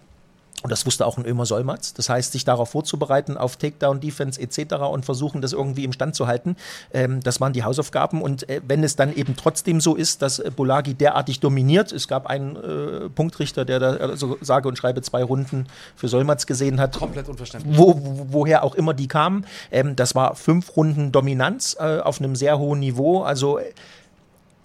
Und 0.63 0.71
das 0.71 0.87
wusste 0.87 1.07
auch 1.07 1.19
ein 1.19 1.27
Ömer 1.27 1.47
Solmatz. 1.47 1.95
Das 1.95 2.09
heißt, 2.09 2.33
sich 2.33 2.45
darauf 2.45 2.71
vorzubereiten, 2.71 3.37
auf 3.37 3.57
Takedown, 3.57 4.01
Defense 4.01 4.41
etc. 4.41 4.75
und 4.91 5.05
versuchen, 5.05 5.43
das 5.43 5.53
irgendwie 5.53 5.85
im 5.85 5.93
Stand 5.93 6.15
zu 6.15 6.27
halten. 6.27 6.57
Ähm, 6.93 7.21
das 7.21 7.41
waren 7.41 7.53
die 7.53 7.65
Hausaufgaben. 7.65 8.23
Und 8.23 8.49
äh, 8.49 8.61
wenn 8.67 8.85
es 8.85 8.97
dann 8.97 9.15
eben 9.15 9.37
trotzdem 9.37 9.81
so 9.81 9.95
ist, 9.95 10.23
dass 10.23 10.39
äh, 10.39 10.51
Bolagi 10.55 10.95
derartig 10.95 11.41
dominiert, 11.41 11.93
es 11.93 12.09
gab 12.09 12.27
einen 12.27 12.57
äh, 12.57 13.09
Punktrichter, 13.09 13.65
der 13.65 13.81
da 13.81 13.97
also 13.97 14.37
sage 14.41 14.69
und 14.69 14.77
schreibe 14.77 15.03
zwei 15.03 15.23
Runden 15.23 15.67
für 15.97 16.09
Solmatz 16.09 16.47
gesehen 16.47 16.81
hat. 16.81 16.99
Komplett 16.99 17.29
unverständlich. 17.29 17.77
Wo, 17.77 17.95
wo, 17.97 18.27
woher 18.29 18.65
auch 18.65 18.75
immer 18.75 18.95
die 18.95 19.09
kamen. 19.09 19.47
Ähm, 19.71 19.97
das 19.97 20.15
war 20.15 20.35
fünf 20.35 20.77
Runden 20.77 21.13
Dominanz 21.13 21.77
äh, 21.79 21.99
auf 21.99 22.21
einem 22.21 22.37
sehr 22.37 22.59
hohen 22.59 22.81
Niveau. 22.81 23.23
Also 23.23 23.59
äh, 23.59 23.65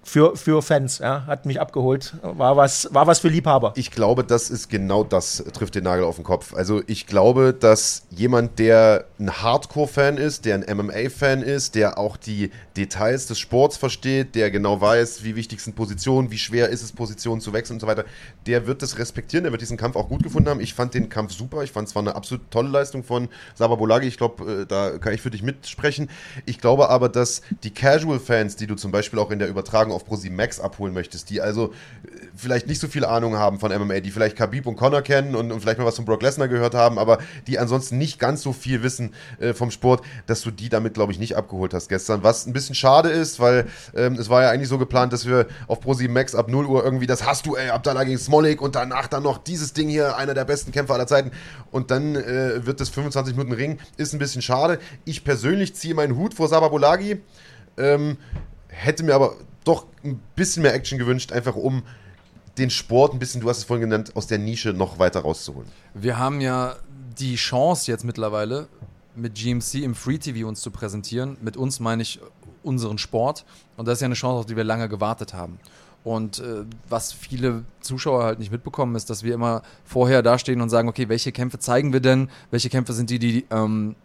für, 0.07 0.37
für 0.37 0.61
Fans, 0.61 0.99
ja, 0.99 1.25
hat 1.27 1.45
mich 1.45 1.59
abgeholt. 1.59 2.13
War 2.21 2.55
was, 2.55 2.87
war 2.91 3.07
was 3.07 3.19
für 3.19 3.27
Liebhaber. 3.27 3.73
Ich 3.75 3.91
glaube, 3.91 4.23
das 4.23 4.49
ist 4.49 4.69
genau 4.69 5.03
das, 5.03 5.43
trifft 5.53 5.75
den 5.75 5.83
Nagel 5.83 6.05
auf 6.05 6.15
den 6.15 6.23
Kopf. 6.23 6.53
Also 6.53 6.81
ich 6.87 7.07
glaube, 7.07 7.53
dass 7.53 8.03
jemand, 8.09 8.57
der 8.57 9.05
ein 9.19 9.29
Hardcore-Fan 9.29 10.17
ist, 10.17 10.45
der 10.45 10.55
ein 10.55 10.77
MMA-Fan 10.77 11.41
ist, 11.41 11.75
der 11.75 11.97
auch 11.97 12.15
die 12.15 12.51
Details 12.77 13.27
des 13.27 13.37
Sports 13.39 13.75
versteht, 13.75 14.35
der 14.35 14.49
genau 14.49 14.79
weiß, 14.79 15.25
wie 15.25 15.35
wichtig 15.35 15.59
sind 15.59 15.75
Positionen, 15.75 16.31
wie 16.31 16.37
schwer 16.37 16.69
ist 16.69 16.83
es, 16.83 16.93
Positionen 16.93 17.41
zu 17.41 17.51
wechseln 17.51 17.75
und 17.75 17.81
so 17.81 17.87
weiter, 17.87 18.05
der 18.45 18.65
wird 18.65 18.81
das 18.81 18.97
respektieren, 18.97 19.43
der 19.43 19.51
wird 19.51 19.61
diesen 19.61 19.77
Kampf 19.77 19.97
auch 19.97 20.07
gut 20.07 20.23
gefunden 20.23 20.47
haben. 20.49 20.61
Ich 20.61 20.73
fand 20.73 20.93
den 20.93 21.09
Kampf 21.09 21.33
super, 21.33 21.63
ich 21.63 21.73
fand 21.73 21.89
es 21.89 21.95
war 21.95 22.01
eine 22.01 22.15
absolut 22.15 22.49
tolle 22.49 22.69
Leistung 22.69 23.03
von 23.03 23.27
Saba 23.55 23.75
Bolagi. 23.75 24.07
Ich 24.07 24.17
glaube, 24.17 24.61
äh, 24.61 24.65
da 24.65 24.97
kann 24.99 25.13
ich 25.13 25.21
für 25.21 25.31
dich 25.31 25.43
mitsprechen. 25.43 26.09
Ich 26.45 26.59
glaube 26.59 26.89
aber, 26.89 27.09
dass 27.09 27.41
die 27.63 27.71
Casual-Fans, 27.71 28.55
die 28.55 28.67
du 28.67 28.75
zum 28.75 28.91
Beispiel 28.91 29.19
auch 29.19 29.31
in 29.31 29.39
der 29.39 29.49
Übertragung 29.49 29.96
auf 29.97 30.05
Pro 30.05 30.17
Max 30.29 30.59
abholen 30.59 30.93
möchtest, 30.93 31.29
die 31.29 31.41
also 31.41 31.67
äh, 31.67 32.27
vielleicht 32.35 32.67
nicht 32.67 32.79
so 32.79 32.87
viel 32.87 33.03
Ahnung 33.03 33.35
haben 33.37 33.59
von 33.59 33.71
MMA, 33.71 33.99
die 33.99 34.11
vielleicht 34.11 34.37
Khabib 34.37 34.67
und 34.67 34.75
Connor 34.75 35.01
kennen 35.01 35.35
und, 35.35 35.51
und 35.51 35.59
vielleicht 35.59 35.79
mal 35.79 35.85
was 35.85 35.95
von 35.95 36.05
Brock 36.05 36.21
Lesnar 36.21 36.47
gehört 36.47 36.75
haben, 36.75 36.99
aber 36.99 37.17
die 37.47 37.57
ansonsten 37.57 37.97
nicht 37.97 38.19
ganz 38.19 38.41
so 38.41 38.53
viel 38.53 38.83
wissen 38.83 39.13
äh, 39.39 39.53
vom 39.53 39.71
Sport, 39.71 40.03
dass 40.27 40.41
du 40.41 40.51
die 40.51 40.69
damit, 40.69 40.93
glaube 40.93 41.11
ich, 41.11 41.19
nicht 41.19 41.35
abgeholt 41.35 41.73
hast 41.73 41.89
gestern. 41.89 42.23
Was 42.23 42.45
ein 42.45 42.53
bisschen 42.53 42.75
schade 42.75 43.09
ist, 43.09 43.39
weil 43.39 43.65
ähm, 43.95 44.13
es 44.13 44.29
war 44.29 44.43
ja 44.43 44.49
eigentlich 44.49 44.69
so 44.69 44.77
geplant, 44.77 45.13
dass 45.13 45.25
wir 45.25 45.47
auf 45.67 45.81
Pro 45.81 45.95
Max 46.07 46.35
ab 46.35 46.47
0 46.47 46.65
Uhr 46.67 46.83
irgendwie, 46.83 47.07
das 47.07 47.25
hast 47.25 47.47
du, 47.47 47.55
ey, 47.55 47.69
Abdallah 47.69 48.03
gegen 48.03 48.19
Smolik 48.19 48.61
und 48.61 48.75
danach 48.75 49.07
dann 49.07 49.23
noch 49.23 49.39
dieses 49.39 49.73
Ding 49.73 49.89
hier, 49.89 50.17
einer 50.17 50.35
der 50.35 50.45
besten 50.45 50.71
Kämpfer 50.71 50.93
aller 50.93 51.07
Zeiten 51.07 51.31
und 51.71 51.91
dann 51.91 52.15
äh, 52.15 52.65
wird 52.65 52.79
das 52.79 52.89
25 52.89 53.35
Minuten 53.35 53.53
Ring, 53.53 53.79
ist 53.97 54.13
ein 54.13 54.19
bisschen 54.19 54.41
schade. 54.41 54.79
Ich 55.05 55.23
persönlich 55.23 55.75
ziehe 55.75 55.95
meinen 55.95 56.15
Hut 56.15 56.33
vor 56.33 56.47
Sabah 56.47 56.69
Bolagi, 56.69 57.21
ähm, 57.77 58.17
hätte 58.77 59.03
mir 59.03 59.15
aber 59.15 59.35
doch 59.63 59.85
ein 60.03 60.19
bisschen 60.35 60.63
mehr 60.63 60.73
Action 60.73 60.97
gewünscht, 60.97 61.31
einfach 61.31 61.55
um 61.55 61.83
den 62.57 62.69
Sport 62.69 63.13
ein 63.13 63.19
bisschen, 63.19 63.41
du 63.41 63.49
hast 63.49 63.59
es 63.59 63.63
vorhin 63.65 63.89
genannt, 63.89 64.15
aus 64.15 64.27
der 64.27 64.37
Nische 64.37 64.73
noch 64.73 64.99
weiter 64.99 65.19
rauszuholen. 65.19 65.69
Wir 65.93 66.17
haben 66.17 66.41
ja 66.41 66.75
die 67.19 67.35
Chance 67.35 67.91
jetzt 67.91 68.03
mittlerweile, 68.03 68.67
mit 69.15 69.35
GMC 69.35 69.83
im 69.83 69.95
Free 69.95 70.17
TV 70.17 70.47
uns 70.47 70.61
zu 70.61 70.71
präsentieren. 70.71 71.37
Mit 71.41 71.57
uns 71.57 71.79
meine 71.79 72.03
ich 72.03 72.19
unseren 72.63 72.97
Sport. 72.97 73.45
Und 73.75 73.87
das 73.87 73.97
ist 73.97 74.01
ja 74.01 74.05
eine 74.05 74.15
Chance, 74.15 74.39
auf 74.39 74.45
die 74.45 74.55
wir 74.55 74.63
lange 74.63 74.87
gewartet 74.89 75.33
haben. 75.33 75.59
Und 76.03 76.39
äh, 76.39 76.63
was 76.87 77.11
viele 77.11 77.65
Zuschauer 77.81 78.23
halt 78.23 78.39
nicht 78.39 78.51
mitbekommen, 78.51 78.95
ist, 78.95 79.09
dass 79.09 79.23
wir 79.23 79.33
immer 79.33 79.63
vorher 79.83 80.21
dastehen 80.21 80.61
und 80.61 80.69
sagen, 80.69 80.87
okay, 80.87 81.09
welche 81.09 81.31
Kämpfe 81.31 81.59
zeigen 81.59 81.91
wir 81.91 81.99
denn? 81.99 82.29
Welche 82.51 82.69
Kämpfe 82.69 82.93
sind 82.93 83.09
die, 83.09 83.19
die 83.19 83.45
ähm, 83.49 83.95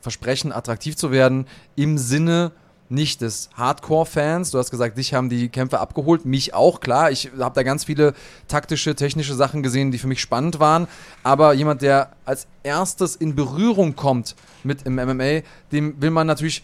versprechen, 0.00 0.52
attraktiv 0.52 0.96
zu 0.96 1.10
werden? 1.10 1.46
Im 1.74 1.98
Sinne 1.98 2.52
nicht 2.90 3.20
des 3.20 3.48
Hardcore-Fans. 3.54 4.50
Du 4.50 4.58
hast 4.58 4.70
gesagt, 4.70 4.98
dich 4.98 5.14
haben 5.14 5.30
die 5.30 5.48
Kämpfe 5.48 5.78
abgeholt, 5.80 6.26
mich 6.26 6.54
auch, 6.54 6.80
klar. 6.80 7.10
Ich 7.10 7.30
habe 7.38 7.54
da 7.54 7.62
ganz 7.62 7.84
viele 7.84 8.14
taktische, 8.48 8.94
technische 8.94 9.34
Sachen 9.34 9.62
gesehen, 9.62 9.92
die 9.92 9.98
für 9.98 10.08
mich 10.08 10.20
spannend 10.20 10.60
waren. 10.60 10.88
Aber 11.22 11.54
jemand, 11.54 11.82
der 11.82 12.10
als 12.24 12.46
erstes 12.62 13.16
in 13.16 13.34
Berührung 13.34 13.96
kommt 13.96 14.34
mit 14.64 14.82
im 14.82 14.96
MMA, 14.96 15.40
dem 15.72 16.00
will 16.02 16.10
man 16.10 16.26
natürlich 16.26 16.62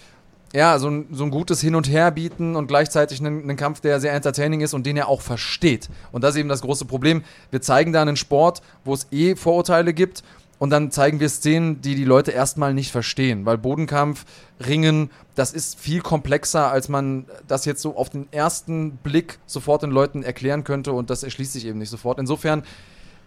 ja, 0.53 0.79
so 0.79 0.89
ein, 0.89 1.07
so 1.13 1.25
ein 1.25 1.31
gutes 1.31 1.61
Hin 1.61 1.75
und 1.75 1.89
Her 1.89 2.11
bieten 2.11 2.57
und 2.57 2.67
gleichzeitig 2.69 3.21
einen, 3.21 3.43
einen, 3.43 3.57
Kampf, 3.57 3.81
der 3.81 4.01
sehr 4.01 4.13
entertaining 4.13 4.61
ist 4.61 4.75
und 4.75 4.87
den 4.87 4.97
er 4.97 5.09
auch 5.09 5.21
versteht. 5.21 5.89
Und 6.13 6.25
das 6.25 6.35
ist 6.35 6.41
eben 6.41 6.49
das 6.49 6.63
große 6.63 6.85
Problem. 6.85 7.25
Wir 7.51 7.61
zeigen 7.61 7.93
da 7.93 8.01
einen 8.01 8.17
Sport, 8.17 8.63
wo 8.85 8.95
es 8.95 9.07
eh 9.11 9.37
Vorurteile 9.37 9.93
gibt 9.93 10.23
und 10.59 10.71
dann 10.71 10.91
zeigen 10.91 11.21
wir 11.21 11.29
Szenen, 11.29 11.81
die 11.83 11.95
die 11.95 12.05
Leute 12.05 12.31
erstmal 12.31 12.73
nicht 12.73 12.91
verstehen, 12.91 13.45
weil 13.45 13.59
Bodenkampf, 13.59 14.25
Ringen, 14.67 15.11
das 15.37 15.53
ist 15.53 15.79
viel 15.79 16.01
komplexer, 16.01 16.71
als 16.71 16.89
man 16.89 17.27
das 17.47 17.67
jetzt 17.67 17.83
so 17.83 17.97
auf 17.97 18.09
den 18.09 18.27
ersten 18.33 18.97
Blick 18.97 19.39
sofort 19.47 19.83
den 19.83 19.91
Leuten 19.91 20.23
erklären 20.23 20.65
könnte 20.65 20.93
und 20.93 21.11
das 21.11 21.23
erschließt 21.23 21.53
sich 21.53 21.67
eben 21.67 21.79
nicht 21.79 21.91
sofort. 21.91 22.19
Insofern, 22.19 22.63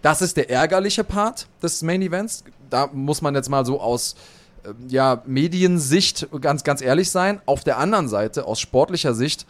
das 0.02 0.22
ist 0.24 0.36
der 0.36 0.50
ärgerliche 0.50 1.04
Part 1.04 1.48
des 1.62 1.84
Main 1.84 2.02
Events. 2.02 2.43
Da 2.69 2.89
muss 2.91 3.22
man 3.22 3.36
jetzt 3.36 3.50
mal 3.50 3.63
so 3.63 3.80
aus 3.80 4.15
äh, 4.63 4.69
ja, 4.88 5.22
Mediensicht 5.28 6.28
ganz, 6.41 6.63
ganz 6.63 6.82
ehrlich 6.82 7.12
sein. 7.12 7.41
Auf 7.45 7.63
der 7.63 7.78
anderen 7.78 8.10
Seite, 8.10 8.45
aus 8.45 8.60
sportlicher 8.60 9.13
Sicht, 9.13 9.45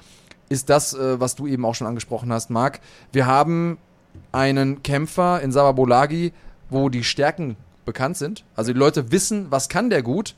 ist 0.49 0.69
das, 0.69 0.93
äh, 0.93 1.17
was 1.17 1.35
du 1.35 1.47
eben 1.47 1.63
auch 1.63 1.75
schon 1.75 1.87
angesprochen 1.87 2.31
hast, 2.33 2.49
Marc. 2.49 2.81
Wir 3.13 3.25
haben 3.25 3.77
einen 4.33 4.83
Kämpfer 4.83 5.39
in 5.41 5.53
Sababolagi, 5.53 6.33
wo 6.69 6.89
die 6.89 7.05
Stärken 7.05 7.55
bekannt 7.85 8.17
sind. 8.17 8.43
Also 8.55 8.73
die 8.73 8.79
Leute 8.79 9.11
wissen, 9.13 9.47
was 9.49 9.69
kann 9.69 9.89
der 9.89 10.03
gut. 10.03 10.35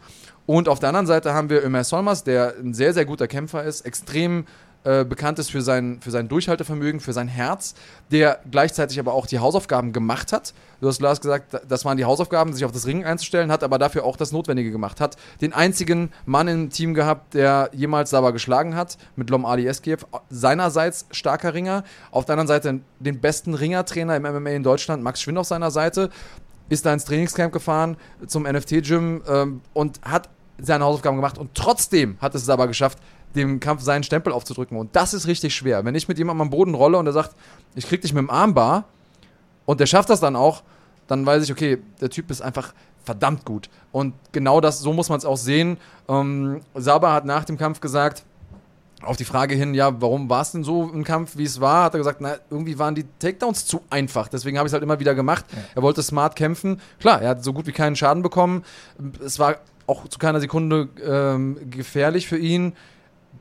Und 0.51 0.67
auf 0.67 0.79
der 0.79 0.89
anderen 0.89 1.07
Seite 1.07 1.33
haben 1.33 1.49
wir 1.49 1.63
Ömer 1.63 1.85
Solmers, 1.85 2.25
der 2.25 2.55
ein 2.61 2.73
sehr, 2.73 2.93
sehr 2.93 3.05
guter 3.05 3.29
Kämpfer 3.29 3.63
ist, 3.63 3.85
extrem 3.85 4.45
äh, 4.83 5.05
bekannt 5.05 5.39
ist 5.39 5.49
für 5.49 5.61
sein, 5.61 6.01
für 6.01 6.11
sein 6.11 6.27
Durchhaltevermögen, 6.27 6.99
für 6.99 7.13
sein 7.13 7.29
Herz, 7.29 7.73
der 8.11 8.41
gleichzeitig 8.51 8.99
aber 8.99 9.13
auch 9.13 9.27
die 9.27 9.39
Hausaufgaben 9.39 9.93
gemacht 9.93 10.33
hat. 10.33 10.53
Du 10.81 10.89
hast 10.89 10.99
Lars 10.99 11.21
gesagt, 11.21 11.57
das 11.69 11.85
waren 11.85 11.95
die 11.95 12.03
Hausaufgaben, 12.03 12.51
sich 12.51 12.65
auf 12.65 12.73
das 12.73 12.85
Ringen 12.85 13.05
einzustellen, 13.05 13.49
hat 13.49 13.63
aber 13.63 13.79
dafür 13.79 14.03
auch 14.03 14.17
das 14.17 14.33
Notwendige 14.33 14.71
gemacht. 14.71 14.99
Hat 14.99 15.15
den 15.39 15.53
einzigen 15.53 16.11
Mann 16.25 16.49
im 16.49 16.69
Team 16.69 16.95
gehabt, 16.95 17.33
der 17.33 17.69
jemals 17.71 18.09
Saba 18.09 18.31
geschlagen 18.31 18.75
hat, 18.75 18.97
mit 19.15 19.29
Lom 19.29 19.45
Ali 19.45 19.65
Eskiev. 19.65 20.05
Seinerseits 20.29 21.05
starker 21.11 21.53
Ringer. 21.53 21.85
Auf 22.11 22.25
der 22.25 22.33
anderen 22.33 22.49
Seite 22.49 22.81
den 22.99 23.21
besten 23.21 23.53
Ringertrainer 23.53 24.17
im 24.17 24.23
MMA 24.23 24.49
in 24.49 24.63
Deutschland, 24.63 25.01
Max 25.01 25.21
Schwind 25.21 25.37
auf 25.37 25.47
seiner 25.47 25.71
Seite 25.71 26.09
ist 26.67 26.85
da 26.85 26.93
ins 26.93 27.05
Trainingscamp 27.05 27.53
gefahren 27.53 27.97
zum 28.27 28.43
NFT-Gym 28.43 29.23
ähm, 29.27 29.61
und 29.73 29.99
hat 30.03 30.29
seine 30.61 30.85
Hausaufgaben 30.85 31.17
gemacht 31.17 31.37
und 31.37 31.55
trotzdem 31.55 32.17
hat 32.21 32.35
es 32.35 32.47
aber 32.49 32.67
geschafft, 32.67 32.99
dem 33.35 33.59
Kampf 33.59 33.81
seinen 33.81 34.03
Stempel 34.03 34.33
aufzudrücken. 34.33 34.77
Und 34.77 34.95
das 34.95 35.13
ist 35.13 35.27
richtig 35.27 35.55
schwer. 35.55 35.85
Wenn 35.85 35.95
ich 35.95 36.07
mit 36.07 36.17
jemandem 36.17 36.41
am 36.41 36.49
Boden 36.49 36.75
rolle 36.75 36.97
und 36.97 37.05
er 37.07 37.13
sagt, 37.13 37.35
ich 37.75 37.87
krieg 37.87 38.01
dich 38.01 38.13
mit 38.13 38.21
dem 38.21 38.29
Armbar 38.29 38.85
und 39.65 39.79
der 39.79 39.85
schafft 39.85 40.09
das 40.09 40.19
dann 40.19 40.35
auch, 40.35 40.63
dann 41.07 41.25
weiß 41.25 41.43
ich, 41.43 41.51
okay, 41.51 41.77
der 41.99 42.09
Typ 42.09 42.29
ist 42.29 42.41
einfach 42.41 42.73
verdammt 43.03 43.45
gut. 43.45 43.69
Und 43.91 44.13
genau 44.31 44.61
das, 44.61 44.79
so 44.79 44.93
muss 44.93 45.09
man 45.09 45.17
es 45.17 45.25
auch 45.25 45.37
sehen. 45.37 45.77
Ähm, 46.07 46.61
Saba 46.75 47.13
hat 47.13 47.25
nach 47.25 47.45
dem 47.45 47.57
Kampf 47.57 47.81
gesagt, 47.81 48.23
auf 49.03 49.17
die 49.17 49.25
Frage 49.25 49.55
hin, 49.55 49.73
ja, 49.73 49.99
warum 49.99 50.29
war 50.29 50.41
es 50.41 50.51
denn 50.51 50.63
so 50.63 50.83
ein 50.83 51.03
Kampf, 51.03 51.35
wie 51.35 51.43
es 51.43 51.59
war, 51.59 51.85
hat 51.85 51.95
er 51.95 51.97
gesagt, 51.97 52.21
na, 52.21 52.35
irgendwie 52.51 52.77
waren 52.77 52.93
die 52.93 53.05
Takedowns 53.19 53.65
zu 53.65 53.81
einfach. 53.89 54.27
Deswegen 54.27 54.57
habe 54.57 54.67
ich 54.67 54.69
es 54.69 54.73
halt 54.73 54.83
immer 54.83 54.99
wieder 54.99 55.15
gemacht. 55.15 55.45
Ja. 55.51 55.57
Er 55.75 55.81
wollte 55.81 56.03
smart 56.03 56.35
kämpfen. 56.35 56.79
Klar, 56.99 57.21
er 57.21 57.29
hat 57.29 57.43
so 57.43 57.51
gut 57.51 57.65
wie 57.65 57.71
keinen 57.71 57.95
Schaden 57.95 58.21
bekommen. 58.21 58.63
Es 59.25 59.39
war 59.39 59.57
auch 59.87 60.07
zu 60.07 60.19
keiner 60.19 60.39
Sekunde 60.39 60.89
ähm, 61.03 61.57
gefährlich 61.69 62.27
für 62.27 62.37
ihn. 62.37 62.73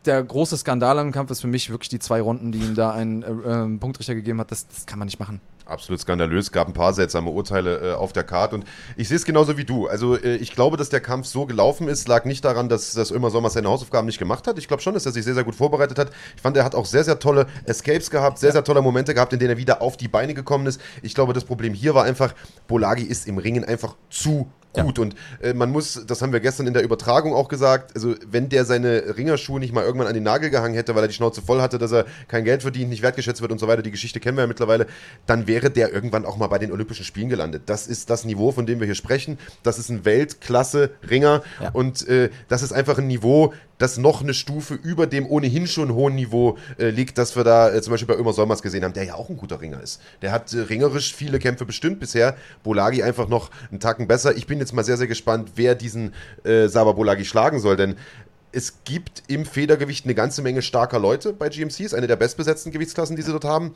Der 0.05 0.23
große 0.23 0.57
Skandal 0.57 0.99
im 0.99 1.13
Kampf 1.13 1.31
ist 1.31 1.41
für 1.41 1.49
mich 1.49 1.71
wirklich 1.71 1.89
die 1.89 1.99
zwei 1.99 2.21
Runden, 2.21 2.53
die 2.53 2.59
ihm 2.59 2.75
da 2.75 2.93
ein 2.93 3.23
äh, 3.23 3.27
äh, 3.27 3.79
Punktrichter 3.79 4.15
gegeben 4.15 4.41
hat. 4.41 4.51
Das, 4.51 4.67
das 4.69 4.87
kann 4.87 4.99
man 4.99 5.07
nicht 5.07 5.19
machen 5.19 5.41
absolut 5.71 6.01
skandalös. 6.01 6.53
gab 6.53 6.69
ein 6.69 6.75
paar 6.75 6.93
seltsame 6.93 7.31
Urteile 7.31 7.93
äh, 7.93 7.95
auf 7.95 8.13
der 8.13 8.25
Karte 8.25 8.57
und 8.57 8.65
ich 8.97 9.09
sehe 9.09 9.17
es 9.17 9.25
genauso 9.25 9.57
wie 9.57 9.65
du. 9.65 9.87
Also 9.87 10.17
äh, 10.17 10.37
ich 10.37 10.53
glaube, 10.53 10.77
dass 10.77 10.91
der 10.91 11.01
Kampf 11.01 11.27
so 11.27 11.47
gelaufen 11.47 11.89
ist, 11.89 12.09
lag 12.09 12.25
nicht 12.25 12.45
daran, 12.45 12.69
dass, 12.69 12.93
dass 12.93 13.11
Ömer 13.11 13.31
Sommer 13.31 13.51
seine 13.51 13.69
Hausaufgaben 13.69 14.07
nicht 14.07 14.19
gemacht 14.19 14.47
hat. 14.47 14.59
Ich 14.59 14.69
glaube 14.69 14.83
schon, 14.83 14.95
dass 14.95 15.07
er 15.07 15.13
sich 15.13 15.25
sehr, 15.25 15.35
sehr 15.35 15.45
gut 15.45 15.55
vorbereitet 15.55 15.99
hat. 15.99 16.11
Ich 16.37 16.43
fand, 16.43 16.57
er 16.57 16.65
hat 16.65 16.75
auch 16.75 16.87
sehr, 16.87 17.05
sehr 17.05 17.19
tolle 17.19 17.47
Escapes 17.65 18.11
gehabt, 18.11 18.39
sehr, 18.39 18.53
sehr 18.53 18.65
tolle 18.65 18.83
Momente 18.83 19.15
gehabt, 19.15 19.33
in 19.33 19.39
denen 19.39 19.53
er 19.53 19.57
wieder 19.57 19.81
auf 19.81 19.97
die 19.97 20.09
Beine 20.09 20.35
gekommen 20.35 20.67
ist. 20.67 20.81
Ich 21.03 21.15
glaube, 21.15 21.33
das 21.33 21.45
Problem 21.45 21.73
hier 21.73 21.95
war 21.95 22.05
einfach, 22.05 22.35
Bolagi 22.67 23.05
ist 23.05 23.27
im 23.29 23.39
Ringen 23.39 23.65
einfach 23.65 23.97
zu 24.11 24.51
gut. 24.73 24.99
Ja. 24.99 25.03
Und 25.03 25.15
äh, 25.43 25.55
man 25.55 25.71
muss, 25.71 26.05
das 26.07 26.23
haben 26.23 26.33
wir 26.33 26.41
gestern 26.41 26.67
in 26.67 26.75
der 26.75 26.83
Übertragung 26.83 27.35
auch 27.35 27.49
gesagt, 27.49 27.95
also 27.95 28.15
wenn 28.27 28.49
der 28.49 28.65
seine 28.65 29.17
Ringerschuhe 29.17 29.61
nicht 29.61 29.73
mal 29.73 29.85
irgendwann 29.85 30.09
an 30.09 30.15
den 30.15 30.23
Nagel 30.23 30.51
gehangen 30.51 30.75
hätte, 30.75 30.95
weil 30.95 31.05
er 31.05 31.09
die 31.09 31.15
Schnauze 31.15 31.43
voll 31.43 31.61
hatte, 31.61 31.79
dass 31.79 31.93
er 31.93 32.07
kein 32.29 32.45
Geld 32.45 32.63
verdient, 32.63 32.91
nicht 32.91 33.03
wertgeschätzt 33.03 33.43
wird 33.43 33.53
und 33.53 33.59
so 33.59 33.69
weiter, 33.69 33.83
die 33.83 33.91
Geschichte 33.91 34.21
kennen 34.21 34.37
wir 34.37 34.43
ja 34.43 34.49
mittlerweile, 34.49 34.87
dann 35.27 35.47
wäre 35.47 35.71
der 35.71 35.93
irgendwann 35.93 36.25
auch 36.25 36.37
mal 36.37 36.49
bei 36.49 36.59
den 36.59 36.73
Olympischen 36.73 37.05
Spielen 37.05 37.29
gelandet. 37.29 37.63
Das 37.67 37.87
ist 37.87 38.11
das 38.11 38.25
Niveau, 38.25 38.53
von 38.53 38.67
dem 38.67 38.81
wir 38.81 38.87
hier 38.87 38.95
sprechen. 38.95 39.39
Das 39.63 39.79
ist 39.79 39.89
ein 39.91 40.05
Weltklasse-Ringer 40.05 41.43
ja. 41.61 41.71
und 41.71 42.07
äh, 42.09 42.31
das 42.49 42.63
ist 42.63 42.73
einfach 42.73 42.99
ein 42.99 43.07
Niveau, 43.07 43.53
das 43.81 43.97
noch 43.97 44.21
eine 44.23 44.35
Stufe 44.35 44.75
über 44.75 45.07
dem 45.07 45.27
ohnehin 45.27 45.67
schon 45.67 45.95
hohen 45.95 46.15
Niveau 46.15 46.59
äh, 46.79 46.91
liegt, 46.91 47.17
das 47.17 47.35
wir 47.35 47.45
da 47.45 47.73
äh, 47.73 47.81
zum 47.81 47.93
Beispiel 47.93 48.15
bei 48.15 48.21
Ömer 48.21 48.35
Solmers 48.35 48.61
gesehen 48.61 48.85
haben, 48.85 48.93
der 48.93 49.05
ja 49.05 49.15
auch 49.15 49.31
ein 49.31 49.39
guter 49.39 49.61
Ringer 49.61 49.81
ist. 49.81 50.01
Der 50.21 50.33
hat 50.33 50.53
äh, 50.53 50.61
ringerisch 50.61 51.15
viele 51.15 51.39
Kämpfe 51.39 51.65
bestimmt 51.65 51.99
bisher. 51.99 52.37
Bolagi 52.63 53.03
einfach 53.03 53.29
noch 53.29 53.51
einen 53.71 53.81
Tacken 53.81 54.07
besser. 54.07 54.37
Ich 54.37 54.47
bin 54.47 54.59
jetzt 54.59 54.75
mal 54.75 54.85
sehr, 54.85 54.99
sehr 54.99 55.07
gespannt, 55.07 55.53
wer 55.57 55.75
diesen 55.75 56.13
äh, 56.45 56.69
Saba 56.69 56.93
Bolagi 56.93 57.25
schlagen 57.25 57.59
soll, 57.59 57.77
denn 57.77 57.97
es 58.53 58.85
gibt 58.85 59.23
im 59.29 59.47
Federgewicht 59.47 60.05
eine 60.05 60.15
ganze 60.15 60.43
Menge 60.43 60.61
starker 60.61 60.99
Leute 60.99 61.33
bei 61.33 61.49
GMC, 61.49 61.81
ist 61.81 61.95
eine 61.95 62.07
der 62.07 62.17
bestbesetzten 62.17 62.73
Gewichtsklassen, 62.73 63.17
die 63.17 63.23
sie 63.23 63.31
dort 63.31 63.45
haben. 63.45 63.75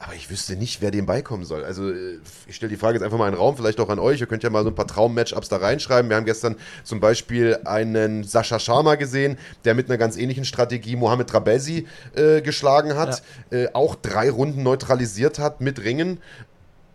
Aber 0.00 0.14
ich 0.14 0.30
wüsste 0.30 0.54
nicht, 0.54 0.80
wer 0.80 0.92
dem 0.92 1.06
beikommen 1.06 1.44
soll. 1.44 1.64
Also 1.64 1.90
äh, 1.90 2.20
ich 2.46 2.54
stelle 2.54 2.70
die 2.70 2.76
Frage 2.76 2.94
jetzt 2.94 3.04
einfach 3.04 3.18
mal 3.18 3.26
in 3.26 3.34
den 3.34 3.40
Raum, 3.40 3.56
vielleicht 3.56 3.80
auch 3.80 3.88
an 3.88 3.98
euch. 3.98 4.20
Ihr 4.20 4.26
könnt 4.26 4.44
ja 4.44 4.50
mal 4.50 4.62
so 4.62 4.70
ein 4.70 4.74
paar 4.74 4.86
Traum-Matchups 4.86 5.48
da 5.48 5.56
reinschreiben. 5.56 6.08
Wir 6.08 6.16
haben 6.16 6.24
gestern 6.24 6.54
zum 6.84 7.00
Beispiel 7.00 7.58
einen 7.64 8.22
Sascha 8.22 8.60
Sharma 8.60 8.94
gesehen, 8.94 9.38
der 9.64 9.74
mit 9.74 9.88
einer 9.88 9.98
ganz 9.98 10.16
ähnlichen 10.16 10.44
Strategie 10.44 10.94
Mohamed 10.94 11.28
Trabelsi 11.28 11.88
äh, 12.14 12.40
geschlagen 12.42 12.94
hat. 12.94 13.22
Ja. 13.50 13.58
Äh, 13.58 13.68
auch 13.72 13.96
drei 13.96 14.30
Runden 14.30 14.62
neutralisiert 14.62 15.40
hat 15.40 15.60
mit 15.60 15.82
Ringen 15.82 16.20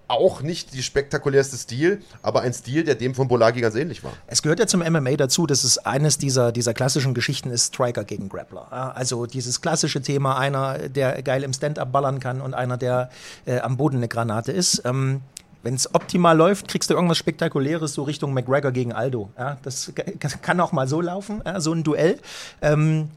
auch 0.07 0.41
nicht 0.41 0.73
die 0.73 0.83
spektakulärste 0.83 1.57
Stil, 1.57 2.01
aber 2.21 2.41
ein 2.41 2.53
Stil, 2.53 2.83
der 2.83 2.95
dem 2.95 3.15
von 3.15 3.27
Bolagi 3.27 3.61
ganz 3.61 3.75
ähnlich 3.75 4.03
war. 4.03 4.13
Es 4.27 4.41
gehört 4.41 4.59
ja 4.59 4.67
zum 4.67 4.81
MMA 4.81 5.15
dazu, 5.15 5.47
dass 5.47 5.63
es 5.63 5.77
eines 5.77 6.17
dieser, 6.17 6.51
dieser 6.51 6.73
klassischen 6.73 7.13
Geschichten 7.13 7.49
ist, 7.49 7.73
Striker 7.73 8.03
gegen 8.03 8.29
Grappler. 8.29 8.95
Also 8.95 9.25
dieses 9.25 9.61
klassische 9.61 10.01
Thema, 10.01 10.37
einer, 10.37 10.89
der 10.89 11.21
geil 11.23 11.43
im 11.43 11.53
Stand-up 11.53 11.91
ballern 11.91 12.19
kann 12.19 12.41
und 12.41 12.53
einer, 12.53 12.77
der 12.77 13.09
äh, 13.45 13.59
am 13.59 13.77
Boden 13.77 13.97
eine 13.97 14.07
Granate 14.07 14.51
ist. 14.51 14.83
Ähm, 14.85 15.21
wenn 15.63 15.75
es 15.75 15.95
optimal 15.95 16.35
läuft, 16.35 16.67
kriegst 16.67 16.89
du 16.89 16.93
irgendwas 16.93 17.17
Spektakuläres 17.17 17.93
so 17.93 18.03
Richtung 18.03 18.33
McGregor 18.33 18.71
gegen 18.71 18.91
Aldo. 18.91 19.31
Ja, 19.37 19.57
das 19.63 19.93
kann 20.41 20.59
auch 20.59 20.73
mal 20.73 20.87
so 20.89 20.99
laufen, 20.99 21.41
ja, 21.45 21.61
so 21.61 21.71
ein 21.71 21.83
Duell. 21.83 22.19
Ähm, 22.61 23.09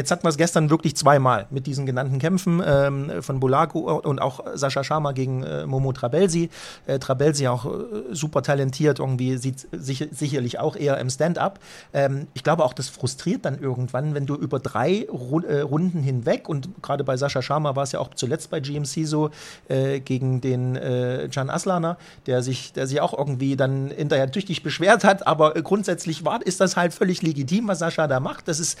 Jetzt 0.00 0.10
hatten 0.10 0.22
wir 0.22 0.30
es 0.30 0.38
gestern 0.38 0.70
wirklich 0.70 0.96
zweimal 0.96 1.46
mit 1.50 1.66
diesen 1.66 1.84
genannten 1.84 2.18
Kämpfen 2.18 2.62
ähm, 2.64 3.22
von 3.22 3.38
Bulago 3.38 3.98
und 3.98 4.18
auch 4.18 4.40
Sascha 4.54 4.82
Sharma 4.82 5.12
gegen 5.12 5.42
äh, 5.42 5.66
Momo 5.66 5.92
Trabelsi. 5.92 6.48
Äh, 6.86 6.98
Trabelsi 6.98 7.48
auch 7.48 7.66
äh, 7.66 7.70
super 8.10 8.42
talentiert, 8.42 8.98
irgendwie 8.98 9.36
sieht 9.36 9.68
sich, 9.72 10.08
sicherlich 10.10 10.58
auch 10.58 10.74
eher 10.74 10.96
im 10.96 11.10
Stand-up. 11.10 11.58
Ähm, 11.92 12.28
ich 12.32 12.42
glaube 12.42 12.64
auch, 12.64 12.72
das 12.72 12.88
frustriert 12.88 13.44
dann 13.44 13.60
irgendwann, 13.60 14.14
wenn 14.14 14.24
du 14.24 14.36
über 14.36 14.58
drei 14.58 15.06
Ru 15.12 15.40
äh, 15.40 15.60
Runden 15.60 16.02
hinweg 16.02 16.48
und 16.48 16.70
gerade 16.80 17.04
bei 17.04 17.18
Sascha 17.18 17.42
Sharma 17.42 17.76
war 17.76 17.82
es 17.82 17.92
ja 17.92 18.00
auch 18.00 18.14
zuletzt 18.14 18.48
bei 18.48 18.60
GMC 18.60 19.04
so 19.04 19.28
äh, 19.68 20.00
gegen 20.00 20.40
den 20.40 20.76
äh, 20.76 21.28
Can 21.30 21.50
Aslaner, 21.50 21.98
der 22.24 22.42
sich, 22.42 22.72
der 22.72 22.86
sich 22.86 23.02
auch 23.02 23.12
irgendwie 23.12 23.54
dann 23.54 23.90
hinterher 23.90 24.32
tüchtig 24.32 24.62
beschwert 24.62 25.04
hat, 25.04 25.26
aber 25.26 25.52
grundsätzlich 25.52 26.24
war, 26.24 26.40
ist 26.40 26.58
das 26.58 26.78
halt 26.78 26.94
völlig 26.94 27.20
legitim, 27.20 27.68
was 27.68 27.80
Sascha 27.80 28.06
da 28.06 28.18
macht. 28.18 28.48
Das 28.48 28.60
ist 28.60 28.78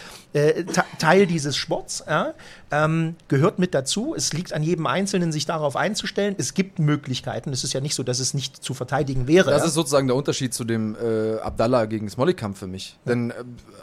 Teil 1.10 1.26
dieses 1.26 1.56
Sports, 1.56 2.04
ja, 2.06 2.34
ähm, 2.70 3.16
gehört 3.26 3.58
mit 3.58 3.74
dazu. 3.74 4.14
Es 4.16 4.32
liegt 4.32 4.52
an 4.52 4.62
jedem 4.62 4.86
Einzelnen, 4.86 5.32
sich 5.32 5.44
darauf 5.44 5.74
einzustellen. 5.74 6.36
Es 6.38 6.54
gibt 6.54 6.78
Möglichkeiten. 6.78 7.52
Es 7.52 7.64
ist 7.64 7.72
ja 7.72 7.80
nicht 7.80 7.96
so, 7.96 8.04
dass 8.04 8.20
es 8.20 8.32
nicht 8.32 8.62
zu 8.62 8.74
verteidigen 8.74 9.26
wäre. 9.26 9.50
Das 9.50 9.62
ja. 9.62 9.66
ist 9.68 9.74
sozusagen 9.74 10.06
der 10.06 10.14
Unterschied 10.14 10.54
zu 10.54 10.62
dem 10.62 10.94
äh, 10.94 11.38
Abdallah 11.40 11.86
gegen 11.86 12.08
Smolik-Kampf 12.08 12.60
für 12.60 12.68
mich. 12.68 12.96
Denn 13.06 13.30
äh, 13.30 13.34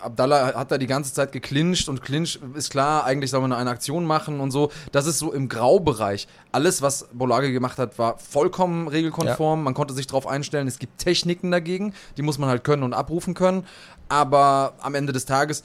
Abdallah 0.01 0.53
hat 0.55 0.71
da 0.71 0.77
die 0.77 0.87
ganze 0.87 1.13
Zeit 1.13 1.33
geklincht 1.33 1.89
und 1.89 2.01
Clinch 2.01 2.39
ist 2.55 2.69
klar, 2.69 3.03
eigentlich 3.03 3.31
soll 3.31 3.41
man 3.41 3.51
eine 3.51 3.71
Aktion 3.71 4.05
machen 4.05 4.39
und 4.39 4.51
so. 4.51 4.71
Das 4.93 5.05
ist 5.05 5.19
so 5.19 5.33
im 5.33 5.49
Graubereich. 5.49 6.29
Alles, 6.53 6.81
was 6.81 7.09
Bolage 7.11 7.51
gemacht 7.51 7.77
hat, 7.77 7.99
war 7.99 8.17
vollkommen 8.19 8.87
regelkonform. 8.87 9.63
Man 9.63 9.73
konnte 9.73 9.93
sich 9.93 10.07
darauf 10.07 10.27
einstellen. 10.27 10.67
Es 10.67 10.79
gibt 10.79 10.99
Techniken 10.99 11.51
dagegen, 11.51 11.93
die 12.15 12.21
muss 12.21 12.37
man 12.37 12.47
halt 12.47 12.63
können 12.63 12.83
und 12.83 12.93
abrufen 12.93 13.33
können. 13.33 13.65
Aber 14.09 14.75
am 14.79 14.95
Ende 14.95 15.11
des 15.11 15.25
Tages 15.25 15.63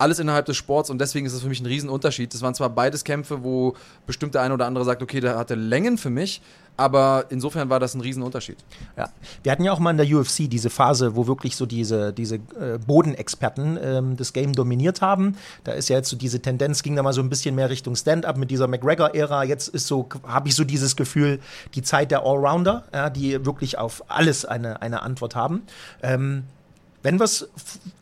alles 0.00 0.18
innerhalb 0.18 0.46
des 0.46 0.56
Sports 0.56 0.90
und 0.90 1.00
deswegen 1.00 1.26
ist 1.26 1.32
es 1.32 1.42
für 1.42 1.48
mich 1.48 1.60
ein 1.60 1.66
Riesenunterschied. 1.66 2.32
Das 2.32 2.42
waren 2.42 2.54
zwar 2.54 2.70
beides 2.70 3.04
Kämpfe, 3.04 3.44
wo 3.44 3.74
bestimmt 4.06 4.34
der 4.34 4.42
eine 4.42 4.54
oder 4.54 4.66
andere 4.66 4.84
sagt, 4.84 5.02
okay, 5.02 5.20
der 5.20 5.36
hatte 5.36 5.54
Längen 5.54 5.98
für 5.98 6.10
mich, 6.10 6.40
aber 6.76 7.26
insofern 7.28 7.68
war 7.68 7.78
das 7.78 7.94
ein 7.94 8.00
Riesenunterschied. 8.00 8.56
Ja. 8.96 9.10
Wir 9.42 9.52
hatten 9.52 9.64
ja 9.64 9.72
auch 9.72 9.78
mal 9.78 9.90
in 9.90 9.98
der 9.98 10.06
UFC 10.06 10.48
diese 10.48 10.70
Phase, 10.70 11.14
wo 11.14 11.26
wirklich 11.26 11.54
so 11.54 11.66
diese, 11.66 12.14
diese 12.14 12.36
äh, 12.36 12.78
Bodenexperten 12.86 13.78
ähm, 13.82 14.16
das 14.16 14.32
Game 14.32 14.54
dominiert 14.54 15.02
haben. 15.02 15.36
Da 15.64 15.72
ist 15.72 15.90
ja 15.90 15.96
jetzt 15.96 16.08
so 16.08 16.16
diese 16.16 16.40
Tendenz, 16.40 16.82
ging 16.82 16.96
da 16.96 17.02
mal 17.02 17.12
so 17.12 17.20
ein 17.20 17.28
bisschen 17.28 17.54
mehr 17.54 17.68
Richtung 17.68 17.94
Stand-up 17.94 18.38
mit 18.38 18.50
dieser 18.50 18.66
McGregor-Ära. 18.66 19.44
Jetzt 19.44 19.68
ist 19.68 19.86
so, 19.86 20.08
habe 20.26 20.48
ich 20.48 20.54
so 20.54 20.64
dieses 20.64 20.96
Gefühl, 20.96 21.40
die 21.74 21.82
Zeit 21.82 22.10
der 22.10 22.24
Allrounder, 22.24 22.84
ja, 22.94 23.10
die 23.10 23.44
wirklich 23.44 23.76
auf 23.76 24.02
alles 24.08 24.46
eine, 24.46 24.80
eine 24.80 25.02
Antwort 25.02 25.36
haben. 25.36 25.62
Ähm, 26.02 26.44
wenn 27.02 27.18
wir 27.18 27.24
es 27.24 27.48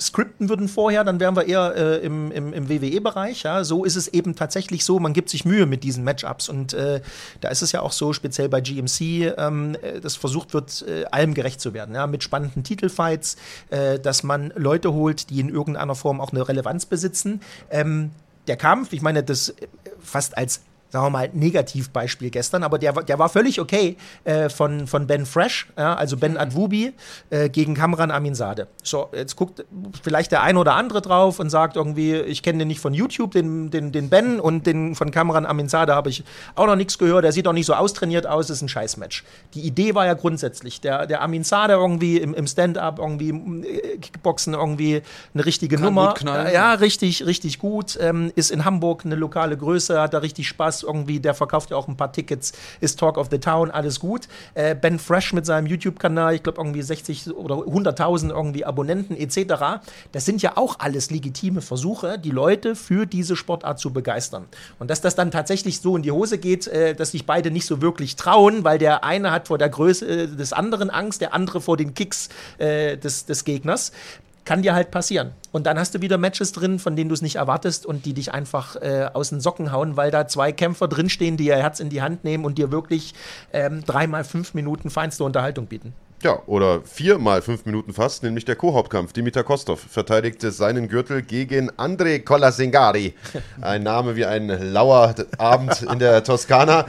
skripten 0.00 0.48
würden 0.48 0.68
vorher, 0.68 1.04
dann 1.04 1.20
wären 1.20 1.36
wir 1.36 1.46
eher 1.46 1.74
äh, 1.76 1.96
im, 2.04 2.32
im, 2.32 2.52
im 2.52 2.68
WWE-Bereich. 2.68 3.44
Ja? 3.44 3.62
So 3.64 3.84
ist 3.84 3.96
es 3.96 4.08
eben 4.08 4.34
tatsächlich 4.34 4.84
so, 4.84 4.98
man 4.98 5.12
gibt 5.12 5.30
sich 5.30 5.44
Mühe 5.44 5.66
mit 5.66 5.84
diesen 5.84 6.04
Matchups. 6.04 6.48
Und 6.48 6.74
äh, 6.74 7.00
da 7.40 7.48
ist 7.48 7.62
es 7.62 7.72
ja 7.72 7.82
auch 7.82 7.92
so, 7.92 8.12
speziell 8.12 8.48
bei 8.48 8.60
GMC, 8.60 9.34
ähm, 9.36 9.76
äh, 9.82 10.00
dass 10.00 10.16
versucht 10.16 10.52
wird, 10.54 10.84
äh, 10.88 11.04
allem 11.06 11.34
gerecht 11.34 11.60
zu 11.60 11.74
werden. 11.74 11.94
Ja? 11.94 12.06
Mit 12.06 12.22
spannenden 12.22 12.64
Titelfights, 12.64 13.36
äh, 13.70 13.98
dass 13.98 14.22
man 14.22 14.52
Leute 14.56 14.92
holt, 14.92 15.30
die 15.30 15.40
in 15.40 15.48
irgendeiner 15.48 15.94
Form 15.94 16.20
auch 16.20 16.32
eine 16.32 16.48
Relevanz 16.48 16.86
besitzen. 16.86 17.40
Ähm, 17.70 18.10
der 18.48 18.56
Kampf, 18.56 18.92
ich 18.92 19.02
meine, 19.02 19.22
das 19.22 19.50
äh, 19.50 19.68
fast 20.00 20.36
als 20.36 20.62
sagen 20.90 21.06
wir 21.06 21.10
mal, 21.10 21.30
Negativbeispiel 21.32 22.30
gestern, 22.30 22.62
aber 22.62 22.78
der, 22.78 22.92
der 22.92 23.18
war 23.18 23.28
völlig 23.28 23.60
okay 23.60 23.96
äh, 24.24 24.48
von, 24.48 24.86
von 24.86 25.06
Ben 25.06 25.26
Fresh, 25.26 25.68
ja, 25.76 25.94
also 25.94 26.16
Ben 26.16 26.36
Adwubi 26.36 26.94
äh, 27.30 27.48
gegen 27.50 27.74
Kamran 27.74 28.10
Aminzade. 28.10 28.68
So, 28.82 29.08
jetzt 29.14 29.36
guckt 29.36 29.64
vielleicht 30.02 30.32
der 30.32 30.42
eine 30.42 30.58
oder 30.58 30.74
andere 30.74 31.02
drauf 31.02 31.40
und 31.40 31.50
sagt 31.50 31.76
irgendwie, 31.76 32.16
ich 32.16 32.42
kenne 32.42 32.60
den 32.60 32.68
nicht 32.68 32.80
von 32.80 32.94
YouTube, 32.94 33.32
den, 33.32 33.70
den, 33.70 33.92
den 33.92 34.08
Ben 34.08 34.40
und 34.40 34.66
den 34.66 34.94
von 34.94 35.10
Kamran 35.10 35.44
Aminzade 35.44 35.94
habe 35.94 36.08
ich 36.08 36.24
auch 36.54 36.66
noch 36.66 36.76
nichts 36.76 36.98
gehört, 36.98 37.24
der 37.24 37.32
sieht 37.32 37.46
auch 37.46 37.52
nicht 37.52 37.66
so 37.66 37.74
austrainiert 37.74 38.26
aus, 38.26 38.48
ist 38.48 38.62
ein 38.62 38.68
Scheißmatch. 38.68 39.24
Die 39.54 39.60
Idee 39.60 39.94
war 39.94 40.06
ja 40.06 40.14
grundsätzlich, 40.14 40.80
der, 40.80 41.06
der 41.06 41.20
Aminzade 41.22 41.74
irgendwie 41.74 42.16
im, 42.16 42.32
im 42.32 42.46
Stand-up 42.46 42.98
irgendwie 42.98 43.30
äh, 43.68 43.98
Kickboxen 43.98 44.54
irgendwie 44.54 45.02
eine 45.34 45.44
richtige 45.44 45.76
Kann 45.76 45.84
Nummer. 45.84 46.14
ja, 46.52 46.72
richtig, 46.74 47.26
richtig 47.26 47.58
gut, 47.58 47.98
ähm, 48.00 48.32
ist 48.36 48.50
in 48.50 48.64
Hamburg 48.64 49.04
eine 49.04 49.16
lokale 49.16 49.56
Größe, 49.56 50.00
hat 50.00 50.14
da 50.14 50.18
richtig 50.18 50.48
Spaß 50.48 50.77
irgendwie, 50.82 51.20
der 51.20 51.34
verkauft 51.34 51.70
ja 51.70 51.76
auch 51.76 51.88
ein 51.88 51.96
paar 51.96 52.12
Tickets, 52.12 52.52
ist 52.80 52.98
Talk 52.98 53.18
of 53.18 53.28
the 53.30 53.38
Town, 53.38 53.70
alles 53.70 54.00
gut. 54.00 54.28
Äh, 54.54 54.74
ben 54.74 54.98
Fresh 54.98 55.32
mit 55.32 55.46
seinem 55.46 55.66
YouTube-Kanal, 55.66 56.34
ich 56.34 56.42
glaube 56.42 56.60
irgendwie 56.60 56.82
60 56.82 57.34
oder 57.34 57.56
100.000 57.56 58.30
irgendwie 58.30 58.64
Abonnenten 58.64 59.16
etc. 59.16 59.80
Das 60.12 60.24
sind 60.24 60.42
ja 60.42 60.56
auch 60.56 60.78
alles 60.78 61.10
legitime 61.10 61.60
Versuche, 61.60 62.18
die 62.18 62.30
Leute 62.30 62.74
für 62.74 63.06
diese 63.06 63.36
Sportart 63.36 63.78
zu 63.78 63.92
begeistern. 63.92 64.46
Und 64.78 64.90
dass 64.90 65.00
das 65.00 65.14
dann 65.14 65.30
tatsächlich 65.30 65.80
so 65.80 65.96
in 65.96 66.02
die 66.02 66.12
Hose 66.12 66.38
geht, 66.38 66.66
äh, 66.66 66.94
dass 66.94 67.12
sich 67.12 67.26
beide 67.26 67.50
nicht 67.50 67.66
so 67.66 67.80
wirklich 67.82 68.16
trauen, 68.16 68.64
weil 68.64 68.78
der 68.78 69.04
eine 69.04 69.30
hat 69.30 69.48
vor 69.48 69.58
der 69.58 69.68
Größe 69.68 70.06
äh, 70.06 70.26
des 70.28 70.52
anderen 70.52 70.90
Angst, 70.90 71.20
der 71.20 71.34
andere 71.34 71.60
vor 71.60 71.76
den 71.76 71.94
Kicks 71.94 72.28
äh, 72.58 72.96
des, 72.96 73.26
des 73.26 73.44
Gegners 73.44 73.92
kann 74.48 74.62
dir 74.62 74.74
halt 74.74 74.90
passieren. 74.90 75.32
Und 75.52 75.66
dann 75.66 75.78
hast 75.78 75.94
du 75.94 76.00
wieder 76.00 76.16
Matches 76.16 76.52
drin, 76.52 76.78
von 76.78 76.96
denen 76.96 77.10
du 77.10 77.14
es 77.14 77.20
nicht 77.20 77.36
erwartest 77.36 77.84
und 77.84 78.06
die 78.06 78.14
dich 78.14 78.32
einfach 78.32 78.76
äh, 78.76 79.10
aus 79.12 79.28
den 79.28 79.40
Socken 79.40 79.72
hauen, 79.72 79.98
weil 79.98 80.10
da 80.10 80.26
zwei 80.26 80.52
Kämpfer 80.52 80.88
drinstehen, 80.88 81.36
die 81.36 81.48
ihr 81.48 81.56
Herz 81.56 81.80
in 81.80 81.90
die 81.90 82.00
Hand 82.00 82.24
nehmen 82.24 82.46
und 82.46 82.56
dir 82.56 82.72
wirklich 82.72 83.12
ähm, 83.52 83.84
dreimal 83.84 84.24
fünf 84.24 84.54
Minuten 84.54 84.88
feinste 84.88 85.22
Unterhaltung 85.22 85.66
bieten. 85.66 85.92
Ja, 86.22 86.42
oder 86.46 86.80
viermal 86.80 87.42
fünf 87.42 87.66
Minuten 87.66 87.92
fast, 87.92 88.22
nämlich 88.22 88.46
der 88.46 88.56
Co-Hauptkampf. 88.56 89.12
Dimitar 89.12 89.44
Kostov 89.44 89.80
verteidigte 89.80 90.50
seinen 90.50 90.88
Gürtel 90.88 91.20
gegen 91.20 91.70
André 91.72 92.24
Colasengari. 92.24 93.14
Ein 93.60 93.82
Name 93.82 94.16
wie 94.16 94.24
ein 94.24 94.48
lauer 94.48 95.14
Abend 95.36 95.82
in 95.82 95.98
der 95.98 96.24
Toskana. 96.24 96.86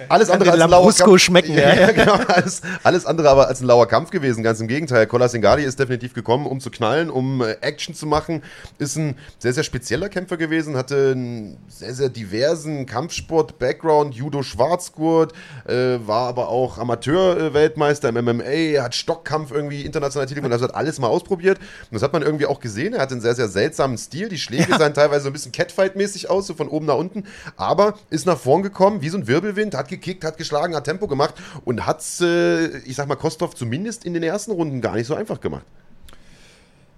Alles 0.08 0.30
andere 0.30 0.50
als 0.52 0.60
ein 0.60 0.70
lauer 0.70 0.78
Lambrusco 0.80 1.04
Kampf. 1.10 1.22
schmecken, 1.22 1.54
Ja, 1.54 1.74
ja. 1.74 1.80
ja, 1.80 1.92
genau. 1.92 2.14
Alles, 2.14 2.62
alles 2.82 3.06
andere 3.06 3.28
aber 3.30 3.48
als 3.48 3.60
ein 3.60 3.66
lauer 3.66 3.86
Kampf 3.86 4.10
gewesen. 4.10 4.42
Ganz 4.42 4.60
im 4.60 4.68
Gegenteil. 4.68 5.06
Colasengari 5.06 5.64
ist 5.64 5.78
definitiv 5.78 6.14
gekommen, 6.14 6.46
um 6.46 6.60
zu 6.60 6.70
knallen, 6.70 7.10
um 7.10 7.42
äh, 7.42 7.52
Action 7.60 7.94
zu 7.94 8.06
machen. 8.06 8.42
Ist 8.78 8.96
ein 8.96 9.16
sehr, 9.38 9.52
sehr 9.52 9.64
spezieller 9.64 10.08
Kämpfer 10.08 10.36
gewesen. 10.36 10.76
Hatte 10.76 11.12
einen 11.12 11.58
sehr, 11.68 11.94
sehr 11.94 12.08
diversen 12.08 12.86
Kampfsport-Background. 12.86 14.14
Judo 14.14 14.42
Schwarzgurt. 14.42 15.32
Äh, 15.66 15.98
war 16.06 16.28
aber 16.28 16.48
auch 16.48 16.78
Amateur-Weltmeister 16.78 18.08
im 18.08 18.24
MMA. 18.24 18.82
Hat 18.82 18.94
Stockkampf 18.94 19.50
irgendwie 19.50 19.82
international 19.82 20.26
Titel 20.26 20.40
gewonnen. 20.40 20.52
Also 20.52 20.64
hat 20.64 20.74
alles 20.74 20.98
mal 20.98 21.08
ausprobiert. 21.08 21.58
Und 21.58 21.94
das 21.94 22.02
hat 22.02 22.12
man 22.12 22.22
irgendwie 22.22 22.46
auch 22.46 22.60
gesehen. 22.60 22.94
Er 22.94 23.02
hat 23.02 23.12
einen 23.12 23.20
sehr, 23.20 23.34
sehr 23.34 23.48
seltsamen 23.48 23.98
Stil. 23.98 24.28
Die 24.28 24.38
Schläge 24.38 24.76
sahen 24.78 24.94
teilweise 24.94 25.24
so 25.24 25.30
ein 25.30 25.32
bisschen 25.32 25.52
Catfight-mäßig 25.52 26.28
aus, 26.30 26.46
so 26.46 26.54
von 26.54 26.68
oben 26.68 26.86
nach 26.86 26.96
unten. 26.96 27.24
Aber 27.56 27.94
ist 28.08 28.26
nach 28.26 28.38
vorn 28.38 28.62
gekommen, 28.62 29.02
wie 29.02 29.08
so 29.08 29.18
ein 29.18 29.26
Wirbelwind, 29.26 29.74
hat 29.74 29.88
gekickt, 29.90 30.24
hat 30.24 30.38
geschlagen, 30.38 30.74
hat 30.74 30.84
Tempo 30.84 31.06
gemacht 31.06 31.34
und 31.64 31.86
hat 31.86 32.02
äh, 32.20 32.78
ich 32.78 32.96
sag 32.96 33.08
mal, 33.08 33.16
Kostov 33.16 33.54
zumindest 33.54 34.04
in 34.04 34.14
den 34.14 34.22
ersten 34.22 34.52
Runden 34.52 34.80
gar 34.80 34.94
nicht 34.94 35.06
so 35.06 35.14
einfach 35.14 35.40
gemacht. 35.40 35.66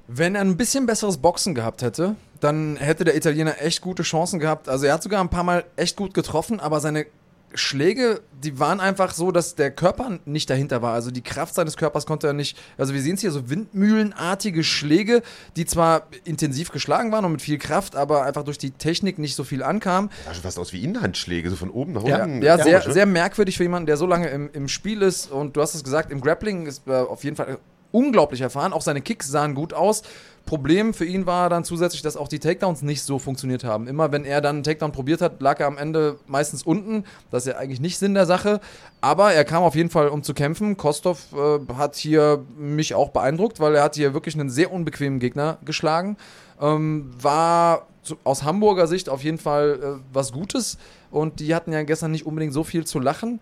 Wenn 0.09 0.35
er 0.35 0.43
ein 0.43 0.57
bisschen 0.57 0.87
besseres 0.87 1.17
Boxen 1.17 1.55
gehabt 1.55 1.83
hätte, 1.83 2.17
dann 2.41 2.77
hätte 2.77 3.05
der 3.05 3.17
Italiener 3.17 3.61
echt 3.63 3.81
gute 3.81 4.03
Chancen 4.03 4.39
gehabt. 4.39 4.69
Also 4.69 4.87
er 4.87 4.95
hat 4.95 5.03
sogar 5.03 5.21
ein 5.21 5.31
paar 5.31 5.45
Mal 5.45 5.65
echt 5.77 5.97
gut 5.97 6.13
getroffen, 6.13 6.61
aber 6.61 6.81
seine 6.81 7.07
Schläge, 7.55 8.21
die 8.43 8.59
waren 8.59 8.81
einfach 8.81 9.15
so, 9.15 9.31
dass 9.31 9.55
der 9.55 9.71
Körper 9.71 10.19
nicht 10.25 10.51
dahinter 10.51 10.83
war. 10.83 10.95
Also 10.95 11.11
die 11.11 11.23
Kraft 11.23 11.55
seines 11.55 11.77
Körpers 11.77 12.07
konnte 12.07 12.27
er 12.27 12.33
nicht. 12.33 12.59
Also 12.77 12.95
wir 12.95 13.01
sehen 13.01 13.15
es 13.15 13.21
hier 13.21 13.31
so 13.31 13.49
windmühlenartige 13.49 14.65
Schläge, 14.65 15.23
die 15.57 15.65
zwar 15.65 16.09
intensiv 16.25 16.71
geschlagen 16.73 17.13
waren 17.13 17.25
und 17.25 17.33
mit 17.33 17.43
viel 17.43 17.59
Kraft, 17.59 17.97
aber 17.97 18.25
einfach 18.25 18.45
durch 18.45 18.59
die 18.59 18.71
Technik 18.71 19.19
nicht 19.19 19.37
so 19.37 19.45
viel 19.45 19.63
ankam. 19.63 20.11
Sah 20.25 20.35
schon 20.35 20.43
fast 20.43 20.59
aus 20.59 20.73
wie 20.73 20.83
Inhandschläge, 20.83 21.51
so 21.51 21.57
von 21.57 21.71
oben 21.71 21.93
nach 21.93 22.05
Ja, 22.05 22.25
unten. 22.25 22.43
Ja, 22.43 22.57
sehr, 22.57 22.65
Komisch, 22.73 22.87
ne? 22.87 22.93
sehr 22.93 23.07
merkwürdig 23.07 23.57
für 23.57 23.63
jemanden, 23.63 23.87
der 23.87 23.97
so 23.97 24.07
lange 24.07 24.29
im, 24.29 24.51
im 24.53 24.69
Spiel 24.69 25.03
ist. 25.03 25.31
Und 25.31 25.57
du 25.57 25.61
hast 25.61 25.75
es 25.75 25.85
gesagt, 25.85 26.11
im 26.11 26.21
Grappling 26.21 26.67
ist 26.67 26.83
er 26.87 27.09
auf 27.09 27.25
jeden 27.25 27.37
Fall 27.37 27.59
unglaublich 27.93 28.41
erfahren. 28.41 28.73
Auch 28.73 28.83
seine 28.83 29.03
Kicks 29.03 29.29
sahen 29.29 29.55
gut 29.55 29.73
aus. 29.73 30.03
Problem 30.47 30.93
für 30.93 31.05
ihn 31.05 31.27
war 31.27 31.49
dann 31.49 31.65
zusätzlich, 31.65 32.03
dass 32.03 32.17
auch 32.17 32.29
die 32.29 32.39
Takedowns 32.39 32.83
nicht 32.83 33.03
so 33.03 33.19
funktioniert 33.19 33.65
haben. 33.65 33.87
Immer 33.87 34.13
wenn 34.13 34.25
er 34.25 34.41
dann 34.41 34.57
einen 34.57 34.65
Takedown 34.65 34.93
probiert 34.93 35.21
hat, 35.21 35.41
lag 35.41 35.61
er 35.61 35.67
am 35.67 35.79
Ende 35.79 36.19
meistens 36.27 36.63
unten. 36.63 37.05
Das 37.31 37.47
ist 37.47 37.53
ja 37.53 37.59
eigentlich 37.59 37.81
nicht 37.81 37.99
Sinn 37.99 38.15
der 38.15 38.27
Sache. 38.27 38.61
Aber 39.01 39.33
er 39.33 39.45
kam 39.45 39.63
auf 39.63 39.75
jeden 39.75 39.91
Fall, 39.91 40.09
um 40.09 40.23
zu 40.23 40.35
kämpfen. 40.35 40.77
Kostov 40.77 41.27
äh, 41.33 41.73
hat 41.75 41.97
hier 41.97 42.45
mich 42.59 42.95
auch 42.95 43.11
beeindruckt, 43.11 43.61
weil 43.61 43.75
er 43.75 43.83
hat 43.83 43.95
hier 43.95 44.15
wirklich 44.15 44.35
einen 44.35 44.51
sehr 44.51 44.73
unbequemen 44.73 45.21
Gegner 45.21 45.59
geschlagen. 45.65 46.17
Ähm, 46.61 47.11
war 47.21 47.87
zu, 48.03 48.17
aus 48.25 48.43
Hamburger 48.43 48.87
Sicht 48.87 49.09
auf 49.09 49.23
jeden 49.25 49.39
Fall 49.39 49.79
äh, 49.83 50.03
was 50.13 50.33
Gutes. 50.33 50.79
Und 51.11 51.41
die 51.41 51.55
hatten 51.55 51.73
ja 51.73 51.83
gestern 51.83 52.11
nicht 52.11 52.27
unbedingt 52.27 52.53
so 52.53 52.65
viel 52.65 52.85
zu 52.85 52.99
lachen. 52.99 53.41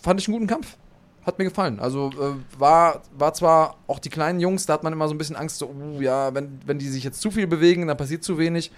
Fand 0.00 0.20
ich 0.20 0.28
einen 0.28 0.34
guten 0.34 0.48
Kampf. 0.48 0.76
Hat 1.26 1.38
mir 1.38 1.44
gefallen. 1.44 1.80
Also 1.80 2.10
äh, 2.10 2.60
war, 2.60 3.02
war 3.16 3.32
zwar 3.32 3.76
auch 3.86 3.98
die 3.98 4.10
kleinen 4.10 4.40
Jungs, 4.40 4.66
da 4.66 4.74
hat 4.74 4.82
man 4.82 4.92
immer 4.92 5.08
so 5.08 5.14
ein 5.14 5.18
bisschen 5.18 5.36
Angst, 5.36 5.58
so, 5.58 5.66
uh, 5.68 6.00
ja, 6.00 6.34
wenn, 6.34 6.60
wenn 6.66 6.78
die 6.78 6.88
sich 6.88 7.02
jetzt 7.02 7.20
zu 7.20 7.30
viel 7.30 7.46
bewegen, 7.46 7.86
dann 7.86 7.96
passiert 7.96 8.22
zu 8.22 8.36
wenig. 8.36 8.70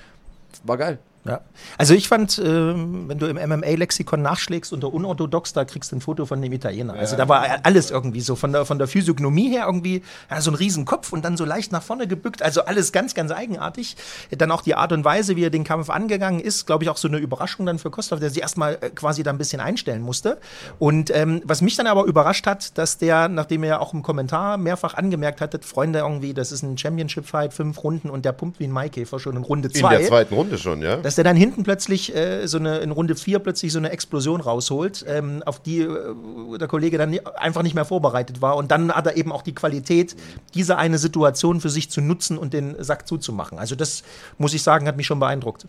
War 0.65 0.77
geil. 0.77 0.99
Ja. 1.29 1.41
Also 1.79 1.95
ich 1.95 2.09
fand, 2.09 2.39
ähm, 2.39 3.09
wenn 3.09 3.19
du 3.19 3.27
im 3.27 3.37
MMA-Lexikon 3.37 4.23
nachschlägst 4.23 4.73
unter 4.73 4.93
unorthodox, 4.93 5.53
da 5.53 5.65
kriegst 5.65 5.93
du 5.93 5.97
ein 5.97 6.01
Foto 6.01 6.27
von 6.27 6.41
dem 6.41 6.53
Italiener. 6.53 6.95
Also 6.95 7.17
da 7.17 7.29
war 7.29 7.45
alles 7.63 7.91
irgendwie 7.91 8.21
so 8.21 8.37
von 8.37 8.53
der, 8.53 8.65
von 8.65 8.79
der 8.79 8.89
Physiognomie 8.89 9.51
her 9.51 9.65
irgendwie 9.67 10.03
ja, 10.31 10.41
so 10.41 10.51
ein 10.51 10.55
Riesenkopf 10.55 11.13
und 11.13 11.25
dann 11.25 11.37
so 11.37 11.45
leicht 11.45 11.73
nach 11.73 11.83
vorne 11.83 12.07
gebückt. 12.07 12.43
Also 12.43 12.63
alles 12.63 12.93
ganz, 12.93 13.15
ganz 13.15 13.33
eigenartig. 13.33 13.97
Dann 14.31 14.51
auch 14.51 14.63
die 14.63 14.75
Art 14.75 14.93
und 14.93 15.05
Weise, 15.05 15.37
wie 15.37 15.45
er 15.45 15.51
den 15.51 15.65
Kampf 15.65 15.91
angegangen 15.91 16.41
ist, 16.41 16.67
glaube 16.67 16.85
ich 16.85 16.91
auch 16.91 16.97
so 16.97 17.09
eine 17.09 17.19
Überraschung 17.19 17.67
dann 17.67 17.79
für 17.79 17.91
Kostov, 17.91 18.21
der 18.21 18.31
sich 18.31 18.43
erstmal 18.43 18.79
äh, 18.81 18.91
quasi 18.91 19.23
da 19.23 19.31
ein 19.31 19.39
bisschen 19.39 19.61
einstellen 19.61 20.03
musste. 20.03 20.39
Und 20.79 21.15
ähm, 21.15 21.43
was 21.45 21.63
mich 21.63 21.77
dann 21.77 21.87
aber 21.87 22.05
überrascht 22.05 22.47
hat, 22.47 22.77
dass 22.79 22.99
der, 22.99 23.29
nachdem 23.29 23.63
er 23.63 23.69
ja 23.69 23.79
auch 23.81 23.93
im 23.93 24.03
Kommentar 24.03 24.57
mehrfach 24.57 24.95
angemerkt 24.95 25.41
hatte, 25.41 25.59
Freunde 25.61 26.01
irgendwie, 26.01 26.35
das 26.35 26.53
ist 26.53 26.63
ein 26.63 26.79
Championship-Fight, 26.79 27.53
fünf 27.53 27.83
Runden 27.83 28.11
und 28.11 28.25
der 28.25 28.33
pumpt 28.33 28.61
wie 28.61 28.65
ein 28.65 28.71
Maikäfer 28.71 29.19
schon 29.19 29.37
in 29.37 29.43
Runde 29.43 29.69
In 29.69 29.75
zwei. 29.75 29.99
der 29.99 30.07
zweiten 30.07 30.35
Runde 30.35 30.59
schon, 30.59 30.83
ja. 30.83 30.97
Das 30.97 31.16
der 31.17 31.25
dann 31.25 31.37
hinten 31.37 31.63
plötzlich 31.63 32.15
äh, 32.15 32.47
so 32.47 32.59
eine, 32.59 32.79
in 32.79 32.91
Runde 32.91 33.17
4 33.17 33.39
plötzlich 33.39 33.73
so 33.73 33.79
eine 33.79 33.91
Explosion 33.91 34.41
rausholt, 34.41 35.05
ähm, 35.09 35.43
auf 35.45 35.61
die 35.61 35.81
äh, 35.81 36.59
der 36.59 36.69
Kollege 36.69 36.99
dann 36.99 37.19
einfach 37.37 37.63
nicht 37.63 37.75
mehr 37.75 37.85
vorbereitet 37.85 38.43
war. 38.43 38.57
Und 38.57 38.71
dann 38.71 38.93
hat 38.93 39.07
er 39.07 39.17
eben 39.17 39.33
auch 39.33 39.43
die 39.43 39.55
Qualität, 39.55 40.17
diese 40.55 40.77
eine 40.77 40.99
Situation 40.99 41.61
für 41.61 41.71
sich 41.71 41.91
zu 41.91 42.01
nutzen 42.01 42.39
und 42.39 42.53
den 42.53 42.83
Sack 42.83 43.09
zuzumachen. 43.09 43.59
Also 43.59 43.75
das, 43.75 44.03
muss 44.39 44.55
ich 44.55 44.63
sagen, 44.63 44.87
hat 44.87 44.97
mich 44.97 45.07
schon 45.07 45.21
beeindruckt. 45.21 45.67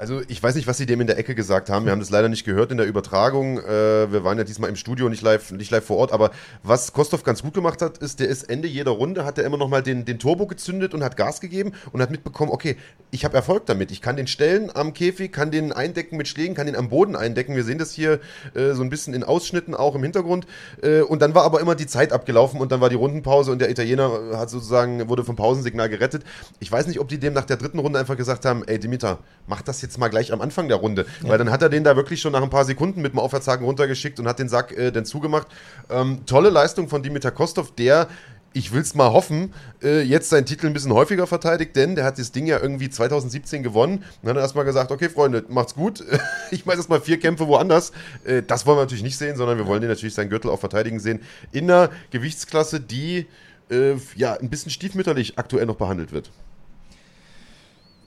Also 0.00 0.22
ich 0.28 0.42
weiß 0.42 0.54
nicht, 0.54 0.66
was 0.66 0.78
sie 0.78 0.86
dem 0.86 1.02
in 1.02 1.06
der 1.06 1.18
Ecke 1.18 1.34
gesagt 1.34 1.68
haben. 1.68 1.84
Wir 1.84 1.92
haben 1.92 2.00
das 2.00 2.08
leider 2.08 2.30
nicht 2.30 2.46
gehört 2.46 2.70
in 2.70 2.78
der 2.78 2.86
Übertragung. 2.86 3.58
Äh, 3.58 4.10
wir 4.10 4.24
waren 4.24 4.38
ja 4.38 4.44
diesmal 4.44 4.70
im 4.70 4.76
Studio, 4.76 5.10
nicht 5.10 5.20
live, 5.20 5.52
nicht 5.52 5.70
live 5.70 5.84
vor 5.84 5.98
Ort. 5.98 6.10
Aber 6.10 6.30
was 6.62 6.94
Kostov 6.94 7.22
ganz 7.22 7.42
gut 7.42 7.52
gemacht 7.52 7.82
hat, 7.82 7.98
ist, 7.98 8.18
der 8.18 8.28
ist 8.28 8.44
Ende 8.44 8.66
jeder 8.66 8.92
Runde, 8.92 9.26
hat 9.26 9.36
er 9.36 9.44
immer 9.44 9.58
noch 9.58 9.68
mal 9.68 9.82
den, 9.82 10.06
den 10.06 10.18
Turbo 10.18 10.46
gezündet 10.46 10.94
und 10.94 11.04
hat 11.04 11.18
Gas 11.18 11.42
gegeben 11.42 11.72
und 11.92 12.00
hat 12.00 12.10
mitbekommen, 12.10 12.50
okay, 12.50 12.78
ich 13.10 13.26
habe 13.26 13.36
Erfolg 13.36 13.66
damit. 13.66 13.90
Ich 13.90 14.00
kann 14.00 14.16
den 14.16 14.26
stellen 14.26 14.74
am 14.74 14.94
Käfig, 14.94 15.32
kann 15.32 15.50
den 15.50 15.70
eindecken 15.70 16.16
mit 16.16 16.28
Schlägen, 16.28 16.54
kann 16.54 16.64
den 16.64 16.76
am 16.76 16.88
Boden 16.88 17.14
eindecken. 17.14 17.54
Wir 17.54 17.64
sehen 17.64 17.76
das 17.76 17.92
hier 17.92 18.20
äh, 18.54 18.72
so 18.72 18.82
ein 18.82 18.88
bisschen 18.88 19.12
in 19.12 19.22
Ausschnitten 19.22 19.74
auch 19.74 19.94
im 19.94 20.02
Hintergrund. 20.02 20.46
Äh, 20.82 21.02
und 21.02 21.20
dann 21.20 21.34
war 21.34 21.44
aber 21.44 21.60
immer 21.60 21.74
die 21.74 21.86
Zeit 21.86 22.14
abgelaufen 22.14 22.58
und 22.58 22.72
dann 22.72 22.80
war 22.80 22.88
die 22.88 22.96
Rundenpause 22.96 23.52
und 23.52 23.58
der 23.58 23.68
Italiener 23.68 24.38
hat 24.38 24.48
sozusagen, 24.48 25.10
wurde 25.10 25.24
vom 25.24 25.36
Pausensignal 25.36 25.90
gerettet. 25.90 26.24
Ich 26.58 26.72
weiß 26.72 26.86
nicht, 26.86 27.00
ob 27.00 27.08
die 27.08 27.18
dem 27.18 27.34
nach 27.34 27.44
der 27.44 27.58
dritten 27.58 27.80
Runde 27.80 27.98
einfach 27.98 28.16
gesagt 28.16 28.46
haben, 28.46 28.64
ey 28.66 28.78
Dimitar, 28.78 29.18
mach 29.46 29.60
das 29.60 29.82
jetzt 29.82 29.89
mal 29.98 30.08
gleich 30.08 30.32
am 30.32 30.40
Anfang 30.40 30.68
der 30.68 30.78
Runde. 30.78 31.06
Ja. 31.22 31.30
Weil 31.30 31.38
dann 31.38 31.50
hat 31.50 31.62
er 31.62 31.68
den 31.68 31.84
da 31.84 31.96
wirklich 31.96 32.20
schon 32.20 32.32
nach 32.32 32.42
ein 32.42 32.50
paar 32.50 32.64
Sekunden 32.64 33.02
mit 33.02 33.12
dem 33.12 33.18
Aufwärtshaken 33.18 33.64
runtergeschickt 33.64 34.18
und 34.20 34.28
hat 34.28 34.38
den 34.38 34.48
Sack 34.48 34.76
äh, 34.76 34.90
dann 34.90 35.04
zugemacht. 35.04 35.48
Ähm, 35.90 36.20
tolle 36.26 36.50
Leistung 36.50 36.88
von 36.88 37.02
Dimitar 37.02 37.32
Kostov, 37.32 37.74
der 37.74 38.08
ich 38.52 38.72
will 38.72 38.80
es 38.80 38.94
mal 38.94 39.12
hoffen, 39.12 39.54
äh, 39.82 40.00
jetzt 40.02 40.28
seinen 40.28 40.44
Titel 40.44 40.66
ein 40.66 40.72
bisschen 40.72 40.92
häufiger 40.92 41.26
verteidigt, 41.26 41.76
denn 41.76 41.94
der 41.94 42.04
hat 42.04 42.18
das 42.18 42.32
Ding 42.32 42.46
ja 42.46 42.58
irgendwie 42.58 42.90
2017 42.90 43.62
gewonnen. 43.62 44.04
Dann 44.22 44.30
hat 44.30 44.36
er 44.38 44.42
erstmal 44.42 44.64
gesagt, 44.64 44.90
okay, 44.90 45.08
Freunde, 45.08 45.44
macht's 45.48 45.74
gut. 45.74 46.04
ich 46.50 46.66
mache 46.66 46.76
erstmal 46.76 47.00
vier 47.00 47.20
Kämpfe 47.20 47.46
woanders. 47.46 47.92
Äh, 48.24 48.42
das 48.42 48.66
wollen 48.66 48.78
wir 48.78 48.82
natürlich 48.82 49.04
nicht 49.04 49.16
sehen, 49.16 49.36
sondern 49.36 49.58
wir 49.58 49.66
wollen 49.66 49.80
den 49.80 49.90
natürlich 49.90 50.14
seinen 50.14 50.30
Gürtel 50.30 50.50
auch 50.50 50.58
verteidigen 50.58 50.98
sehen. 50.98 51.20
In 51.52 51.70
einer 51.70 51.90
Gewichtsklasse, 52.10 52.80
die 52.80 53.26
äh, 53.70 53.94
ja 54.16 54.34
ein 54.34 54.50
bisschen 54.50 54.72
stiefmütterlich 54.72 55.38
aktuell 55.38 55.66
noch 55.66 55.76
behandelt 55.76 56.12
wird. 56.12 56.30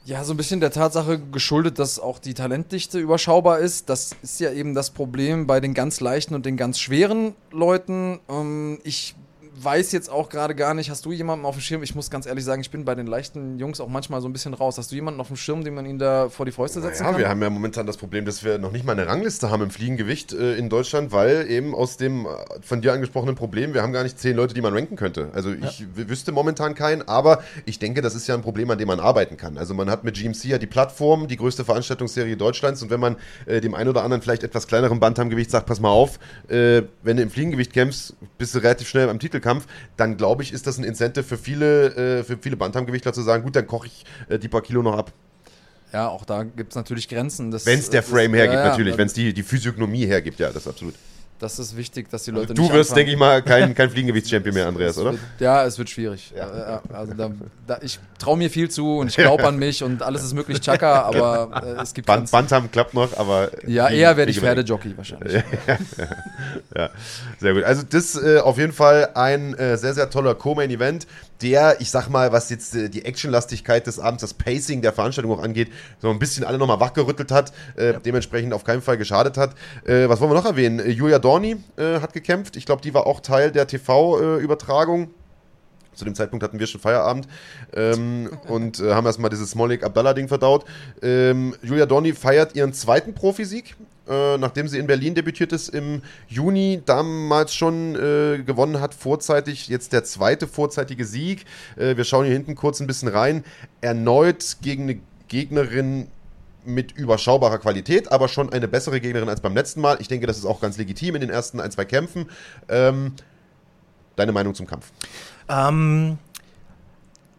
Ja, 0.05 0.25
so 0.25 0.33
ein 0.33 0.37
bisschen 0.37 0.59
der 0.59 0.71
Tatsache 0.71 1.17
geschuldet, 1.17 1.79
dass 1.79 1.97
auch 1.97 2.19
die 2.19 2.33
Talentdichte 2.33 2.99
überschaubar 2.99 3.59
ist. 3.59 3.87
Das 3.87 4.13
ist 4.21 4.41
ja 4.41 4.51
eben 4.51 4.73
das 4.73 4.89
Problem 4.89 5.47
bei 5.47 5.61
den 5.61 5.73
ganz 5.73 6.01
leichten 6.01 6.35
und 6.35 6.45
den 6.45 6.57
ganz 6.57 6.77
schweren 6.79 7.35
Leuten. 7.51 8.19
Ähm, 8.27 8.79
ich 8.83 9.15
weiß 9.55 9.91
jetzt 9.91 10.09
auch 10.09 10.29
gerade 10.29 10.55
gar 10.55 10.73
nicht, 10.73 10.89
hast 10.89 11.05
du 11.05 11.11
jemanden 11.11 11.45
auf 11.45 11.55
dem 11.55 11.61
Schirm? 11.61 11.83
Ich 11.83 11.95
muss 11.95 12.09
ganz 12.09 12.25
ehrlich 12.25 12.43
sagen, 12.43 12.61
ich 12.61 12.71
bin 12.71 12.85
bei 12.85 12.95
den 12.95 13.07
leichten 13.07 13.59
Jungs 13.59 13.79
auch 13.79 13.87
manchmal 13.87 14.21
so 14.21 14.27
ein 14.27 14.33
bisschen 14.33 14.53
raus. 14.53 14.77
Hast 14.77 14.91
du 14.91 14.95
jemanden 14.95 15.19
auf 15.19 15.27
dem 15.27 15.35
Schirm, 15.35 15.63
den 15.63 15.73
man 15.73 15.85
ihnen 15.85 15.99
da 15.99 16.29
vor 16.29 16.45
die 16.45 16.51
Fäuste 16.51 16.81
setzen 16.81 17.03
ja, 17.03 17.11
kann? 17.11 17.19
wir 17.19 17.29
haben 17.29 17.41
ja 17.41 17.49
momentan 17.49 17.85
das 17.85 17.97
Problem, 17.97 18.25
dass 18.25 18.43
wir 18.43 18.57
noch 18.57 18.71
nicht 18.71 18.85
mal 18.85 18.93
eine 18.93 19.07
Rangliste 19.07 19.49
haben 19.49 19.63
im 19.63 19.69
Fliegengewicht 19.69 20.33
äh, 20.33 20.55
in 20.55 20.69
Deutschland, 20.69 21.11
weil 21.11 21.49
eben 21.49 21.75
aus 21.75 21.97
dem 21.97 22.25
äh, 22.25 22.29
von 22.61 22.81
dir 22.81 22.93
angesprochenen 22.93 23.35
Problem, 23.35 23.73
wir 23.73 23.83
haben 23.83 23.93
gar 23.93 24.03
nicht 24.03 24.19
zehn 24.19 24.35
Leute, 24.35 24.53
die 24.53 24.61
man 24.61 24.73
ranken 24.73 24.95
könnte. 24.95 25.29
Also 25.33 25.51
ich 25.51 25.79
ja. 25.79 25.85
wüsste 25.95 26.31
momentan 26.31 26.75
keinen, 26.75 27.07
aber 27.07 27.43
ich 27.65 27.79
denke, 27.79 28.01
das 28.01 28.15
ist 28.15 28.27
ja 28.27 28.35
ein 28.35 28.41
Problem, 28.41 28.69
an 28.71 28.77
dem 28.77 28.87
man 28.87 28.99
arbeiten 28.99 29.37
kann. 29.37 29.57
Also 29.57 29.73
man 29.73 29.89
hat 29.89 30.03
mit 30.03 30.15
GMC 30.15 30.45
ja 30.45 30.57
die 30.57 30.67
Plattform, 30.67 31.27
die 31.27 31.37
größte 31.37 31.65
Veranstaltungsserie 31.65 32.37
Deutschlands 32.37 32.81
und 32.81 32.89
wenn 32.89 32.99
man 32.99 33.17
äh, 33.45 33.61
dem 33.61 33.75
einen 33.75 33.89
oder 33.89 34.03
anderen 34.03 34.21
vielleicht 34.21 34.43
etwas 34.43 34.67
kleineren 34.67 34.99
Bantamgewicht 34.99 35.51
sagt, 35.51 35.65
pass 35.65 35.79
mal 35.79 35.89
auf, 35.89 36.19
äh, 36.47 36.83
wenn 37.03 37.17
du 37.17 37.23
im 37.23 37.29
Fliegengewicht 37.29 37.73
kämpfst, 37.73 38.15
bist 38.37 38.55
du 38.55 38.59
relativ 38.59 38.87
schnell 38.87 39.09
am 39.09 39.19
Titelkampf, 39.43 39.67
dann 39.97 40.17
glaube 40.17 40.43
ich, 40.43 40.53
ist 40.53 40.65
das 40.65 40.77
ein 40.77 40.83
Incentive 40.83 41.23
für 41.23 41.37
viele, 41.37 42.19
äh, 42.19 42.23
für 42.23 42.37
viele 42.37 42.55
Bantamgewichtler 42.55 43.13
zu 43.13 43.21
sagen, 43.21 43.43
gut, 43.43 43.55
dann 43.55 43.67
koche 43.67 43.87
ich 43.87 44.05
äh, 44.29 44.39
die 44.39 44.47
paar 44.47 44.61
Kilo 44.61 44.81
noch 44.81 44.97
ab. 44.97 45.11
Ja, 45.91 46.07
auch 46.07 46.25
da 46.25 46.43
gibt 46.43 46.71
es 46.71 46.75
natürlich 46.75 47.07
Grenzen. 47.07 47.53
Wenn 47.53 47.79
es 47.79 47.89
der 47.89 48.01
Frame 48.01 48.31
das, 48.31 48.39
hergibt, 48.39 48.59
ja, 48.59 48.69
natürlich. 48.69 48.97
Wenn 48.97 49.07
es 49.07 49.13
die, 49.13 49.33
die 49.33 49.43
Physiognomie 49.43 50.07
hergibt, 50.07 50.39
ja, 50.39 50.47
das 50.47 50.63
ist 50.63 50.67
absolut. 50.67 50.95
Das 51.43 51.59
ist 51.59 51.75
wichtig, 51.75 52.09
dass 52.09 52.23
die 52.23 52.31
Leute 52.31 52.51
also, 52.51 52.63
Du 52.63 52.71
wirst, 52.71 52.95
denke 52.95 53.11
ich 53.11 53.17
mal, 53.17 53.41
kein, 53.41 53.75
kein 53.75 53.89
Fliegengewichtschampion 53.89 54.53
mehr, 54.55 54.65
Andreas, 54.65 54.97
oder? 54.97 55.15
ja, 55.39 55.65
es 55.65 55.77
wird 55.77 55.89
schwierig. 55.89 56.33
Ja. 56.33 56.81
Also 56.93 57.13
da, 57.13 57.31
da, 57.67 57.79
ich 57.81 57.99
traue 58.17 58.37
mir 58.37 58.49
viel 58.49 58.69
zu 58.69 58.99
und 58.99 59.09
ich 59.09 59.17
glaube 59.17 59.45
an 59.45 59.57
mich 59.57 59.83
und 59.83 60.01
alles 60.01 60.23
ist 60.23 60.33
möglich, 60.33 60.61
Chaka, 60.61 61.01
aber 61.01 61.75
äh, 61.77 61.81
es 61.81 61.93
gibt. 61.93 62.07
Band, 62.07 62.31
Bantam 62.31 62.71
klappt 62.71 62.93
noch, 62.93 63.17
aber. 63.17 63.51
Ja, 63.67 63.89
eher 63.89 64.15
werde 64.15 64.31
ich 64.31 64.39
Pferdejockey 64.39 64.95
wahrscheinlich. 64.95 65.33
ja, 65.67 65.77
ja, 66.77 66.89
sehr 67.39 67.53
gut. 67.53 67.63
Also, 67.63 67.83
das 67.89 68.15
äh, 68.15 68.39
auf 68.39 68.57
jeden 68.57 68.71
Fall 68.71 69.09
ein 69.13 69.53
äh, 69.55 69.77
sehr, 69.77 69.93
sehr 69.93 70.09
toller 70.09 70.35
Co-Main-Event 70.35 71.07
der, 71.43 71.81
ich 71.81 71.91
sag 71.91 72.07
mal, 72.09 72.31
was 72.31 72.49
jetzt 72.49 72.75
äh, 72.75 72.89
die 72.89 73.05
Actionlastigkeit 73.05 73.85
des 73.85 73.99
Abends, 73.99 74.21
das 74.21 74.33
Pacing 74.33 74.81
der 74.81 74.93
Veranstaltung 74.93 75.31
auch 75.31 75.43
angeht, 75.43 75.71
so 75.99 76.09
ein 76.09 76.19
bisschen 76.19 76.43
alle 76.43 76.57
nochmal 76.57 76.79
wachgerüttelt 76.79 77.31
hat, 77.31 77.51
äh, 77.77 77.93
ja. 77.93 77.99
dementsprechend 77.99 78.53
auf 78.53 78.63
keinen 78.63 78.81
Fall 78.81 78.97
geschadet 78.97 79.37
hat. 79.37 79.55
Äh, 79.85 80.07
was 80.09 80.21
wollen 80.21 80.31
wir 80.31 80.35
noch 80.35 80.45
erwähnen? 80.45 80.79
Äh, 80.79 80.89
Julia 80.89 81.19
Dorni 81.19 81.57
äh, 81.77 81.99
hat 81.99 82.13
gekämpft. 82.13 82.55
Ich 82.55 82.65
glaube, 82.65 82.81
die 82.81 82.93
war 82.93 83.05
auch 83.05 83.19
Teil 83.19 83.51
der 83.51 83.67
TV-Übertragung. 83.67 85.09
Zu 85.93 86.05
dem 86.05 86.15
Zeitpunkt 86.15 86.43
hatten 86.43 86.59
wir 86.59 86.65
schon 86.65 86.81
Feierabend 86.81 87.27
ähm, 87.75 88.29
und 88.47 88.79
äh, 88.79 88.93
haben 88.93 89.05
erstmal 89.05 89.29
dieses 89.29 89.51
Smolik 89.51 89.83
Abdallah-Ding 89.83 90.27
verdaut. 90.27 90.65
Ähm, 91.01 91.55
Julia 91.61 91.85
Dorni 91.85 92.13
feiert 92.13 92.55
ihren 92.55 92.73
zweiten 92.73 93.13
Profisieg 93.13 93.75
äh, 94.07 94.37
nachdem 94.37 94.67
sie 94.67 94.79
in 94.79 94.87
Berlin 94.87 95.15
debütiert 95.15 95.53
ist 95.53 95.69
im 95.69 96.01
Juni, 96.27 96.81
damals 96.85 97.55
schon 97.55 97.95
äh, 97.95 98.43
gewonnen 98.43 98.81
hat, 98.81 98.93
vorzeitig, 98.93 99.67
jetzt 99.69 99.93
der 99.93 100.03
zweite 100.03 100.47
vorzeitige 100.47 101.05
Sieg. 101.05 101.45
Äh, 101.77 101.95
wir 101.95 102.03
schauen 102.03 102.25
hier 102.25 102.33
hinten 102.33 102.55
kurz 102.55 102.79
ein 102.79 102.87
bisschen 102.87 103.07
rein. 103.07 103.43
Erneut 103.81 104.57
gegen 104.61 104.83
eine 104.83 104.99
Gegnerin 105.27 106.07
mit 106.65 106.91
überschaubarer 106.93 107.59
Qualität, 107.59 108.11
aber 108.11 108.27
schon 108.27 108.51
eine 108.51 108.67
bessere 108.67 109.01
Gegnerin 109.01 109.29
als 109.29 109.41
beim 109.41 109.53
letzten 109.53 109.81
Mal. 109.81 109.97
Ich 109.99 110.07
denke, 110.07 110.27
das 110.27 110.37
ist 110.37 110.45
auch 110.45 110.61
ganz 110.61 110.77
legitim 110.77 111.15
in 111.15 111.21
den 111.21 111.29
ersten 111.29 111.59
ein, 111.59 111.71
zwei 111.71 111.85
Kämpfen. 111.85 112.29
Ähm, 112.69 113.13
deine 114.15 114.31
Meinung 114.31 114.53
zum 114.53 114.67
Kampf? 114.67 114.91
Ähm, 115.49 116.17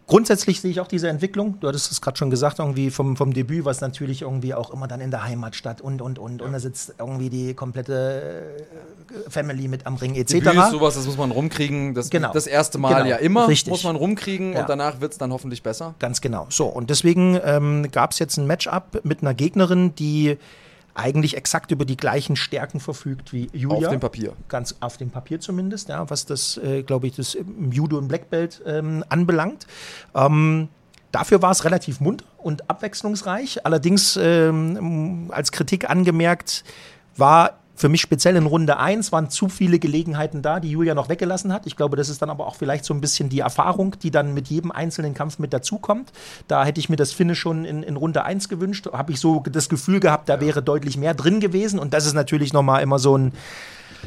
Grundsätzlich 0.06 0.60
sehe 0.60 0.70
ich 0.70 0.80
auch 0.80 0.86
diese 0.86 1.08
Entwicklung. 1.08 1.58
Du 1.60 1.68
hattest 1.68 1.90
es 1.90 2.02
gerade 2.02 2.18
schon 2.18 2.28
gesagt, 2.28 2.58
irgendwie 2.58 2.90
vom, 2.90 3.16
vom 3.16 3.32
Debüt, 3.32 3.64
was 3.64 3.80
natürlich 3.80 4.22
irgendwie 4.22 4.52
auch 4.52 4.70
immer 4.70 4.86
dann 4.86 5.00
in 5.00 5.10
der 5.10 5.24
Heimat 5.24 5.56
statt 5.56 5.80
und 5.80 6.02
und 6.02 6.18
und. 6.18 6.40
Ja. 6.40 6.46
Und 6.46 6.52
da 6.52 6.60
sitzt 6.60 6.94
irgendwie 6.98 7.30
die 7.30 7.54
komplette 7.54 8.42
äh, 9.26 9.30
Family 9.30 9.66
mit 9.66 9.86
am 9.86 9.96
Ring 9.96 10.14
etc. 10.14 10.32
Debüt 10.32 10.54
ist 10.56 10.70
sowas, 10.72 10.94
das 10.94 11.06
muss 11.06 11.16
man 11.16 11.30
rumkriegen. 11.30 11.94
Das, 11.94 12.10
genau. 12.10 12.32
das 12.32 12.46
erste 12.46 12.76
Mal 12.76 12.94
genau. 12.94 13.06
ja 13.06 13.16
immer 13.16 13.48
Richtig. 13.48 13.70
muss 13.70 13.84
man 13.84 13.96
rumkriegen 13.96 14.52
ja. 14.52 14.60
und 14.60 14.68
danach 14.68 15.00
wird 15.00 15.12
es 15.12 15.18
dann 15.18 15.32
hoffentlich 15.32 15.62
besser. 15.62 15.94
Ganz 16.00 16.20
genau. 16.20 16.46
So, 16.50 16.66
und 16.66 16.90
deswegen 16.90 17.40
ähm, 17.42 17.88
gab 17.90 18.10
es 18.10 18.18
jetzt 18.18 18.36
ein 18.36 18.46
Matchup 18.46 19.00
mit 19.04 19.22
einer 19.22 19.32
Gegnerin, 19.32 19.94
die 19.94 20.36
eigentlich 20.94 21.36
exakt 21.36 21.72
über 21.72 21.84
die 21.84 21.96
gleichen 21.96 22.36
Stärken 22.36 22.80
verfügt 22.80 23.32
wie 23.32 23.50
Julia. 23.52 23.88
Auf 23.88 23.94
dem 23.94 24.00
Papier. 24.00 24.32
Ganz 24.48 24.76
auf 24.80 24.96
dem 24.96 25.10
Papier 25.10 25.40
zumindest, 25.40 25.88
ja, 25.88 26.08
was 26.08 26.24
das, 26.24 26.56
äh, 26.58 26.82
glaube 26.82 27.08
ich, 27.08 27.16
das 27.16 27.36
Judo 27.70 27.98
und 27.98 28.08
Black 28.08 28.30
Belt 28.30 28.62
ähm, 28.64 29.04
anbelangt. 29.08 29.66
Ähm, 30.14 30.68
dafür 31.10 31.42
war 31.42 31.50
es 31.50 31.64
relativ 31.64 32.00
munter 32.00 32.24
und 32.38 32.70
abwechslungsreich. 32.70 33.66
Allerdings 33.66 34.16
ähm, 34.20 35.30
als 35.32 35.50
Kritik 35.50 35.90
angemerkt, 35.90 36.64
war 37.16 37.58
für 37.76 37.88
mich 37.88 38.00
speziell 38.00 38.36
in 38.36 38.46
Runde 38.46 38.78
1 38.78 39.10
waren 39.10 39.30
zu 39.30 39.48
viele 39.48 39.78
Gelegenheiten 39.78 40.42
da, 40.42 40.60
die 40.60 40.70
Julia 40.70 40.94
noch 40.94 41.08
weggelassen 41.08 41.52
hat. 41.52 41.66
Ich 41.66 41.76
glaube, 41.76 41.96
das 41.96 42.08
ist 42.08 42.22
dann 42.22 42.30
aber 42.30 42.46
auch 42.46 42.54
vielleicht 42.54 42.84
so 42.84 42.94
ein 42.94 43.00
bisschen 43.00 43.28
die 43.28 43.40
Erfahrung, 43.40 43.96
die 44.02 44.10
dann 44.10 44.32
mit 44.32 44.48
jedem 44.48 44.70
einzelnen 44.70 45.14
Kampf 45.14 45.38
mit 45.38 45.52
dazukommt. 45.52 46.12
Da 46.46 46.64
hätte 46.64 46.78
ich 46.78 46.88
mir 46.88 46.96
das 46.96 47.12
Finish 47.12 47.40
schon 47.40 47.64
in, 47.64 47.82
in 47.82 47.96
Runde 47.96 48.24
1 48.24 48.48
gewünscht. 48.48 48.88
Habe 48.92 49.12
ich 49.12 49.20
so 49.20 49.42
das 49.50 49.68
Gefühl 49.68 50.00
gehabt, 50.00 50.28
da 50.28 50.34
ja. 50.34 50.40
wäre 50.40 50.62
deutlich 50.62 50.96
mehr 50.96 51.14
drin 51.14 51.40
gewesen. 51.40 51.78
Und 51.78 51.94
das 51.94 52.06
ist 52.06 52.14
natürlich 52.14 52.52
nochmal 52.52 52.82
immer 52.82 52.98
so 52.98 53.18
ein 53.18 53.32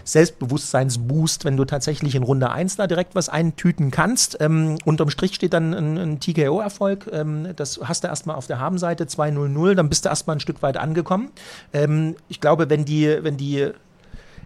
Selbstbewusstseinsboost, 0.04 1.46
wenn 1.46 1.58
du 1.58 1.66
tatsächlich 1.66 2.16
in 2.16 2.24
Runde 2.24 2.50
1 2.52 2.76
da 2.76 2.88
direkt 2.88 3.16
was 3.16 3.30
eintüten 3.30 3.92
kannst. 3.92 4.38
Ähm, 4.40 4.78
unterm 4.86 5.10
Strich 5.10 5.36
steht 5.36 5.54
dann 5.54 5.74
ein, 5.74 5.98
ein 5.98 6.20
TKO-Erfolg. 6.20 7.10
Ähm, 7.12 7.50
das 7.56 7.80
hast 7.84 8.04
du 8.04 8.08
erstmal 8.08 8.36
auf 8.36 8.48
der 8.48 8.60
Habenseite 8.60 9.06
2-0-0, 9.06 9.76
dann 9.76 9.90
bist 9.90 10.06
du 10.06 10.10
erstmal 10.10 10.36
ein 10.38 10.40
Stück 10.40 10.62
weit 10.62 10.78
angekommen. 10.78 11.32
Ähm, 11.74 12.16
ich 12.30 12.42
glaube, 12.42 12.70
wenn 12.70 12.86
die, 12.86 13.20
wenn 13.22 13.38
die 13.38 13.72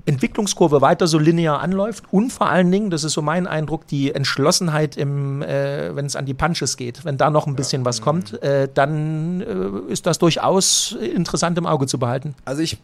Entwicklungskurve 0.06 0.82
weiter 0.82 1.08
so 1.08 1.20
linear 1.20 1.62
anläuft 1.62 2.06
und 2.12 2.32
vor 2.32 2.50
allen 2.50 2.72
Dingen, 2.72 2.90
das 2.90 3.04
ist 3.04 3.14
so 3.14 3.22
mein 3.22 3.48
Eindruck, 3.48 3.88
die 3.88 4.14
Entschlossenheit, 4.14 4.98
im, 4.98 5.42
äh, 5.42 5.96
wenn 5.96 6.06
es 6.06 6.16
an 6.16 6.26
die 6.26 6.34
Punches 6.34 6.78
geht, 6.78 7.06
wenn 7.06 7.18
da 7.18 7.30
noch 7.30 7.48
ein 7.48 7.56
bisschen 7.56 7.84
ja. 7.84 7.86
was 7.86 8.02
kommt, 8.02 8.42
äh, 8.42 8.68
dann 8.74 9.42
äh, 9.42 9.92
ist 9.92 10.06
das 10.08 10.18
durchaus 10.18 10.98
interessant 11.00 11.58
im 11.58 11.66
Auge 11.66 11.86
zu 11.88 12.00
behalten. 12.00 12.36
Also 12.46 12.62
ich 12.62 12.78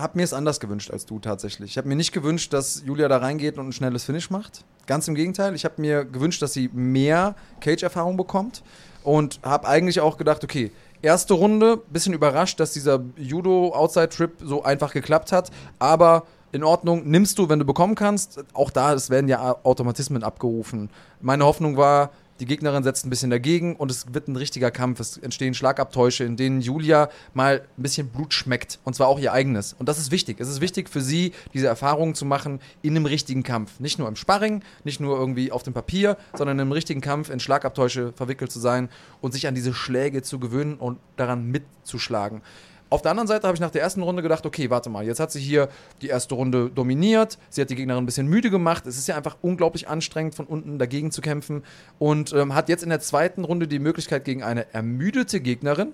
habe 0.00 0.18
mir 0.18 0.24
es 0.24 0.32
anders 0.32 0.60
gewünscht 0.60 0.90
als 0.90 1.06
du 1.06 1.18
tatsächlich. 1.18 1.72
Ich 1.72 1.78
habe 1.78 1.88
mir 1.88 1.96
nicht 1.96 2.12
gewünscht, 2.12 2.52
dass 2.52 2.82
Julia 2.84 3.08
da 3.08 3.18
reingeht 3.18 3.58
und 3.58 3.68
ein 3.68 3.72
schnelles 3.72 4.04
Finish 4.04 4.30
macht. 4.30 4.64
Ganz 4.86 5.08
im 5.08 5.14
Gegenteil. 5.14 5.54
Ich 5.54 5.64
habe 5.64 5.80
mir 5.80 6.04
gewünscht, 6.04 6.40
dass 6.42 6.52
sie 6.52 6.70
mehr 6.72 7.34
Cage-Erfahrung 7.60 8.16
bekommt 8.16 8.62
und 9.02 9.40
habe 9.42 9.66
eigentlich 9.68 10.00
auch 10.00 10.16
gedacht, 10.16 10.44
okay, 10.44 10.72
erste 11.02 11.34
Runde, 11.34 11.76
bisschen 11.90 12.12
überrascht, 12.14 12.60
dass 12.60 12.72
dieser 12.72 13.02
Judo-Outside-Trip 13.16 14.32
so 14.42 14.62
einfach 14.62 14.92
geklappt 14.92 15.32
hat, 15.32 15.50
aber 15.78 16.24
in 16.50 16.64
Ordnung, 16.64 17.08
nimmst 17.08 17.38
du, 17.38 17.48
wenn 17.48 17.58
du 17.58 17.66
bekommen 17.66 17.94
kannst. 17.94 18.42
Auch 18.54 18.70
da, 18.70 18.94
es 18.94 19.10
werden 19.10 19.28
ja 19.28 19.56
Automatismen 19.64 20.22
abgerufen. 20.22 20.88
Meine 21.20 21.44
Hoffnung 21.44 21.76
war, 21.76 22.10
die 22.40 22.46
Gegnerin 22.46 22.82
setzt 22.82 23.04
ein 23.04 23.10
bisschen 23.10 23.30
dagegen 23.30 23.76
und 23.76 23.90
es 23.90 24.12
wird 24.14 24.28
ein 24.28 24.36
richtiger 24.36 24.70
Kampf. 24.70 25.00
Es 25.00 25.16
entstehen 25.16 25.54
Schlagabtäusche, 25.54 26.24
in 26.24 26.36
denen 26.36 26.60
Julia 26.60 27.08
mal 27.34 27.62
ein 27.76 27.82
bisschen 27.82 28.08
Blut 28.08 28.32
schmeckt 28.32 28.78
und 28.84 28.94
zwar 28.94 29.08
auch 29.08 29.18
ihr 29.18 29.32
eigenes. 29.32 29.72
Und 29.72 29.88
das 29.88 29.98
ist 29.98 30.10
wichtig. 30.10 30.40
Es 30.40 30.48
ist 30.48 30.60
wichtig 30.60 30.88
für 30.88 31.00
sie, 31.00 31.32
diese 31.54 31.66
Erfahrungen 31.66 32.14
zu 32.14 32.24
machen 32.24 32.60
in 32.82 32.96
einem 32.96 33.06
richtigen 33.06 33.42
Kampf. 33.42 33.80
Nicht 33.80 33.98
nur 33.98 34.08
im 34.08 34.16
Sparring, 34.16 34.62
nicht 34.84 35.00
nur 35.00 35.18
irgendwie 35.18 35.50
auf 35.52 35.62
dem 35.62 35.74
Papier, 35.74 36.16
sondern 36.36 36.56
in 36.56 36.62
einem 36.62 36.72
richtigen 36.72 37.00
Kampf 37.00 37.30
in 37.30 37.40
Schlagabtäusche 37.40 38.12
verwickelt 38.12 38.52
zu 38.52 38.60
sein 38.60 38.88
und 39.20 39.32
sich 39.32 39.46
an 39.46 39.54
diese 39.54 39.74
Schläge 39.74 40.22
zu 40.22 40.38
gewöhnen 40.38 40.74
und 40.74 40.98
daran 41.16 41.50
mitzuschlagen. 41.50 42.42
Auf 42.90 43.02
der 43.02 43.10
anderen 43.10 43.26
Seite 43.28 43.46
habe 43.46 43.54
ich 43.54 43.60
nach 43.60 43.70
der 43.70 43.82
ersten 43.82 44.02
Runde 44.02 44.22
gedacht, 44.22 44.46
okay, 44.46 44.70
warte 44.70 44.88
mal, 44.88 45.04
jetzt 45.04 45.20
hat 45.20 45.30
sie 45.30 45.40
hier 45.40 45.68
die 46.00 46.08
erste 46.08 46.34
Runde 46.34 46.70
dominiert, 46.70 47.38
sie 47.50 47.60
hat 47.60 47.68
die 47.68 47.74
Gegnerin 47.74 48.02
ein 48.02 48.06
bisschen 48.06 48.26
müde 48.28 48.50
gemacht, 48.50 48.86
es 48.86 48.96
ist 48.96 49.08
ja 49.08 49.16
einfach 49.16 49.36
unglaublich 49.42 49.88
anstrengend, 49.88 50.34
von 50.34 50.46
unten 50.46 50.78
dagegen 50.78 51.10
zu 51.10 51.20
kämpfen 51.20 51.62
und 51.98 52.32
ähm, 52.32 52.54
hat 52.54 52.68
jetzt 52.68 52.82
in 52.82 52.88
der 52.88 53.00
zweiten 53.00 53.44
Runde 53.44 53.68
die 53.68 53.78
Möglichkeit, 53.78 54.24
gegen 54.24 54.42
eine 54.42 54.72
ermüdete 54.72 55.40
Gegnerin 55.40 55.92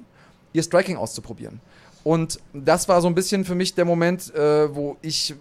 ihr 0.52 0.62
Striking 0.62 0.96
auszuprobieren. 0.96 1.60
Und 2.04 2.38
das 2.52 2.88
war 2.88 3.00
so 3.00 3.08
ein 3.08 3.14
bisschen 3.14 3.44
für 3.44 3.54
mich 3.54 3.74
der 3.74 3.86
Moment, 3.86 4.32
äh, 4.34 4.74
wo 4.74 4.96
ich 5.02 5.34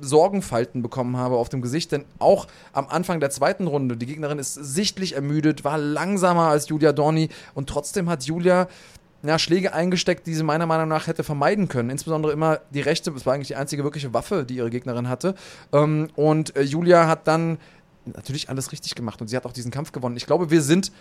Sorgenfalten 0.00 0.82
bekommen 0.82 1.16
habe 1.16 1.36
auf 1.36 1.48
dem 1.48 1.60
Gesicht, 1.60 1.92
denn 1.92 2.04
auch 2.18 2.46
am 2.72 2.88
Anfang 2.88 3.20
der 3.20 3.30
zweiten 3.30 3.66
Runde, 3.66 3.96
die 3.96 4.06
Gegnerin 4.06 4.38
ist 4.38 4.54
sichtlich 4.54 5.14
ermüdet, 5.14 5.64
war 5.64 5.78
langsamer 5.78 6.48
als 6.48 6.68
Julia 6.68 6.92
Dorni 6.92 7.28
und 7.54 7.68
trotzdem 7.68 8.08
hat 8.08 8.22
Julia 8.22 8.68
ja, 9.26 9.38
Schläge 9.38 9.72
eingesteckt, 9.72 10.26
die 10.26 10.34
sie 10.34 10.42
meiner 10.42 10.66
Meinung 10.66 10.88
nach 10.88 11.06
hätte 11.06 11.24
vermeiden 11.24 11.68
können. 11.68 11.90
Insbesondere 11.90 12.32
immer 12.32 12.60
die 12.70 12.80
rechte, 12.80 13.10
das 13.10 13.26
war 13.26 13.34
eigentlich 13.34 13.48
die 13.48 13.56
einzige 13.56 13.84
wirkliche 13.84 14.12
Waffe, 14.12 14.44
die 14.44 14.56
ihre 14.56 14.70
Gegnerin 14.70 15.08
hatte. 15.08 15.34
Ähm, 15.72 16.08
und 16.14 16.56
äh, 16.56 16.62
Julia 16.62 17.06
hat 17.06 17.26
dann 17.26 17.58
natürlich 18.04 18.48
alles 18.50 18.72
richtig 18.72 18.94
gemacht 18.94 19.20
und 19.20 19.28
sie 19.28 19.36
hat 19.36 19.46
auch 19.46 19.52
diesen 19.52 19.70
Kampf 19.70 19.92
gewonnen. 19.92 20.16
Ich 20.16 20.26
glaube, 20.26 20.50
wir 20.50 20.62
sind 20.62 20.92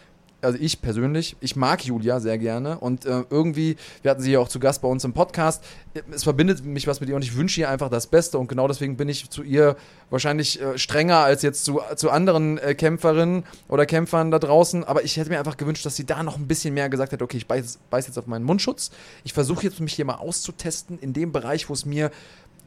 also 0.43 0.57
ich 0.59 0.81
persönlich, 0.81 1.35
ich 1.39 1.55
mag 1.55 1.83
Julia 1.85 2.19
sehr 2.19 2.37
gerne 2.37 2.79
und 2.79 3.05
äh, 3.05 3.23
irgendwie, 3.29 3.77
wir 4.01 4.11
hatten 4.11 4.21
sie 4.21 4.31
ja 4.31 4.39
auch 4.39 4.47
zu 4.47 4.59
Gast 4.59 4.81
bei 4.81 4.87
uns 4.87 5.03
im 5.03 5.13
Podcast, 5.13 5.63
es 6.11 6.23
verbindet 6.23 6.63
mich 6.65 6.87
was 6.87 6.99
mit 6.99 7.09
ihr 7.09 7.15
und 7.15 7.23
ich 7.23 7.35
wünsche 7.35 7.61
ihr 7.61 7.69
einfach 7.69 7.89
das 7.89 8.07
Beste 8.07 8.37
und 8.37 8.47
genau 8.47 8.67
deswegen 8.67 8.97
bin 8.97 9.09
ich 9.09 9.29
zu 9.29 9.43
ihr 9.43 9.75
wahrscheinlich 10.09 10.61
äh, 10.61 10.77
strenger 10.77 11.17
als 11.17 11.41
jetzt 11.41 11.65
zu, 11.65 11.81
zu 11.95 12.09
anderen 12.11 12.57
äh, 12.57 12.75
Kämpferinnen 12.75 13.43
oder 13.67 13.85
Kämpfern 13.85 14.31
da 14.31 14.39
draußen, 14.39 14.83
aber 14.83 15.03
ich 15.03 15.17
hätte 15.17 15.29
mir 15.29 15.39
einfach 15.39 15.57
gewünscht, 15.57 15.85
dass 15.85 15.95
sie 15.95 16.05
da 16.05 16.23
noch 16.23 16.37
ein 16.37 16.47
bisschen 16.47 16.73
mehr 16.73 16.89
gesagt 16.89 17.11
hätte, 17.11 17.23
okay, 17.23 17.37
ich 17.37 17.47
beiß, 17.47 17.79
beiß 17.89 18.07
jetzt 18.07 18.17
auf 18.17 18.27
meinen 18.27 18.43
Mundschutz, 18.43 18.91
ich 19.23 19.33
versuche 19.33 19.63
jetzt 19.63 19.79
mich 19.79 19.93
hier 19.93 20.05
mal 20.05 20.15
auszutesten 20.15 20.99
in 20.99 21.13
dem 21.13 21.31
Bereich, 21.31 21.69
wo 21.69 21.73
es 21.73 21.85
mir 21.85 22.11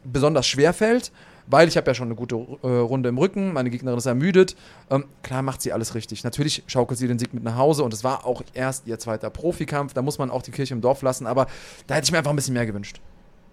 besonders 0.04 0.46
schwer 0.46 0.72
fällt 0.72 1.12
weil 1.46 1.68
ich 1.68 1.76
habe 1.76 1.88
ja 1.88 1.94
schon 1.94 2.08
eine 2.08 2.14
gute 2.14 2.36
äh, 2.36 2.66
Runde 2.66 3.08
im 3.08 3.18
Rücken, 3.18 3.52
meine 3.52 3.70
Gegnerin 3.70 3.98
ist 3.98 4.06
ermüdet. 4.06 4.56
Ähm, 4.90 5.04
klar 5.22 5.42
macht 5.42 5.62
sie 5.62 5.72
alles 5.72 5.94
richtig. 5.94 6.24
Natürlich 6.24 6.64
schaukelt 6.66 6.98
sie 6.98 7.08
den 7.08 7.18
Sieg 7.18 7.34
mit 7.34 7.44
nach 7.44 7.56
Hause 7.56 7.84
und 7.84 7.92
es 7.92 8.04
war 8.04 8.26
auch 8.26 8.42
erst 8.54 8.86
ihr 8.86 8.98
zweiter 8.98 9.30
Profikampf, 9.30 9.94
da 9.94 10.02
muss 10.02 10.18
man 10.18 10.30
auch 10.30 10.42
die 10.42 10.50
Kirche 10.50 10.74
im 10.74 10.80
Dorf 10.80 11.02
lassen, 11.02 11.26
aber 11.26 11.46
da 11.86 11.94
hätte 11.94 12.06
ich 12.06 12.12
mir 12.12 12.18
einfach 12.18 12.30
ein 12.30 12.36
bisschen 12.36 12.54
mehr 12.54 12.66
gewünscht. 12.66 13.00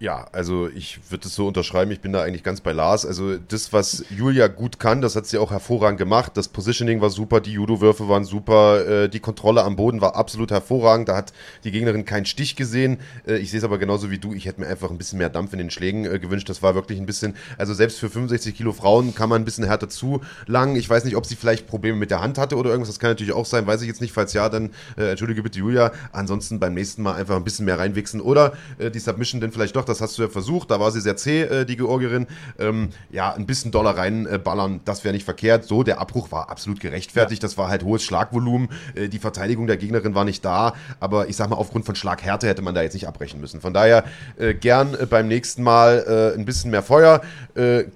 Ja, 0.04 0.28
also 0.34 0.68
ich 0.68 1.00
würde 1.12 1.30
es 1.30 1.34
so 1.34 1.48
unterschreiben, 1.48 1.90
ich 1.90 2.02
bin 2.02 2.12
da 2.12 2.22
eigentlich 2.24 2.44
ganz 2.44 2.60
bei 2.60 2.74
Lars. 2.74 3.06
Also 3.06 3.38
das, 3.38 3.72
was 3.72 4.04
Julia 4.10 4.50
gut 4.50 4.78
kann, 4.78 5.00
das 5.00 5.16
hat 5.16 5.28
sie 5.28 5.38
auch 5.38 5.50
hervorragend 5.50 5.98
gemacht. 5.98 6.34
Das 6.36 6.50
Positioning 6.50 7.00
war 7.00 7.10
super, 7.10 7.40
die 7.40 7.54
Judo-Würfe 7.54 8.10
waren 8.10 8.26
super, 8.26 8.86
äh, 8.86 9.08
die 9.08 9.22
Kontrolle 9.22 9.64
am 9.64 9.78
Boden 9.78 10.02
war 10.02 10.18
absolut 10.18 10.52
hervorragend. 10.52 11.08
Da 11.08 11.16
hat 11.16 11.32
die 11.64 11.72
Gegnerin 11.72 12.04
keinen 12.04 12.26
Stich 12.26 12.58
gesehen. 12.58 12.98
Äh, 13.26 13.38
ich 13.38 13.50
sehe 13.50 13.60
es 13.60 13.64
aber 13.64 13.78
genauso 13.78 14.12
wie 14.12 14.18
du. 14.18 14.34
Ich 14.34 14.46
hätte 14.46 14.60
mir 14.60 14.68
einfach 14.68 14.92
ein 14.92 14.98
bisschen 14.98 15.20
mehr 15.20 15.30
Dampf 15.30 15.54
in 15.54 15.60
den 15.60 15.70
Schlägen 15.70 16.04
äh, 16.04 16.20
gewünscht. 16.20 16.50
Das 16.50 16.62
war 16.62 16.76
wirklich 16.76 17.00
ein 17.00 17.06
bisschen, 17.06 17.38
also 17.58 17.74
selbst 17.74 17.98
für 17.98 18.10
65 18.10 18.58
Kilo 18.58 18.74
Frauen 18.74 19.16
kann 19.16 19.30
man 19.30 19.44
ein 19.44 19.46
bisschen 19.46 19.64
härter 19.64 19.88
zulangen. 19.88 20.76
Ich 20.76 20.90
weiß 20.90 21.06
nicht, 21.06 21.16
ob 21.16 21.26
sie 21.26 21.38
vielleicht 21.38 21.66
Probleme 21.66 21.98
mit 21.98 22.12
der 22.12 22.20
Hand 22.20 22.38
hatte 22.38 22.58
oder 22.58 22.72
irgendwas. 22.72 22.90
Das 22.90 23.00
kann 23.00 23.12
natürlich 23.12 23.32
auch 23.32 23.46
sein, 23.46 23.68
weiß 23.68 23.82
ich 23.84 23.88
jetzt 23.88 24.02
nicht. 24.02 24.12
Falls 24.12 24.34
ja, 24.34 24.50
dann 24.50 24.72
äh, 24.98 25.12
entschuldige 25.12 25.44
bitte 25.44 25.60
Julia. 25.60 25.94
Ansonsten 26.12 26.60
beim 26.60 26.74
nächsten 26.74 27.04
Mal 27.04 27.14
einfach 27.14 27.38
ein 27.38 27.46
bisschen 27.46 27.64
mehr 27.64 27.80
reinwichsen 27.80 28.20
oder 28.20 28.52
äh, 28.80 28.92
die 28.92 29.00
Submission 29.00 29.40
dann 29.40 29.54
vielleicht 29.54 29.78
doch 29.78 29.86
das 29.86 29.93
hast 30.02 30.18
du 30.18 30.24
ja 30.24 30.30
versucht, 30.30 30.72
da 30.72 30.80
war 30.80 30.92
sie 30.92 31.02
sehr 31.02 31.16
zäh, 31.16 31.42
äh, 31.44 31.66
die 31.66 31.76
Georgierin. 31.76 32.28
Ähm, 32.60 32.90
ja, 33.10 33.34
ein 33.34 33.46
bisschen 33.46 33.72
Dollar 33.72 33.98
reinballern, 33.98 34.76
äh, 34.76 34.80
das 34.86 35.04
wäre 35.04 35.14
nicht 35.14 35.26
verkehrt. 35.26 35.66
So, 35.66 35.84
der 35.84 36.00
Abbruch 36.00 36.32
war 36.32 36.50
absolut 36.50 36.80
gerechtfertigt, 36.80 37.42
ja. 37.42 37.48
das 37.48 37.58
war 37.58 37.70
halt 37.70 37.84
hohes 37.84 38.04
Schlagvolumen, 38.04 38.70
äh, 38.96 39.10
die 39.10 39.20
Verteidigung 39.20 39.68
der 39.68 39.78
Gegnerin 39.78 40.16
war 40.16 40.26
nicht 40.26 40.44
da, 40.44 40.74
aber 41.00 41.28
ich 41.30 41.36
sag 41.36 41.50
mal, 41.50 41.56
aufgrund 41.56 41.86
von 41.86 41.96
Schlaghärte 41.96 42.48
hätte 42.48 42.62
man 42.62 42.76
da 42.76 42.82
jetzt 42.82 42.94
nicht 42.94 43.08
abbrechen 43.08 43.40
müssen. 43.40 43.62
Von 43.62 43.74
daher 43.74 44.04
äh, 44.38 44.54
gern 44.54 44.94
äh, 44.94 45.06
beim 45.06 45.28
nächsten 45.28 45.64
Mal 45.64 46.34
äh, 46.36 46.38
ein 46.38 46.46
bisschen 46.46 46.72
mehr 46.72 46.84
Feuer, 46.84 47.22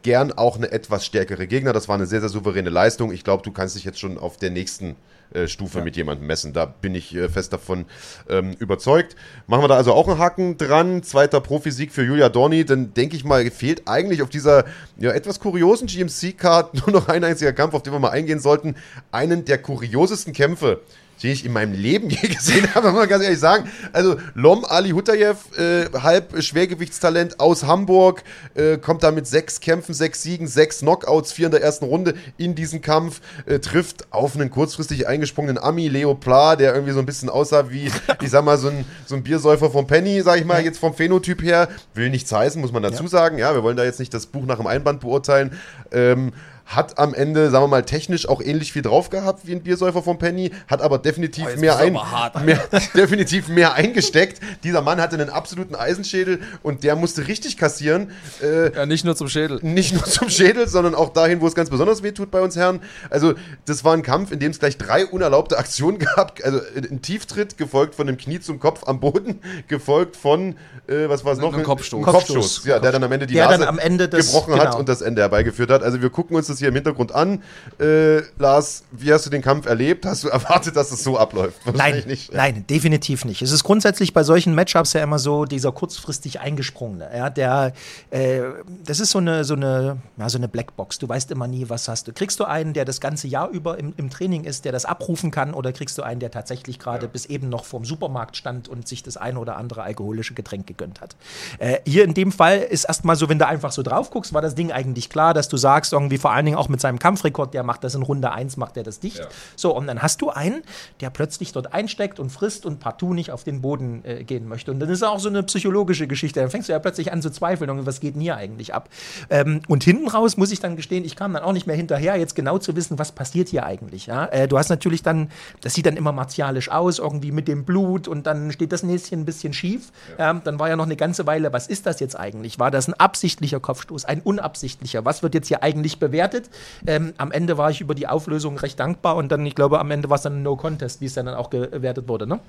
gern 0.03 0.31
auch 0.33 0.57
eine 0.57 0.71
etwas 0.71 1.05
stärkere 1.05 1.47
Gegner, 1.47 1.73
das 1.73 1.87
war 1.87 1.95
eine 1.95 2.05
sehr, 2.05 2.19
sehr 2.19 2.29
souveräne 2.29 2.69
Leistung. 2.69 3.11
Ich 3.11 3.23
glaube, 3.23 3.41
du 3.41 3.51
kannst 3.51 3.75
dich 3.75 3.83
jetzt 3.85 3.99
schon 3.99 4.19
auf 4.19 4.37
der 4.37 4.51
nächsten 4.51 4.95
äh, 5.34 5.47
Stufe 5.47 5.80
ja. 5.80 5.84
mit 5.84 5.95
jemandem 5.95 6.28
messen. 6.28 6.53
Da 6.53 6.65
bin 6.65 6.95
ich 6.95 7.15
äh, 7.15 7.30
fest 7.30 7.53
davon 7.53 7.86
ähm, 8.30 8.53
überzeugt. 8.59 9.15
Machen 9.47 9.63
wir 9.63 9.67
da 9.67 9.75
also 9.75 9.93
auch 9.93 10.07
einen 10.07 10.19
Haken 10.19 10.57
dran. 10.57 11.03
Zweiter 11.03 11.41
Profisieg 11.41 11.91
für 11.91 12.03
Julia 12.03 12.30
Dorni. 12.30 12.65
Dann 12.65 12.93
denke 12.93 13.15
ich 13.15 13.23
mal, 13.23 13.49
fehlt 13.51 13.88
eigentlich 13.88 14.21
auf 14.21 14.30
dieser 14.30 14.65
ja, 14.97 15.11
etwas 15.11 15.39
kuriosen 15.39 15.88
GMC-Card 15.88 16.75
nur 16.88 16.91
noch 16.91 17.07
ein 17.07 17.23
einziger 17.23 17.53
Kampf, 17.53 17.73
auf 17.73 17.84
den 17.84 17.93
wir 17.93 17.99
mal 17.99 18.09
eingehen 18.09 18.39
sollten. 18.39 18.75
Einen 19.11 19.45
der 19.45 19.57
kuriosesten 19.57 20.34
Kämpfe 20.34 20.82
den 21.24 21.32
ich 21.32 21.45
in 21.45 21.53
meinem 21.53 21.74
Leben 21.74 22.09
je 22.09 22.28
gesehen 22.28 22.74
habe, 22.74 22.89
muss 22.89 22.99
man 22.99 23.09
ganz 23.09 23.24
ehrlich 23.24 23.39
sagen. 23.39 23.70
Also 23.93 24.18
Lom 24.34 24.65
Ali 24.65 24.91
Hutayev, 24.91 25.38
äh, 25.57 25.86
halb 26.01 26.41
Schwergewichtstalent 26.41 27.39
aus 27.39 27.65
Hamburg, 27.65 28.24
äh, 28.55 28.78
kommt 28.78 29.03
da 29.03 29.11
mit 29.11 29.28
sechs 29.28 29.59
Kämpfen, 29.59 29.93
sechs 29.93 30.24
Siegen, 30.24 30.47
sechs 30.47 30.80
Knockouts, 30.80 31.32
vier 31.32 31.47
in 31.47 31.51
der 31.51 31.61
ersten 31.61 31.86
Runde 31.86 32.15
in 32.38 32.55
diesen 32.55 32.82
Kampf, 32.82 33.22
äh, 33.45 33.59
trifft 33.59 34.11
auf 34.11 34.36
einen 34.36 34.49
kurzfristig 34.49 35.07
eingesprungenen 35.07 35.57
Ami, 35.57 35.88
Leo 35.88 36.15
Pla, 36.15 36.55
der 36.55 36.74
irgendwie 36.74 36.93
so 36.93 36.99
ein 36.99 37.05
bisschen 37.05 37.30
aussah 37.30 37.70
wie, 37.70 37.91
ich 38.22 38.30
sag 38.30 38.43
mal, 38.45 38.57
so 38.57 38.70
ein, 38.70 38.86
so 39.05 39.15
ein 39.15 39.24
Biersäufer 39.24 39.72
vom 39.72 39.88
Penny, 39.88 40.22
sag 40.22 40.39
ich 40.39 40.45
mal, 40.45 40.63
jetzt 40.63 40.80
vom 40.80 40.93
Phänotyp 40.93 41.41
her. 41.41 41.68
Will 41.93 42.09
nichts 42.09 42.32
heißen, 42.32 42.61
muss 42.61 42.72
man 42.72 42.84
dazu 42.84 43.03
ja. 43.03 43.09
sagen. 43.09 43.38
Ja, 43.38 43.53
wir 43.53 43.63
wollen 43.63 43.78
da 43.78 43.84
jetzt 43.84 43.99
nicht 43.99 44.13
das 44.13 44.26
Buch 44.26 44.45
nach 44.45 44.57
dem 44.57 44.68
Einband 44.68 44.99
beurteilen. 44.99 45.57
Ähm, 45.91 46.34
hat 46.68 46.97
am 46.99 47.13
Ende, 47.13 47.49
sagen 47.49 47.63
wir 47.63 47.70
mal, 47.70 47.84
technisch 47.84 48.28
auch 48.28 48.41
ähnlich 48.41 48.74
viel 48.74 48.82
drauf 48.82 49.09
gehabt 49.09 49.47
wie 49.47 49.53
ein 49.53 49.63
Biersäufer 49.63 50.03
von 50.03 50.20
Penny, 50.20 50.51
hat 50.68 50.82
aber 50.82 50.97
definitiv 50.97 51.47
oh, 51.55 51.59
mehr, 51.59 51.78
ein, 51.78 51.97
hart, 51.97 52.43
mehr, 52.43 52.59
definitiv 52.93 53.47
mehr 53.47 53.74
eingesteckt. 53.74 54.41
Dieser 54.63 54.82
Mann 54.82 54.99
hatte 54.99 55.15
einen 55.15 55.30
absoluten 55.30 55.76
Eisenschädel 55.76 56.41
und 56.63 56.84
der 56.84 56.95
musste 56.97 57.28
richtig 57.28 57.57
kassieren. 57.57 58.11
Äh, 58.41 58.76
ja, 58.76 58.86
nicht 58.86 59.05
nur 59.05 59.15
zum 59.15 59.30
Schädel. 59.30 59.59
Nicht 59.61 59.93
nur 59.93 60.03
zum 60.03 60.30
Schädel, 60.30 60.68
sondern 60.68 60.93
auch 60.93 61.13
dahin, 61.13 61.39
wo 61.39 61.47
es 61.47 61.55
ganz 61.55 61.70
besonders 61.70 62.03
weh 62.03 62.11
tut 62.11 62.32
bei 62.32 62.41
uns 62.41 62.57
Herren. 62.57 62.82
Also, 63.09 63.34
das 63.65 63.86
war 63.86 63.93
ein 63.93 64.03
Kampf, 64.03 64.32
in 64.32 64.39
dem 64.39 64.51
es 64.51 64.59
gleich 64.59 64.78
drei 64.78 65.05
unerlaubte 65.05 65.57
Aktionen 65.57 65.99
gab. 65.99 66.39
Also, 66.43 66.59
ein 66.76 67.01
Tieftritt, 67.01 67.57
gefolgt 67.57 67.95
von 67.95 68.09
einem 68.09 68.18
Knie 68.18 68.41
zum 68.41 68.59
Kopf 68.59 68.84
am 68.86 68.99
Boden, 68.99 69.39
gefolgt 69.70 70.18
von, 70.18 70.55
äh, 70.88 71.07
was 71.07 71.24
war 71.24 71.34
es 71.34 71.39
noch? 71.39 71.55
Ein 71.55 71.63
Kopfstoß. 71.63 71.99
Ein 71.99 72.11
Kopfstoß, 72.11 72.36
Kopfstoß. 72.36 72.65
ja, 72.65 72.80
der 72.80 72.91
dann 72.91 73.03
am 73.03 73.11
Ende 73.11 73.26
die 73.26 73.36
der 73.36 73.57
Nase 73.57 73.82
Ende 73.82 74.09
des, 74.09 74.28
gebrochen 74.28 74.53
genau. 74.53 74.65
hat 74.65 74.76
und 74.76 74.89
das 74.89 75.01
Ende 75.01 75.22
herbeigeführt 75.22 75.70
hat. 75.70 75.84
Also, 75.84 76.01
wir 76.01 76.09
gucken 76.09 76.36
uns 76.36 76.47
das 76.47 76.57
das 76.58 76.60
hier 76.60 76.70
im 76.70 76.76
Hintergrund 76.76 77.14
an. 77.14 77.43
Äh, 77.80 78.22
Lars, 78.38 78.84
wie 78.91 79.14
hast 79.14 79.26
du 79.26 79.30
den 79.30 79.41
Kampf 79.41 79.66
erlebt? 79.66 80.05
Hast 80.05 80.24
du 80.24 80.28
erwartet, 80.38 80.76
dass 80.76 80.91
es 80.91 81.03
so 81.03 81.18
abläuft? 81.18 81.60
Nein, 81.74 82.03
nicht. 82.08 82.34
nein, 82.34 82.66
definitiv 82.68 83.26
nicht. 83.26 83.41
Es 83.41 83.51
ist 83.51 83.64
grundsätzlich 83.64 84.14
bei 84.14 84.24
solchen 84.24 84.55
Matchups 84.55 84.93
ja 84.93 85.03
immer 85.03 85.20
so 85.20 85.45
dieser 85.45 85.72
kurzfristig 85.72 86.39
eingesprungene. 86.39 87.10
Ja, 87.16 87.30
der, 87.30 87.74
äh, 88.10 88.41
das 88.86 88.99
ist 88.99 89.12
so 89.12 89.20
eine, 89.20 89.43
so 89.43 89.53
eine, 89.53 89.97
ja, 90.18 90.30
so 90.30 90.38
eine 90.38 90.47
Blackbox. 90.47 90.99
Du 90.99 91.08
weißt 91.08 91.32
immer 91.32 91.47
nie, 91.47 91.70
was 91.70 91.88
hast 91.88 92.08
du. 92.08 92.14
Kriegst 92.14 92.39
du 92.39 92.45
einen, 92.45 92.74
der 92.74 92.86
das 92.86 92.99
ganze 92.99 93.28
Jahr 93.28 93.49
über 93.49 93.78
im, 93.78 93.93
im 93.97 94.10
Training 94.10 94.43
ist, 94.43 94.66
der 94.66 94.72
das 94.72 94.86
abrufen 94.86 95.32
kann, 95.32 95.53
oder 95.53 95.72
kriegst 95.72 95.97
du 95.97 96.03
einen, 96.03 96.20
der 96.20 96.32
tatsächlich 96.32 96.80
gerade 96.80 97.05
ja. 97.05 97.12
bis 97.12 97.26
eben 97.26 97.49
noch 97.49 97.66
vorm 97.66 97.86
Supermarkt 97.86 98.36
stand 98.36 98.68
und 98.68 98.88
sich 98.88 99.03
das 99.03 99.18
eine 99.18 99.39
oder 99.39 99.58
andere 99.58 99.84
alkoholische 99.84 100.34
Getränk 100.34 100.68
gegönnt 100.68 101.01
hat? 101.01 101.16
Äh, 101.60 101.80
hier 101.86 102.03
in 102.03 102.14
dem 102.14 102.32
Fall 102.32 102.60
ist 102.60 102.86
erstmal 102.86 103.16
so, 103.16 103.30
wenn 103.30 103.39
du 103.39 103.45
einfach 103.45 103.72
so 103.72 103.84
drauf 103.84 104.10
guckst, 104.10 104.34
war 104.34 104.41
das 104.41 104.55
Ding 104.55 104.72
eigentlich 104.72 105.10
klar, 105.10 105.34
dass 105.34 105.47
du 105.47 105.58
sagst, 105.58 105.93
irgendwie 105.93 106.18
vor 106.18 106.32
allem 106.32 106.46
Dingen 106.47 106.57
auch 106.57 106.69
mit 106.69 106.81
seinem 106.81 106.99
Kampfrekord, 106.99 107.53
der 107.53 107.63
macht 107.63 107.83
das 107.83 107.95
in 107.95 108.01
Runde 108.01 108.31
1, 108.31 108.57
macht 108.57 108.77
er 108.77 108.83
das 108.83 108.99
dicht. 108.99 109.19
Ja. 109.19 109.27
So, 109.55 109.75
und 109.75 109.87
dann 109.87 110.01
hast 110.01 110.21
du 110.21 110.29
einen, 110.29 110.63
der 111.01 111.09
plötzlich 111.09 111.51
dort 111.51 111.73
einsteckt 111.73 112.19
und 112.19 112.29
frisst 112.31 112.65
und 112.65 112.79
partout 112.79 113.13
nicht 113.13 113.31
auf 113.31 113.43
den 113.43 113.61
Boden 113.61 114.03
äh, 114.03 114.23
gehen 114.23 114.47
möchte. 114.47 114.71
Und 114.71 114.79
dann 114.79 114.89
ist 114.89 115.03
auch 115.03 115.19
so 115.19 115.29
eine 115.29 115.43
psychologische 115.43 116.07
Geschichte. 116.07 116.39
Dann 116.39 116.49
fängst 116.49 116.69
du 116.69 116.73
ja 116.73 116.79
plötzlich 116.79 117.11
an 117.11 117.21
zu 117.21 117.29
zweifeln, 117.29 117.69
und 117.69 117.85
was 117.85 117.99
geht 117.99 118.15
denn 118.15 118.21
hier 118.21 118.37
eigentlich 118.37 118.73
ab? 118.73 118.89
Ähm, 119.29 119.61
und 119.67 119.83
hinten 119.83 120.07
raus 120.07 120.37
muss 120.37 120.51
ich 120.51 120.59
dann 120.59 120.75
gestehen, 120.75 121.05
ich 121.05 121.15
kam 121.15 121.33
dann 121.33 121.43
auch 121.43 121.53
nicht 121.53 121.67
mehr 121.67 121.75
hinterher, 121.75 122.15
jetzt 122.17 122.35
genau 122.35 122.57
zu 122.57 122.75
wissen, 122.75 122.97
was 122.99 123.11
passiert 123.11 123.49
hier 123.49 123.65
eigentlich. 123.65 124.07
Ja? 124.07 124.25
Äh, 124.25 124.47
du 124.47 124.57
hast 124.57 124.69
natürlich 124.69 125.03
dann, 125.03 125.29
das 125.61 125.73
sieht 125.73 125.85
dann 125.85 125.97
immer 125.97 126.11
martialisch 126.11 126.69
aus, 126.69 126.99
irgendwie 126.99 127.31
mit 127.31 127.47
dem 127.47 127.65
Blut 127.65 128.07
und 128.07 128.27
dann 128.27 128.51
steht 128.51 128.71
das 128.71 128.83
Näschen 128.83 129.21
ein 129.21 129.25
bisschen 129.25 129.53
schief. 129.53 129.91
Ja. 130.17 130.31
Ähm, 130.31 130.41
dann 130.43 130.59
war 130.59 130.69
ja 130.69 130.75
noch 130.75 130.85
eine 130.85 130.95
ganze 130.95 131.25
Weile, 131.25 131.51
was 131.53 131.67
ist 131.67 131.85
das 131.85 131.99
jetzt 131.99 132.17
eigentlich? 132.17 132.59
War 132.59 132.71
das 132.71 132.87
ein 132.87 132.93
absichtlicher 132.93 133.59
Kopfstoß, 133.59 134.05
ein 134.05 134.21
unabsichtlicher? 134.21 135.05
Was 135.05 135.23
wird 135.23 135.33
jetzt 135.33 135.47
hier 135.47 135.63
eigentlich 135.63 135.99
bewertet? 135.99 136.36
Ähm, 136.85 137.13
am 137.17 137.31
Ende 137.31 137.57
war 137.57 137.69
ich 137.69 137.81
über 137.81 137.95
die 137.95 138.07
Auflösung 138.07 138.57
recht 138.57 138.79
dankbar 138.79 139.15
und 139.15 139.31
dann, 139.31 139.45
ich 139.45 139.55
glaube, 139.55 139.79
am 139.79 139.91
Ende 139.91 140.09
war 140.09 140.15
es 140.15 140.21
dann 140.21 140.38
ein 140.38 140.43
No-Contest, 140.43 141.01
wie 141.01 141.05
es 141.05 141.13
dann 141.13 141.27
auch 141.29 141.49
gewertet 141.49 142.07
wurde, 142.07 142.27
ne? 142.27 142.39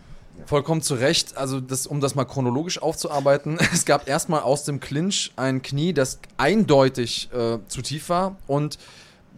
Vollkommen 0.46 0.82
zu 0.82 0.94
Recht. 0.94 1.36
Also, 1.36 1.60
das, 1.60 1.86
um 1.86 2.00
das 2.00 2.14
mal 2.14 2.24
chronologisch 2.24 2.80
aufzuarbeiten, 2.80 3.58
es 3.72 3.84
gab 3.84 4.08
erstmal 4.08 4.42
aus 4.42 4.64
dem 4.64 4.80
Clinch 4.80 5.32
ein 5.36 5.62
Knie, 5.62 5.92
das 5.92 6.20
eindeutig 6.36 7.28
äh, 7.32 7.58
zu 7.66 7.82
tief 7.82 8.08
war 8.08 8.36
und 8.46 8.78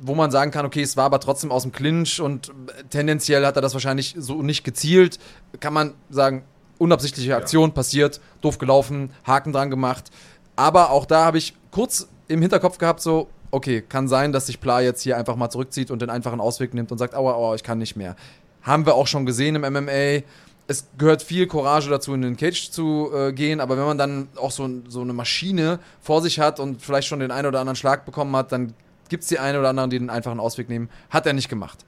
wo 0.03 0.14
man 0.14 0.30
sagen 0.30 0.51
kann, 0.51 0.64
okay, 0.64 0.82
es 0.82 0.96
war 0.96 1.05
aber 1.05 1.20
trotzdem 1.20 1.53
aus 1.53 1.62
dem 1.62 1.72
Clinch 1.72 2.20
und 2.20 2.53
tendenziell 2.88 3.44
hat 3.44 3.57
er 3.57 3.62
das 3.62 3.74
wahrscheinlich 3.74 4.14
so 4.18 4.42
nicht 4.42 4.64
gezielt, 4.64 5.18
kann 5.61 5.74
man 5.74 5.92
sagen, 6.09 6.44
unabsichtliche 6.78 7.36
Aktion, 7.36 7.72
passiert, 7.72 8.20
doof 8.40 8.57
gelaufen, 8.57 9.11
Haken 9.26 9.53
dran 9.53 9.68
gemacht. 9.68 10.11
Aber 10.57 10.90
auch 10.90 11.05
da 11.05 11.26
habe 11.26 11.38
ich 11.38 11.55
kurz 11.70 12.09
im 12.28 12.40
Hinterkopf 12.40 12.78
gehabt, 12.78 13.03
so, 13.03 13.28
okay, 13.51 13.82
kann 13.82 14.09
sein, 14.09 14.32
dass 14.32 14.46
sich 14.46 14.61
Pla 14.61 14.80
jetzt 14.80 15.03
hier 15.03 15.16
einfach 15.16 15.36
mal 15.36 15.51
zurückzieht 15.51 15.90
und 15.90 16.03
den 16.03 16.11
einfachen 16.11 16.40
Ausweg 16.40 16.74
nimmt 16.74 16.92
und 16.92 16.98
sagt, 16.98 17.14
aua, 17.14 17.34
aua, 17.34 17.55
ich 17.55 17.62
kann 17.62 17.78
nicht 17.78 17.96
mehr. 17.96 18.16
Haben 18.62 18.86
wir 18.86 18.94
auch 18.94 19.07
schon 19.07 19.26
gesehen 19.26 19.57
im 19.57 19.62
MMA. 19.62 20.22
Es 20.66 20.86
gehört 20.98 21.22
viel 21.22 21.46
Courage 21.46 21.90
dazu, 21.90 22.14
in 22.14 22.22
den 22.22 22.36
Cage 22.36 22.70
zu 22.70 23.11
äh, 23.12 23.32
gehen, 23.32 23.61
aber 23.61 23.76
wenn 23.76 23.84
man 23.84 23.98
dann 23.98 24.28
auch 24.36 24.53
so, 24.53 24.68
so 24.88 25.01
eine 25.01 25.12
Maschine 25.12 25.80
vor 26.01 26.22
sich 26.22 26.38
hat 26.38 26.61
und 26.61 26.80
vielleicht 26.80 27.09
schon 27.09 27.20
den 27.20 27.32
einen 27.32 27.48
oder 27.48 27.61
anderen 27.61 27.76
Schlag 27.76 28.05
bekommen 28.05 28.36
hat, 28.36 28.53
dann 28.53 28.74
gibt 29.09 29.24
es 29.24 29.28
die 29.28 29.38
einen 29.38 29.59
oder 29.59 29.70
anderen, 29.70 29.90
die 29.90 29.98
den 29.98 30.11
einfachen 30.11 30.38
Ausweg 30.38 30.68
nehmen. 30.68 30.88
Hat 31.11 31.26
er 31.26 31.32
nicht 31.32 31.48
gemacht. 31.48 31.84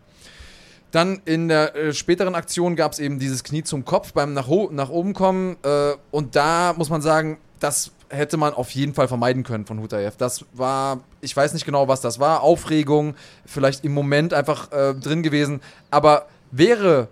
Dann 0.93 1.23
in 1.25 1.49
der 1.49 1.75
äh, 1.75 1.95
späteren 1.95 2.35
Aktion 2.35 2.77
gab 2.77 2.93
es 2.93 2.99
eben 2.99 3.19
dieses 3.19 3.45
Knie 3.45 3.63
zum 3.63 3.85
Kopf 3.85 4.13
beim 4.13 4.35
nach, 4.35 4.49
nach 4.71 4.91
oben 4.91 5.15
kommen. 5.15 5.57
Äh, 5.63 5.93
und 6.11 6.37
da 6.37 6.75
muss 6.77 6.91
man 6.91 7.01
sagen, 7.01 7.39
das 7.61 7.93
hätte 8.11 8.37
man 8.37 8.53
auf 8.53 8.71
jeden 8.73 8.93
Fall 8.93 9.09
vermeiden 9.09 9.43
können 9.43 9.65
von 9.65 9.81
Hutayev. 9.81 10.17
Das 10.19 10.45
war, 10.53 11.01
ich 11.23 11.35
weiß 11.37 11.55
nicht 11.55 11.65
genau, 11.65 11.89
was 11.89 12.01
das 12.01 12.19
war. 12.19 12.43
Aufregung, 12.43 13.15
vielleicht 13.47 13.85
im 13.85 13.95
Moment 13.95 14.35
einfach 14.35 14.71
äh, 14.73 14.93
drin 14.95 15.23
gewesen. 15.23 15.63
Aber 15.91 16.27
wäre 16.51 17.09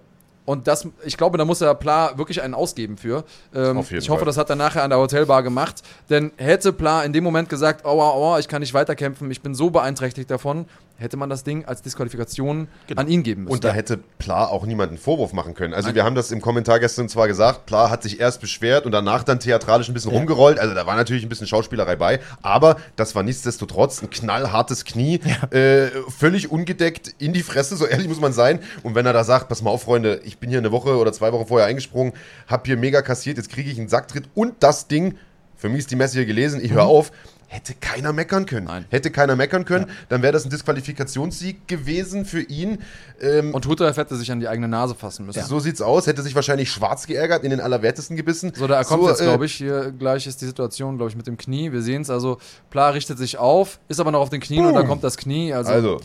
und 0.46 0.66
das, 0.66 0.88
ich 1.04 1.16
glaube, 1.16 1.38
da 1.38 1.44
muss 1.44 1.61
der 1.61 1.72
Pla 1.74 2.18
wirklich 2.18 2.42
einen 2.42 2.54
ausgeben 2.54 2.96
für. 2.96 3.22
Ähm, 3.54 3.78
ich 3.88 4.11
hoffe, 4.11 4.20
Fall. 4.20 4.26
das 4.26 4.36
hat 4.36 4.50
er 4.50 4.56
nachher 4.56 4.82
an 4.82 4.90
der 4.90 4.98
Hotelbar 4.98 5.44
gemacht. 5.44 5.82
Denn 6.08 6.32
hätte 6.38 6.72
Pla 6.72 7.04
in 7.04 7.12
dem 7.12 7.22
Moment 7.22 7.48
gesagt, 7.48 7.84
aua, 7.84 8.11
aua, 8.11 8.38
ich 8.40 8.48
kann 8.48 8.61
nicht 8.61 8.74
weiterkämpfen, 8.74 9.30
ich 9.30 9.42
bin 9.42 9.54
so 9.54 9.70
beeinträchtigt 9.70 10.28
davon, 10.28 10.66
hätte 11.01 11.16
man 11.16 11.30
das 11.30 11.44
Ding 11.44 11.64
als 11.64 11.80
Disqualifikation 11.82 12.68
genau. 12.86 13.01
an 13.01 13.09
ihn 13.09 13.22
geben 13.22 13.44
müssen. 13.44 13.55
Und 13.55 13.64
da 13.64 13.72
hätte 13.72 13.98
Pla 14.18 14.46
auch 14.46 14.66
niemanden 14.66 14.98
Vorwurf 14.98 15.32
machen 15.32 15.55
können. 15.55 15.72
Also 15.72 15.88
Nein. 15.88 15.96
wir 15.96 16.05
haben 16.05 16.14
das 16.14 16.30
im 16.30 16.40
Kommentar 16.40 16.78
gestern 16.78 17.09
zwar 17.09 17.26
gesagt, 17.26 17.66
Pla 17.66 17.88
hat 17.90 18.03
sich 18.03 18.20
erst 18.20 18.40
beschwert 18.40 18.84
und 18.84 18.92
danach 18.92 19.24
dann 19.24 19.40
theatralisch 19.40 19.88
ein 19.88 19.94
bisschen 19.94 20.12
ja. 20.12 20.18
rumgerollt. 20.18 20.59
Also 20.59 20.74
da 20.74 20.86
war 20.86 20.96
natürlich 20.96 21.22
ein 21.22 21.28
bisschen 21.30 21.46
Schauspielerei 21.46 21.96
bei, 21.96 22.20
aber 22.42 22.76
das 22.96 23.14
war 23.14 23.22
nichtsdestotrotz 23.22 24.03
ein 24.03 24.11
knallhartes 24.11 24.84
Knie, 24.84 25.20
ja. 25.24 25.59
äh, 25.59 25.90
völlig 26.09 26.51
ungedeckt 26.51 27.14
in 27.18 27.32
die 27.32 27.42
Fresse, 27.42 27.76
so 27.76 27.86
ehrlich 27.86 28.09
muss 28.09 28.20
man 28.20 28.34
sein. 28.34 28.61
Und 28.82 28.94
wenn 28.94 29.07
er 29.07 29.14
da 29.14 29.24
sagt, 29.24 29.48
pass 29.48 29.62
mal 29.62 29.70
auf, 29.70 29.82
Freunde, 29.82 30.20
ich 30.24 30.38
bin 30.38 30.51
hier 30.51 30.59
eine 30.59 30.70
Woche 30.70 30.98
oder 30.98 31.12
zwei 31.12 31.32
Wochen 31.32 31.46
vorher 31.46 31.66
eingesprungen, 31.66 32.12
hab 32.46 32.66
hier 32.66 32.76
mega 32.76 33.01
kassiert, 33.01 33.38
jetzt 33.38 33.48
kriege 33.48 33.70
ich 33.70 33.78
einen 33.78 33.88
Sacktritt 33.88 34.28
und 34.34 34.55
das 34.61 34.86
Ding, 34.86 35.16
für 35.57 35.70
mich 35.70 35.80
ist 35.80 35.90
die 35.90 35.96
Messe 35.96 36.18
hier 36.18 36.26
gelesen, 36.26 36.61
ich 36.62 36.72
höre 36.72 36.84
mhm. 36.84 36.90
auf, 36.90 37.12
hätte 37.53 37.74
keiner 37.74 38.12
meckern 38.12 38.46
können. 38.46 38.66
Nein. 38.66 38.84
Hätte 38.90 39.11
keiner 39.11 39.34
meckern 39.34 39.64
können, 39.64 39.86
ja. 39.88 39.94
dann 40.09 40.22
wäre 40.22 40.32
das 40.32 40.44
ein 40.44 40.51
Disqualifikationssieg 40.51 41.66
gewesen 41.66 42.24
für 42.24 42.42
ihn. 42.42 42.78
Ähm, 43.20 43.53
und 43.55 43.66
Hutterev 43.66 43.96
hätte 44.01 44.14
sich 44.14 44.30
an 44.30 44.38
die 44.38 44.46
eigene 44.46 44.68
Nase 44.68 44.94
fassen 44.94 45.26
müssen. 45.26 45.40
Ja. 45.40 45.46
So 45.46 45.59
sieht's 45.59 45.82
aus, 45.82 46.07
hätte 46.07 46.22
sich 46.22 46.36
wahrscheinlich 46.36 46.70
schwarz 46.70 47.09
geärgert, 47.09 47.42
in 47.42 47.51
den 47.51 47.61
Allerwertesten 47.61 48.16
gebissen. 48.16 48.53
So, 48.55 48.68
da 48.68 48.84
kommt 48.84 49.03
so, 49.03 49.09
jetzt, 49.09 49.20
äh, 49.20 49.24
glaube 49.24 49.46
ich, 49.46 49.55
hier 49.55 49.90
gleich 49.90 50.28
ist 50.28 50.40
die 50.40 50.46
Situation, 50.46 50.96
glaube 50.96 51.11
ich, 51.11 51.16
mit 51.16 51.26
dem 51.26 51.36
Knie. 51.36 51.72
Wir 51.72 51.82
sehen 51.82 52.03
es, 52.03 52.11
also 52.11 52.38
Pla 52.70 52.90
richtet 52.90 53.18
sich 53.18 53.36
auf, 53.36 53.80
ist 53.88 53.98
aber 53.98 54.12
noch 54.12 54.20
auf 54.20 54.30
den 54.30 54.40
Knien 54.40 54.66
uh. 54.66 54.68
und 54.68 54.74
da 54.74 54.84
kommt 54.84 55.03
das 55.03 55.16
Knie. 55.16 55.53
Also, 55.53 55.72
also 55.72 56.01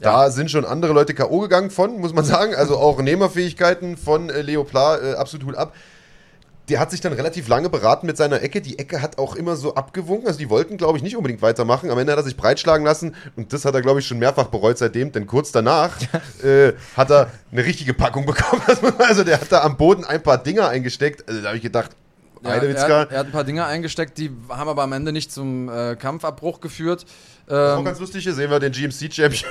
da 0.00 0.24
ja. 0.24 0.30
sind 0.30 0.50
schon 0.50 0.64
andere 0.64 0.94
Leute 0.94 1.12
K.O. 1.12 1.40
gegangen 1.40 1.70
von, 1.70 2.00
muss 2.00 2.14
man 2.14 2.24
sagen. 2.24 2.54
Also 2.54 2.78
auch 2.78 3.02
Nehmerfähigkeiten 3.02 3.98
von 3.98 4.30
äh, 4.30 4.40
Leo 4.40 4.64
Pla, 4.64 4.96
äh, 4.96 5.14
absolut 5.16 5.46
Hut 5.48 5.54
ab 5.54 5.74
der 6.68 6.80
hat 6.80 6.90
sich 6.90 7.00
dann 7.00 7.12
relativ 7.12 7.48
lange 7.48 7.70
beraten 7.70 8.06
mit 8.06 8.16
seiner 8.16 8.42
Ecke. 8.42 8.60
Die 8.60 8.78
Ecke 8.78 9.00
hat 9.00 9.18
auch 9.18 9.34
immer 9.34 9.56
so 9.56 9.74
abgewunken. 9.74 10.26
Also 10.26 10.38
die 10.38 10.50
wollten, 10.50 10.76
glaube 10.76 10.98
ich, 10.98 11.02
nicht 11.02 11.16
unbedingt 11.16 11.42
weitermachen. 11.42 11.90
Am 11.90 11.98
Ende 11.98 12.12
hat 12.12 12.18
er 12.18 12.24
sich 12.24 12.36
breitschlagen 12.36 12.84
lassen 12.84 13.14
und 13.36 13.52
das 13.52 13.64
hat 13.64 13.74
er, 13.74 13.82
glaube 13.82 14.00
ich, 14.00 14.06
schon 14.06 14.18
mehrfach 14.18 14.48
bereut 14.48 14.78
seitdem. 14.78 15.12
Denn 15.12 15.26
kurz 15.26 15.52
danach 15.52 15.96
äh, 16.42 16.72
hat 16.96 17.10
er 17.10 17.30
eine 17.50 17.64
richtige 17.64 17.94
Packung 17.94 18.26
bekommen. 18.26 18.62
Also 18.98 19.24
der 19.24 19.40
hat 19.40 19.50
da 19.50 19.62
am 19.62 19.76
Boden 19.76 20.04
ein 20.04 20.22
paar 20.22 20.38
Dinger 20.38 20.68
eingesteckt. 20.68 21.26
Also 21.28 21.40
da 21.40 21.48
habe 21.48 21.56
ich 21.56 21.62
gedacht, 21.62 21.92
ja, 22.42 22.50
er, 22.50 22.56
hat, 22.56 23.10
er, 23.10 23.18
hat, 23.18 23.26
ein 23.26 23.32
paar 23.32 23.44
Dinger 23.44 23.66
eingesteckt, 23.66 24.18
die 24.18 24.30
haben 24.48 24.68
aber 24.68 24.82
am 24.82 24.92
Ende 24.92 25.12
nicht 25.12 25.32
zum 25.32 25.68
äh, 25.68 25.96
Kampfabbruch 25.96 26.60
geführt. 26.60 27.04
Ähm, 27.50 27.78
auch 27.78 27.84
ganz 27.84 27.98
lustig, 28.00 28.24
hier 28.24 28.34
sehen 28.34 28.50
wir 28.50 28.58
den 28.58 28.72
GMC-Champion 28.72 29.50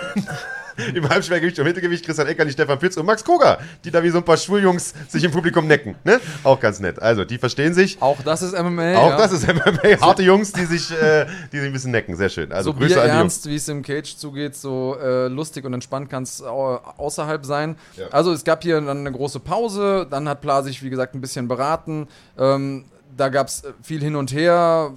im 0.94 1.10
Halbschwergewicht 1.10 1.58
und 1.60 1.66
Mittelgewicht, 1.66 2.06
Christian 2.06 2.28
Eckerli, 2.28 2.52
Stefan 2.52 2.78
Pütz 2.78 2.98
und 2.98 3.06
Max 3.06 3.24
Koga, 3.24 3.58
die 3.84 3.92
da 3.92 4.04
wie 4.04 4.10
so 4.10 4.20
ein 4.20 4.24
paar 4.24 4.38
Schwuljungs 4.38 4.94
sich 5.08 5.24
im 5.24 5.32
Publikum 5.32 5.68
necken. 5.68 5.96
Ne? 6.04 6.20
Auch 6.44 6.60
ganz 6.60 6.80
nett. 6.80 7.02
Also, 7.02 7.26
die 7.26 7.38
verstehen 7.38 7.74
sich. 7.74 8.02
Auch 8.02 8.22
das 8.24 8.42
ist 8.42 8.54
MMA. 8.54 8.96
Auch 8.96 9.10
ja. 9.12 9.18
das 9.18 9.32
ist 9.32 9.48
MMA. 9.48 10.02
Harte 10.02 10.24
Jungs, 10.24 10.52
die 10.52 10.66
sich, 10.66 10.92
äh, 10.92 11.26
die 11.52 11.58
sich 11.58 11.68
ein 11.68 11.74
bisschen 11.74 11.92
necken. 11.92 12.16
Sehr 12.16 12.30
schön. 12.30 12.52
Also, 12.52 12.72
so 12.72 12.78
Grüße 12.78 13.02
an 13.02 13.08
die 13.08 13.16
ernst, 13.16 13.48
wie 13.48 13.56
es 13.56 13.68
im 13.68 13.82
Cage 13.82 14.16
zugeht, 14.16 14.56
so 14.56 14.98
äh, 15.02 15.28
lustig 15.28 15.66
und 15.66 15.74
entspannt 15.74 16.10
kann 16.10 16.24
es 16.24 16.42
außerhalb 16.42 17.46
sein. 17.46 17.76
Ja. 17.96 18.08
Also, 18.12 18.32
es 18.32 18.44
gab 18.44 18.64
hier 18.64 18.80
dann 18.80 19.00
eine 19.00 19.12
große 19.12 19.40
Pause. 19.40 20.06
Dann 20.10 20.30
hat 20.30 20.42
Pla 20.42 20.62
sich, 20.62 20.84
wie 20.84 20.90
gesagt, 20.90 21.16
ein 21.16 21.22
bisschen 21.22 21.48
beraten. 21.48 22.08
Ähm, 22.38 22.86
da 23.16 23.30
gab 23.30 23.48
es 23.48 23.64
viel 23.82 24.02
hin 24.02 24.16
und 24.16 24.32
her 24.32 24.92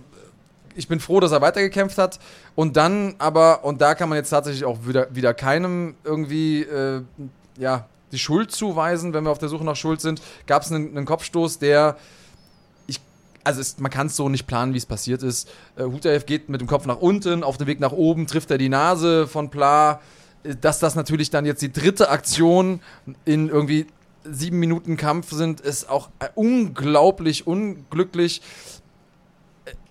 ich 0.75 0.89
bin 0.89 1.01
froh, 1.01 1.21
dass 1.21 1.33
er 1.33 1.41
weitergekämpft 1.41 1.99
hat. 1.99 2.19
Und 2.61 2.77
dann 2.77 3.15
aber, 3.17 3.65
und 3.65 3.81
da 3.81 3.95
kann 3.95 4.11
man 4.11 4.17
jetzt 4.17 4.29
tatsächlich 4.29 4.67
auch 4.67 4.87
wieder, 4.87 5.15
wieder 5.15 5.33
keinem 5.33 5.95
irgendwie, 6.05 6.61
äh, 6.61 7.01
ja, 7.57 7.87
die 8.13 8.19
Schuld 8.19 8.53
zuweisen, 8.53 9.15
wenn 9.15 9.25
wir 9.25 9.31
auf 9.31 9.39
der 9.39 9.49
Suche 9.49 9.65
nach 9.65 9.77
Schuld 9.77 10.03
sind, 10.03 10.21
gab 10.47 10.61
es 10.61 10.71
einen, 10.71 10.95
einen, 10.95 11.07
Kopfstoß, 11.07 11.59
der, 11.59 11.97
ich, 12.87 13.01
also 13.45 13.63
es, 13.63 13.79
man 13.79 13.91
kann 13.91 14.09
es 14.09 14.17
so 14.17 14.29
nicht 14.29 14.47
planen, 14.47 14.75
wie 14.75 14.77
es 14.77 14.85
passiert 14.85 15.23
ist. 15.23 15.49
Äh, 15.75 15.85
Hutaev 15.85 16.27
geht 16.27 16.51
mit 16.51 16.61
dem 16.61 16.69
Kopf 16.69 16.85
nach 16.85 16.99
unten, 16.99 17.45
auf 17.45 17.57
dem 17.57 17.67
Weg 17.67 17.81
nach 17.81 17.93
oben 17.93 18.27
trifft 18.27 18.51
er 18.51 18.59
die 18.59 18.69
Nase 18.69 19.27
von 19.27 19.49
Pla. 19.49 20.03
Äh, 20.43 20.57
dass 20.61 20.81
das 20.81 20.95
natürlich 20.95 21.31
dann 21.31 21.47
jetzt 21.47 21.63
die 21.63 21.73
dritte 21.73 22.11
Aktion 22.11 22.81
in 23.25 23.49
irgendwie 23.49 23.87
sieben 24.25 24.59
Minuten 24.59 24.99
Kampf 24.99 25.33
sind, 25.33 25.63
ist 25.63 25.89
auch 25.89 26.11
unglaublich 26.35 27.47
unglücklich 27.47 28.43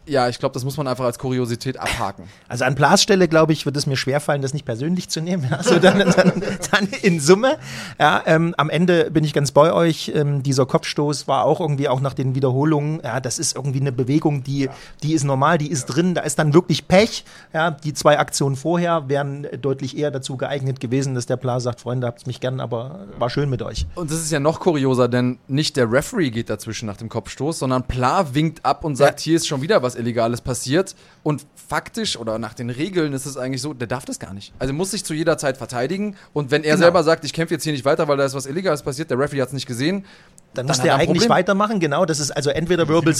ja, 0.09 0.27
ich 0.27 0.39
glaube, 0.39 0.53
das 0.53 0.63
muss 0.63 0.75
man 0.77 0.87
einfach 0.87 1.05
als 1.05 1.19
Kuriosität 1.19 1.79
abhaken. 1.79 2.23
Also 2.47 2.65
an 2.65 2.75
Plas 2.75 3.01
Stelle, 3.01 3.27
glaube 3.27 3.53
ich, 3.53 3.65
wird 3.65 3.77
es 3.77 3.85
mir 3.85 3.95
schwerfallen, 3.95 4.41
das 4.41 4.53
nicht 4.53 4.65
persönlich 4.65 5.09
zu 5.09 5.21
nehmen. 5.21 5.47
Also 5.59 5.77
dann, 5.77 5.99
dann, 5.99 6.41
dann 6.71 6.87
in 7.01 7.19
Summe. 7.19 7.57
Ja, 7.99 8.23
ähm, 8.25 8.55
am 8.57 8.69
Ende 8.69 9.11
bin 9.11 9.25
ich 9.25 9.33
ganz 9.33 9.51
bei 9.51 9.73
euch. 9.73 10.09
Ähm, 10.15 10.41
dieser 10.41 10.65
Kopfstoß 10.65 11.27
war 11.27 11.43
auch 11.43 11.59
irgendwie 11.59 11.89
auch 11.89 11.99
nach 11.99 12.13
den 12.13 12.33
Wiederholungen. 12.33 13.01
Ja, 13.03 13.19
das 13.19 13.39
ist 13.39 13.57
irgendwie 13.57 13.81
eine 13.81 13.91
Bewegung, 13.91 14.41
die, 14.43 14.69
die 15.03 15.13
ist 15.13 15.25
normal, 15.25 15.57
die 15.57 15.69
ist 15.69 15.87
drin. 15.87 16.13
Da 16.13 16.21
ist 16.21 16.39
dann 16.39 16.53
wirklich 16.53 16.87
Pech. 16.87 17.25
Ja, 17.53 17.71
die 17.71 17.93
zwei 17.93 18.19
Aktionen 18.19 18.55
vorher 18.55 19.09
wären 19.09 19.47
deutlich 19.61 19.97
eher 19.97 20.11
dazu 20.11 20.37
geeignet 20.37 20.79
gewesen, 20.79 21.13
dass 21.13 21.25
der 21.25 21.35
Plas 21.35 21.63
sagt, 21.63 21.81
Freunde, 21.81 22.07
habt 22.07 22.25
mich 22.25 22.39
gern, 22.39 22.61
aber 22.61 23.07
war 23.17 23.29
schön 23.29 23.49
mit 23.49 23.61
euch. 23.61 23.85
Und 23.95 24.09
das 24.11 24.19
ist 24.19 24.31
ja 24.31 24.39
noch 24.39 24.61
kurioser, 24.61 25.09
denn 25.09 25.39
nicht 25.49 25.75
der 25.75 25.91
Referee 25.91 26.29
geht 26.29 26.49
dazwischen 26.49 26.85
nach 26.85 26.97
dem 26.97 27.09
Kopfstoß, 27.09 27.59
sondern 27.59 27.83
Pla 27.83 28.33
winkt 28.33 28.65
ab 28.65 28.85
und 28.85 28.95
sagt, 28.95 29.19
ja. 29.21 29.23
hier 29.25 29.35
ist 29.35 29.47
schon 29.47 29.61
wieder 29.61 29.83
was 29.83 29.95
Illegales 29.99 30.41
passiert. 30.41 30.95
Und 31.23 31.45
faktisch 31.55 32.17
oder 32.17 32.39
nach 32.39 32.53
den 32.53 32.69
Regeln 32.69 33.13
ist 33.13 33.25
es 33.25 33.37
eigentlich 33.37 33.61
so, 33.61 33.73
der 33.73 33.87
darf 33.87 34.05
das 34.05 34.19
gar 34.19 34.33
nicht. 34.33 34.53
Also 34.57 34.73
muss 34.73 34.91
sich 34.91 35.05
zu 35.05 35.13
jeder 35.13 35.37
Zeit 35.37 35.57
verteidigen. 35.57 36.15
Und 36.33 36.51
wenn 36.51 36.63
er 36.63 36.75
genau. 36.75 36.85
selber 36.85 37.03
sagt, 37.03 37.25
ich 37.25 37.33
kämpfe 37.33 37.53
jetzt 37.53 37.63
hier 37.63 37.73
nicht 37.73 37.85
weiter, 37.85 38.07
weil 38.07 38.17
da 38.17 38.25
ist 38.25 38.33
was 38.33 38.45
Illegales 38.45 38.81
passiert, 38.81 39.11
der 39.11 39.19
Referee 39.19 39.41
hat 39.41 39.49
es 39.49 39.53
nicht 39.53 39.67
gesehen, 39.67 40.05
dann, 40.53 40.65
dann 40.65 40.75
muss 40.75 40.83
der 40.83 40.95
eigentlich 40.95 41.23
Problem. 41.23 41.29
weitermachen, 41.29 41.79
genau. 41.79 42.05
Das 42.05 42.19
ist 42.19 42.31
also 42.31 42.49
entweder 42.49 42.87
Wirbel 42.87 43.13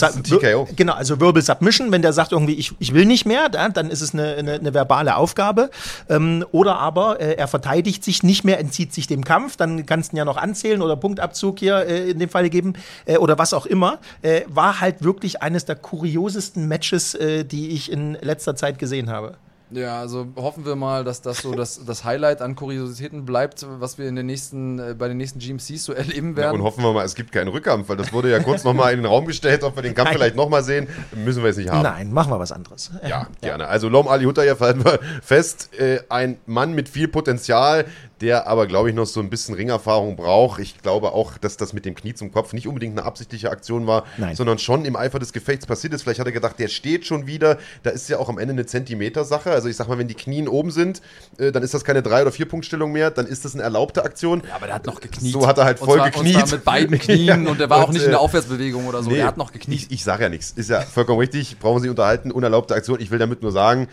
genau, 0.74 0.94
also 0.94 1.20
Wirbel 1.20 1.42
Submission, 1.42 1.92
wenn 1.92 2.02
der 2.02 2.12
sagt 2.12 2.32
irgendwie, 2.32 2.54
ich, 2.54 2.72
ich 2.80 2.92
will 2.92 3.06
nicht 3.06 3.24
mehr, 3.24 3.48
dann 3.48 3.90
ist 3.90 4.00
es 4.00 4.12
eine, 4.12 4.34
eine, 4.34 4.54
eine 4.54 4.74
verbale 4.74 5.16
Aufgabe. 5.16 5.70
Ähm, 6.08 6.44
oder 6.50 6.78
aber 6.78 7.20
äh, 7.20 7.34
er 7.34 7.46
verteidigt 7.46 8.02
sich 8.02 8.24
nicht 8.24 8.42
mehr, 8.44 8.58
entzieht 8.58 8.92
sich 8.92 9.06
dem 9.06 9.24
Kampf, 9.24 9.56
dann 9.56 9.86
kannst 9.86 10.10
du 10.10 10.16
ihn 10.16 10.18
ja 10.18 10.24
noch 10.24 10.36
anzählen 10.36 10.82
oder 10.82 10.96
Punktabzug 10.96 11.60
hier 11.60 11.86
äh, 11.86 12.10
in 12.10 12.18
dem 12.18 12.28
Fall 12.28 12.50
geben 12.50 12.74
äh, 13.06 13.16
oder 13.16 13.38
was 13.38 13.54
auch 13.54 13.66
immer. 13.66 13.98
Äh, 14.22 14.42
war 14.48 14.80
halt 14.80 15.04
wirklich 15.04 15.40
eines 15.40 15.64
der 15.64 15.76
kuriosesten 15.76 16.66
Matches, 16.66 17.14
äh, 17.14 17.44
die 17.44 17.70
ich 17.70 17.92
in 17.92 18.14
letzter 18.20 18.56
Zeit 18.56 18.78
gesehen 18.78 19.08
habe. 19.08 19.36
Ja, 19.70 20.00
also 20.00 20.26
hoffen 20.36 20.64
wir 20.64 20.76
mal, 20.76 21.04
dass 21.04 21.22
das 21.22 21.38
so 21.38 21.52
das, 21.54 21.84
das 21.84 22.04
Highlight 22.04 22.42
an 22.42 22.56
Kuriositäten 22.56 23.24
bleibt, 23.24 23.66
was 23.78 23.98
wir 23.98 24.08
in 24.08 24.16
den 24.16 24.26
nächsten, 24.26 24.78
äh, 24.78 24.94
bei 24.98 25.08
den 25.08 25.16
nächsten 25.16 25.38
GMCs 25.38 25.84
so 25.84 25.92
erleben 25.94 26.36
werden. 26.36 26.54
Ja, 26.54 26.58
und 26.58 26.62
hoffen 26.62 26.82
wir 26.82 26.92
mal, 26.92 27.04
es 27.04 27.14
gibt 27.14 27.32
keinen 27.32 27.48
Rückkampf, 27.48 27.88
weil 27.88 27.96
das 27.96 28.12
wurde 28.12 28.30
ja 28.30 28.40
kurz 28.40 28.64
nochmal 28.64 28.92
in 28.92 29.00
den 29.00 29.06
Raum 29.06 29.26
gestellt, 29.26 29.62
ob 29.62 29.76
wir 29.76 29.82
den 29.82 29.94
Kampf 29.94 30.10
Nein. 30.10 30.16
vielleicht 30.16 30.36
nochmal 30.36 30.62
sehen, 30.62 30.88
müssen 31.14 31.42
wir 31.42 31.48
jetzt 31.48 31.58
nicht 31.58 31.70
haben. 31.70 31.82
Nein, 31.82 32.12
machen 32.12 32.32
wir 32.32 32.38
was 32.38 32.52
anderes. 32.52 32.90
Ja, 33.02 33.08
ja. 33.08 33.26
gerne. 33.40 33.68
Also 33.68 33.88
Lom 33.88 34.08
Ali 34.08 34.24
Hutayev 34.24 34.60
halten 34.60 34.84
wir 34.84 34.98
fest, 35.22 35.70
äh, 35.78 36.00
ein 36.08 36.38
Mann 36.46 36.72
mit 36.74 36.88
viel 36.88 37.08
Potenzial, 37.08 37.86
der 38.20 38.46
aber, 38.46 38.66
glaube 38.66 38.90
ich, 38.90 38.94
noch 38.94 39.06
so 39.06 39.20
ein 39.20 39.30
bisschen 39.30 39.54
Ringerfahrung 39.54 40.16
braucht. 40.16 40.60
Ich 40.60 40.82
glaube 40.82 41.12
auch, 41.12 41.38
dass 41.38 41.56
das 41.56 41.72
mit 41.72 41.84
dem 41.84 41.94
Knie 41.94 42.14
zum 42.14 42.32
Kopf 42.32 42.52
nicht 42.52 42.66
unbedingt 42.66 42.98
eine 42.98 43.06
absichtliche 43.06 43.50
Aktion 43.50 43.86
war, 43.86 44.04
Nein. 44.18 44.36
sondern 44.36 44.58
schon 44.58 44.84
im 44.84 44.96
Eifer 44.96 45.18
des 45.18 45.32
Gefechts 45.32 45.66
passiert 45.66 45.94
ist. 45.94 46.02
Vielleicht 46.02 46.20
hat 46.20 46.26
er 46.26 46.32
gedacht, 46.32 46.58
der 46.58 46.68
steht 46.68 47.06
schon 47.06 47.26
wieder. 47.26 47.58
Da 47.82 47.90
ist 47.90 48.08
ja 48.08 48.18
auch 48.18 48.28
am 48.28 48.38
Ende 48.38 48.52
eine 48.52 48.66
Zentimeter-Sache. 48.66 49.50
Also 49.50 49.68
ich 49.68 49.76
sag 49.76 49.88
mal, 49.88 49.98
wenn 49.98 50.08
die 50.08 50.14
Knien 50.14 50.48
oben 50.48 50.70
sind, 50.70 51.00
äh, 51.38 51.50
dann 51.50 51.62
ist 51.62 51.72
das 51.72 51.84
keine 51.84 52.02
drei- 52.02 52.22
oder 52.22 52.32
vier 52.32 52.46
Punktstellung 52.46 52.92
mehr, 52.92 53.10
dann 53.10 53.26
ist 53.26 53.44
das 53.44 53.54
eine 53.54 53.62
erlaubte 53.62 54.04
Aktion. 54.04 54.42
Ja, 54.46 54.56
aber 54.56 54.66
der 54.66 54.74
hat 54.74 54.86
noch 54.86 55.00
gekniet. 55.00 55.32
So 55.32 55.46
hat 55.46 55.58
er 55.58 55.64
halt 55.64 55.78
voll 55.78 55.98
zwar, 55.98 56.10
gekniet. 56.10 56.50
Mit 56.50 56.64
beiden 56.64 56.98
Knien 56.98 57.44
ja. 57.44 57.50
und 57.50 57.58
der 57.58 57.70
war 57.70 57.78
und, 57.78 57.84
auch 57.84 57.92
nicht 57.92 58.04
in 58.04 58.10
der 58.10 58.20
äh, 58.20 58.22
Aufwärtsbewegung 58.22 58.86
oder 58.86 59.02
so. 59.02 59.10
Nee, 59.10 59.16
der 59.16 59.26
hat 59.26 59.38
noch 59.38 59.52
gekniet. 59.52 59.82
Ich, 59.82 59.90
ich 59.90 60.04
sage 60.04 60.24
ja 60.24 60.28
nichts. 60.28 60.52
Ist 60.52 60.68
ja 60.68 60.82
vollkommen 60.82 61.20
richtig. 61.20 61.58
Brauchen 61.58 61.82
Sie 61.82 61.88
unterhalten. 61.88 62.30
Unerlaubte 62.32 62.74
Aktion. 62.74 63.00
Ich 63.00 63.10
will 63.10 63.18
damit 63.18 63.42
nur 63.42 63.52
sagen, 63.52 63.88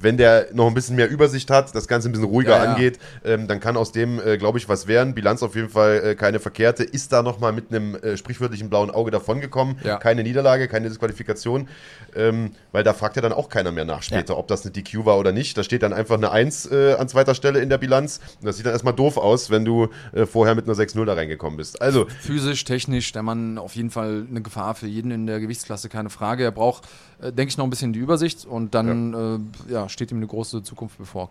wenn 0.00 0.16
der 0.16 0.48
noch 0.52 0.66
ein 0.66 0.74
bisschen 0.74 0.96
mehr 0.96 1.08
Übersicht 1.08 1.50
hat, 1.50 1.74
das 1.74 1.88
Ganze 1.88 2.08
ein 2.08 2.12
bisschen 2.12 2.26
ruhiger 2.28 2.56
Ja, 2.56 2.64
ja. 2.64 2.72
angeht, 2.72 2.98
ähm, 3.24 3.46
dann 3.48 3.60
kann 3.60 3.76
aus 3.76 3.92
dem, 3.92 4.20
äh, 4.20 4.36
glaube 4.36 4.58
ich, 4.58 4.68
was 4.68 4.86
werden. 4.86 5.14
Bilanz 5.14 5.42
auf 5.42 5.54
jeden 5.54 5.70
Fall 5.70 6.02
äh, 6.04 6.14
keine 6.14 6.38
verkehrte. 6.38 6.84
Ist 6.84 7.12
da 7.12 7.22
nochmal 7.22 7.52
mit 7.52 7.70
einem 7.70 7.94
äh, 7.96 8.16
sprichwörtlichen 8.16 8.68
blauen 8.68 8.90
Auge 8.90 9.10
davongekommen. 9.10 9.78
Ja. 9.84 9.96
Keine 9.96 10.22
Niederlage, 10.22 10.68
keine 10.68 10.88
Disqualifikation. 10.88 11.68
Ähm, 12.14 12.52
weil 12.72 12.84
da 12.84 12.92
fragt 12.92 13.16
ja 13.16 13.22
dann 13.22 13.32
auch 13.32 13.48
keiner 13.48 13.72
mehr 13.72 13.84
nach 13.84 14.02
später, 14.02 14.36
ob 14.38 14.48
das 14.48 14.62
eine 14.62 14.72
DQ 14.72 15.04
war 15.04 15.18
oder 15.18 15.32
nicht. 15.32 15.56
Da 15.56 15.62
steht 15.62 15.82
dann 15.82 15.92
einfach 15.92 16.16
eine 16.16 16.30
1 16.30 16.66
äh, 16.70 16.94
an 16.98 17.08
zweiter 17.08 17.34
Stelle 17.34 17.60
in 17.60 17.68
der 17.68 17.78
Bilanz. 17.78 18.20
Das 18.42 18.56
sieht 18.56 18.66
dann 18.66 18.72
erstmal 18.72 18.94
doof 18.94 19.16
aus, 19.16 19.50
wenn 19.50 19.64
du 19.64 19.88
äh, 20.12 20.26
vorher 20.26 20.54
mit 20.54 20.66
einer 20.66 20.76
6-0 20.76 21.04
da 21.04 21.14
reingekommen 21.14 21.56
bist. 21.56 21.80
Also, 21.80 22.06
Physisch, 22.20 22.64
technisch, 22.64 23.12
der 23.12 23.22
Mann 23.22 23.58
auf 23.58 23.74
jeden 23.76 23.90
Fall 23.90 24.26
eine 24.28 24.42
Gefahr 24.42 24.74
für 24.74 24.86
jeden 24.86 25.10
in 25.10 25.26
der 25.26 25.40
Gewichtsklasse, 25.40 25.88
keine 25.88 26.10
Frage. 26.10 26.44
Er 26.44 26.52
braucht, 26.52 26.84
äh, 27.20 27.32
denke 27.32 27.50
ich, 27.50 27.56
noch 27.56 27.64
ein 27.64 27.70
bisschen 27.70 27.92
die 27.92 27.98
Übersicht 27.98 28.44
und 28.44 28.74
dann 28.74 29.50
äh, 29.68 29.72
ja, 29.72 29.88
steht 29.88 30.10
ihm 30.10 30.18
eine 30.18 30.26
große 30.26 30.62
Zukunft 30.62 30.98
bevor. 30.98 31.30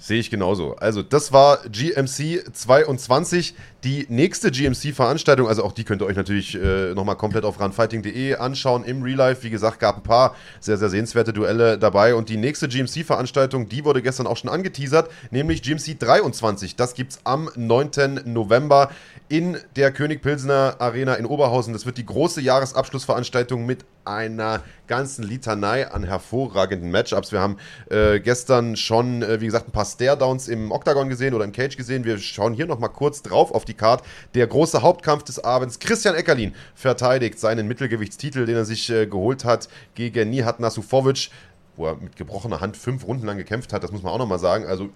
Sehe 0.00 0.18
ich 0.18 0.30
genauso. 0.30 0.76
Also, 0.76 1.02
das 1.02 1.30
war 1.30 1.58
GMC 1.68 2.54
22. 2.54 3.54
Die 3.84 4.06
nächste 4.08 4.50
GMC-Veranstaltung, 4.50 5.46
also 5.46 5.62
auch 5.62 5.72
die 5.72 5.84
könnt 5.84 6.00
ihr 6.00 6.06
euch 6.06 6.16
natürlich 6.16 6.54
äh, 6.54 6.94
nochmal 6.94 7.16
komplett 7.16 7.44
auf 7.44 7.60
runfighting.de 7.60 8.36
anschauen 8.36 8.84
im 8.84 9.02
Real 9.02 9.16
Life. 9.16 9.42
Wie 9.42 9.50
gesagt, 9.50 9.78
gab 9.78 9.98
ein 9.98 10.02
paar 10.02 10.34
sehr, 10.58 10.78
sehr 10.78 10.88
sehenswerte 10.88 11.34
Duelle 11.34 11.76
dabei. 11.78 12.14
Und 12.14 12.30
die 12.30 12.38
nächste 12.38 12.66
GMC-Veranstaltung, 12.66 13.68
die 13.68 13.84
wurde 13.84 14.00
gestern 14.00 14.26
auch 14.26 14.38
schon 14.38 14.48
angeteasert, 14.48 15.10
nämlich 15.30 15.60
GMC 15.60 15.98
23. 15.98 16.76
Das 16.76 16.94
gibt's 16.94 17.20
am 17.24 17.50
9. 17.54 18.22
November 18.24 18.90
in 19.28 19.58
der 19.76 19.92
König 19.92 20.22
Pilsener 20.22 20.76
Arena 20.78 21.14
in 21.14 21.26
Oberhausen. 21.26 21.74
Das 21.74 21.84
wird 21.84 21.98
die 21.98 22.06
große 22.06 22.40
Jahresabschlussveranstaltung 22.40 23.66
mit 23.66 23.84
einer 24.04 24.62
ganzen 24.86 25.22
Litanei 25.22 25.90
an 25.90 26.04
hervorragenden 26.04 26.90
Matchups. 26.90 27.32
Wir 27.32 27.40
haben 27.40 27.56
äh, 27.90 28.20
gestern 28.20 28.76
schon, 28.76 29.22
äh, 29.22 29.40
wie 29.40 29.46
gesagt, 29.46 29.68
ein 29.68 29.72
paar 29.72 29.84
Stare-Downs 29.84 30.48
im 30.48 30.72
Octagon 30.72 31.08
gesehen 31.08 31.34
oder 31.34 31.44
im 31.44 31.52
Cage 31.52 31.76
gesehen. 31.76 32.04
Wir 32.04 32.18
schauen 32.18 32.54
hier 32.54 32.66
nochmal 32.66 32.90
kurz 32.90 33.22
drauf 33.22 33.52
auf 33.52 33.64
die 33.64 33.74
Card. 33.74 34.02
Der 34.34 34.46
große 34.46 34.82
Hauptkampf 34.82 35.24
des 35.24 35.42
Abends. 35.42 35.78
Christian 35.78 36.14
Eckerlin 36.14 36.54
verteidigt 36.74 37.38
seinen 37.38 37.68
Mittelgewichtstitel, 37.68 38.46
den 38.46 38.56
er 38.56 38.64
sich 38.64 38.90
äh, 38.90 39.06
geholt 39.06 39.44
hat 39.44 39.68
gegen 39.94 40.30
Nihat 40.30 40.60
Nasufovic, 40.60 41.30
wo 41.76 41.86
er 41.86 41.96
mit 41.96 42.16
gebrochener 42.16 42.60
Hand 42.60 42.76
fünf 42.76 43.06
Runden 43.06 43.26
lang 43.26 43.36
gekämpft 43.36 43.72
hat. 43.72 43.84
Das 43.84 43.92
muss 43.92 44.02
man 44.02 44.12
auch 44.12 44.18
nochmal 44.18 44.38
sagen. 44.38 44.66
Also 44.66 44.90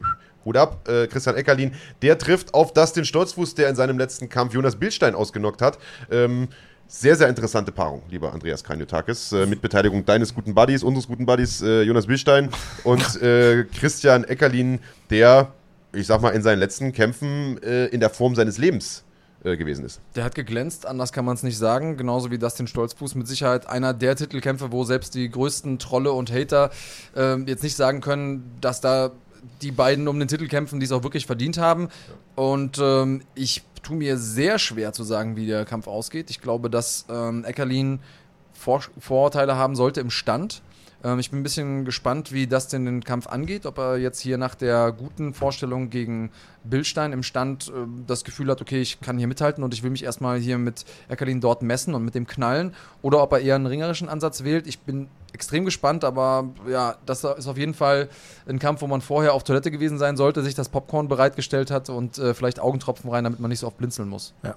Hut 0.45 0.57
ab, 0.57 0.89
äh, 0.89 1.07
Christian 1.07 1.37
Eckerlin. 1.37 1.73
Der 2.03 2.19
trifft 2.19 2.55
auf 2.55 2.73
Dustin 2.73 3.05
Stolzfuß, 3.05 3.55
der 3.55 3.69
in 3.69 3.77
seinem 3.77 3.99
letzten 3.99 4.29
Kampf 4.29 4.55
Jonas 4.55 4.77
Bildstein 4.77 5.15
ausgenockt 5.15 5.63
hat. 5.63 5.79
Ähm, 6.11 6.49
sehr, 7.01 7.17
sehr 7.17 7.29
interessante 7.29 7.73
Paarung, 7.73 8.03
lieber 8.09 8.33
Andreas 8.33 8.63
Kranjotakis, 8.63 9.33
äh, 9.33 9.47
mit 9.47 9.61
Beteiligung 9.61 10.05
deines 10.05 10.33
guten 10.33 10.55
Buddies, 10.55 10.83
unseres 10.85 11.09
guten 11.09 11.27
Buddies 11.27 11.61
äh, 11.61 11.83
Jonas 11.83 12.07
Bildstein 12.07 12.51
und 12.85 13.21
äh, 13.21 13.65
Christian 13.65 14.25
Eckerlin, 14.25 14.79
der, 15.11 15.53
ich 15.93 16.07
sag 16.07 16.23
mal, 16.23 16.31
in 16.31 16.43
seinen 16.43 16.61
letzten 16.61 16.93
Kämpfen 16.93 17.61
äh, 17.63 17.87
in 17.87 18.01
der 18.01 18.11
Form 18.11 18.37
seines 18.37 18.59
Lebens 18.59 19.03
äh, 19.43 19.57
gewesen 19.57 19.85
ist. 19.85 20.01
Der 20.15 20.23
hat 20.23 20.37
geglänzt, 20.37 20.87
anders 20.87 21.13
kann 21.13 21.25
man 21.25 21.35
es 21.35 21.43
nicht 21.43 21.59
sagen. 21.59 21.97
Genauso 21.97 22.31
wie 22.31 22.39
Dustin 22.39 22.69
Stolzfuß 22.69 23.17
mit 23.17 23.27
Sicherheit 23.27 23.69
einer 23.69 23.93
der 23.93 24.15
Titelkämpfe, 24.15 24.71
wo 24.71 24.85
selbst 24.85 25.17
die 25.17 25.29
größten 25.29 25.81
Trolle 25.81 26.13
und 26.13 26.33
Hater 26.33 26.71
ähm, 27.17 27.47
jetzt 27.49 27.65
nicht 27.65 27.75
sagen 27.75 28.01
können, 28.03 28.53
dass 28.61 28.81
da 28.81 29.11
die 29.63 29.73
beiden 29.73 30.07
um 30.07 30.19
den 30.19 30.29
Titel 30.29 30.47
kämpfen, 30.47 30.79
die 30.79 30.87
es 30.87 30.93
auch 30.93 31.03
wirklich 31.03 31.27
verdient 31.27 31.59
haben. 31.59 31.89
Und 32.37 32.79
ähm, 32.81 33.23
ich 33.35 33.63
tue 33.85 33.97
mir 33.97 34.19
sehr 34.19 34.59
schwer 34.59 34.93
zu 34.93 35.05
sagen, 35.05 35.37
wie 35.37 35.47
der 35.47 35.65
Kampf 35.65 35.87
ausgeht. 35.87 36.31
Ich 36.31 36.41
glaube, 36.41 36.69
dass 36.71 37.07
ähm, 37.09 37.45
Eckerlin 37.45 38.01
Vor 38.53 38.83
Vorteile 38.99 39.57
haben 39.57 39.77
sollte 39.77 40.01
im 40.01 40.11
Stand. 40.11 40.63
Ähm, 41.05 41.19
ich 41.19 41.31
bin 41.31 41.41
ein 41.41 41.43
bisschen 41.43 41.85
gespannt, 41.85 42.33
wie 42.33 42.47
das 42.47 42.67
denn 42.69 42.87
den 42.87 43.05
Kampf 43.05 43.27
angeht. 43.27 43.67
Ob 43.67 43.79
er 43.79 43.99
jetzt 43.99 44.21
hier 44.21 44.39
nach 44.39 44.55
der 44.55 44.91
guten 44.91 45.35
Vorstellung 45.35 45.91
gegen 45.91 46.31
Billstein 46.65 47.13
im 47.13 47.23
Stand 47.23 47.69
äh, 47.69 47.87
das 48.07 48.25
Gefühl 48.25 48.51
hat, 48.51 48.61
okay, 48.61 48.81
ich 48.81 49.01
kann 49.01 49.19
hier 49.19 49.29
mithalten 49.29 49.63
und 49.63 49.75
ich 49.75 49.83
will 49.83 49.91
mich 49.91 50.03
erstmal 50.03 50.39
hier 50.39 50.59
mit 50.59 50.85
Eckerlin 51.09 51.41
dort 51.41 51.63
messen 51.63 51.95
und 51.95 52.05
mit 52.05 52.15
dem 52.15 52.27
knallen. 52.27 52.75
Oder 53.03 53.23
ob 53.23 53.33
er 53.33 53.41
eher 53.41 53.55
einen 53.55 53.67
ringerischen 53.67 54.09
Ansatz 54.09 54.43
wählt. 54.43 54.67
Ich 54.67 54.81
bin 54.81 55.09
extrem 55.35 55.65
gespannt, 55.65 56.05
aber 56.05 56.49
ja, 56.69 56.97
das 57.07 57.25
ist 57.25 57.47
auf 57.47 57.59
jeden 57.59 57.75
Fall 57.75 58.09
ein 58.49 58.59
Kampf, 58.59 58.81
wo 58.81 58.87
man 58.87 59.01
vorher 59.01 59.35
auf 59.35 59.45
Toilette 59.45 59.71
gewesen 59.71 59.99
sein 59.99 60.17
sollte, 60.17 60.43
sich 60.43 60.55
das 60.55 60.69
Popcorn 60.69 61.09
bereitgestellt 61.09 61.71
hat 61.71 61.91
und 61.91 62.19
äh, 62.19 62.35
vielleicht 62.35 62.61
Augentropfen 62.61 63.11
rein, 63.11 63.25
damit 63.25 63.41
man 63.41 63.51
nicht 63.51 63.59
so 63.59 63.67
oft 63.67 63.77
blinzeln 63.77 64.09
muss. 64.09 64.33
Ja. 64.43 64.55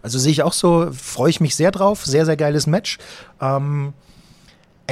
Also 0.00 0.18
sehe 0.18 0.32
ich 0.32 0.42
auch 0.42 0.52
so, 0.52 0.90
freue 0.92 1.30
ich 1.30 1.40
mich 1.40 1.54
sehr 1.54 1.70
drauf. 1.70 2.04
Sehr, 2.04 2.24
sehr 2.24 2.36
geiles 2.36 2.66
Match. 2.66 2.98
Ähm, 3.40 3.92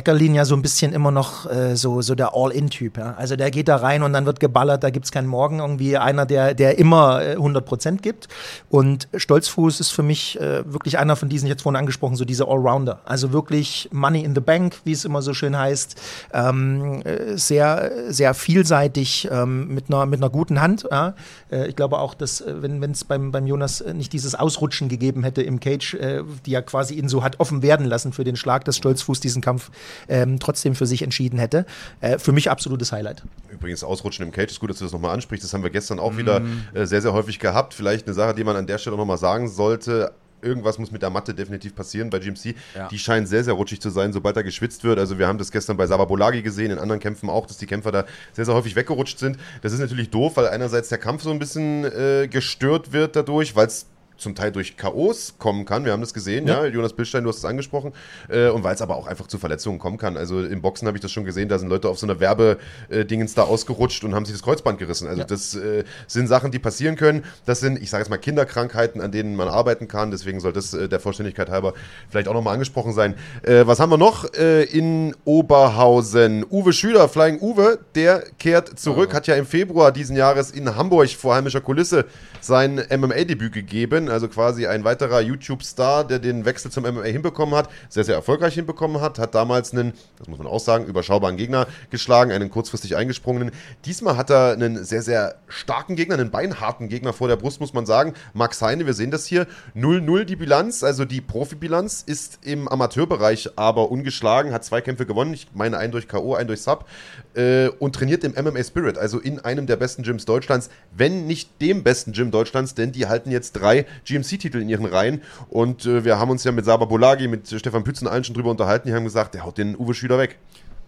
Eckerlin 0.01 0.34
ja 0.34 0.46
so 0.46 0.55
ein 0.55 0.62
bisschen 0.62 0.94
immer 0.94 1.11
noch 1.11 1.51
äh, 1.51 1.76
so, 1.76 2.01
so 2.01 2.14
der 2.14 2.34
All-In-Typ. 2.34 2.96
Ja? 2.96 3.14
Also 3.18 3.36
der 3.36 3.51
geht 3.51 3.68
da 3.68 3.76
rein 3.76 4.03
und 4.03 4.14
dann 4.14 4.24
wird 4.24 4.40
geballert, 4.40 4.82
da 4.82 4.88
gibt 4.88 5.05
es 5.05 5.12
keinen 5.12 5.26
Morgen. 5.26 5.59
Irgendwie 5.59 5.98
einer, 5.98 6.24
der, 6.24 6.55
der 6.55 6.78
immer 6.78 7.22
äh, 7.22 7.36
100% 7.36 7.98
gibt. 7.98 8.28
Und 8.70 9.09
Stolzfuß 9.14 9.78
ist 9.78 9.90
für 9.90 10.03
mich 10.03 10.40
äh, 10.40 10.64
wirklich 10.72 10.98
einer 10.98 11.16
von 11.16 11.28
diesen, 11.28 11.46
jetzt 11.48 11.62
vorhin 11.62 11.78
angesprochen, 11.78 12.16
so 12.16 12.24
diese 12.24 12.48
Allrounder. 12.48 13.01
Also 13.05 13.32
wirklich 13.32 13.90
Money 13.92 14.24
in 14.24 14.34
the 14.34 14.40
Bank, 14.40 14.80
wie 14.84 14.92
es 14.92 15.05
immer 15.05 15.20
so 15.20 15.34
schön 15.34 15.57
heißt. 15.57 16.01
Ähm, 16.32 17.03
äh, 17.03 17.36
sehr, 17.36 17.92
sehr 18.09 18.32
vielseitig 18.32 19.28
ähm, 19.30 19.68
mit, 19.68 19.88
einer, 19.88 20.07
mit 20.07 20.20
einer 20.20 20.30
guten 20.30 20.62
Hand. 20.62 20.88
Ja? 20.90 21.14
Äh, 21.53 21.68
ich 21.68 21.76
glaube 21.76 21.98
auch, 21.98 22.14
dass 22.14 22.40
äh, 22.40 22.62
wenn 22.62 22.82
es 22.90 23.05
beim, 23.05 23.32
beim 23.32 23.46
Jonas 23.46 23.82
äh, 23.82 23.92
nicht 23.92 24.14
dieses 24.14 24.34
Ausrutschen 24.34 24.88
gegeben 24.88 25.24
hätte 25.24 25.42
im 25.42 25.61
Cage, 25.61 25.94
äh, 25.94 26.22
die 26.46 26.55
er 26.55 26.62
quasi 26.62 26.94
ihn 26.94 27.11
so 27.11 27.22
hat 27.22 27.38
offen 27.38 27.62
werden 27.62 27.84
lassen 27.84 28.14
für 28.14 28.24
den 28.24 28.36
Schlag, 28.36 28.64
dass 28.64 28.78
Stolzfuß 28.78 29.20
diesen 29.20 29.42
Kampf 29.42 29.70
ähm, 30.09 30.38
trotzdem 30.38 30.74
für 30.74 30.86
sich 30.86 31.03
entschieden 31.03 31.38
hätte. 31.38 31.66
Äh, 32.01 32.18
für 32.18 32.32
mich 32.32 32.51
absolutes 32.51 32.93
Highlight. 32.93 33.22
Übrigens, 33.51 33.84
Ausrutschen 33.84 34.24
im 34.24 34.32
Cage 34.32 34.51
ist 34.51 34.61
gut, 34.61 34.70
dass 34.70 34.78
du 34.78 34.84
das 34.84 34.93
nochmal 34.93 35.14
ansprichst. 35.14 35.45
Das 35.45 35.53
haben 35.53 35.62
wir 35.62 35.70
gestern 35.70 35.99
auch 35.99 36.16
wieder 36.16 36.43
äh, 36.74 36.86
sehr, 36.86 37.03
sehr 37.03 37.12
häufig 37.12 37.38
gehabt. 37.38 37.74
Vielleicht 37.74 38.07
eine 38.07 38.14
Sache, 38.14 38.34
die 38.34 38.45
man 38.45 38.57
an 38.57 38.66
der 38.66 38.78
Stelle 38.78 38.97
nochmal 38.97 39.18
sagen 39.18 39.49
sollte. 39.49 40.12
Irgendwas 40.43 40.78
muss 40.78 40.91
mit 40.91 41.03
der 41.03 41.11
Matte 41.11 41.34
definitiv 41.34 41.74
passieren 41.74 42.09
bei 42.09 42.18
GMC. 42.18 42.55
Ja. 42.74 42.88
Die 42.88 42.99
scheint 42.99 43.28
sehr, 43.28 43.45
sehr 43.45 43.55
rutschig 43.55 43.80
zu 43.80 43.91
sein, 43.91 44.12
sobald 44.12 44.36
da 44.36 44.43
geschwitzt 44.43 44.84
wird. 44.84 44.99
Also 44.99 45.18
wir 45.18 45.26
haben 45.26 45.38
das 45.38 45.51
gestern 45.51 45.76
bei 45.76 45.86
Saba 45.86 46.07
Bolagi 46.07 46.43
gesehen, 46.43 46.70
in 46.70 46.78
anderen 46.78 47.01
Kämpfen 47.01 47.28
auch, 47.28 47.47
dass 47.47 47.59
die 47.59 47.66
Kämpfer 47.66 47.93
da 47.93 48.05
sehr, 48.32 48.47
sehr 48.47 48.55
häufig 48.55 48.74
weggerutscht 48.76 49.18
sind. 49.18 49.36
Das 49.62 49.72
ist 49.72 49.80
natürlich 49.80 50.11
doof, 50.11 50.36
weil 50.36 50.49
einerseits 50.49 50.88
der 50.88 50.99
Kampf 50.99 51.22
so 51.22 51.30
ein 51.30 51.38
bisschen 51.38 51.84
äh, 51.84 52.28
gestört 52.28 52.93
wird 52.93 53.16
dadurch, 53.16 53.55
weil 53.55 53.66
es 53.66 53.86
zum 54.21 54.35
Teil 54.35 54.53
durch 54.53 54.77
K.O.s 54.77 55.35
kommen 55.39 55.64
kann. 55.64 55.85
Wir 55.85 55.93
haben 55.93 56.01
das 56.01 56.14
gesehen, 56.14 56.47
ja. 56.47 56.66
Jonas 56.66 56.93
Bildstein, 56.93 57.25
du 57.25 57.31
hast 57.31 57.39
es 57.39 57.45
angesprochen. 57.45 57.93
Äh, 58.29 58.49
und 58.49 58.64
weil 58.64 58.75
es 58.75 58.83
aber 58.83 58.97
auch 58.97 59.07
einfach 59.07 59.27
zu 59.27 59.39
Verletzungen 59.39 59.79
kommen 59.79 59.99
kann. 59.99 60.16
Also 60.16 60.43
im 60.45 60.61
Boxen 60.61 60.87
habe 60.87 60.97
ich 60.97 61.03
das 61.03 61.11
schon 61.11 61.25
gesehen, 61.25 61.49
da 61.49 61.59
sind 61.59 61.68
Leute 61.68 61.89
auf 61.89 61.99
so 61.99 62.07
einer 62.07 62.21
Werbedingens 62.21 63.35
da 63.35 63.43
ausgerutscht 63.43 64.05
und 64.05 64.14
haben 64.14 64.25
sich 64.25 64.35
das 64.35 64.43
Kreuzband 64.43 64.79
gerissen. 64.79 65.09
Also 65.09 65.25
das 65.25 65.55
äh, 65.55 65.85
sind 66.07 66.29
Sachen, 66.29 66.51
die 66.51 66.59
passieren 66.59 66.97
können. 66.97 67.25
Das 67.47 67.61
sind, 67.61 67.81
ich 67.81 67.91
sage 67.91 68.03
jetzt 68.03 68.11
mal, 68.11 68.18
Kinderkrankheiten, 68.18 69.01
an 69.01 69.12
denen 69.12 69.35
man 69.37 69.49
arbeiten 69.49 69.89
kann. 69.89 70.11
Deswegen 70.11 70.41
soll 70.41 70.53
das 70.53 70.75
äh, 70.75 70.89
der 70.89 71.01
Vollständigkeit 71.01 71.49
halber 71.51 71.75
vielleicht 72.09 72.29
auch 72.29 72.35
nochmal 72.35 72.55
angesprochen 72.55 72.93
sein. 72.93 73.14
Äh, 73.43 73.66
was 73.66 73.81
haben 73.81 73.91
wir 73.91 73.99
noch 73.99 74.33
äh, 74.35 74.64
in 74.64 75.14
Oberhausen? 75.25 76.45
Uwe 76.51 76.73
Schüler, 76.73 77.09
Flying 77.09 77.41
Uwe, 77.41 77.79
der 77.95 78.25
kehrt 78.39 78.79
zurück, 78.79 79.14
hat 79.14 79.27
ja 79.27 79.35
im 79.35 79.47
Februar 79.47 79.93
diesen 79.93 80.16
Jahres 80.16 80.51
in 80.51 80.77
Hamburg 80.77 81.11
vor 81.11 81.35
heimischer 81.35 81.61
Kulisse 81.61 82.05
sein 82.41 82.83
MMA-Debüt 82.91 83.53
gegeben. 83.53 84.09
Also 84.11 84.28
quasi 84.28 84.66
ein 84.66 84.84
weiterer 84.84 85.20
YouTube-Star, 85.20 86.04
der 86.04 86.18
den 86.18 86.44
Wechsel 86.44 86.70
zum 86.70 86.84
MMA 86.84 87.02
hinbekommen 87.04 87.54
hat, 87.54 87.68
sehr, 87.88 88.04
sehr 88.04 88.14
erfolgreich 88.14 88.54
hinbekommen 88.54 89.00
hat, 89.00 89.18
hat 89.18 89.34
damals 89.34 89.72
einen, 89.72 89.92
das 90.18 90.28
muss 90.28 90.38
man 90.38 90.46
auch 90.46 90.61
sagen, 90.61 90.86
überschaubaren 90.86 91.36
Gegner 91.36 91.66
geschlagen, 91.90 92.32
einen 92.32 92.50
kurzfristig 92.50 92.96
eingesprungenen. 92.96 93.50
Diesmal 93.84 94.16
hat 94.16 94.30
er 94.30 94.52
einen 94.52 94.84
sehr, 94.84 95.02
sehr 95.02 95.36
starken 95.48 95.96
Gegner, 95.96 96.14
einen 96.14 96.30
beinharten 96.30 96.88
Gegner 96.88 97.12
vor 97.12 97.28
der 97.28 97.36
Brust, 97.36 97.61
muss 97.61 97.72
man 97.72 97.86
sagen. 97.86 98.14
Max 98.34 98.61
Heine, 98.62 98.86
wir 98.86 98.94
sehen 98.94 99.11
das 99.11 99.26
hier, 99.26 99.46
0-0 99.76 100.24
die 100.24 100.36
Bilanz, 100.36 100.82
also 100.82 101.04
die 101.04 101.20
Profibilanz 101.20 102.02
ist 102.06 102.40
im 102.42 102.68
Amateurbereich 102.68 103.50
aber 103.56 103.90
ungeschlagen, 103.90 104.52
hat 104.52 104.64
zwei 104.64 104.80
Kämpfe 104.80 105.06
gewonnen, 105.06 105.34
ich 105.34 105.48
meine 105.54 105.78
einen 105.78 105.92
durch 105.92 106.08
K.O., 106.08 106.34
einen 106.34 106.48
durch 106.48 106.62
Sub 106.62 106.86
äh, 107.35 107.68
und 107.78 107.95
trainiert 107.95 108.24
im 108.24 108.33
MMA 108.33 108.62
Spirit, 108.64 108.99
also 108.99 109.18
in 109.18 109.41
einem 109.41 109.66
der 109.66 109.76
besten 109.76 110.03
Gyms 110.03 110.24
Deutschlands, 110.24 110.70
wenn 110.97 111.26
nicht 111.26 111.61
dem 111.61 111.83
besten 111.83 112.12
Gym 112.12 112.31
Deutschlands, 112.31 112.74
denn 112.74 112.93
die 112.93 113.07
halten 113.07 113.31
jetzt 113.31 113.53
drei 113.53 113.87
GMC-Titel 114.05 114.59
in 114.59 114.68
ihren 114.68 114.87
Reihen. 114.87 115.22
Und 115.49 115.87
äh, 115.87 116.05
wir 116.05 116.18
haben 116.18 116.31
uns 116.31 116.45
ja 116.45 116.53
mit 116.53 116.64
Saba 116.64 116.85
Bolagi, 116.85 117.28
mit 117.28 117.49
Stefan 117.49 117.85
Pützen 117.85 118.09
allen 118.09 118.24
schon 118.24 118.35
drüber 118.35 118.51
unterhalten. 118.51 118.89
Die 118.89 118.95
haben 118.95 119.05
gesagt, 119.05 119.35
der 119.35 119.45
haut 119.45 119.59
den 119.59 119.76
Uwe 119.76 119.95
Schüler 119.95 120.18
weg. 120.18 120.39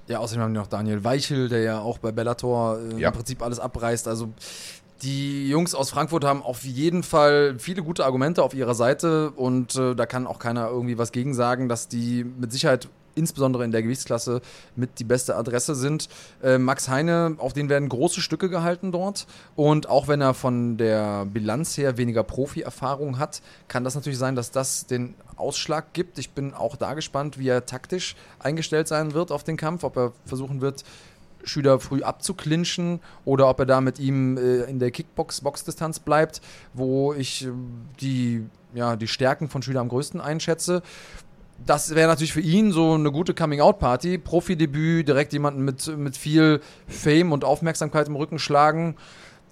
Ja, 0.09 0.18
außerdem 0.18 0.43
haben 0.43 0.53
wir 0.53 0.61
noch 0.61 0.66
Daniel 0.66 1.05
Weichel, 1.05 1.49
der 1.49 1.61
ja 1.62 1.80
auch 1.80 1.99
bei 1.99 2.11
Bellator 2.12 2.78
äh, 2.78 3.01
Ja. 3.01 3.09
im 3.09 3.14
Prinzip 3.14 3.40
alles 3.43 3.61
abreißt. 3.61 4.09
Also 4.09 4.30
die 5.03 5.49
Jungs 5.49 5.74
aus 5.74 5.90
Frankfurt 5.90 6.24
haben 6.24 6.43
auf 6.43 6.62
jeden 6.64 7.03
Fall 7.03 7.57
viele 7.59 7.82
gute 7.82 8.05
Argumente 8.05 8.43
auf 8.43 8.55
ihrer 8.55 8.74
Seite 8.74 9.30
und 9.30 9.74
äh, 9.76 9.95
da 9.95 10.07
kann 10.07 10.26
auch 10.26 10.38
keiner 10.38 10.68
irgendwie 10.68 10.97
was 10.99 11.11
gegen 11.12 11.34
sagen, 11.34 11.68
dass 11.68 11.88
die 11.88 12.24
mit 12.24 12.53
Sicherheit 12.53 12.88
insbesondere 13.14 13.64
in 13.64 13.72
der 13.72 13.82
Gewichtsklasse 13.82 14.40
mit 14.76 14.98
die 14.98 15.04
beste 15.04 15.36
Adresse 15.36 15.74
sind. 15.74 16.08
Äh, 16.42 16.58
Max 16.58 16.88
Heine, 16.88 17.36
auf 17.38 17.52
den 17.52 17.68
werden 17.68 17.88
große 17.88 18.20
Stücke 18.20 18.48
gehalten 18.48 18.92
dort 18.92 19.26
und 19.56 19.88
auch 19.88 20.08
wenn 20.08 20.20
er 20.20 20.34
von 20.34 20.76
der 20.76 21.24
Bilanz 21.26 21.76
her 21.76 21.96
weniger 21.96 22.22
Profi-Erfahrung 22.22 23.18
hat, 23.18 23.42
kann 23.68 23.84
das 23.84 23.94
natürlich 23.94 24.18
sein, 24.18 24.36
dass 24.36 24.50
das 24.50 24.86
den 24.86 25.14
Ausschlag 25.36 25.92
gibt. 25.92 26.18
Ich 26.18 26.30
bin 26.30 26.54
auch 26.54 26.76
da 26.76 26.94
gespannt, 26.94 27.38
wie 27.38 27.48
er 27.48 27.66
taktisch 27.66 28.16
eingestellt 28.38 28.88
sein 28.88 29.14
wird 29.14 29.32
auf 29.32 29.44
den 29.44 29.56
Kampf, 29.56 29.84
ob 29.84 29.96
er 29.96 30.12
versuchen 30.26 30.60
wird, 30.60 30.84
Schüler 31.44 31.80
früh 31.80 32.02
abzuklinchen 32.02 33.00
oder 33.24 33.48
ob 33.48 33.58
er 33.60 33.66
da 33.66 33.80
mit 33.80 33.98
ihm 33.98 34.36
äh, 34.36 34.62
in 34.64 34.78
der 34.78 34.90
Kickbox-Boxdistanz 34.90 36.00
bleibt, 36.00 36.40
wo 36.72 37.12
ich 37.14 37.46
äh, 37.46 37.50
die, 38.00 38.46
ja, 38.74 38.96
die 38.96 39.08
Stärken 39.08 39.48
von 39.48 39.62
Schüler 39.62 39.80
am 39.80 39.88
größten 39.88 40.20
einschätze. 40.20 40.82
Das 41.66 41.94
wäre 41.94 42.08
natürlich 42.08 42.32
für 42.32 42.40
ihn 42.40 42.72
so 42.72 42.94
eine 42.94 43.12
gute 43.12 43.34
Coming-out-Party. 43.34 44.18
Profidebüt, 44.18 45.06
direkt 45.06 45.32
jemanden 45.32 45.64
mit, 45.64 45.86
mit 45.96 46.16
viel 46.16 46.60
Fame 46.88 47.32
und 47.32 47.44
Aufmerksamkeit 47.44 48.08
im 48.08 48.16
Rücken 48.16 48.38
schlagen. 48.38 48.96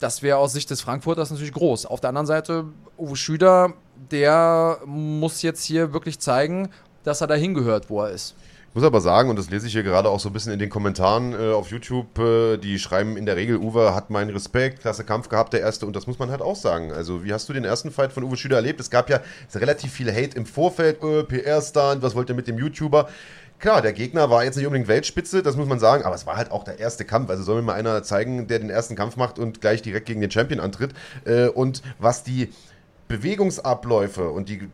Das 0.01 0.23
wäre 0.23 0.39
aus 0.39 0.53
Sicht 0.53 0.71
des 0.71 0.81
Frankfurters 0.81 1.31
natürlich 1.31 1.53
groß. 1.53 1.87
Auf 1.87 2.01
der 2.01 2.09
anderen 2.09 2.27
Seite, 2.27 2.65
Uwe 2.99 3.17
Schüder, 3.17 3.75
der 4.11 4.79
muss 4.87 5.43
jetzt 5.43 5.63
hier 5.65 5.93
wirklich 5.93 6.19
zeigen, 6.19 6.71
dass 7.05 7.21
er 7.21 7.27
dahin 7.27 7.55
gehört, 7.55 7.91
wo 7.91 8.03
er 8.03 8.11
ist. 8.11 8.35
Ich 8.71 8.77
muss 8.77 8.85
aber 8.85 9.01
sagen, 9.01 9.31
und 9.31 9.37
das 9.37 9.51
lese 9.51 9.67
ich 9.67 9.73
hier 9.73 9.83
gerade 9.83 10.09
auch 10.09 10.21
so 10.21 10.29
ein 10.29 10.33
bisschen 10.33 10.53
in 10.53 10.61
den 10.61 10.71
Kommentaren 10.71 11.33
äh, 11.33 11.53
auf 11.53 11.73
YouTube, 11.73 12.17
äh, 12.21 12.57
die 12.57 12.79
schreiben 12.79 13.17
in 13.17 13.27
der 13.27 13.35
Regel, 13.35 13.57
Uwe 13.57 13.97
hat 13.97 14.11
meinen 14.11 14.31
Respekt, 14.31 14.83
klasse 14.83 15.03
Kampf 15.03 15.29
gehabt, 15.29 15.53
der 15.53 15.61
erste, 15.61 15.87
und 15.87 15.97
das 15.97 16.07
muss 16.07 16.21
man 16.21 16.31
halt 16.31 16.41
auch 16.41 16.55
sagen. 16.55 16.93
Also, 16.93 17.25
wie 17.25 17.33
hast 17.33 17.49
du 17.49 17.53
den 17.53 17.65
ersten 17.65 17.91
Fight 17.91 18.13
von 18.13 18.23
Uwe 18.23 18.37
Schüder 18.37 18.55
erlebt? 18.55 18.79
Es 18.79 18.89
gab 18.89 19.11
ja 19.11 19.19
relativ 19.57 19.93
viel 19.93 20.13
Hate 20.13 20.37
im 20.37 20.47
Vorfeld, 20.47 21.03
äh, 21.03 21.25
PR-Stand, 21.25 22.01
was 22.03 22.15
wollt 22.15 22.29
ihr 22.29 22.37
mit 22.37 22.47
dem 22.47 22.59
YouTuber? 22.59 23.09
Klar, 23.59 23.83
der 23.83 23.93
Gegner 23.93 24.31
war 24.31 24.45
jetzt 24.45 24.55
nicht 24.55 24.67
unbedingt 24.67 24.87
Weltspitze, 24.87 25.43
das 25.43 25.57
muss 25.57 25.67
man 25.67 25.81
sagen, 25.81 26.05
aber 26.05 26.15
es 26.15 26.25
war 26.25 26.37
halt 26.37 26.53
auch 26.53 26.63
der 26.63 26.79
erste 26.79 27.05
Kampf. 27.05 27.29
Also 27.29 27.43
soll 27.43 27.57
mir 27.57 27.63
mal 27.63 27.75
einer 27.75 28.05
zeigen, 28.05 28.47
der 28.47 28.61
den 28.61 28.71
ersten 28.71 28.95
Kampf 28.95 29.17
macht 29.17 29.41
und 29.41 29.61
gleich 29.61 29.83
direkt 29.83 30.07
gegen 30.07 30.21
den 30.21 30.31
Champion 30.31 30.61
antritt. 30.61 30.95
Äh, 31.25 31.49
und 31.49 31.83
was 31.99 32.23
die 32.23 32.53
Bewegungsabläufe 33.09 34.31
und 34.31 34.49
die 34.49 34.69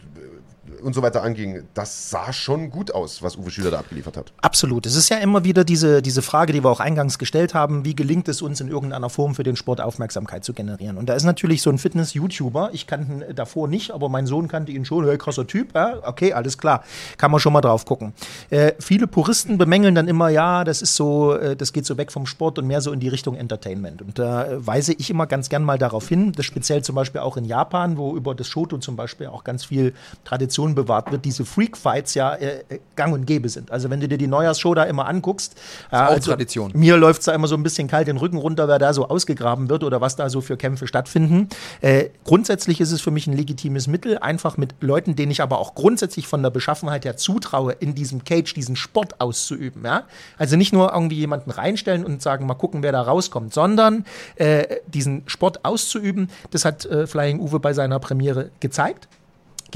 und 0.82 0.94
so 0.94 1.02
weiter 1.02 1.22
anging, 1.22 1.64
das 1.74 2.10
sah 2.10 2.32
schon 2.32 2.70
gut 2.70 2.92
aus, 2.92 3.22
was 3.22 3.36
Uwe 3.36 3.50
Schüler 3.50 3.70
da 3.70 3.78
abgeliefert 3.80 4.16
hat. 4.16 4.32
Absolut. 4.40 4.86
Es 4.86 4.96
ist 4.96 5.08
ja 5.08 5.18
immer 5.18 5.44
wieder 5.44 5.64
diese, 5.64 6.02
diese 6.02 6.22
Frage, 6.22 6.52
die 6.52 6.64
wir 6.64 6.70
auch 6.70 6.80
eingangs 6.80 7.18
gestellt 7.18 7.54
haben, 7.54 7.84
wie 7.84 7.94
gelingt 7.94 8.28
es 8.28 8.42
uns 8.42 8.60
in 8.60 8.68
irgendeiner 8.68 9.10
Form 9.10 9.34
für 9.34 9.42
den 9.42 9.56
Sport 9.56 9.80
Aufmerksamkeit 9.80 10.44
zu 10.44 10.52
generieren? 10.52 10.96
Und 10.96 11.08
da 11.08 11.14
ist 11.14 11.24
natürlich 11.24 11.62
so 11.62 11.70
ein 11.70 11.78
Fitness-YouTuber, 11.78 12.70
ich 12.72 12.86
kannte 12.86 13.12
ihn 13.12 13.34
davor 13.34 13.68
nicht, 13.68 13.90
aber 13.90 14.08
mein 14.08 14.26
Sohn 14.26 14.48
kannte 14.48 14.72
ihn 14.72 14.84
schon, 14.84 15.04
hey, 15.06 15.18
krasser 15.18 15.46
Typ, 15.46 15.74
ja, 15.74 15.98
okay, 16.02 16.32
alles 16.32 16.58
klar, 16.58 16.84
kann 17.18 17.30
man 17.30 17.40
schon 17.40 17.52
mal 17.52 17.60
drauf 17.60 17.84
gucken. 17.84 18.12
Äh, 18.50 18.72
viele 18.78 19.06
Puristen 19.06 19.58
bemängeln 19.58 19.94
dann 19.94 20.08
immer, 20.08 20.28
ja, 20.28 20.64
das 20.64 20.82
ist 20.82 20.96
so, 20.96 21.34
äh, 21.34 21.56
das 21.56 21.72
geht 21.72 21.86
so 21.86 21.96
weg 21.96 22.12
vom 22.12 22.26
Sport 22.26 22.58
und 22.58 22.66
mehr 22.66 22.80
so 22.80 22.92
in 22.92 23.00
die 23.00 23.08
Richtung 23.08 23.36
Entertainment. 23.36 24.02
Und 24.02 24.18
da 24.18 24.46
äh, 24.46 24.66
weise 24.66 24.92
ich 24.92 25.10
immer 25.10 25.26
ganz 25.26 25.48
gern 25.48 25.62
mal 25.62 25.78
darauf 25.78 26.08
hin, 26.08 26.32
dass 26.32 26.46
speziell 26.46 26.82
zum 26.82 26.94
Beispiel 26.94 27.20
auch 27.20 27.36
in 27.36 27.44
Japan, 27.44 27.96
wo 27.96 28.16
über 28.16 28.34
das 28.34 28.48
Shoto 28.48 28.78
zum 28.78 28.96
Beispiel 28.96 29.26
auch 29.28 29.44
ganz 29.44 29.64
viel 29.64 29.94
Tradition 30.24 30.55
Tradition 30.56 30.74
bewahrt 30.74 31.12
wird, 31.12 31.24
diese 31.24 31.44
Freak-Fights 31.44 32.14
ja 32.14 32.34
äh, 32.34 32.64
äh, 32.68 32.78
gang 32.96 33.12
und 33.12 33.26
gäbe 33.26 33.48
sind. 33.48 33.70
Also 33.70 33.90
wenn 33.90 34.00
du 34.00 34.08
dir 34.08 34.16
die 34.16 34.26
Neujahrsshow 34.26 34.74
da 34.74 34.84
immer 34.84 35.06
anguckst, 35.06 35.54
äh, 35.90 35.96
auch 35.96 36.00
also, 36.10 36.30
Tradition. 36.30 36.72
Mir 36.74 36.96
läuft 36.96 37.20
es 37.20 37.26
da 37.26 37.34
immer 37.34 37.46
so 37.46 37.56
ein 37.56 37.62
bisschen 37.62 37.88
kalt 37.88 38.08
den 38.08 38.16
Rücken 38.16 38.38
runter, 38.38 38.66
wer 38.66 38.78
da 38.78 38.92
so 38.92 39.08
ausgegraben 39.08 39.68
wird 39.68 39.84
oder 39.84 40.00
was 40.00 40.16
da 40.16 40.30
so 40.30 40.40
für 40.40 40.56
Kämpfe 40.56 40.86
stattfinden. 40.86 41.48
Äh, 41.82 42.06
grundsätzlich 42.24 42.80
ist 42.80 42.92
es 42.92 43.00
für 43.00 43.10
mich 43.10 43.26
ein 43.26 43.34
legitimes 43.34 43.86
Mittel, 43.86 44.18
einfach 44.18 44.56
mit 44.56 44.74
Leuten, 44.80 45.14
denen 45.14 45.30
ich 45.30 45.42
aber 45.42 45.58
auch 45.58 45.74
grundsätzlich 45.74 46.26
von 46.26 46.42
der 46.42 46.50
Beschaffenheit 46.50 47.04
her 47.04 47.16
zutraue, 47.16 47.72
in 47.72 47.94
diesem 47.94 48.24
Cage 48.24 48.54
diesen 48.54 48.76
Sport 48.76 49.20
auszuüben. 49.20 49.84
Ja? 49.84 50.04
Also 50.38 50.56
nicht 50.56 50.72
nur 50.72 50.92
irgendwie 50.92 51.16
jemanden 51.16 51.50
reinstellen 51.50 52.04
und 52.04 52.22
sagen, 52.22 52.46
mal 52.46 52.54
gucken, 52.54 52.82
wer 52.82 52.92
da 52.92 53.02
rauskommt, 53.02 53.52
sondern 53.52 54.04
äh, 54.36 54.76
diesen 54.86 55.22
Sport 55.26 55.64
auszuüben. 55.64 56.30
Das 56.50 56.64
hat 56.64 56.86
äh, 56.86 57.06
Flying 57.06 57.40
Uwe 57.40 57.60
bei 57.60 57.74
seiner 57.74 57.98
Premiere 57.98 58.50
gezeigt 58.60 59.08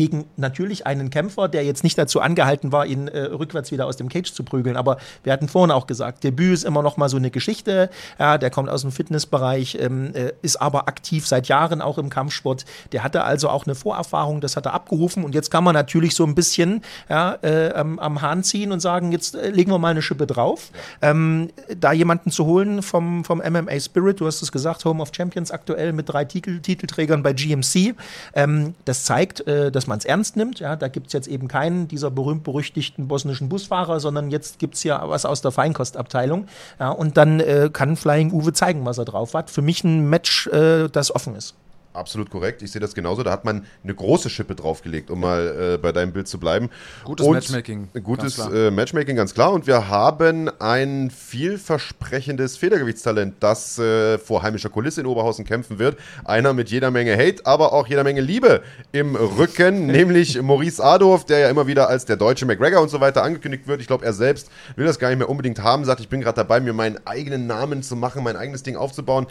gegen 0.01 0.25
natürlich 0.39 0.87
einen 0.87 1.11
Kämpfer, 1.11 1.47
der 1.47 1.63
jetzt 1.63 1.85
nicht 1.85 1.99
dazu 1.99 2.23
angehalten 2.23 2.73
war, 2.73 2.87
ihn 2.87 3.07
äh, 3.07 3.21
rückwärts 3.25 3.71
wieder 3.71 3.85
aus 3.85 3.99
dem 3.99 4.09
Cage 4.09 4.33
zu 4.33 4.45
prügeln. 4.45 4.79
Aber 4.79 4.97
wir 5.25 5.31
hatten 5.31 5.47
vorhin 5.47 5.71
auch 5.71 5.87
gesagt, 5.87 6.25
Debüt 6.25 6.55
ist 6.55 6.65
immer 6.65 6.83
noch 6.83 6.97
mal 6.97 7.11
so 7.11 7.19
eine 7.19 7.31
Geschichte. 7.31 7.91
Ja, 8.19 8.39
der 8.39 8.49
kommt 8.49 8.71
aus 8.71 8.81
dem 8.81 8.93
Fitnessbereich, 8.93 9.77
ähm, 9.79 10.15
äh, 10.15 10.33
ist 10.41 10.57
aber 10.57 10.89
aktiv 10.89 11.27
seit 11.27 11.49
Jahren 11.49 11.83
auch 11.83 11.99
im 11.99 12.09
Kampfsport. 12.09 12.65
Der 12.93 13.05
hatte 13.05 13.25
also 13.25 13.51
auch 13.51 13.67
eine 13.67 13.75
Vorerfahrung, 13.75 14.41
das 14.41 14.57
hat 14.57 14.65
er 14.65 14.73
abgerufen. 14.73 15.23
Und 15.23 15.35
jetzt 15.35 15.51
kann 15.51 15.65
man 15.65 15.75
natürlich 15.75 16.15
so 16.15 16.25
ein 16.25 16.35
bisschen 16.35 16.83
ja, 17.11 17.37
äh, 17.43 17.75
am, 17.75 17.99
am, 17.99 18.23
Hahn 18.23 18.43
ziehen 18.43 18.73
und 18.73 18.81
sagen, 18.81 19.13
jetzt 19.13 19.35
äh, 19.35 19.51
legen 19.51 19.71
wir 19.71 19.79
mal 19.79 19.91
eine 19.91 20.01
Schippe 20.01 20.27
drauf. 20.27 20.71
Ähm, 21.03 21.51
da 21.79 21.93
jemanden 21.93 22.31
zu 22.31 22.47
holen 22.47 22.83
vom, 22.83 23.23
vom 23.23 23.43
MMA 23.47 23.79
Spirit, 23.81 24.19
du 24.19 24.27
hast 24.27 24.41
es 24.41 24.51
gesagt, 24.51 24.83
Home 24.87 25.03
of 25.03 25.11
Champions 25.15 25.51
aktuell 25.51 25.93
mit 25.93 26.09
drei 26.09 26.25
Titel, 26.25 26.61
Titelträgern 26.61 27.23
bei 27.23 27.35
GMC. 27.35 27.95
Ähm, 28.33 28.75
das 28.87 29.05
zeigt, 29.05 29.47
äh, 29.47 29.71
dass 29.71 29.81
dass 29.81 29.87
man 29.91 29.99
es 29.99 30.07
ernst 30.07 30.37
nimmt. 30.37 30.61
Ja, 30.61 30.77
da 30.77 30.89
gibt 30.89 31.09
es 31.09 31.13
jetzt 31.13 31.29
eben 31.29 31.49
keinen 31.49 31.87
dieser 31.87 32.11
berühmt-berüchtigten 32.11 33.09
bosnischen 33.09 33.51
Busfahrer, 33.51 34.01
sondern 34.01 34.31
jetzt 34.31 34.59
gibt 34.59 34.77
es 34.77 34.85
ja 34.85 35.07
was 35.09 35.27
aus 35.27 35.43
der 35.43 35.51
Feinkostabteilung. 35.51 36.47
Ja, 36.79 36.89
und 36.91 37.19
dann 37.19 37.41
äh, 37.41 37.69
kann 37.71 37.97
Flying 37.97 38.33
Uwe 38.33 38.55
zeigen, 38.55 38.87
was 38.87 38.97
er 38.97 39.05
drauf 39.05 39.35
hat. 39.35 39.51
Für 39.51 39.63
mich 39.63 39.85
ein 39.85 40.09
Match, 40.09 40.47
äh, 40.47 40.89
das 40.89 41.15
offen 41.15 41.37
ist. 41.37 41.55
Absolut 41.93 42.31
korrekt. 42.31 42.63
Ich 42.63 42.71
sehe 42.71 42.81
das 42.81 42.95
genauso. 42.95 43.25
Da 43.25 43.33
hat 43.33 43.45
man 43.45 43.67
eine 43.83 43.95
große 43.95 44.31
Schippe 44.31 44.55
draufgelegt, 44.55 45.11
um 45.11 45.21
mal 45.21 45.75
äh, 45.75 45.79
bei 45.79 45.91
deinem 45.91 46.13
Bild 46.13 46.29
zu 46.29 46.39
bleiben. 46.39 46.71
Gutes 47.03 47.27
und 47.27 47.33
Matchmaking. 47.33 47.89
Gutes 48.05 48.37
ganz 48.37 48.55
äh, 48.55 48.71
Matchmaking, 48.71 49.17
ganz 49.17 49.35
klar. 49.35 49.53
Und 49.53 49.67
wir 49.67 49.89
haben 49.89 50.49
ein 50.61 51.11
vielversprechendes 51.11 52.57
Federgewichtstalent, 52.59 53.35
das 53.41 53.77
äh, 53.81 54.19
vor 54.19 54.45
heimischer 54.45 54.69
Kulisse 54.69 55.01
in 55.01 55.07
Oberhausen 55.09 55.45
kämpfen 55.45 55.81
wird. 55.81 55.99
Einer 56.25 56.53
mit 56.53 56.71
jeder 56.71 56.93
Menge 56.93 57.17
Hate, 57.17 57.45
aber 57.45 57.73
auch 57.73 57.89
jeder 57.89 58.05
Menge 58.05 58.21
Liebe 58.21 58.63
im 58.93 59.17
Rücken, 59.17 59.87
nämlich 59.89 60.41
Maurice 60.41 60.85
Adorf, 60.85 61.27
der 61.27 61.41
ja 61.41 61.51
immer 61.51 61.67
wieder 61.67 61.89
als 61.89 62.05
der 62.05 62.17
deutsche 62.17 62.47
McGregor 62.47 62.83
und 62.83 62.91
so 62.91 63.01
weiter 63.01 63.25
angekündigt 63.25 63.67
wird. 63.67 63.81
Ich 63.81 63.89
glaube, 63.89 64.05
er 64.05 64.13
selbst 64.13 64.49
will 64.77 64.87
das 64.87 65.01
gar 65.01 65.09
nicht 65.09 65.19
mehr 65.19 65.29
unbedingt 65.29 65.61
haben, 65.61 65.85
sagt, 65.85 66.01
ich 66.01 66.09
bin 66.09 66.21
gerade 66.21 66.37
dabei, 66.37 66.61
mir 66.61 66.73
meinen 66.73 67.05
eigenen 67.05 67.49
Namen 67.49 67.83
zu 67.83 67.97
machen, 67.97 68.23
mein 68.23 68.37
eigenes 68.37 68.63
Ding 68.63 68.77
aufzubauen. 68.77 69.27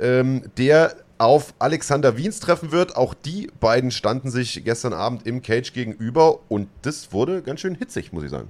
Ähm, 0.00 0.42
der 0.56 0.96
auf 1.20 1.52
Alexander 1.58 2.16
Wiens 2.16 2.40
treffen 2.40 2.72
wird. 2.72 2.96
Auch 2.96 3.12
die 3.12 3.50
beiden 3.60 3.90
standen 3.90 4.30
sich 4.30 4.64
gestern 4.64 4.94
Abend 4.94 5.26
im 5.26 5.42
Cage 5.42 5.72
gegenüber 5.72 6.40
und 6.48 6.68
das 6.82 7.12
wurde 7.12 7.42
ganz 7.42 7.60
schön 7.60 7.74
hitzig, 7.74 8.12
muss 8.12 8.24
ich 8.24 8.30
sagen. 8.30 8.48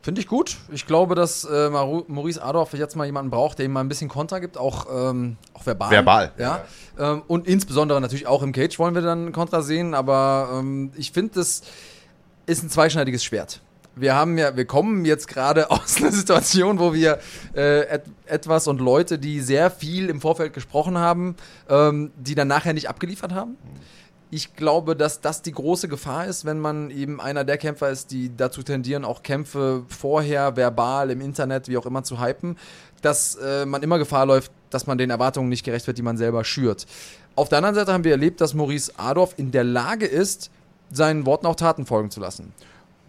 Finde 0.00 0.20
ich 0.20 0.28
gut. 0.28 0.56
Ich 0.70 0.86
glaube, 0.86 1.14
dass 1.14 1.44
äh, 1.44 1.68
Maurice 1.70 2.42
Adorf 2.42 2.74
jetzt 2.74 2.94
mal 2.94 3.06
jemanden 3.06 3.30
braucht, 3.30 3.58
der 3.58 3.66
ihm 3.66 3.72
mal 3.72 3.80
ein 3.80 3.88
bisschen 3.88 4.08
Konter 4.08 4.38
gibt, 4.38 4.56
auch, 4.56 4.86
ähm, 5.10 5.36
auch 5.54 5.66
verbal. 5.66 5.90
Verbal. 5.90 6.32
Ja. 6.38 6.64
ja. 6.96 7.12
Ähm, 7.12 7.22
und 7.26 7.48
insbesondere 7.48 8.00
natürlich 8.00 8.26
auch 8.26 8.42
im 8.42 8.52
Cage 8.52 8.78
wollen 8.78 8.94
wir 8.94 9.02
dann 9.02 9.32
Kontra 9.32 9.62
sehen, 9.62 9.94
aber 9.94 10.50
ähm, 10.52 10.92
ich 10.96 11.10
finde, 11.10 11.34
das 11.34 11.62
ist 12.46 12.62
ein 12.62 12.70
zweischneidiges 12.70 13.24
Schwert 13.24 13.60
wir 14.00 14.14
haben 14.14 14.38
ja, 14.38 14.56
wir 14.56 14.64
kommen 14.64 15.04
jetzt 15.04 15.28
gerade 15.28 15.70
aus 15.70 15.98
einer 15.98 16.12
Situation, 16.12 16.78
wo 16.78 16.92
wir 16.92 17.18
äh, 17.54 17.80
et 17.88 18.02
etwas 18.26 18.66
und 18.66 18.80
Leute, 18.80 19.18
die 19.18 19.40
sehr 19.40 19.70
viel 19.70 20.10
im 20.10 20.20
Vorfeld 20.20 20.52
gesprochen 20.52 20.98
haben, 20.98 21.36
ähm, 21.68 22.10
die 22.16 22.34
dann 22.34 22.48
nachher 22.48 22.74
nicht 22.74 22.88
abgeliefert 22.88 23.32
haben. 23.32 23.56
Ich 24.30 24.54
glaube, 24.54 24.94
dass 24.94 25.22
das 25.22 25.40
die 25.40 25.52
große 25.52 25.88
Gefahr 25.88 26.26
ist, 26.26 26.44
wenn 26.44 26.58
man 26.58 26.90
eben 26.90 27.18
einer 27.18 27.44
der 27.44 27.56
Kämpfer 27.56 27.88
ist, 27.88 28.10
die 28.10 28.36
dazu 28.36 28.62
tendieren, 28.62 29.06
auch 29.06 29.22
Kämpfe 29.22 29.84
vorher, 29.88 30.54
verbal, 30.54 31.10
im 31.10 31.22
Internet, 31.22 31.68
wie 31.68 31.78
auch 31.78 31.86
immer 31.86 32.04
zu 32.04 32.20
hypen, 32.20 32.58
dass 33.00 33.36
äh, 33.36 33.64
man 33.64 33.82
immer 33.82 33.98
Gefahr 33.98 34.26
läuft, 34.26 34.52
dass 34.68 34.86
man 34.86 34.98
den 34.98 35.08
Erwartungen 35.08 35.48
nicht 35.48 35.64
gerecht 35.64 35.86
wird, 35.86 35.96
die 35.96 36.02
man 36.02 36.18
selber 36.18 36.44
schürt. 36.44 36.86
Auf 37.36 37.48
der 37.48 37.58
anderen 37.58 37.74
Seite 37.74 37.92
haben 37.92 38.04
wir 38.04 38.12
erlebt, 38.12 38.42
dass 38.42 38.52
Maurice 38.52 38.92
Adorf 38.98 39.32
in 39.38 39.50
der 39.50 39.64
Lage 39.64 40.04
ist, 40.04 40.50
seinen 40.90 41.24
Worten 41.24 41.46
auch 41.46 41.56
Taten 41.56 41.86
folgen 41.86 42.10
zu 42.10 42.20
lassen. 42.20 42.52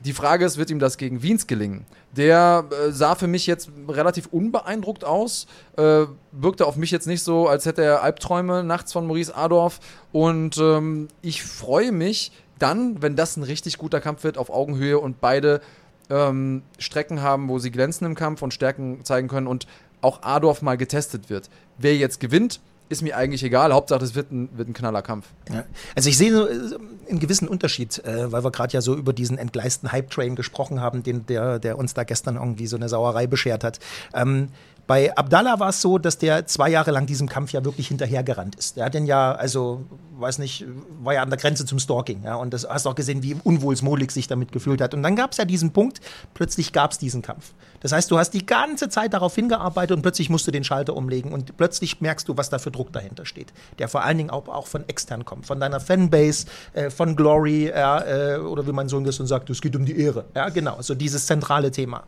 Die 0.06 0.14
Frage 0.14 0.46
ist, 0.46 0.58
wird 0.58 0.70
ihm 0.70 0.80
das 0.80 0.98
gegen 0.98 1.22
Wiens 1.22 1.46
gelingen? 1.46 1.86
Der 2.16 2.66
äh, 2.72 2.92
sah 2.92 3.16
für 3.16 3.28
mich 3.28 3.48
jetzt 3.48 3.70
relativ 3.88 4.28
unbeeindruckt 4.28 5.04
aus, 5.04 5.46
äh, 5.78 6.06
wirkte 6.32 6.66
auf 6.66 6.78
mich 6.78 6.92
jetzt 6.92 7.06
nicht 7.06 7.22
so, 7.22 7.48
als 7.48 7.66
hätte 7.66 7.84
er 7.84 8.02
Albträume 8.02 8.64
nachts 8.64 8.94
von 8.94 9.06
Maurice 9.08 9.36
Adorf. 9.36 9.80
Und 10.14 10.58
ähm, 10.58 11.10
ich 11.22 11.44
freue 11.44 11.92
mich 11.92 12.32
dann, 12.60 13.02
wenn 13.02 13.16
das 13.16 13.36
ein 13.36 13.44
richtig 13.44 13.78
guter 13.78 14.00
Kampf 14.00 14.24
wird, 14.24 14.38
auf 14.38 14.50
Augenhöhe 14.50 15.00
und 15.00 15.20
beide 15.20 15.62
ähm, 16.10 16.64
Strecken 16.78 17.22
haben, 17.22 17.50
wo 17.50 17.60
sie 17.60 17.72
glänzen 17.72 18.08
im 18.08 18.16
Kampf 18.16 18.42
und 18.42 18.54
Stärken 18.54 19.04
zeigen 19.04 19.28
können 19.28 19.48
und 19.48 19.68
auch 20.02 20.24
Adorf 20.24 20.62
mal 20.62 20.78
getestet 20.78 21.30
wird. 21.30 21.50
Wer 21.78 21.96
jetzt 21.98 22.20
gewinnt, 22.20 22.62
ist 22.90 23.02
mir 23.02 23.16
eigentlich 23.16 23.44
egal. 23.44 23.72
Hauptsache, 23.72 24.04
es 24.04 24.16
wird 24.16 24.32
ein, 24.32 24.50
wird 24.58 24.68
ein 24.68 24.74
knaller 24.74 25.02
Kampf. 25.02 25.28
Ja. 25.50 25.64
Also 25.96 26.10
ich 26.10 26.18
sehe 26.18 26.34
so 26.34 26.48
äh, 26.48 26.78
einen 27.10 27.20
gewissen 27.20 27.48
Unterschied, 27.48 28.04
äh, 28.04 28.32
weil 28.32 28.44
wir 28.44 28.52
gerade 28.52 28.74
ja 28.74 28.82
so 28.82 28.96
über 28.96 29.14
diesen 29.14 29.38
entgleisten 29.38 29.92
Hype-Train 29.92 30.36
gesprochen 30.36 30.82
haben, 30.82 31.04
den, 31.04 31.26
der, 31.28 31.60
der 31.60 31.78
uns 31.78 31.94
da 31.94 32.04
gestern 32.04 32.36
irgendwie 32.36 32.68
so 32.68 32.76
eine 32.76 32.90
Sauerei 32.90 33.28
beschert 33.28 33.64
hat. 33.64 33.80
Ähm, 34.14 34.50
bei 34.90 35.16
Abdallah 35.16 35.60
war 35.60 35.70
es 35.70 35.82
so, 35.82 36.00
dass 36.00 36.18
der 36.18 36.48
zwei 36.48 36.68
Jahre 36.72 36.90
lang 36.90 37.06
diesem 37.06 37.30
Kampf 37.30 37.52
ja 37.54 37.64
wirklich 37.64 37.90
hinterhergerannt 37.90 38.56
ist. 38.56 38.76
Der 38.76 38.86
hat 38.86 38.96
den 38.96 39.06
ja, 39.06 39.34
also, 39.34 39.86
weiß 40.18 40.40
nicht, 40.40 40.66
war 41.04 41.14
ja 41.14 41.22
an 41.22 41.30
der 41.30 41.38
Grenze 41.38 41.64
zum 41.64 41.78
Stalking. 41.78 42.24
Ja, 42.24 42.38
und 42.38 42.56
das 42.56 42.68
hast 42.68 42.88
auch 42.88 42.96
gesehen, 42.96 43.22
wie 43.22 43.36
unwohl 43.44 43.76
Smolik 43.76 44.12
sich 44.12 44.28
damit 44.28 44.52
gefühlt 44.52 44.82
hat. 44.82 44.96
Und 44.96 45.04
dann 45.04 45.16
gab 45.16 45.34
es 45.34 45.38
ja 45.38 45.46
diesen 45.46 45.74
Punkt, 45.74 46.02
plötzlich 46.34 46.74
gab 46.74 46.92
es 46.92 46.98
diesen 46.98 47.22
Kampf. 47.22 47.54
Das 47.82 47.92
heißt, 47.92 48.10
du 48.10 48.18
hast 48.18 48.32
die 48.32 48.48
ganze 48.48 48.90
Zeit 48.90 49.14
darauf 49.14 49.36
hingearbeitet 49.36 49.96
und 49.96 50.02
plötzlich 50.02 50.32
musst 50.32 50.48
du 50.48 50.52
den 50.52 50.64
Schalter 50.64 50.96
umlegen 50.96 51.34
und 51.34 51.56
plötzlich 51.56 52.02
merkst 52.02 52.28
du, 52.28 52.36
was 52.36 52.50
da 52.50 52.58
für 52.58 52.72
Druck 52.72 52.92
dahinter 52.92 53.28
steht. 53.28 53.54
Der 53.78 53.90
vor 53.90 54.04
allen 54.04 54.18
Dingen 54.18 54.32
auch, 54.32 54.48
auch 54.48 54.66
von 54.66 54.90
extern 54.90 55.24
kommt, 55.24 55.46
von 55.46 55.60
deiner 55.60 55.80
Fanbase, 55.80 56.48
äh, 56.74 56.90
von 56.90 57.16
Glory, 57.16 57.68
äh, 57.68 58.38
oder 58.38 58.66
wie 58.66 58.72
mein 58.72 58.90
Sohn 58.90 59.04
gestern 59.04 59.28
sagt, 59.28 59.52
es 59.52 59.62
geht 59.62 59.76
um 59.76 59.86
die 59.86 60.00
Ehre. 60.00 60.26
Ja, 60.34 60.50
genau, 60.50 60.82
so 60.82 60.96
dieses 60.96 61.28
zentrale 61.28 61.70
Thema. 61.70 62.06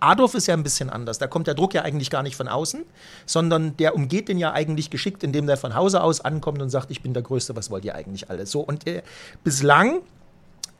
Adolf 0.00 0.34
ist 0.34 0.46
ja 0.46 0.54
ein 0.54 0.62
bisschen 0.62 0.90
anders. 0.90 1.18
Da 1.18 1.26
kommt 1.26 1.46
der 1.46 1.54
Druck 1.54 1.74
ja 1.74 1.82
eigentlich 1.82 2.10
gar 2.10 2.22
nicht 2.22 2.36
von 2.36 2.48
außen, 2.48 2.84
sondern 3.26 3.76
der 3.76 3.94
umgeht 3.94 4.28
den 4.28 4.38
ja 4.38 4.52
eigentlich 4.52 4.90
geschickt, 4.90 5.22
indem 5.24 5.46
der 5.46 5.56
von 5.56 5.74
Hause 5.74 6.02
aus 6.02 6.20
ankommt 6.20 6.62
und 6.62 6.70
sagt, 6.70 6.90
ich 6.90 7.02
bin 7.02 7.14
der 7.14 7.22
Größte, 7.22 7.56
was 7.56 7.70
wollt 7.70 7.84
ihr 7.84 7.94
eigentlich 7.94 8.30
alle? 8.30 8.46
So, 8.46 8.60
und 8.60 8.86
äh, 8.86 9.02
bislang 9.44 10.00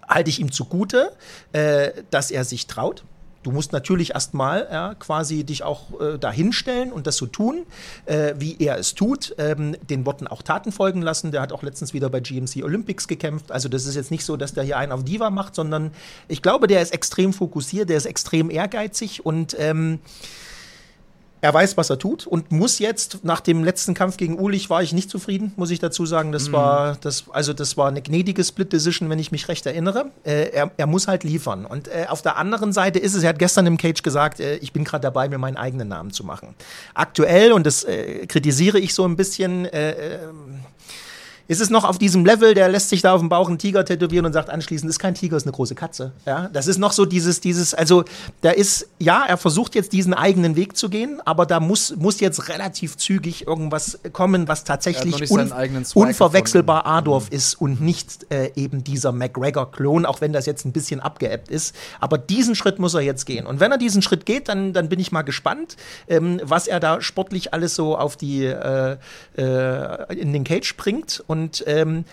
halte 0.08 0.30
ich 0.30 0.40
ihm 0.40 0.52
zugute, 0.52 1.12
äh, 1.52 1.90
dass 2.10 2.30
er 2.30 2.44
sich 2.44 2.66
traut. 2.66 3.04
Du 3.42 3.52
musst 3.52 3.72
natürlich 3.72 4.14
erstmal 4.14 4.66
ja, 4.70 4.94
quasi 4.94 5.44
dich 5.44 5.62
auch 5.62 6.00
äh, 6.00 6.18
dahinstellen 6.18 6.92
und 6.92 7.06
das 7.06 7.16
so 7.16 7.26
tun, 7.26 7.66
äh, 8.06 8.34
wie 8.36 8.56
er 8.58 8.78
es 8.78 8.94
tut, 8.94 9.34
ähm, 9.38 9.76
den 9.88 10.04
Worten 10.06 10.26
auch 10.26 10.42
Taten 10.42 10.72
folgen 10.72 11.02
lassen. 11.02 11.30
Der 11.30 11.40
hat 11.40 11.52
auch 11.52 11.62
letztens 11.62 11.94
wieder 11.94 12.10
bei 12.10 12.20
GMC 12.20 12.64
Olympics 12.64 13.06
gekämpft. 13.06 13.52
Also 13.52 13.68
das 13.68 13.86
ist 13.86 13.94
jetzt 13.94 14.10
nicht 14.10 14.24
so, 14.24 14.36
dass 14.36 14.54
der 14.54 14.64
hier 14.64 14.76
einen 14.76 14.92
auf 14.92 15.04
Diva 15.04 15.30
macht, 15.30 15.54
sondern 15.54 15.92
ich 16.26 16.42
glaube, 16.42 16.66
der 16.66 16.82
ist 16.82 16.92
extrem 16.92 17.32
fokussiert, 17.32 17.88
der 17.88 17.96
ist 17.96 18.06
extrem 18.06 18.50
ehrgeizig 18.50 19.24
und 19.24 19.54
ähm, 19.58 20.00
er 21.40 21.54
weiß, 21.54 21.76
was 21.76 21.90
er 21.90 21.98
tut 21.98 22.26
und 22.26 22.50
muss 22.52 22.78
jetzt 22.78 23.24
nach 23.24 23.40
dem 23.40 23.64
letzten 23.64 23.94
Kampf 23.94 24.16
gegen 24.16 24.38
Ulich 24.38 24.70
war 24.70 24.82
ich 24.82 24.92
nicht 24.92 25.10
zufrieden, 25.10 25.52
muss 25.56 25.70
ich 25.70 25.78
dazu 25.78 26.06
sagen. 26.06 26.32
Das 26.32 26.48
mhm. 26.48 26.52
war 26.52 26.96
das 27.00 27.24
also 27.30 27.52
das 27.52 27.76
war 27.76 27.88
eine 27.88 28.02
gnädige 28.02 28.42
Split 28.44 28.72
Decision, 28.72 29.10
wenn 29.10 29.18
ich 29.18 29.32
mich 29.32 29.48
recht 29.48 29.66
erinnere. 29.66 30.10
Äh, 30.24 30.50
er, 30.50 30.70
er 30.76 30.86
muss 30.86 31.08
halt 31.08 31.24
liefern 31.24 31.64
und 31.66 31.88
äh, 31.88 32.06
auf 32.08 32.22
der 32.22 32.36
anderen 32.36 32.72
Seite 32.72 32.98
ist 32.98 33.14
es, 33.14 33.22
er 33.22 33.30
hat 33.30 33.38
gestern 33.38 33.66
im 33.66 33.76
Cage 33.76 34.02
gesagt, 34.02 34.40
äh, 34.40 34.56
ich 34.56 34.72
bin 34.72 34.84
gerade 34.84 35.02
dabei, 35.02 35.28
mir 35.28 35.38
meinen 35.38 35.56
eigenen 35.56 35.88
Namen 35.88 36.10
zu 36.10 36.24
machen. 36.24 36.54
Aktuell 36.94 37.52
und 37.52 37.66
das 37.66 37.84
äh, 37.84 38.26
kritisiere 38.26 38.78
ich 38.78 38.94
so 38.94 39.04
ein 39.04 39.16
bisschen 39.16 39.66
äh, 39.66 40.22
ähm, 40.24 40.60
ist 41.48 41.62
es 41.62 41.70
noch 41.70 41.84
auf 41.84 41.98
diesem 41.98 42.24
Level, 42.26 42.54
der 42.54 42.68
lässt 42.68 42.90
sich 42.90 43.00
da 43.00 43.14
auf 43.14 43.20
dem 43.20 43.30
Bauch 43.30 43.48
einen 43.48 43.58
Tiger 43.58 43.84
tätowieren 43.84 44.26
und 44.26 44.34
sagt 44.34 44.50
anschließend, 44.50 44.88
ist 44.88 44.98
kein 44.98 45.14
Tiger, 45.14 45.36
ist 45.36 45.44
eine 45.44 45.52
große 45.52 45.74
Katze. 45.74 46.12
Ja, 46.26 46.48
das 46.52 46.66
ist 46.66 46.78
noch 46.78 46.92
so 46.92 47.06
dieses, 47.06 47.40
dieses, 47.40 47.72
also 47.72 48.04
da 48.42 48.50
ist, 48.50 48.86
ja, 48.98 49.24
er 49.26 49.38
versucht 49.38 49.74
jetzt 49.74 49.94
diesen 49.94 50.12
eigenen 50.12 50.56
Weg 50.56 50.76
zu 50.76 50.90
gehen, 50.90 51.22
aber 51.24 51.46
da 51.46 51.58
muss, 51.58 51.96
muss 51.96 52.20
jetzt 52.20 52.50
relativ 52.50 52.98
zügig 52.98 53.46
irgendwas 53.46 53.98
kommen, 54.12 54.46
was 54.46 54.64
tatsächlich 54.64 55.30
un 55.30 55.50
unverwechselbar 55.94 56.82
gefunden. 56.82 56.98
Adorf 56.98 57.30
mhm. 57.30 57.36
ist 57.36 57.54
und 57.54 57.80
nicht 57.80 58.26
äh, 58.30 58.50
eben 58.54 58.84
dieser 58.84 59.12
McGregor-Klon, 59.12 60.04
auch 60.04 60.20
wenn 60.20 60.34
das 60.34 60.44
jetzt 60.44 60.66
ein 60.66 60.72
bisschen 60.72 61.00
abgeebbt 61.00 61.48
ist. 61.48 61.74
Aber 61.98 62.18
diesen 62.18 62.56
Schritt 62.56 62.78
muss 62.78 62.92
er 62.92 63.00
jetzt 63.00 63.24
gehen. 63.24 63.46
Und 63.46 63.58
wenn 63.58 63.72
er 63.72 63.78
diesen 63.78 64.02
Schritt 64.02 64.26
geht, 64.26 64.48
dann, 64.48 64.74
dann 64.74 64.90
bin 64.90 65.00
ich 65.00 65.12
mal 65.12 65.22
gespannt, 65.22 65.76
ähm, 66.08 66.40
was 66.42 66.66
er 66.66 66.78
da 66.78 67.00
sportlich 67.00 67.54
alles 67.54 67.74
so 67.74 67.96
auf 67.96 68.16
die, 68.16 68.44
äh, 68.44 68.96
äh, 69.36 70.14
in 70.14 70.34
den 70.34 70.44
Cage 70.44 70.76
bringt. 70.76 71.24
Und 71.26 71.37
und 71.38 71.64
ähm, 71.66 72.04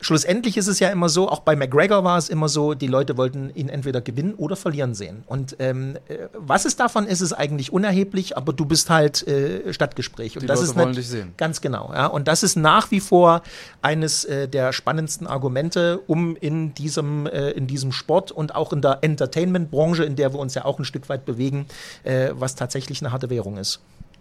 schlussendlich 0.00 0.56
ist 0.56 0.68
es 0.68 0.78
ja 0.78 0.90
immer 0.90 1.08
so, 1.08 1.28
auch 1.28 1.40
bei 1.40 1.56
McGregor 1.56 2.04
war 2.04 2.16
es 2.16 2.28
immer 2.28 2.48
so, 2.48 2.74
die 2.74 2.86
Leute 2.86 3.16
wollten 3.16 3.50
ihn 3.54 3.68
entweder 3.68 4.00
gewinnen 4.00 4.34
oder 4.34 4.54
verlieren 4.54 4.94
sehen. 4.94 5.24
Und 5.26 5.56
ähm, 5.58 5.96
äh, 6.06 6.28
was 6.34 6.64
es 6.64 6.76
davon 6.76 7.06
ist, 7.06 7.20
ist 7.20 7.32
eigentlich 7.32 7.72
unerheblich, 7.72 8.36
aber 8.36 8.52
du 8.52 8.64
bist 8.64 8.88
halt 8.88 9.26
äh, 9.26 9.72
Stadtgespräch. 9.72 10.36
Und 10.36 10.42
die 10.42 10.46
das 10.46 10.60
Leute 10.60 10.70
ist 10.70 10.76
wollen 10.76 10.94
dich 10.94 11.08
sehen. 11.08 11.34
Ganz 11.36 11.60
genau. 11.60 11.90
Ja. 11.92 12.06
Und 12.06 12.28
das 12.28 12.44
ist 12.44 12.54
nach 12.54 12.92
wie 12.92 13.00
vor 13.00 13.42
eines 13.82 14.24
äh, 14.24 14.46
der 14.46 14.72
spannendsten 14.72 15.26
Argumente, 15.26 15.98
um 16.06 16.36
in 16.36 16.74
diesem, 16.74 17.26
äh, 17.26 17.50
in 17.50 17.66
diesem 17.66 17.90
Sport 17.90 18.30
und 18.30 18.54
auch 18.54 18.72
in 18.72 18.80
der 18.80 18.98
Entertainment-Branche, 19.02 20.04
in 20.04 20.14
der 20.14 20.32
wir 20.32 20.38
uns 20.38 20.54
ja 20.54 20.64
auch 20.64 20.78
ein 20.78 20.84
Stück 20.84 21.08
weit 21.08 21.24
bewegen, 21.24 21.66
äh, 22.04 22.30
was 22.32 22.54
tatsächlich 22.54 23.02
eine 23.02 23.10
harte 23.10 23.28
Währung 23.30 23.56
ist. 23.56 23.80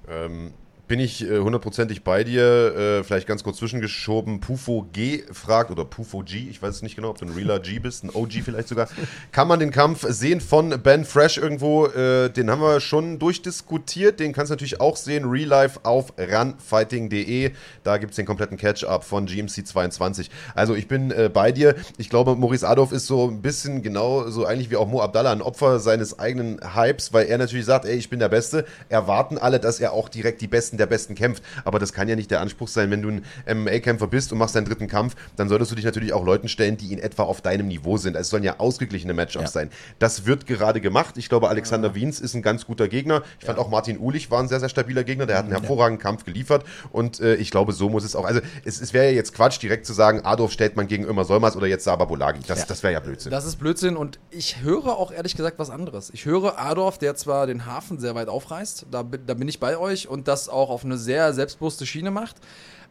Ähm, 0.09 0.53
bin 0.87 0.99
ich 0.99 1.29
äh, 1.29 1.39
hundertprozentig 1.39 2.03
bei 2.03 2.23
dir. 2.23 2.75
Äh, 2.75 3.03
vielleicht 3.03 3.27
ganz 3.27 3.43
kurz 3.43 3.57
zwischengeschoben. 3.57 4.39
Pufo 4.39 4.87
G 4.93 5.23
fragt, 5.31 5.69
oder 5.71 5.85
Pufo 5.85 6.23
G, 6.23 6.47
ich 6.49 6.61
weiß 6.61 6.75
es 6.75 6.81
nicht 6.81 6.95
genau, 6.95 7.09
ob 7.09 7.17
du 7.17 7.25
ein 7.25 7.33
realer 7.33 7.59
G 7.59 7.79
bist, 7.79 8.03
ein 8.03 8.09
OG 8.13 8.33
vielleicht 8.43 8.69
sogar. 8.69 8.87
Kann 9.31 9.47
man 9.47 9.59
den 9.59 9.71
Kampf 9.71 10.05
sehen 10.07 10.39
von 10.39 10.69
Ben 10.81 11.03
Fresh 11.03 11.37
irgendwo? 11.37 11.87
Äh, 11.87 12.29
den 12.29 12.49
haben 12.49 12.61
wir 12.61 12.79
schon 12.79 13.19
durchdiskutiert. 13.19 14.19
Den 14.19 14.31
kannst 14.31 14.49
du 14.49 14.53
natürlich 14.53 14.79
auch 14.79 14.95
sehen, 14.95 15.25
real 15.25 15.47
life 15.47 15.79
auf 15.83 16.13
runfighting.de. 16.17 17.51
Da 17.83 17.97
gibt 17.97 18.11
es 18.11 18.15
den 18.15 18.25
kompletten 18.25 18.57
Catch-up 18.57 19.03
von 19.03 19.25
GMC 19.25 19.67
22. 19.67 20.29
Also 20.55 20.73
ich 20.75 20.87
bin 20.87 21.11
äh, 21.11 21.29
bei 21.31 21.51
dir. 21.51 21.75
Ich 21.97 22.09
glaube, 22.09 22.35
Maurice 22.35 22.67
Adolf 22.67 22.91
ist 22.91 23.07
so 23.07 23.27
ein 23.27 23.41
bisschen 23.41 23.81
genau 23.81 24.29
so 24.29 24.45
eigentlich 24.45 24.69
wie 24.69 24.77
auch 24.77 24.87
Mo 24.87 25.01
Abdallah 25.01 25.33
ein 25.33 25.41
Opfer 25.41 25.79
seines 25.79 26.17
eigenen 26.17 26.59
Hypes, 26.75 27.11
weil 27.11 27.27
er 27.27 27.37
natürlich 27.37 27.65
sagt, 27.65 27.85
ey, 27.85 27.97
ich 27.97 28.09
bin 28.09 28.19
der 28.19 28.29
Beste. 28.29 28.65
Erwarten 28.87 29.37
alle, 29.37 29.59
dass 29.59 29.79
er 29.79 29.91
auch 29.91 30.07
direkt 30.07 30.41
die 30.41 30.47
Besten 30.47 30.76
Besten 30.85 31.07
der 31.07 31.07
Besten 31.07 31.15
kämpft. 31.15 31.43
Aber 31.63 31.79
das 31.79 31.93
kann 31.93 32.07
ja 32.07 32.15
nicht 32.15 32.31
der 32.31 32.41
Anspruch 32.41 32.67
sein, 32.67 32.91
wenn 32.91 33.01
du 33.01 33.09
ein 33.09 33.25
MMA-Kämpfer 33.47 34.07
bist 34.07 34.31
und 34.31 34.37
machst 34.37 34.55
deinen 34.55 34.65
dritten 34.65 34.87
Kampf, 34.87 35.15
dann 35.35 35.49
solltest 35.49 35.71
du 35.71 35.75
dich 35.75 35.85
natürlich 35.85 36.13
auch 36.13 36.25
Leuten 36.25 36.47
stellen, 36.47 36.77
die 36.77 36.93
in 36.93 36.99
etwa 36.99 37.23
auf 37.23 37.41
deinem 37.41 37.67
Niveau 37.67 37.97
sind. 37.97 38.15
Also 38.15 38.27
es 38.27 38.29
sollen 38.29 38.43
ja 38.43 38.59
ausgeglichene 38.59 39.13
Matchups 39.13 39.45
ja. 39.45 39.51
sein. 39.51 39.69
Das 39.99 40.25
wird 40.25 40.45
gerade 40.45 40.81
gemacht. 40.81 41.17
Ich 41.17 41.29
glaube, 41.29 41.49
Alexander 41.49 41.89
ja. 41.89 41.95
Wiens 41.95 42.19
ist 42.19 42.33
ein 42.33 42.41
ganz 42.41 42.65
guter 42.65 42.87
Gegner. 42.87 43.23
Ich 43.39 43.45
fand 43.45 43.59
auch 43.59 43.69
Martin 43.69 43.99
Ulich 43.99 44.29
war 44.31 44.39
ein 44.39 44.47
sehr, 44.47 44.59
sehr 44.59 44.69
stabiler 44.69 45.03
Gegner. 45.03 45.25
Der 45.25 45.37
hat 45.37 45.45
einen 45.45 45.53
hervorragenden 45.53 46.01
Kampf 46.01 46.25
geliefert. 46.25 46.65
Und 46.91 47.19
äh, 47.19 47.35
ich 47.35 47.51
glaube, 47.51 47.73
so 47.73 47.89
muss 47.89 48.03
es 48.03 48.15
auch. 48.15 48.25
Also 48.25 48.41
es, 48.65 48.81
es 48.81 48.93
wäre 48.93 49.05
ja 49.05 49.11
jetzt 49.11 49.33
Quatsch, 49.33 49.61
direkt 49.61 49.85
zu 49.85 49.93
sagen, 49.93 50.21
Adolf 50.23 50.51
stellt 50.51 50.75
man 50.75 50.87
gegen 50.87 51.05
Ömer 51.05 51.23
Solmers 51.23 51.55
oder 51.55 51.67
jetzt 51.67 51.83
Saba 51.83 52.05
Bolagi. 52.05 52.41
Das, 52.47 52.65
das 52.65 52.83
wäre 52.83 52.93
ja 52.93 52.99
Blödsinn. 52.99 53.31
Das 53.31 53.45
ist 53.45 53.57
Blödsinn 53.57 53.95
und 53.95 54.19
ich 54.29 54.61
höre 54.61 54.97
auch 54.97 55.11
ehrlich 55.11 55.35
gesagt 55.35 55.59
was 55.59 55.69
anderes. 55.69 56.09
Ich 56.13 56.25
höre 56.25 56.59
Adolf, 56.59 56.97
der 56.97 57.15
zwar 57.15 57.47
den 57.47 57.65
Hafen 57.65 57.99
sehr 57.99 58.15
weit 58.15 58.27
aufreißt, 58.27 58.87
da, 58.91 59.03
da 59.03 59.33
bin 59.33 59.47
ich 59.47 59.59
bei 59.59 59.77
euch 59.77 60.07
und 60.07 60.27
das 60.27 60.49
auch 60.49 60.66
auf 60.69 60.85
eine 60.85 60.97
sehr, 60.97 61.33
selbstbewusste 61.33 61.85
Schiene 61.85 62.11
macht. 62.11 62.37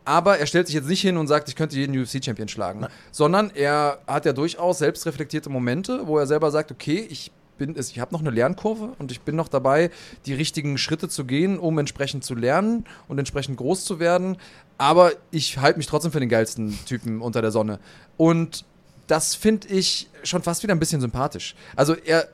Aber 0.05 0.39
er 0.39 0.47
stellt 0.47 0.69
sich 0.69 0.75
jetzt 0.77 0.89
nicht 0.89 1.01
hin 1.01 1.17
und 1.17 1.27
sagt, 1.27 1.49
ich 1.49 1.57
könnte 1.57 1.77
jeden 1.77 1.99
UFC-Champion 1.99 2.47
schlagen. 2.47 2.81
Nein. 2.81 2.91
Sondern 3.11 3.51
er 3.55 3.99
hat 4.07 4.25
ja 4.25 4.33
durchaus 4.33 4.79
selbstreflektierte 4.79 5.51
Momente, 5.51 6.07
wo 6.07 6.17
er 6.17 6.27
selber 6.29 6.53
sagt, 6.53 6.71
okay, 6.71 7.07
ich 7.11 7.33
bin, 7.59 7.75
ich 7.77 7.99
habe 7.99 8.13
noch 8.13 8.21
eine 8.21 8.31
Lernkurve 8.31 8.93
und 8.99 9.11
ich 9.11 9.23
bin 9.23 9.35
noch 9.35 9.49
dabei, 9.49 9.91
die 10.27 10.35
richtigen 10.35 10.79
Schritte 10.79 11.09
zu 11.09 11.25
gehen, 11.25 11.59
um 11.59 11.79
entsprechend 11.79 12.25
zu 12.25 12.35
lernen 12.35 12.85
und 13.09 13.19
entsprechend 13.19 13.57
groß 13.57 13.85
zu 13.85 13.99
werden. 13.99 14.37
Aber 14.79 15.13
ich 15.31 15.59
halte 15.59 15.79
mich 15.79 15.87
trotzdem 15.87 16.13
für 16.13 16.21
den 16.21 16.29
geilsten 16.29 16.79
Typen 16.85 17.21
unter 17.21 17.43
der 17.43 17.51
Sonne. 17.51 17.81
Und 18.17 18.65
das 19.07 19.35
finde 19.35 19.69
ich 19.69 20.09
schon 20.23 20.43
fast 20.43 20.63
wieder 20.63 20.75
ein 20.75 20.79
bisschen 20.79 21.01
sympathisch. 21.01 21.55
Also 21.75 21.95
er, 21.95 22.29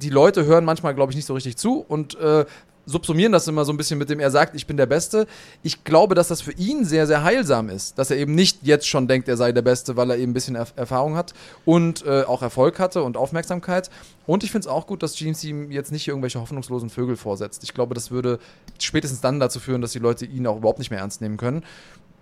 die 0.00 0.10
Leute 0.10 0.44
hören 0.44 0.64
manchmal, 0.64 0.94
glaube 0.94 1.12
ich, 1.12 1.16
nicht 1.16 1.26
so 1.26 1.34
richtig 1.34 1.56
zu 1.56 1.80
und 1.80 2.16
äh, 2.16 2.44
subsumieren 2.88 3.32
das 3.32 3.46
immer 3.46 3.64
so 3.64 3.72
ein 3.72 3.76
bisschen 3.76 3.98
mit 3.98 4.08
dem, 4.08 4.18
er 4.18 4.30
sagt, 4.30 4.54
ich 4.54 4.66
bin 4.66 4.76
der 4.76 4.86
Beste. 4.86 5.26
Ich 5.62 5.84
glaube, 5.84 6.14
dass 6.14 6.28
das 6.28 6.40
für 6.40 6.52
ihn 6.52 6.84
sehr, 6.84 7.06
sehr 7.06 7.22
heilsam 7.22 7.68
ist, 7.68 7.98
dass 7.98 8.10
er 8.10 8.16
eben 8.16 8.34
nicht 8.34 8.60
jetzt 8.62 8.88
schon 8.88 9.06
denkt, 9.06 9.28
er 9.28 9.36
sei 9.36 9.52
der 9.52 9.62
Beste, 9.62 9.96
weil 9.96 10.10
er 10.10 10.16
eben 10.16 10.30
ein 10.30 10.34
bisschen 10.34 10.56
er 10.56 10.66
Erfahrung 10.76 11.14
hat 11.14 11.34
und 11.64 12.04
äh, 12.06 12.22
auch 12.22 12.42
Erfolg 12.42 12.78
hatte 12.78 13.02
und 13.02 13.16
Aufmerksamkeit. 13.16 13.90
Und 14.26 14.44
ich 14.44 14.50
finde 14.50 14.66
es 14.66 14.72
auch 14.72 14.86
gut, 14.86 15.02
dass 15.02 15.14
Jeans 15.14 15.44
ihm 15.44 15.70
jetzt 15.70 15.92
nicht 15.92 16.08
irgendwelche 16.08 16.40
hoffnungslosen 16.40 16.90
Vögel 16.90 17.16
vorsetzt. 17.16 17.62
Ich 17.62 17.74
glaube, 17.74 17.94
das 17.94 18.10
würde 18.10 18.38
spätestens 18.78 19.20
dann 19.20 19.40
dazu 19.40 19.60
führen, 19.60 19.82
dass 19.82 19.92
die 19.92 19.98
Leute 19.98 20.24
ihn 20.24 20.46
auch 20.46 20.56
überhaupt 20.56 20.78
nicht 20.78 20.90
mehr 20.90 21.00
ernst 21.00 21.20
nehmen 21.20 21.36
können. 21.36 21.62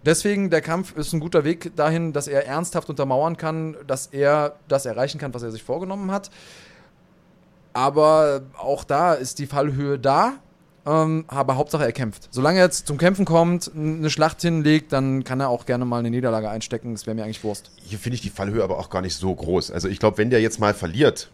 Deswegen, 0.04 0.50
der 0.50 0.60
Kampf 0.60 0.96
ist 0.96 1.12
ein 1.12 1.20
guter 1.20 1.42
Weg 1.42 1.74
dahin, 1.74 2.12
dass 2.12 2.28
er 2.28 2.46
ernsthaft 2.46 2.88
untermauern 2.88 3.36
kann, 3.36 3.76
dass 3.86 4.06
er 4.06 4.54
das 4.68 4.86
erreichen 4.86 5.18
kann, 5.18 5.34
was 5.34 5.42
er 5.42 5.50
sich 5.50 5.64
vorgenommen 5.64 6.12
hat. 6.12 6.30
Aber 7.72 8.42
auch 8.56 8.84
da 8.84 9.14
ist 9.14 9.38
die 9.38 9.46
Fallhöhe 9.46 9.98
da. 9.98 10.34
Ähm, 10.86 11.24
aber 11.26 11.56
Hauptsache 11.56 11.84
er 11.84 11.92
kämpft. 11.92 12.28
Solange 12.30 12.60
er 12.60 12.66
jetzt 12.66 12.86
zum 12.86 12.96
Kämpfen 12.96 13.24
kommt, 13.24 13.70
eine 13.74 14.08
Schlacht 14.08 14.40
hinlegt, 14.40 14.92
dann 14.92 15.24
kann 15.24 15.40
er 15.40 15.48
auch 15.48 15.66
gerne 15.66 15.84
mal 15.84 15.98
eine 15.98 16.10
Niederlage 16.10 16.48
einstecken. 16.48 16.92
Das 16.92 17.06
wäre 17.06 17.16
mir 17.16 17.24
eigentlich 17.24 17.42
Wurst. 17.42 17.72
Hier 17.82 17.98
finde 17.98 18.14
ich 18.14 18.22
die 18.22 18.30
Fallhöhe 18.30 18.62
aber 18.62 18.78
auch 18.78 18.88
gar 18.88 19.02
nicht 19.02 19.16
so 19.16 19.34
groß. 19.34 19.72
Also 19.72 19.88
ich 19.88 19.98
glaube, 19.98 20.18
wenn 20.18 20.30
der 20.30 20.40
jetzt 20.40 20.60
mal 20.60 20.74
verliert, 20.74 21.28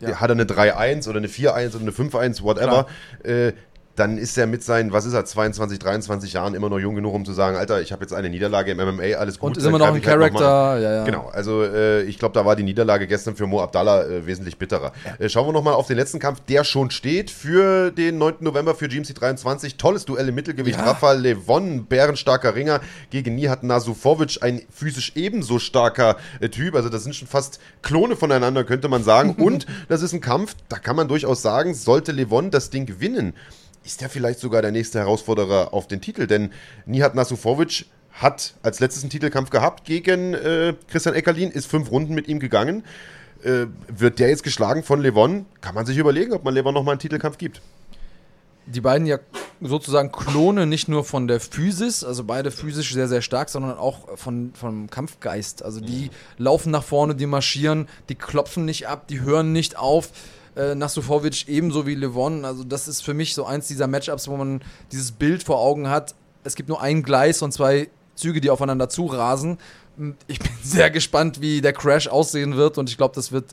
ja. 0.00 0.20
hat 0.20 0.30
er 0.30 0.32
eine 0.32 0.44
3-1 0.44 1.08
oder 1.08 1.18
eine 1.18 1.28
4-1 1.28 1.70
oder 1.76 1.80
eine 1.80 1.90
5-1, 1.92 2.42
whatever, 2.42 2.86
äh, 3.22 3.52
dann 3.96 4.18
ist 4.18 4.38
er 4.38 4.46
mit 4.46 4.62
seinen, 4.62 4.92
was 4.92 5.04
ist 5.04 5.12
er, 5.12 5.24
22, 5.24 5.78
23 5.78 6.32
Jahren 6.32 6.54
immer 6.54 6.70
noch 6.70 6.78
jung 6.78 6.94
genug, 6.94 7.14
um 7.14 7.24
zu 7.24 7.32
sagen, 7.32 7.56
Alter, 7.56 7.80
ich 7.82 7.92
habe 7.92 8.02
jetzt 8.02 8.12
eine 8.12 8.30
Niederlage 8.30 8.70
im 8.70 8.78
MMA, 8.78 9.16
alles 9.18 9.38
gut. 9.38 9.48
Und 9.48 9.56
ist 9.56 9.64
immer 9.64 9.78
noch 9.78 9.92
ein 9.92 10.00
Charakter, 10.00 10.68
halt 10.70 10.82
ja, 10.82 10.92
ja. 10.94 11.04
Genau, 11.04 11.28
also 11.32 11.62
äh, 11.64 12.02
ich 12.02 12.18
glaube, 12.18 12.32
da 12.34 12.44
war 12.46 12.56
die 12.56 12.62
Niederlage 12.62 13.06
gestern 13.06 13.36
für 13.36 13.46
Mo 13.46 13.60
Abdallah 13.60 14.04
äh, 14.04 14.26
wesentlich 14.26 14.56
bitterer. 14.58 14.92
Ja. 15.04 15.24
Äh, 15.24 15.28
schauen 15.28 15.46
wir 15.46 15.52
nochmal 15.52 15.74
auf 15.74 15.86
den 15.86 15.96
letzten 15.96 16.18
Kampf, 16.18 16.40
der 16.48 16.64
schon 16.64 16.90
steht 16.90 17.30
für 17.30 17.90
den 17.90 18.18
9. 18.18 18.36
November 18.40 18.74
für 18.74 18.88
GMC 18.88 19.14
23. 19.14 19.76
Tolles 19.76 20.04
Duell 20.04 20.28
im 20.28 20.34
Mittelgewicht. 20.34 20.78
Ja. 20.78 20.84
Rafael 20.84 21.20
Levon, 21.20 21.86
bärenstarker 21.86 22.54
Ringer 22.54 22.80
gegen 23.10 23.34
Nihat 23.34 23.64
Nasufovic, 23.64 24.38
ein 24.42 24.62
physisch 24.72 25.12
ebenso 25.14 25.58
starker 25.58 26.16
äh, 26.40 26.48
Typ. 26.48 26.74
Also 26.74 26.88
das 26.88 27.02
sind 27.02 27.14
schon 27.14 27.28
fast 27.28 27.60
Klone 27.82 28.16
voneinander, 28.16 28.64
könnte 28.64 28.88
man 28.88 29.02
sagen. 29.02 29.34
Und 29.38 29.66
das 29.88 30.02
ist 30.02 30.12
ein 30.12 30.20
Kampf, 30.20 30.54
da 30.68 30.78
kann 30.78 30.96
man 30.96 31.08
durchaus 31.08 31.42
sagen, 31.42 31.74
sollte 31.74 32.12
Levon 32.12 32.50
das 32.50 32.70
Ding 32.70 32.86
gewinnen, 32.86 33.34
ist 33.84 34.00
der 34.00 34.10
vielleicht 34.10 34.38
sogar 34.40 34.62
der 34.62 34.72
nächste 34.72 34.98
Herausforderer 34.98 35.72
auf 35.72 35.86
den 35.88 36.00
Titel? 36.00 36.26
Denn 36.26 36.52
Nihat 36.86 37.14
Nasufovic 37.14 37.86
hat 38.12 38.54
als 38.62 38.80
letztes 38.80 39.02
einen 39.02 39.10
Titelkampf 39.10 39.50
gehabt 39.50 39.84
gegen 39.84 40.34
äh, 40.34 40.74
Christian 40.88 41.14
Eckerlin, 41.14 41.50
ist 41.50 41.66
fünf 41.66 41.90
Runden 41.90 42.14
mit 42.14 42.28
ihm 42.28 42.40
gegangen. 42.40 42.84
Äh, 43.42 43.66
wird 43.88 44.18
der 44.18 44.28
jetzt 44.28 44.42
geschlagen 44.42 44.82
von 44.82 45.00
Levon? 45.00 45.46
Kann 45.60 45.74
man 45.74 45.86
sich 45.86 45.96
überlegen, 45.96 46.32
ob 46.32 46.44
man 46.44 46.54
Levon 46.54 46.74
nochmal 46.74 46.92
einen 46.92 47.00
Titelkampf 47.00 47.38
gibt. 47.38 47.62
Die 48.66 48.82
beiden 48.82 49.06
ja 49.06 49.18
sozusagen 49.60 50.12
Klone 50.12 50.66
nicht 50.66 50.88
nur 50.88 51.04
von 51.04 51.26
der 51.26 51.40
Physis, 51.40 52.04
also 52.04 52.24
beide 52.24 52.50
physisch 52.50 52.92
sehr, 52.92 53.08
sehr 53.08 53.22
stark, 53.22 53.48
sondern 53.48 53.78
auch 53.78 54.16
von, 54.16 54.52
vom 54.54 54.88
Kampfgeist. 54.88 55.64
Also 55.64 55.80
die 55.80 56.10
laufen 56.38 56.70
nach 56.70 56.84
vorne, 56.84 57.14
die 57.14 57.26
marschieren, 57.26 57.88
die 58.08 58.14
klopfen 58.14 58.64
nicht 58.64 58.88
ab, 58.88 59.08
die 59.08 59.20
hören 59.20 59.52
nicht 59.52 59.76
auf. 59.76 60.10
Äh, 60.56 60.74
Nasufovic 60.74 61.48
ebenso 61.48 61.86
wie 61.86 61.94
Levon. 61.94 62.44
Also 62.44 62.64
das 62.64 62.88
ist 62.88 63.02
für 63.02 63.14
mich 63.14 63.34
so 63.34 63.44
eins 63.44 63.68
dieser 63.68 63.86
Matchups, 63.86 64.28
wo 64.28 64.36
man 64.36 64.60
dieses 64.92 65.12
Bild 65.12 65.42
vor 65.42 65.58
Augen 65.60 65.88
hat. 65.88 66.14
Es 66.44 66.54
gibt 66.54 66.68
nur 66.68 66.80
ein 66.80 67.02
Gleis 67.02 67.42
und 67.42 67.52
zwei 67.52 67.88
Züge, 68.14 68.40
die 68.40 68.50
aufeinander 68.50 68.88
zurasen. 68.88 69.58
Ich 70.26 70.38
bin 70.38 70.50
sehr 70.62 70.90
gespannt, 70.90 71.40
wie 71.40 71.60
der 71.60 71.72
Crash 71.72 72.08
aussehen 72.08 72.56
wird 72.56 72.78
und 72.78 72.90
ich 72.90 72.96
glaube, 72.96 73.14
das 73.14 73.32
wird 73.32 73.46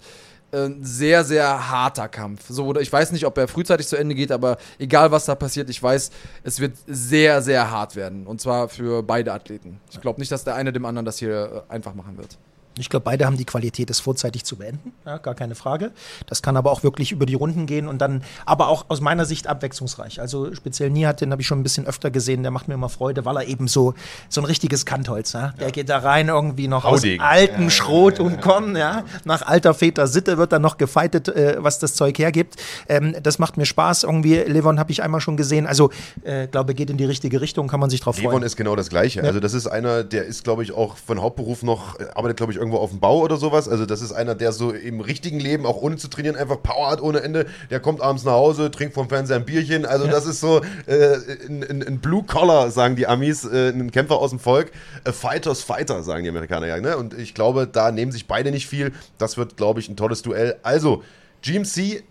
ein 0.51 0.83
sehr, 0.83 1.23
sehr 1.23 1.69
harter 1.69 2.07
Kampf. 2.07 2.45
So, 2.47 2.73
ich 2.77 2.91
weiß 2.91 3.11
nicht, 3.11 3.25
ob 3.25 3.37
er 3.37 3.47
frühzeitig 3.47 3.87
zu 3.87 3.97
Ende 3.97 4.15
geht, 4.15 4.31
aber 4.31 4.57
egal 4.79 5.11
was 5.11 5.25
da 5.25 5.35
passiert, 5.35 5.69
ich 5.69 5.81
weiß, 5.81 6.09
es 6.43 6.59
wird 6.59 6.77
sehr, 6.87 7.41
sehr 7.41 7.69
hart 7.69 7.95
werden. 7.95 8.25
Und 8.25 8.39
zwar 8.39 8.69
für 8.69 9.03
beide 9.03 9.33
Athleten. 9.33 9.81
Ich 9.91 9.99
glaube 9.99 10.19
nicht, 10.21 10.31
dass 10.31 10.45
der 10.45 10.55
eine 10.55 10.71
dem 10.71 10.85
anderen 10.85 11.05
das 11.05 11.19
hier 11.19 11.65
äh, 11.69 11.73
einfach 11.73 11.93
machen 11.95 12.17
wird. 12.17 12.37
Ich 12.79 12.89
glaube, 12.89 13.03
beide 13.03 13.25
haben 13.25 13.37
die 13.37 13.45
Qualität, 13.45 13.89
es 13.89 13.99
vorzeitig 13.99 14.43
zu 14.43 14.57
beenden, 14.57 14.93
ja, 15.05 15.17
gar 15.17 15.35
keine 15.35 15.55
Frage. 15.55 15.91
Das 16.27 16.41
kann 16.41 16.57
aber 16.57 16.71
auch 16.71 16.83
wirklich 16.83 17.11
über 17.11 17.25
die 17.25 17.35
Runden 17.35 17.65
gehen 17.65 17.87
und 17.87 17.99
dann, 17.99 18.23
aber 18.45 18.67
auch 18.67 18.85
aus 18.89 19.01
meiner 19.01 19.25
Sicht 19.25 19.47
abwechslungsreich. 19.47 20.19
Also 20.19 20.53
speziell 20.53 20.89
Nihat, 20.89 21.21
den 21.21 21.31
habe 21.31 21.41
ich 21.41 21.47
schon 21.47 21.59
ein 21.59 21.63
bisschen 21.63 21.85
öfter 21.85 22.11
gesehen, 22.11 22.43
der 22.43 22.51
macht 22.51 22.67
mir 22.67 22.73
immer 22.73 22.89
Freude, 22.89 23.25
weil 23.25 23.37
er 23.37 23.47
eben 23.47 23.67
so, 23.67 23.93
so 24.29 24.41
ein 24.41 24.45
richtiges 24.45 24.85
Kantholz, 24.85 25.33
ja? 25.33 25.53
der 25.59 25.67
ja. 25.67 25.71
geht 25.71 25.89
da 25.89 25.99
rein 25.99 26.27
irgendwie 26.29 26.67
noch 26.67 26.83
Hauding. 26.83 27.19
aus 27.19 27.25
altem 27.25 27.69
Schrot 27.69 28.19
und 28.19 28.41
Korn, 28.41 28.75
ja. 28.75 29.03
Nach 29.25 29.41
alter 29.45 29.73
Väter 29.73 30.07
Sitte 30.07 30.37
wird 30.37 30.51
dann 30.51 30.61
noch 30.61 30.77
gefeitet, 30.77 31.27
äh, 31.29 31.57
was 31.59 31.79
das 31.79 31.93
Zeug 31.93 32.17
hergibt. 32.19 32.55
Ähm, 32.87 33.15
das 33.21 33.39
macht 33.39 33.57
mir 33.57 33.65
Spaß. 33.65 34.03
Irgendwie, 34.03 34.35
Levon 34.35 34.79
habe 34.79 34.91
ich 34.91 35.03
einmal 35.03 35.21
schon 35.21 35.37
gesehen. 35.37 35.67
Also, 35.67 35.91
äh, 36.23 36.47
glaube, 36.47 36.73
geht 36.73 36.89
in 36.89 36.97
die 36.97 37.05
richtige 37.05 37.41
Richtung, 37.41 37.67
kann 37.67 37.79
man 37.79 37.89
sich 37.89 38.01
drauf 38.01 38.15
freuen. 38.15 38.27
Levon 38.27 38.43
ist 38.43 38.55
genau 38.55 38.75
das 38.75 38.89
Gleiche. 38.89 39.23
Also, 39.23 39.39
das 39.39 39.53
ist 39.53 39.67
einer, 39.67 40.03
der 40.03 40.25
ist, 40.25 40.43
glaube 40.43 40.63
ich, 40.63 40.71
auch 40.71 40.97
von 40.97 41.21
Hauptberuf 41.21 41.63
noch, 41.63 41.99
arbeitet, 42.15 42.37
glaube 42.37 42.53
ich, 42.53 42.59
irgendwo 42.67 42.83
auf 42.83 42.91
dem 42.91 42.99
Bau 42.99 43.19
oder 43.19 43.37
sowas. 43.37 43.67
Also 43.67 43.85
das 43.85 44.01
ist 44.01 44.11
einer, 44.11 44.35
der 44.35 44.51
so 44.51 44.71
im 44.71 44.99
richtigen 44.99 45.39
Leben, 45.39 45.65
auch 45.65 45.77
ohne 45.77 45.97
zu 45.97 46.09
trainieren, 46.09 46.35
einfach 46.35 46.61
Power 46.61 46.89
hat 46.89 47.01
ohne 47.01 47.21
Ende. 47.21 47.45
Der 47.69 47.79
kommt 47.79 48.01
abends 48.01 48.23
nach 48.23 48.33
Hause, 48.33 48.69
trinkt 48.69 48.93
vom 48.93 49.09
Fernseher 49.09 49.37
ein 49.37 49.45
Bierchen. 49.45 49.85
Also 49.85 50.05
ja. 50.05 50.11
das 50.11 50.25
ist 50.25 50.39
so 50.39 50.61
äh, 50.85 51.15
ein, 51.47 51.63
ein, 51.63 51.83
ein, 51.83 51.99
Blue 51.99 52.23
Collar, 52.23 52.69
sagen 52.71 52.95
die 52.95 53.07
Amis, 53.07 53.45
äh, 53.45 53.69
ein 53.69 53.91
Kämpfer 53.91 54.17
aus 54.17 54.31
dem 54.31 54.39
Volk. 54.39 54.71
A 55.05 55.11
Fighters 55.11 55.61
Fighter, 55.61 56.03
sagen 56.03 56.23
die 56.23 56.29
Amerikaner 56.29 56.67
ja. 56.67 56.79
Ne? 56.79 56.97
Und 56.97 57.17
ich 57.17 57.33
glaube, 57.33 57.67
da 57.67 57.91
nehmen 57.91 58.11
sich 58.11 58.27
beide 58.27 58.51
nicht 58.51 58.67
viel. 58.67 58.91
Das 59.17 59.37
wird, 59.37 59.57
glaube 59.57 59.79
ich, 59.79 59.89
ein 59.89 59.95
tolles 59.95 60.21
Duell. 60.21 60.57
Also, 60.63 61.03
GMC 61.41 62.03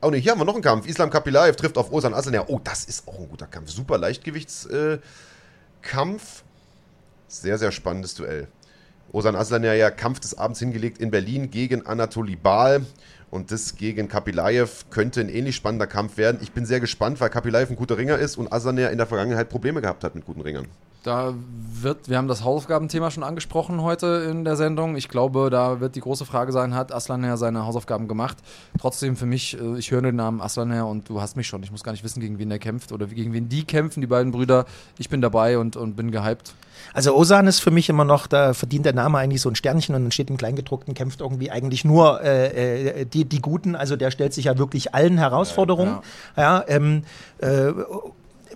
Oh 0.00 0.10
ne, 0.10 0.16
hier 0.16 0.30
haben 0.30 0.38
wir 0.38 0.44
noch 0.44 0.54
einen 0.54 0.62
Kampf. 0.62 0.86
Islam 0.86 1.10
Kapilaev 1.10 1.56
trifft 1.56 1.76
auf 1.76 1.90
Osan 1.90 2.14
Aslan. 2.14 2.44
Oh, 2.46 2.60
das 2.62 2.84
ist 2.84 3.08
auch 3.08 3.18
ein 3.18 3.28
guter 3.28 3.48
Kampf. 3.48 3.68
Super 3.70 3.98
Leichtgewichtskampf. 3.98 5.02
Äh, 5.90 6.44
sehr, 7.26 7.58
sehr 7.58 7.72
spannendes 7.72 8.14
Duell. 8.14 8.46
Osan 9.12 9.36
Aslan 9.36 9.64
ja 9.64 9.90
Kampf 9.90 10.20
des 10.20 10.36
Abends 10.36 10.58
hingelegt 10.58 10.98
in 10.98 11.10
Berlin 11.10 11.50
gegen 11.50 11.86
Anatoly 11.86 12.36
Baal. 12.36 12.84
Und 13.30 13.52
das 13.52 13.76
gegen 13.76 14.08
Kapilaev 14.08 14.86
könnte 14.90 15.20
ein 15.20 15.28
ähnlich 15.28 15.54
spannender 15.56 15.86
Kampf 15.86 16.16
werden. 16.16 16.38
Ich 16.40 16.52
bin 16.52 16.64
sehr 16.64 16.80
gespannt, 16.80 17.20
weil 17.20 17.28
Kapilaev 17.28 17.70
ein 17.70 17.76
guter 17.76 17.98
Ringer 17.98 18.16
ist 18.18 18.36
und 18.36 18.52
Aslan 18.52 18.78
ja 18.78 18.88
in 18.88 18.96
der 18.96 19.06
Vergangenheit 19.06 19.50
Probleme 19.50 19.82
gehabt 19.82 20.02
hat 20.04 20.14
mit 20.14 20.24
guten 20.24 20.40
Ringern. 20.40 20.66
Da 21.08 21.32
wird, 21.80 22.10
wir 22.10 22.18
haben 22.18 22.28
das 22.28 22.44
Hausaufgabenthema 22.44 23.10
schon 23.10 23.22
angesprochen 23.22 23.80
heute 23.80 24.28
in 24.30 24.44
der 24.44 24.56
Sendung. 24.56 24.94
Ich 24.94 25.08
glaube, 25.08 25.48
da 25.48 25.80
wird 25.80 25.96
die 25.96 26.02
große 26.02 26.26
Frage 26.26 26.52
sein, 26.52 26.74
hat 26.74 26.92
Aslan 26.92 27.24
ja 27.24 27.38
seine 27.38 27.64
Hausaufgaben 27.64 28.08
gemacht? 28.08 28.36
Trotzdem 28.78 29.16
für 29.16 29.24
mich, 29.24 29.58
äh, 29.58 29.78
ich 29.78 29.90
höre 29.90 30.02
den 30.02 30.16
Namen 30.16 30.42
Aslan 30.42 30.70
her 30.70 30.84
und 30.84 31.08
du 31.08 31.22
hast 31.22 31.34
mich 31.34 31.46
schon. 31.46 31.62
Ich 31.62 31.70
muss 31.70 31.82
gar 31.82 31.92
nicht 31.92 32.04
wissen, 32.04 32.20
gegen 32.20 32.38
wen 32.38 32.50
der 32.50 32.58
kämpft 32.58 32.92
oder 32.92 33.06
gegen 33.06 33.32
wen 33.32 33.48
die 33.48 33.64
kämpfen, 33.64 34.02
die 34.02 34.06
beiden 34.06 34.32
Brüder. 34.32 34.66
Ich 34.98 35.08
bin 35.08 35.22
dabei 35.22 35.56
und, 35.56 35.76
und 35.76 35.96
bin 35.96 36.10
gehypt. 36.10 36.52
Also 36.92 37.16
Osan 37.16 37.46
ist 37.46 37.60
für 37.60 37.70
mich 37.70 37.88
immer 37.88 38.04
noch, 38.04 38.26
da 38.26 38.52
verdient 38.52 38.84
der 38.84 38.92
Name 38.92 39.16
eigentlich 39.16 39.40
so 39.40 39.48
ein 39.48 39.56
Sternchen 39.56 39.94
und 39.94 40.02
dann 40.02 40.12
steht 40.12 40.28
im 40.28 40.36
Kleingedruckten, 40.36 40.92
kämpft 40.92 41.22
irgendwie 41.22 41.50
eigentlich 41.50 41.86
nur 41.86 42.20
äh, 42.22 43.00
äh 43.00 43.04
die, 43.06 43.24
die 43.24 43.40
Guten. 43.40 43.76
Also 43.76 43.96
der 43.96 44.10
stellt 44.10 44.34
sich 44.34 44.44
ja 44.44 44.58
wirklich 44.58 44.94
allen 44.94 45.16
Herausforderungen. 45.16 46.00
Ja, 46.36 46.58
ja 46.58 46.64
ähm, 46.68 47.04
äh, 47.38 47.72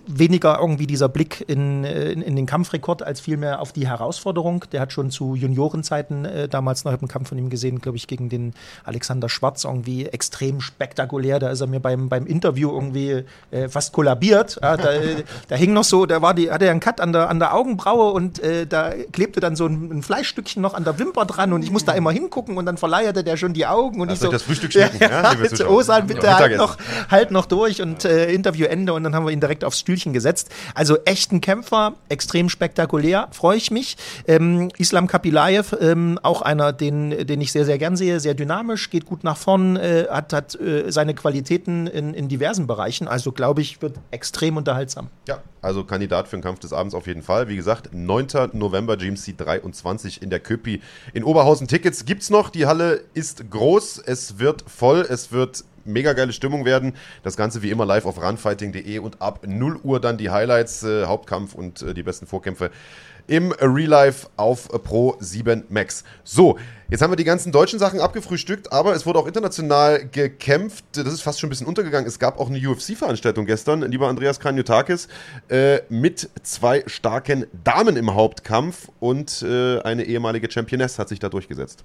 weniger 0.05 0.59
irgendwie 0.59 0.87
dieser 0.87 1.07
Blick 1.07 1.43
in, 1.47 1.83
in, 1.83 2.21
in, 2.21 2.35
den 2.35 2.45
Kampfrekord 2.45 3.03
als 3.03 3.21
vielmehr 3.21 3.61
auf 3.61 3.71
die 3.71 3.87
Herausforderung. 3.87 4.65
Der 4.71 4.81
hat 4.81 4.91
schon 4.91 5.11
zu 5.11 5.35
Juniorenzeiten 5.35 6.25
äh, 6.25 6.47
damals 6.49 6.83
noch 6.83 6.91
einen 6.91 7.07
Kampf 7.07 7.29
von 7.29 7.37
ihm 7.37 7.49
gesehen, 7.49 7.79
glaube 7.79 7.97
ich, 7.97 8.07
gegen 8.07 8.27
den 8.27 8.53
Alexander 8.83 9.29
Schwarz 9.29 9.63
irgendwie 9.63 10.07
extrem 10.07 10.59
spektakulär. 10.59 11.39
Da 11.39 11.49
ist 11.49 11.61
er 11.61 11.67
mir 11.67 11.79
beim, 11.79 12.09
beim 12.09 12.25
Interview 12.25 12.71
irgendwie 12.71 13.23
äh, 13.51 13.69
fast 13.69 13.93
kollabiert. 13.93 14.59
Ja, 14.61 14.75
da, 14.75 14.89
da, 15.47 15.55
hing 15.55 15.73
noch 15.73 15.85
so, 15.85 16.05
da 16.05 16.21
war 16.21 16.33
die, 16.33 16.51
hatte 16.51 16.65
er 16.65 16.71
einen 16.71 16.81
Cut 16.81 16.99
an 16.99 17.13
der, 17.13 17.29
an 17.29 17.39
der 17.39 17.55
Augenbraue 17.55 18.11
und 18.11 18.39
äh, 18.39 18.67
da 18.67 18.91
klebte 19.11 19.39
dann 19.39 19.55
so 19.55 19.65
ein, 19.67 19.89
ein, 19.89 20.03
Fleischstückchen 20.03 20.61
noch 20.61 20.73
an 20.73 20.83
der 20.83 20.99
Wimper 20.99 21.25
dran 21.25 21.53
und 21.53 21.63
ich 21.63 21.71
musste 21.71 21.91
da 21.91 21.97
immer 21.97 22.11
hingucken 22.11 22.57
und 22.57 22.65
dann 22.65 22.77
verleierte 22.77 23.23
der 23.23 23.37
schon 23.37 23.53
die 23.53 23.65
Augen 23.65 24.01
und 24.01 24.09
also 24.09 24.25
ich 24.25 24.25
so. 24.25 24.31
das 24.31 24.43
Frühstück 24.43 24.73
schmecken, 24.73 24.97
ja, 25.01 25.09
ja, 25.09 25.31
oh, 25.67 25.81
bitte 26.05 26.25
ja, 26.25 26.39
halt, 26.39 26.57
noch, 26.57 26.77
halt 27.09 27.31
noch 27.31 27.45
durch 27.45 27.81
und 27.81 28.03
äh, 28.03 28.31
Interviewende 28.31 28.93
und 28.93 29.03
dann 29.03 29.15
haben 29.15 29.25
wir 29.25 29.31
ihn 29.31 29.39
direkt 29.39 29.63
aufs 29.63 29.79
Studio 29.79 29.92
Stühlchen 29.93 30.13
gesetzt. 30.13 30.49
Also 30.73 30.97
echten 31.05 31.39
Kämpfer, 31.39 31.93
extrem 32.09 32.49
spektakulär, 32.49 33.27
freue 33.31 33.57
ich 33.57 33.69
mich. 33.69 33.95
Ähm, 34.27 34.71
Islam 34.77 35.05
Kapilaev, 35.07 35.75
ähm, 35.79 36.19
auch 36.23 36.41
einer, 36.41 36.73
den, 36.73 37.27
den 37.27 37.41
ich 37.41 37.51
sehr, 37.51 37.65
sehr 37.65 37.77
gern 37.77 37.95
sehe, 37.95 38.19
sehr 38.19 38.33
dynamisch, 38.33 38.89
geht 38.89 39.05
gut 39.05 39.23
nach 39.23 39.37
vorn, 39.37 39.75
äh, 39.75 40.07
hat, 40.09 40.33
hat 40.33 40.59
äh, 40.59 40.91
seine 40.91 41.13
Qualitäten 41.13 41.85
in, 41.85 42.15
in 42.15 42.27
diversen 42.27 42.65
Bereichen. 42.65 43.07
Also 43.07 43.31
glaube 43.31 43.61
ich, 43.61 43.83
wird 43.83 43.99
extrem 44.09 44.57
unterhaltsam. 44.57 45.09
Ja, 45.27 45.43
also 45.61 45.83
Kandidat 45.83 46.27
für 46.27 46.37
den 46.37 46.43
Kampf 46.43 46.59
des 46.59 46.73
Abends 46.73 46.95
auf 46.95 47.05
jeden 47.05 47.21
Fall. 47.21 47.47
Wie 47.47 47.55
gesagt, 47.55 47.93
9. 47.93 48.27
November 48.53 48.97
GMC 48.97 49.37
23 49.37 50.21
in 50.21 50.31
der 50.31 50.39
Köpi 50.39 50.81
in 51.13 51.23
Oberhausen. 51.23 51.67
Tickets 51.67 52.05
gibt 52.05 52.23
es 52.23 52.29
noch. 52.31 52.49
Die 52.49 52.65
Halle 52.65 53.03
ist 53.13 53.49
groß. 53.51 53.99
Es 53.99 54.39
wird 54.39 54.65
voll. 54.67 55.05
Es 55.07 55.31
wird 55.31 55.63
mega 55.85 56.13
geile 56.13 56.33
Stimmung 56.33 56.65
werden. 56.65 56.93
Das 57.23 57.37
Ganze 57.37 57.61
wie 57.61 57.69
immer 57.69 57.85
live 57.85 58.05
auf 58.05 58.21
runfighting.de 58.21 58.99
und 58.99 59.21
ab 59.21 59.41
0 59.45 59.79
Uhr 59.83 59.99
dann 59.99 60.17
die 60.17 60.29
Highlights, 60.29 60.83
äh, 60.83 61.05
Hauptkampf 61.05 61.53
und 61.53 61.81
äh, 61.81 61.93
die 61.93 62.03
besten 62.03 62.27
Vorkämpfe 62.27 62.71
im 63.27 63.51
Real 63.53 63.89
Life 63.89 64.27
auf 64.35 64.67
Pro 64.83 65.15
7 65.19 65.63
Max. 65.69 66.03
So, 66.23 66.57
jetzt 66.89 67.01
haben 67.01 67.11
wir 67.11 67.15
die 67.15 67.23
ganzen 67.23 67.51
deutschen 67.51 67.79
Sachen 67.79 67.99
abgefrühstückt, 67.99 68.71
aber 68.71 68.95
es 68.95 69.05
wurde 69.05 69.19
auch 69.19 69.27
international 69.27 70.07
gekämpft. 70.07 70.83
Das 70.93 71.07
ist 71.07 71.21
fast 71.21 71.39
schon 71.39 71.47
ein 71.47 71.51
bisschen 71.51 71.67
untergegangen. 71.67 72.07
Es 72.07 72.19
gab 72.19 72.39
auch 72.39 72.49
eine 72.49 72.59
UFC-Veranstaltung 72.59 73.45
gestern, 73.45 73.81
lieber 73.83 74.07
Andreas 74.07 74.39
Kranjotakis, 74.39 75.07
äh, 75.49 75.79
mit 75.89 76.29
zwei 76.43 76.83
starken 76.87 77.45
Damen 77.63 77.95
im 77.95 78.13
Hauptkampf 78.13 78.89
und 78.99 79.41
äh, 79.41 79.79
eine 79.81 80.03
ehemalige 80.03 80.51
Championess 80.51 80.99
hat 80.99 81.09
sich 81.09 81.19
da 81.19 81.29
durchgesetzt. 81.29 81.83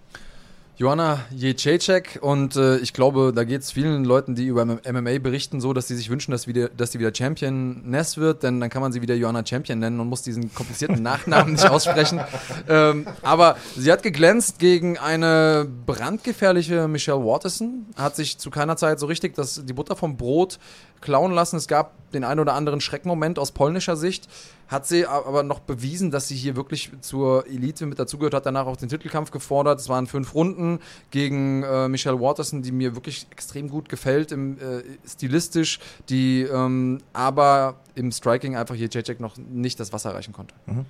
Joanna 0.78 1.18
Jędrzejczyk 1.32 2.20
und 2.22 2.54
äh, 2.54 2.76
ich 2.76 2.92
glaube, 2.92 3.32
da 3.34 3.42
geht 3.42 3.62
es 3.62 3.72
vielen 3.72 4.04
Leuten, 4.04 4.36
die 4.36 4.46
über 4.46 4.64
MMA 4.64 5.18
berichten, 5.18 5.60
so, 5.60 5.72
dass 5.72 5.88
sie 5.88 5.96
sich 5.96 6.08
wünschen, 6.08 6.30
dass, 6.30 6.46
wieder, 6.46 6.68
dass 6.68 6.92
sie 6.92 7.00
wieder 7.00 7.12
Championess 7.12 8.16
wird, 8.16 8.44
denn 8.44 8.60
dann 8.60 8.70
kann 8.70 8.80
man 8.80 8.92
sie 8.92 9.02
wieder 9.02 9.16
Joanna 9.16 9.44
Champion 9.44 9.80
nennen 9.80 9.98
und 9.98 10.06
muss 10.06 10.22
diesen 10.22 10.54
komplizierten 10.54 11.02
Nachnamen 11.02 11.54
nicht 11.54 11.68
aussprechen. 11.68 12.20
Ähm, 12.68 13.06
aber 13.22 13.56
sie 13.76 13.90
hat 13.90 14.02
geglänzt 14.02 14.58
gegen 14.58 14.98
eine 14.98 15.66
brandgefährliche 15.86 16.86
Michelle 16.86 17.24
Waterson, 17.24 17.86
hat 17.96 18.14
sich 18.14 18.36
zu 18.36 18.50
keiner 18.50 18.76
Zeit 18.76 19.00
so 19.00 19.06
richtig 19.06 19.34
das, 19.34 19.64
die 19.64 19.72
Butter 19.72 19.96
vom 19.96 20.16
Brot 20.16 20.58
klauen 21.00 21.32
lassen. 21.32 21.56
Es 21.56 21.66
gab 21.66 21.92
den 22.12 22.24
einen 22.24 22.40
oder 22.40 22.54
anderen 22.54 22.80
Schreckmoment 22.80 23.38
aus 23.38 23.52
polnischer 23.52 23.96
Sicht. 23.96 24.28
Hat 24.68 24.86
sie 24.86 25.06
aber 25.06 25.42
noch 25.42 25.60
bewiesen, 25.60 26.10
dass 26.10 26.28
sie 26.28 26.36
hier 26.36 26.54
wirklich 26.54 26.90
zur 27.00 27.46
Elite 27.46 27.86
mit 27.86 27.98
dazugehört, 27.98 28.34
hat 28.34 28.46
danach 28.46 28.66
auch 28.66 28.76
den 28.76 28.90
Titelkampf 28.90 29.30
gefordert. 29.30 29.80
Es 29.80 29.88
waren 29.88 30.06
fünf 30.06 30.34
Runden 30.34 30.80
gegen 31.10 31.62
äh, 31.62 31.88
Michelle 31.88 32.20
Waterson, 32.20 32.60
die 32.60 32.70
mir 32.70 32.94
wirklich 32.94 33.26
extrem 33.30 33.70
gut 33.70 33.88
gefällt, 33.88 34.30
im, 34.30 34.58
äh, 34.58 34.82
stilistisch, 35.06 35.80
die 36.10 36.42
ähm, 36.42 36.98
aber 37.14 37.76
im 37.94 38.12
Striking 38.12 38.56
einfach 38.56 38.74
hier 38.74 38.88
Jacek 38.90 39.20
noch 39.20 39.36
nicht 39.38 39.80
das 39.80 39.92
Wasser 39.94 40.14
reichen 40.14 40.34
konnte. 40.34 40.54
Mhm. 40.66 40.84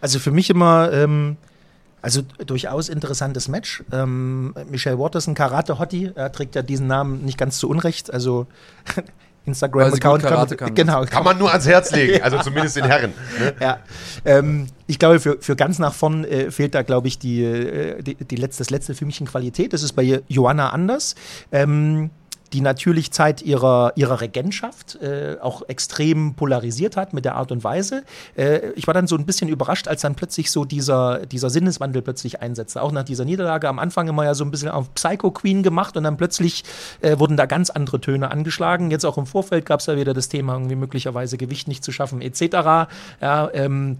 Also 0.00 0.18
für 0.18 0.30
mich 0.30 0.50
immer. 0.50 0.90
Ähm 0.92 1.36
also 2.02 2.22
durchaus 2.46 2.88
interessantes 2.88 3.48
Match. 3.48 3.84
Ähm, 3.92 4.54
Michelle 4.70 4.98
Waterson, 4.98 5.34
Karate-Hottie, 5.34 6.12
er 6.14 6.32
trägt 6.32 6.54
ja 6.54 6.62
diesen 6.62 6.86
Namen 6.86 7.24
nicht 7.24 7.36
ganz 7.36 7.58
zu 7.58 7.68
Unrecht. 7.68 8.10
Also 8.12 8.46
Instagram-Account. 9.46 10.22
Kann, 10.22 10.56
kann, 10.56 10.74
genau, 10.74 11.04
kann 11.04 11.24
man 11.24 11.38
nur 11.38 11.50
ans 11.50 11.66
Herz 11.66 11.90
legen, 11.92 12.22
also 12.22 12.38
zumindest 12.42 12.76
den 12.76 12.84
Herren. 12.84 13.12
Ne? 13.38 13.54
Ja. 13.60 13.78
Ähm, 14.24 14.66
ich 14.86 14.98
glaube, 14.98 15.20
für, 15.20 15.38
für 15.40 15.56
ganz 15.56 15.78
nach 15.78 15.94
vorn 15.94 16.24
äh, 16.24 16.50
fehlt 16.50 16.74
da, 16.74 16.82
glaube 16.82 17.08
ich, 17.08 17.18
die, 17.18 17.42
äh, 17.44 18.02
die, 18.02 18.16
die 18.16 18.36
letzte, 18.36 18.60
das 18.60 18.70
letzte 18.70 18.94
Fümmchen 18.94 19.26
Qualität. 19.26 19.72
Das 19.72 19.82
ist 19.82 19.92
bei 19.92 20.22
Joanna 20.28 20.70
anders. 20.70 21.14
Ähm, 21.52 22.10
die 22.52 22.60
natürlich 22.60 23.12
Zeit 23.12 23.42
ihrer, 23.42 23.92
ihrer 23.96 24.20
Regentschaft 24.20 24.96
äh, 24.96 25.36
auch 25.40 25.62
extrem 25.68 26.34
polarisiert 26.34 26.96
hat 26.96 27.12
mit 27.12 27.24
der 27.24 27.36
Art 27.36 27.52
und 27.52 27.62
Weise. 27.62 28.02
Äh, 28.36 28.70
ich 28.72 28.86
war 28.86 28.94
dann 28.94 29.06
so 29.06 29.16
ein 29.16 29.26
bisschen 29.26 29.48
überrascht, 29.48 29.86
als 29.88 30.02
dann 30.02 30.14
plötzlich 30.14 30.50
so 30.50 30.64
dieser, 30.64 31.26
dieser 31.26 31.50
Sinneswandel 31.50 32.02
plötzlich 32.02 32.40
einsetzte. 32.40 32.82
Auch 32.82 32.92
nach 32.92 33.04
dieser 33.04 33.24
Niederlage 33.24 33.68
am 33.68 33.78
Anfang 33.78 34.08
immer 34.08 34.24
ja 34.24 34.34
so 34.34 34.44
ein 34.44 34.50
bisschen 34.50 34.68
auf 34.68 34.92
Psycho 34.94 35.30
Queen 35.30 35.62
gemacht 35.62 35.96
und 35.96 36.04
dann 36.04 36.16
plötzlich 36.16 36.64
äh, 37.02 37.18
wurden 37.18 37.36
da 37.36 37.46
ganz 37.46 37.70
andere 37.70 38.00
Töne 38.00 38.30
angeschlagen. 38.30 38.90
Jetzt 38.90 39.04
auch 39.04 39.18
im 39.18 39.26
Vorfeld 39.26 39.66
gab 39.66 39.80
es 39.80 39.86
ja 39.86 39.96
wieder 39.96 40.14
das 40.14 40.28
Thema, 40.28 40.54
irgendwie 40.54 40.76
möglicherweise 40.76 41.36
Gewicht 41.36 41.68
nicht 41.68 41.84
zu 41.84 41.92
schaffen, 41.92 42.20
etc. 42.20 42.90
Ja, 43.20 43.50
ähm, 43.52 43.98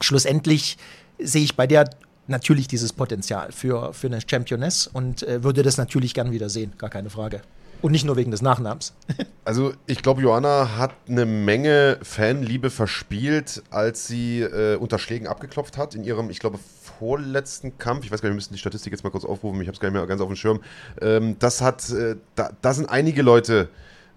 schlussendlich 0.00 0.78
sehe 1.18 1.42
ich 1.42 1.56
bei 1.56 1.66
der 1.66 1.90
natürlich 2.26 2.68
dieses 2.68 2.92
Potenzial 2.92 3.52
für, 3.52 3.92
für 3.92 4.06
eine 4.06 4.20
Championess 4.26 4.86
und 4.86 5.22
äh, 5.24 5.42
würde 5.42 5.62
das 5.62 5.76
natürlich 5.76 6.14
gern 6.14 6.30
wieder 6.30 6.48
sehen, 6.48 6.72
gar 6.78 6.88
keine 6.88 7.10
Frage. 7.10 7.42
Und 7.82 7.92
nicht 7.92 8.04
nur 8.04 8.16
wegen 8.16 8.30
des 8.30 8.42
Nachnamens. 8.42 8.94
Also 9.42 9.72
ich 9.86 10.02
glaube, 10.02 10.22
Joanna 10.22 10.76
hat 10.76 10.92
eine 11.08 11.26
Menge 11.26 11.98
Fanliebe 12.02 12.70
verspielt, 12.70 13.64
als 13.70 14.06
sie 14.06 14.42
äh, 14.42 14.76
unter 14.76 14.98
Schlägen 14.98 15.26
abgeklopft 15.26 15.76
hat 15.76 15.96
in 15.96 16.04
ihrem, 16.04 16.30
ich 16.30 16.38
glaube, 16.38 16.60
vorletzten 16.98 17.76
Kampf. 17.78 18.04
Ich 18.04 18.12
weiß 18.12 18.20
gar 18.20 18.28
nicht, 18.28 18.34
wir 18.34 18.36
müssen 18.36 18.52
die 18.52 18.60
Statistik 18.60 18.92
jetzt 18.92 19.02
mal 19.02 19.10
kurz 19.10 19.24
aufrufen, 19.24 19.60
ich 19.60 19.66
habe 19.66 19.74
es 19.74 19.80
gar 19.80 19.88
nicht 19.88 19.98
mehr 19.98 20.06
ganz 20.06 20.20
auf 20.20 20.28
dem 20.28 20.36
Schirm. 20.36 20.60
Ähm, 21.00 21.36
das 21.40 21.62
hat, 21.62 21.90
äh, 21.90 22.16
da, 22.36 22.50
da 22.60 22.74
sind 22.74 22.88
einige 22.90 23.22
Leute 23.22 23.70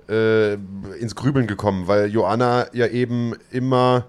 äh, 0.08 0.54
ins 1.00 1.16
Grübeln 1.16 1.48
gekommen, 1.48 1.88
weil 1.88 2.12
Joanna 2.12 2.68
ja 2.74 2.88
eben 2.88 3.34
immer 3.50 4.06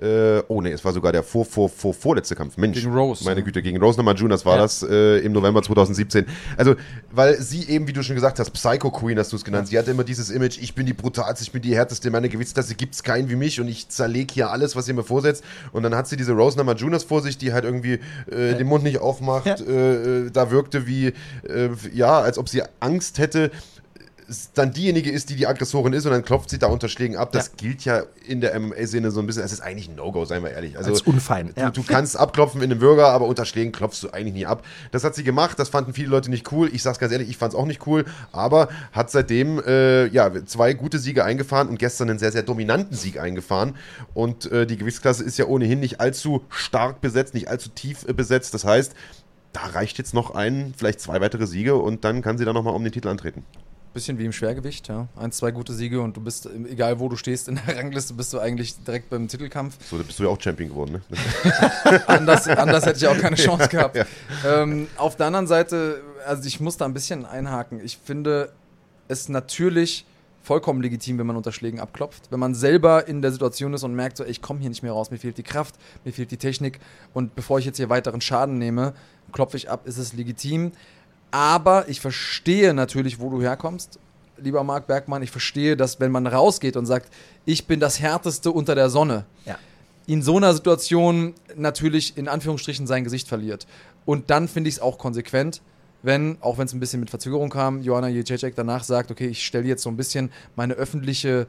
äh, 0.00 0.42
oh 0.48 0.60
ne, 0.60 0.72
es 0.72 0.84
war 0.84 0.92
sogar 0.92 1.12
der 1.12 1.22
vor, 1.22 1.44
vor, 1.44 1.68
vor, 1.68 1.94
vorletzte 1.94 2.34
Kampf. 2.34 2.56
Mensch, 2.56 2.78
Gegen 2.80 2.92
Rose, 2.94 3.24
meine 3.24 3.40
ja. 3.40 3.44
Güte, 3.44 3.62
gegen 3.62 3.78
Rose 3.82 3.96
Namajunas 3.98 4.44
war 4.44 4.56
Ja. 4.56 4.62
das 4.62 4.82
äh, 4.82 5.18
im 5.18 5.32
November 5.32 5.62
2017. 5.62 6.26
Also, 6.56 6.74
weil 7.10 7.40
sie 7.40 7.68
eben, 7.68 7.86
wie 7.88 7.92
du 7.92 8.02
schon 8.02 8.14
gesagt 8.14 8.38
hast, 8.38 8.50
Psycho 8.50 8.90
Queen 8.90 9.18
hast 9.18 9.32
du 9.32 9.36
es 9.36 9.44
genannt. 9.44 9.68
Sie 9.68 9.78
hatte 9.78 9.90
immer 9.90 10.04
dieses 10.04 10.30
Image, 10.30 10.58
ich 10.60 10.74
bin 10.74 10.86
die 10.86 10.92
brutalste, 10.92 11.42
ich 11.42 11.52
bin 11.52 11.62
die 11.62 11.74
härteste, 11.74 12.10
meine 12.10 12.28
Gewichtsklasse 12.28 12.74
gibt's 12.74 13.02
keinen 13.02 13.30
wie 13.30 13.36
mich 13.36 13.60
und 13.60 13.68
ich 13.68 13.88
zerleg 13.88 14.30
hier 14.30 14.50
alles, 14.50 14.76
was 14.76 14.86
ihr 14.88 14.94
mir 14.94 15.04
vorsetzt. 15.04 15.44
Und 15.72 15.82
dann 15.82 15.94
hat 15.94 16.08
sie 16.08 16.16
diese 16.16 16.32
Rose 16.32 16.56
Namajunas 16.56 17.04
vor 17.04 17.22
sich, 17.22 17.38
die 17.38 17.52
halt 17.52 17.64
irgendwie 17.64 18.00
äh, 18.30 18.54
den 18.56 18.66
Mund 18.66 18.84
nicht 18.84 18.98
aufmacht, 18.98 19.46
Ja. 19.46 19.56
äh, 19.56 20.26
äh, 20.26 20.30
da 20.30 20.50
wirkte 20.50 20.86
wie, 20.86 21.06
äh, 21.08 21.68
ja, 21.92 22.20
als 22.20 22.38
ob 22.38 22.48
sie 22.48 22.62
Angst 22.80 23.18
hätte 23.18 23.36
es 23.46 23.50
dann 24.54 24.72
diejenige 24.72 25.10
ist, 25.10 25.30
die 25.30 25.36
die 25.36 25.46
Aggressorin 25.46 25.92
ist 25.92 26.04
und 26.04 26.10
dann 26.12 26.24
klopft 26.24 26.50
sie 26.50 26.58
da 26.58 26.66
unter 26.66 26.88
Schlägen 26.88 27.16
ab. 27.16 27.30
Das 27.32 27.46
Ja. 27.46 27.52
gilt 27.56 27.84
ja 27.84 28.02
in 28.26 28.40
der 28.40 28.54
MMA-Szene 28.58 29.10
so 29.12 29.20
ein 29.20 29.26
bisschen. 29.26 29.44
Es 29.44 29.52
ist 29.52 29.60
eigentlich 29.60 29.88
ein 29.88 29.94
No-Go, 29.94 30.24
seien 30.24 30.42
wir 30.42 30.50
ehrlich. 30.50 30.76
Also, 30.76 30.90
Als 30.90 31.02
unfein, 31.02 31.52
Du, 31.54 31.60
ja. 31.60 31.70
du 31.70 31.82
kannst 31.84 32.16
abklopfen 32.16 32.60
in 32.60 32.70
einem 32.70 32.80
Bürger, 32.80 33.08
aber 33.08 33.26
unter 33.26 33.44
Schlägen 33.44 33.70
klopfst 33.72 34.02
du 34.02 34.10
eigentlich 34.10 34.34
nie 34.34 34.46
ab. 34.46 34.64
Das 34.90 35.04
hat 35.04 35.14
sie 35.14 35.22
gemacht. 35.22 35.58
Das 35.58 35.68
fanden 35.68 35.92
viele 35.92 36.08
Leute 36.08 36.28
nicht 36.30 36.50
cool. 36.50 36.68
Ich 36.72 36.82
sag's 36.82 36.98
ganz 36.98 37.12
ehrlich, 37.12 37.28
ich 37.28 37.36
fand's 37.36 37.54
auch 37.54 37.66
nicht 37.66 37.86
cool. 37.86 38.04
Aber 38.32 38.68
hat 38.92 39.10
seitdem 39.12 39.60
äh, 39.64 40.06
ja, 40.08 40.30
zwei 40.44 40.72
gute 40.72 40.98
Siege 40.98 41.24
eingefahren 41.24 41.68
und 41.68 41.78
gestern 41.78 42.10
einen 42.10 42.18
sehr, 42.18 42.32
sehr 42.32 42.42
dominanten 42.42 42.96
Sieg 42.96 43.20
eingefahren. 43.20 43.76
Und 44.12 44.50
äh, 44.50 44.66
die 44.66 44.76
Gewichtsklasse 44.76 45.22
ist 45.22 45.38
ja 45.38 45.46
ohnehin 45.46 45.78
nicht 45.78 46.00
allzu 46.00 46.42
stark 46.48 47.00
besetzt, 47.00 47.34
nicht 47.34 47.48
allzu 47.48 47.68
tief 47.68 48.04
äh, 48.08 48.12
besetzt. 48.12 48.54
Das 48.54 48.64
heißt, 48.64 48.92
da 49.52 49.60
reicht 49.66 49.98
jetzt 49.98 50.12
noch 50.14 50.34
ein, 50.34 50.74
vielleicht 50.76 51.00
zwei 51.00 51.20
weitere 51.20 51.46
Siege 51.46 51.76
und 51.76 52.04
dann 52.04 52.20
kann 52.22 52.36
sie 52.38 52.44
dann 52.44 52.54
nochmal 52.54 52.74
um 52.74 52.82
den 52.82 52.92
Titel 52.92 53.08
antreten. 53.08 53.44
Bisschen 53.96 54.18
wie 54.18 54.26
im 54.26 54.32
Schwergewicht, 54.32 54.88
ja. 54.88 55.08
Eins, 55.16 55.38
zwei 55.38 55.52
gute 55.52 55.72
Siege 55.72 56.02
und 56.02 56.18
du 56.18 56.20
bist, 56.20 56.46
egal 56.68 57.00
wo 57.00 57.08
du 57.08 57.16
stehst 57.16 57.48
in 57.48 57.58
der 57.66 57.76
Rangliste, 57.78 58.12
bist 58.12 58.30
du 58.30 58.38
eigentlich 58.38 58.74
direkt 58.84 59.08
beim 59.08 59.26
Titelkampf. 59.26 59.78
So, 59.88 59.96
da 59.96 60.02
bist 60.02 60.18
du 60.18 60.24
ja 60.24 60.28
auch 60.28 60.38
Champion 60.38 60.68
geworden, 60.68 60.92
ne? 60.92 62.02
anders, 62.06 62.46
anders 62.46 62.84
hätte 62.84 62.98
ich 62.98 63.08
auch 63.08 63.16
keine 63.16 63.36
Chance 63.36 63.68
gehabt. 63.68 63.96
Ja. 63.96 64.04
Ähm, 64.44 64.88
auf 64.98 65.16
der 65.16 65.28
anderen 65.28 65.46
Seite, 65.46 66.02
also 66.26 66.46
ich 66.46 66.60
muss 66.60 66.76
da 66.76 66.84
ein 66.84 66.92
bisschen 66.92 67.24
einhaken. 67.24 67.80
Ich 67.82 67.96
finde 67.96 68.52
es 69.08 69.30
natürlich 69.30 70.04
vollkommen 70.42 70.82
legitim, 70.82 71.16
wenn 71.16 71.26
man 71.26 71.36
unter 71.36 71.52
Schlägen 71.52 71.80
abklopft. 71.80 72.30
Wenn 72.30 72.38
man 72.38 72.54
selber 72.54 73.08
in 73.08 73.22
der 73.22 73.32
Situation 73.32 73.72
ist 73.72 73.82
und 73.82 73.94
merkt, 73.94 74.18
so, 74.18 74.24
ey, 74.24 74.30
ich 74.30 74.42
komme 74.42 74.60
hier 74.60 74.68
nicht 74.68 74.82
mehr 74.82 74.92
raus, 74.92 75.10
mir 75.10 75.16
fehlt 75.16 75.38
die 75.38 75.42
Kraft, 75.42 75.76
mir 76.04 76.12
fehlt 76.12 76.30
die 76.30 76.36
Technik 76.36 76.80
und 77.14 77.34
bevor 77.34 77.58
ich 77.60 77.64
jetzt 77.64 77.78
hier 77.78 77.88
weiteren 77.88 78.20
Schaden 78.20 78.58
nehme, 78.58 78.92
klopfe 79.32 79.56
ich 79.56 79.70
ab, 79.70 79.86
ist 79.86 79.96
es 79.96 80.12
legitim. 80.12 80.72
Aber 81.30 81.88
ich 81.88 82.00
verstehe 82.00 82.72
natürlich, 82.74 83.18
wo 83.20 83.30
du 83.30 83.42
herkommst, 83.42 83.98
lieber 84.38 84.62
Marc 84.64 84.86
Bergmann. 84.86 85.22
Ich 85.22 85.30
verstehe, 85.30 85.76
dass 85.76 86.00
wenn 86.00 86.12
man 86.12 86.26
rausgeht 86.26 86.76
und 86.76 86.86
sagt, 86.86 87.12
ich 87.44 87.66
bin 87.66 87.80
das 87.80 88.00
Härteste 88.00 88.50
unter 88.50 88.74
der 88.74 88.90
Sonne, 88.90 89.24
Ja. 89.44 89.58
in 90.06 90.22
so 90.22 90.36
einer 90.36 90.54
Situation 90.54 91.34
natürlich 91.56 92.16
in 92.16 92.28
Anführungsstrichen 92.28 92.86
sein 92.86 93.04
Gesicht 93.04 93.28
verliert. 93.28 93.66
Und 94.04 94.30
dann 94.30 94.46
finde 94.48 94.68
ich 94.68 94.76
es 94.76 94.80
auch 94.80 94.98
konsequent, 94.98 95.62
wenn, 96.02 96.36
auch 96.40 96.58
wenn 96.58 96.66
es 96.66 96.72
ein 96.72 96.80
bisschen 96.80 97.00
mit 97.00 97.10
Verzögerung 97.10 97.50
kam, 97.50 97.82
Joanna 97.82 98.08
Jędrzejczyk 98.08 98.54
danach 98.54 98.84
sagt, 98.84 99.10
okay, 99.10 99.26
ich 99.26 99.44
stelle 99.44 99.66
jetzt 99.66 99.82
so 99.82 99.88
ein 99.90 99.96
bisschen 99.96 100.30
meine 100.54 100.74
öffentliche 100.74 101.48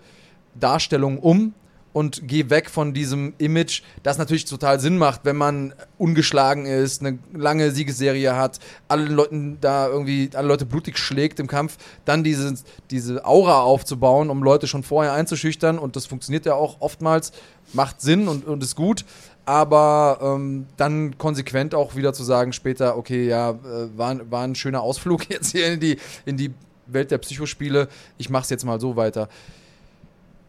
Darstellung 0.55 1.19
um 1.19 1.53
und 1.93 2.27
gehe 2.27 2.49
weg 2.49 2.69
von 2.69 2.93
diesem 2.93 3.33
Image, 3.37 3.81
das 4.03 4.17
natürlich 4.17 4.45
total 4.45 4.79
Sinn 4.79 4.97
macht, 4.97 5.21
wenn 5.23 5.35
man 5.35 5.73
ungeschlagen 5.97 6.65
ist, 6.65 7.01
eine 7.01 7.17
lange 7.33 7.71
Siegesserie 7.71 8.35
hat, 8.35 8.59
alle 8.87 9.05
Leuten 9.05 9.57
da 9.61 9.87
irgendwie, 9.87 10.29
alle 10.33 10.47
Leute 10.47 10.65
blutig 10.65 10.97
schlägt 10.97 11.39
im 11.39 11.47
Kampf, 11.47 11.77
dann 12.05 12.23
diese, 12.23 12.53
diese 12.91 13.25
Aura 13.25 13.61
aufzubauen, 13.61 14.29
um 14.29 14.43
Leute 14.43 14.67
schon 14.67 14.83
vorher 14.83 15.13
einzuschüchtern. 15.13 15.79
Und 15.79 15.95
das 15.95 16.05
funktioniert 16.05 16.45
ja 16.45 16.53
auch 16.53 16.77
oftmals, 16.81 17.31
macht 17.73 18.01
Sinn 18.01 18.27
und, 18.27 18.45
und 18.45 18.61
ist 18.63 18.75
gut, 18.75 19.03
aber 19.45 20.19
ähm, 20.21 20.67
dann 20.75 21.17
konsequent 21.17 21.73
auch 21.73 21.95
wieder 21.95 22.13
zu 22.13 22.23
sagen 22.23 22.53
später, 22.53 22.97
okay, 22.97 23.27
ja, 23.27 23.51
äh, 23.51 23.55
war, 23.95 24.29
war 24.29 24.43
ein 24.43 24.55
schöner 24.55 24.81
Ausflug 24.81 25.29
jetzt 25.29 25.51
hier 25.53 25.71
in 25.71 25.79
die, 25.79 25.97
in 26.25 26.37
die 26.37 26.53
Welt 26.85 27.11
der 27.11 27.17
Psychospiele, 27.17 27.87
ich 28.17 28.29
mach's 28.29 28.49
jetzt 28.49 28.65
mal 28.65 28.79
so 28.79 28.95
weiter. 28.95 29.29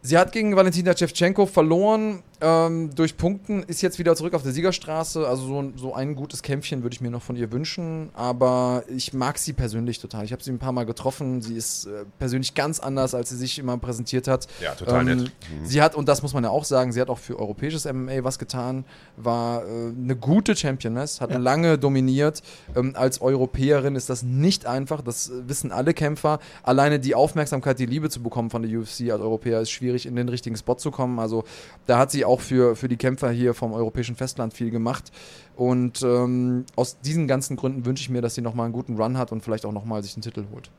Sie 0.08 0.16
hat 0.16 0.32
gegen 0.32 0.56
Valentina 0.56 0.96
Shevchenko 0.96 1.44
verloren 1.44 2.22
ähm, 2.40 2.94
durch 2.94 3.16
Punkten, 3.16 3.62
ist 3.64 3.82
jetzt 3.82 3.98
wieder 3.98 4.14
zurück 4.16 4.34
auf 4.34 4.42
der 4.42 4.52
Siegerstraße. 4.52 5.26
Also 5.26 5.46
so, 5.46 5.60
ein- 5.62 5.72
so 5.76 5.94
ein 5.94 6.14
gutes 6.14 6.42
Kämpfchen 6.42 6.82
würde 6.82 6.94
ich 6.94 7.00
mir 7.00 7.10
noch 7.10 7.22
von 7.22 7.36
ihr 7.36 7.50
wünschen. 7.52 8.10
Aber 8.14 8.84
ich 8.88 9.12
mag 9.12 9.38
sie 9.38 9.52
persönlich 9.52 9.98
total. 9.98 10.24
Ich 10.24 10.32
habe 10.32 10.42
sie 10.42 10.50
ein 10.52 10.58
paar 10.58 10.72
Mal 10.72 10.84
getroffen. 10.86 11.42
Sie 11.42 11.54
ist 11.56 11.86
äh, 11.86 12.04
persönlich 12.18 12.54
ganz 12.54 12.80
anders, 12.80 13.14
als 13.14 13.30
sie 13.30 13.36
sich 13.36 13.58
immer 13.58 13.76
präsentiert 13.78 14.28
hat. 14.28 14.46
Ja, 14.62 14.74
total 14.74 15.04
nett. 15.04 15.18
Mhm. 15.18 15.64
Sie 15.64 15.82
hat, 15.82 15.94
und 15.94 16.08
das 16.08 16.22
muss 16.22 16.34
man 16.34 16.44
ja 16.44 16.50
auch 16.50 16.64
sagen, 16.64 16.92
sie 16.92 17.00
hat 17.00 17.08
auch 17.10 17.18
für 17.18 17.38
europäisches 17.38 17.84
MMA 17.86 18.22
was 18.24 18.38
getan, 18.38 18.84
war 19.16 19.64
äh, 19.64 19.92
eine 19.96 20.16
gute 20.16 20.54
Championess, 20.56 21.20
hat 21.20 21.32
lange 21.38 21.78
dominiert. 21.78 22.42
Ähm, 22.76 22.92
als 22.96 23.20
Europäerin 23.20 23.96
ist 23.96 24.10
das 24.10 24.22
nicht 24.22 24.66
einfach, 24.66 25.02
das 25.02 25.28
äh, 25.30 25.48
wissen 25.48 25.72
alle 25.72 25.94
Kämpfer. 25.94 26.38
Alleine 26.62 27.00
die 27.00 27.14
Aufmerksamkeit, 27.14 27.78
die 27.78 27.86
Liebe 27.86 28.10
zu 28.10 28.22
bekommen 28.22 28.50
von 28.50 28.62
der 28.62 28.78
UFC 28.78 29.10
als 29.10 29.20
Europäer 29.20 29.60
ist 29.60 29.70
schwierig, 29.70 30.06
in 30.06 30.14
den 30.16 30.28
richtigen 30.28 30.56
Spot 30.56 30.74
zu 30.76 30.90
kommen. 30.90 31.18
Also 31.18 31.44
da 31.86 31.98
hat 31.98 32.10
sie 32.10 32.24
auch 32.28 32.40
für, 32.40 32.76
für 32.76 32.88
die 32.88 32.96
Kämpfer 32.96 33.30
hier 33.30 33.54
vom 33.54 33.72
europäischen 33.72 34.16
Festland 34.16 34.54
viel 34.54 34.70
gemacht. 34.70 35.10
Und 35.56 36.02
ähm, 36.02 36.64
aus 36.76 37.00
diesen 37.00 37.26
ganzen 37.26 37.56
Gründen 37.56 37.84
wünsche 37.84 38.02
ich 38.02 38.10
mir, 38.10 38.22
dass 38.22 38.34
sie 38.34 38.42
nochmal 38.42 38.66
einen 38.66 38.74
guten 38.74 38.96
Run 38.96 39.18
hat 39.18 39.32
und 39.32 39.42
vielleicht 39.42 39.66
auch 39.66 39.72
nochmal 39.72 40.02
sich 40.02 40.14
einen 40.14 40.22
Titel 40.22 40.44
holt. 40.52 40.70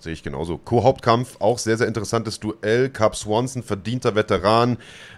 Sehe 0.00 0.12
ich 0.12 0.22
genauso. 0.22 0.58
Co-Hauptkampf, 0.58 1.36
auch 1.40 1.58
sehr, 1.58 1.76
sehr 1.76 1.88
interessantes 1.88 2.38
Duell. 2.38 2.88
Cup 2.88 3.16
Swanson, 3.16 3.64
verdienter 3.64 4.14
Veteran, 4.14 4.76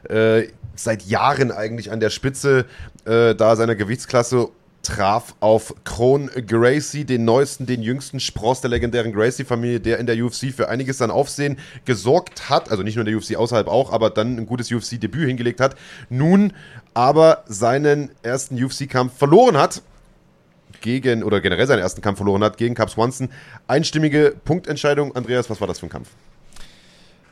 äh, 0.09 0.45
seit 0.75 1.03
Jahren 1.03 1.53
eigentlich 1.53 1.93
an 1.93 2.01
der 2.01 2.09
Spitze 2.09 2.65
äh, 3.05 3.35
da 3.35 3.57
seiner 3.57 3.75
Gewichtsklasse 3.75 4.49
traf 4.91 5.37
auf 5.39 5.75
Kron 5.85 6.29
Gracie, 6.47 7.05
den 7.05 7.25
neuesten, 7.25 7.65
den 7.65 7.81
jüngsten 7.81 8.19
Spross 8.19 8.61
der 8.61 8.71
legendären 8.71 9.13
Gracie-Familie, 9.13 9.79
der 9.79 9.99
in 9.99 10.07
der 10.07 10.23
UFC 10.23 10.53
für 10.53 10.69
einiges 10.69 11.01
an 11.01 11.11
Aufsehen 11.13 11.59
gesorgt 11.85 12.51
hat. 12.51 12.71
Also 12.71 12.83
nicht 12.83 12.97
nur 12.97 13.07
in 13.07 13.13
der 13.13 13.17
UFC, 13.17 13.37
außerhalb 13.37 13.69
auch, 13.69 13.93
aber 13.93 14.11
dann 14.11 14.37
ein 14.37 14.47
gutes 14.47 14.71
UFC-Debüt 14.71 15.29
hingelegt 15.29 15.61
hat. 15.61 15.77
Nun 16.09 16.53
aber 16.93 17.45
seinen 17.47 18.11
ersten 18.23 18.63
UFC-Kampf 18.63 19.17
verloren 19.17 19.57
hat 19.57 19.83
gegen, 20.81 21.23
oder 21.23 21.41
generell 21.41 21.69
seinen 21.69 21.81
ersten 21.81 22.01
Kampf 22.01 22.19
verloren 22.19 22.43
hat, 22.43 22.57
gegen 22.57 22.75
Cup 22.75 22.91
Swanson. 22.91 23.29
Einstimmige 23.69 24.35
Punktentscheidung. 24.45 25.15
Andreas, 25.15 25.49
was 25.49 25.61
war 25.61 25.69
das 25.69 25.79
für 25.79 25.87
ein 25.87 25.91
Kampf? 25.91 26.09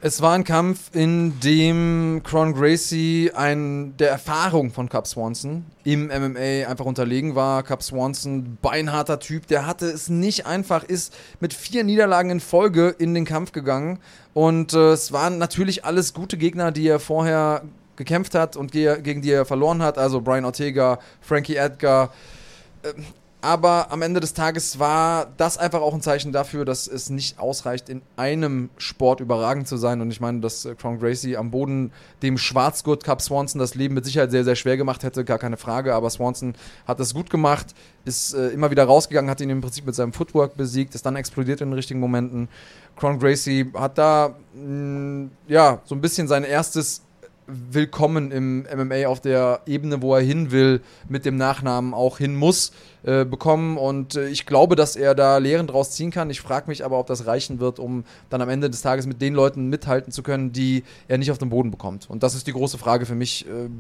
Es 0.01 0.23
war 0.23 0.35
ein 0.35 0.45
Kampf, 0.45 0.95
in 0.95 1.41
dem 1.41 2.20
Cron 2.23 2.55
Gracie 2.55 3.33
ein, 3.35 3.97
der 3.97 4.11
Erfahrung 4.11 4.70
von 4.70 4.89
Cup 4.89 5.09
Swanson 5.09 5.65
im 5.83 6.07
MMA 6.07 6.69
einfach 6.69 6.85
unterlegen 6.85 7.35
war. 7.35 7.65
Cup 7.65 7.83
Swanson, 7.83 8.59
beinharter 8.62 9.19
Typ, 9.19 9.49
der 9.49 9.66
hatte 9.66 9.87
es 9.87 10.09
nicht 10.09 10.47
einfach, 10.47 10.85
ist 10.85 11.16
mit 11.41 11.53
vier 11.53 11.83
Niederlagen 11.83 12.31
in 12.31 12.39
Folge 12.39 12.95
in 12.97 13.12
den 13.12 13.25
Kampf 13.25 13.51
gegangen. 13.51 13.99
Und 14.35 14.73
äh, 14.73 14.93
es 14.93 15.11
waren 15.11 15.39
natürlich 15.39 15.85
alles 15.85 16.15
gute 16.15 16.37
Gegner, 16.37 16.70
die 16.70 16.87
er 16.87 17.01
vorher 17.01 17.62
gekämpft 17.97 18.37
hat 18.37 18.55
und 18.55 18.70
ge 18.70 19.03
gegen 19.03 19.20
die 19.20 19.33
er 19.33 19.47
verloren 19.47 19.83
hat. 19.83 19.99
Also 19.99 20.20
Brian 20.20 20.45
Ortega, 20.45 21.01
Frankie 21.20 21.57
Edgar. 21.57 22.12
Aber 23.40 23.93
am 23.93 24.02
Ende 24.02 24.19
des 24.19 24.35
Tages 24.35 24.81
war 24.81 25.28
das 25.36 25.59
einfach 25.59 25.81
auch 25.81 25.94
ein 25.94 26.01
Zeichen 26.01 26.32
dafür, 26.32 26.65
dass 26.65 26.89
es 26.89 27.09
nicht 27.09 27.39
ausreicht, 27.39 27.89
in 27.89 28.02
einem 28.16 28.69
Sport 28.78 29.20
überragend 29.20 29.69
zu 29.69 29.77
sein. 29.77 30.01
Und 30.01 30.10
ich 30.10 30.20
meine, 30.20 30.40
dass 30.40 30.65
äh, 30.65 30.74
Crown 30.74 30.98
Gracie 30.98 31.36
am 31.36 31.52
Boden 31.52 31.93
dem 32.23 32.36
Schwarzgurt 32.36 33.05
Cup 33.05 33.23
Swanson 33.23 33.60
das 33.60 33.77
Leben 33.77 33.94
mit 33.94 34.05
Sicherheit 34.05 34.32
sehr, 34.32 34.43
sehr 34.43 34.56
schwer 34.56 34.77
gemacht 34.77 35.05
hätte, 35.05 35.24
gar 35.24 35.39
keine 35.39 35.56
Frage. 35.56 35.94
Aber 35.94 36.10
Swanson 36.10 36.55
hat 36.86 36.98
das 36.98 37.15
gut 37.15 37.31
gemacht, 37.31 37.77
ist 38.05 38.35
äh, 38.35 38.48
immer 38.48 38.73
wieder 38.73 38.85
rausgegangen, 38.85 39.31
hat 39.31 39.40
ihn 39.40 39.51
im 39.51 39.60
Prinzip 39.60 39.86
mit 39.86 39.94
seinem 39.94 40.12
Footwork 40.12 40.56
besiegt, 40.56 40.97
ist 40.97 41.06
dann 41.06 41.15
explodiert 41.15 41.60
in 41.60 41.69
den 41.69 41.74
richtigen 41.74 42.01
Momenten. 42.01 42.48
Crown 42.97 43.20
Gracie 43.20 43.70
hat 43.74 43.98
da 43.98 44.35
mh, 44.55 45.28
ja 45.47 45.81
so 45.85 45.94
ein 45.94 46.01
bisschen 46.01 46.27
sein 46.27 46.43
erstes 46.43 47.02
Willkommen 47.51 48.31
im 48.31 48.65
MMA 48.65 49.07
auf 49.07 49.23
der 49.23 49.62
Ebene, 49.65 50.03
wo 50.03 50.15
er 50.15 50.20
hin 50.20 50.51
will, 50.51 50.83
mit 51.09 51.25
dem 51.25 51.39
Nachnamen 51.39 51.95
auch 51.95 52.19
hin 52.19 52.37
muss, 52.37 52.73
äh, 53.05 53.25
bekommen. 53.25 53.79
Und 53.79 54.16
äh, 54.16 54.29
ich 54.29 54.45
glaube, 54.45 54.77
dass 54.77 54.97
er 54.97 55.15
da 55.15 55.39
Lehren 55.39 55.66
draus 55.66 55.93
ziehen 55.93 56.11
kann. 56.11 56.29
Ich 56.29 56.43
frage 56.43 56.69
mich 56.69 56.85
aber, 56.85 56.99
ob 56.99 57.07
das 57.07 57.27
reichen 57.27 57.59
wird, 57.59 57.79
um 57.79 58.05
dann 58.29 58.43
am 58.43 58.51
Ende 58.51 58.69
des 58.69 58.83
Tages 58.83 59.07
mit 59.07 59.23
den 59.23 59.33
Leuten 59.33 59.69
mithalten 59.70 60.12
zu 60.12 60.23
können, 60.23 60.53
die 60.53 60.85
er 61.09 61.16
nicht 61.16 61.31
auf 61.31 61.39
den 61.39 61.49
Boden 61.49 61.70
bekommt. 61.70 62.11
Und 62.11 62.23
das 62.23 62.35
ist 62.35 62.47
die 62.47 62.53
große 62.53 62.77
Frage 62.77 63.07
für 63.07 63.15
mich, 63.15 63.47
äh, 63.47 63.70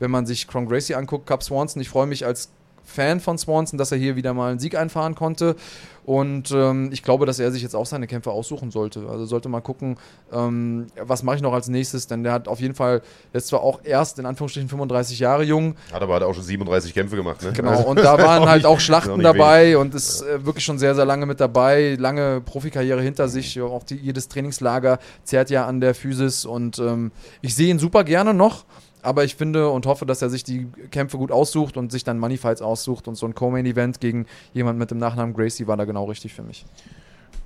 wenn 0.00 0.10
man 0.10 0.26
sich 0.26 0.48
Cron 0.48 0.66
Gracie 0.66 0.96
anguckt, 0.96 1.26
Cup 1.26 1.44
Swanson. 1.44 1.80
Ich 1.80 1.90
freue 1.90 2.08
mich 2.08 2.26
als 2.26 2.50
Fan 2.84 3.20
von 3.20 3.38
Swanson, 3.38 3.78
dass 3.78 3.92
er 3.92 3.98
hier 3.98 4.16
wieder 4.16 4.34
mal 4.34 4.50
einen 4.50 4.58
Sieg 4.58 4.76
einfahren 4.76 5.14
konnte. 5.14 5.56
Und 6.04 6.50
ähm, 6.50 6.90
ich 6.92 7.02
glaube, 7.02 7.24
dass 7.24 7.38
er 7.38 7.50
sich 7.50 7.62
jetzt 7.62 7.74
auch 7.74 7.86
seine 7.86 8.06
Kämpfe 8.06 8.30
aussuchen 8.30 8.70
sollte. 8.70 9.08
Also 9.08 9.24
sollte 9.24 9.48
mal 9.48 9.62
gucken, 9.62 9.96
ähm, 10.32 10.88
was 11.00 11.22
mache 11.22 11.36
ich 11.36 11.42
noch 11.42 11.54
als 11.54 11.68
nächstes, 11.68 12.06
denn 12.06 12.22
der 12.22 12.32
hat 12.32 12.46
auf 12.46 12.60
jeden 12.60 12.74
Fall, 12.74 13.00
der 13.32 13.38
ist 13.38 13.46
zwar 13.46 13.62
auch 13.62 13.80
erst 13.84 14.18
in 14.18 14.26
Anführungsstrichen 14.26 14.68
35 14.68 15.18
Jahre 15.18 15.44
jung. 15.44 15.76
Hat 15.92 16.02
aber 16.02 16.16
hat 16.16 16.22
auch 16.22 16.34
schon 16.34 16.42
37 16.42 16.92
Kämpfe 16.92 17.16
gemacht, 17.16 17.42
ne? 17.42 17.52
Genau, 17.52 17.82
und 17.82 18.00
da 18.00 18.18
waren 18.22 18.46
halt 18.46 18.66
auch 18.66 18.80
Schlachten 18.80 19.22
dabei 19.22 19.64
wenig. 19.64 19.76
und 19.76 19.94
ist 19.94 20.20
äh, 20.22 20.44
wirklich 20.44 20.64
schon 20.64 20.78
sehr, 20.78 20.94
sehr 20.94 21.06
lange 21.06 21.24
mit 21.24 21.40
dabei. 21.40 21.96
Lange 21.98 22.42
Profikarriere 22.42 23.00
hinter 23.00 23.28
sich, 23.28 23.58
auch 23.62 23.84
die, 23.84 23.96
jedes 23.96 24.28
Trainingslager 24.28 24.98
zehrt 25.24 25.48
ja 25.48 25.66
an 25.66 25.80
der 25.80 25.94
Physis 25.94 26.44
und 26.44 26.78
ähm, 26.78 27.12
ich 27.40 27.54
sehe 27.54 27.70
ihn 27.70 27.78
super 27.78 28.04
gerne 28.04 28.34
noch. 28.34 28.66
Aber 29.04 29.24
ich 29.24 29.36
finde 29.36 29.68
und 29.68 29.86
hoffe, 29.86 30.06
dass 30.06 30.22
er 30.22 30.30
sich 30.30 30.44
die 30.44 30.66
Kämpfe 30.90 31.18
gut 31.18 31.30
aussucht 31.30 31.76
und 31.76 31.92
sich 31.92 32.04
dann 32.04 32.18
Money 32.18 32.38
Fights 32.38 32.62
aussucht 32.62 33.06
und 33.06 33.16
so 33.16 33.26
ein 33.26 33.34
Co-Main-Event 33.34 34.00
gegen 34.00 34.26
jemand 34.52 34.78
mit 34.78 34.90
dem 34.90 34.98
Nachnamen 34.98 35.34
Gracie 35.34 35.66
war 35.66 35.76
da 35.76 35.84
genau 35.84 36.04
richtig 36.04 36.32
für 36.32 36.42
mich. 36.42 36.64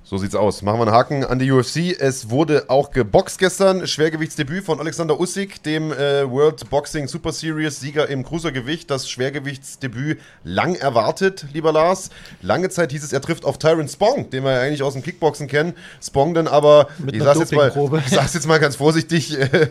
So 0.09 0.17
sieht's 0.17 0.33
aus. 0.33 0.63
Machen 0.63 0.79
wir 0.79 0.87
einen 0.87 0.95
Haken 0.95 1.23
an 1.23 1.37
die 1.37 1.51
UFC. 1.51 1.95
Es 1.99 2.31
wurde 2.31 2.63
auch 2.67 2.89
geboxt 2.89 3.37
gestern. 3.37 3.85
Schwergewichtsdebüt 3.85 4.63
von 4.63 4.79
Alexander 4.79 5.19
Usyk, 5.19 5.61
dem 5.61 5.91
äh, 5.91 6.27
World 6.27 6.67
Boxing 6.71 7.07
Super 7.07 7.31
Series 7.31 7.79
Sieger 7.79 8.09
im 8.09 8.23
Cruisergewicht. 8.23 8.89
Das 8.89 9.07
Schwergewichtsdebüt 9.07 10.19
lang 10.43 10.73
erwartet, 10.73 11.45
lieber 11.53 11.71
Lars. 11.71 12.09
Lange 12.41 12.69
Zeit 12.69 12.91
hieß 12.91 13.03
es, 13.03 13.13
er 13.13 13.21
trifft 13.21 13.45
auf 13.45 13.59
Tyron 13.59 13.87
Spong, 13.87 14.31
den 14.31 14.43
wir 14.43 14.53
ja 14.53 14.61
eigentlich 14.61 14.81
aus 14.81 14.93
dem 14.93 15.03
Kickboxen 15.03 15.47
kennen. 15.47 15.75
Spong 16.01 16.33
dann 16.33 16.47
aber, 16.47 16.87
Mit 16.97 17.15
ich 17.15 17.21
sag's, 17.21 17.37
jetzt 17.37 17.53
mal, 17.53 17.71
ich 18.07 18.11
sag's 18.11 18.33
jetzt 18.33 18.47
mal 18.47 18.59
ganz 18.59 18.77
vorsichtig, 18.77 19.39
äh, 19.39 19.69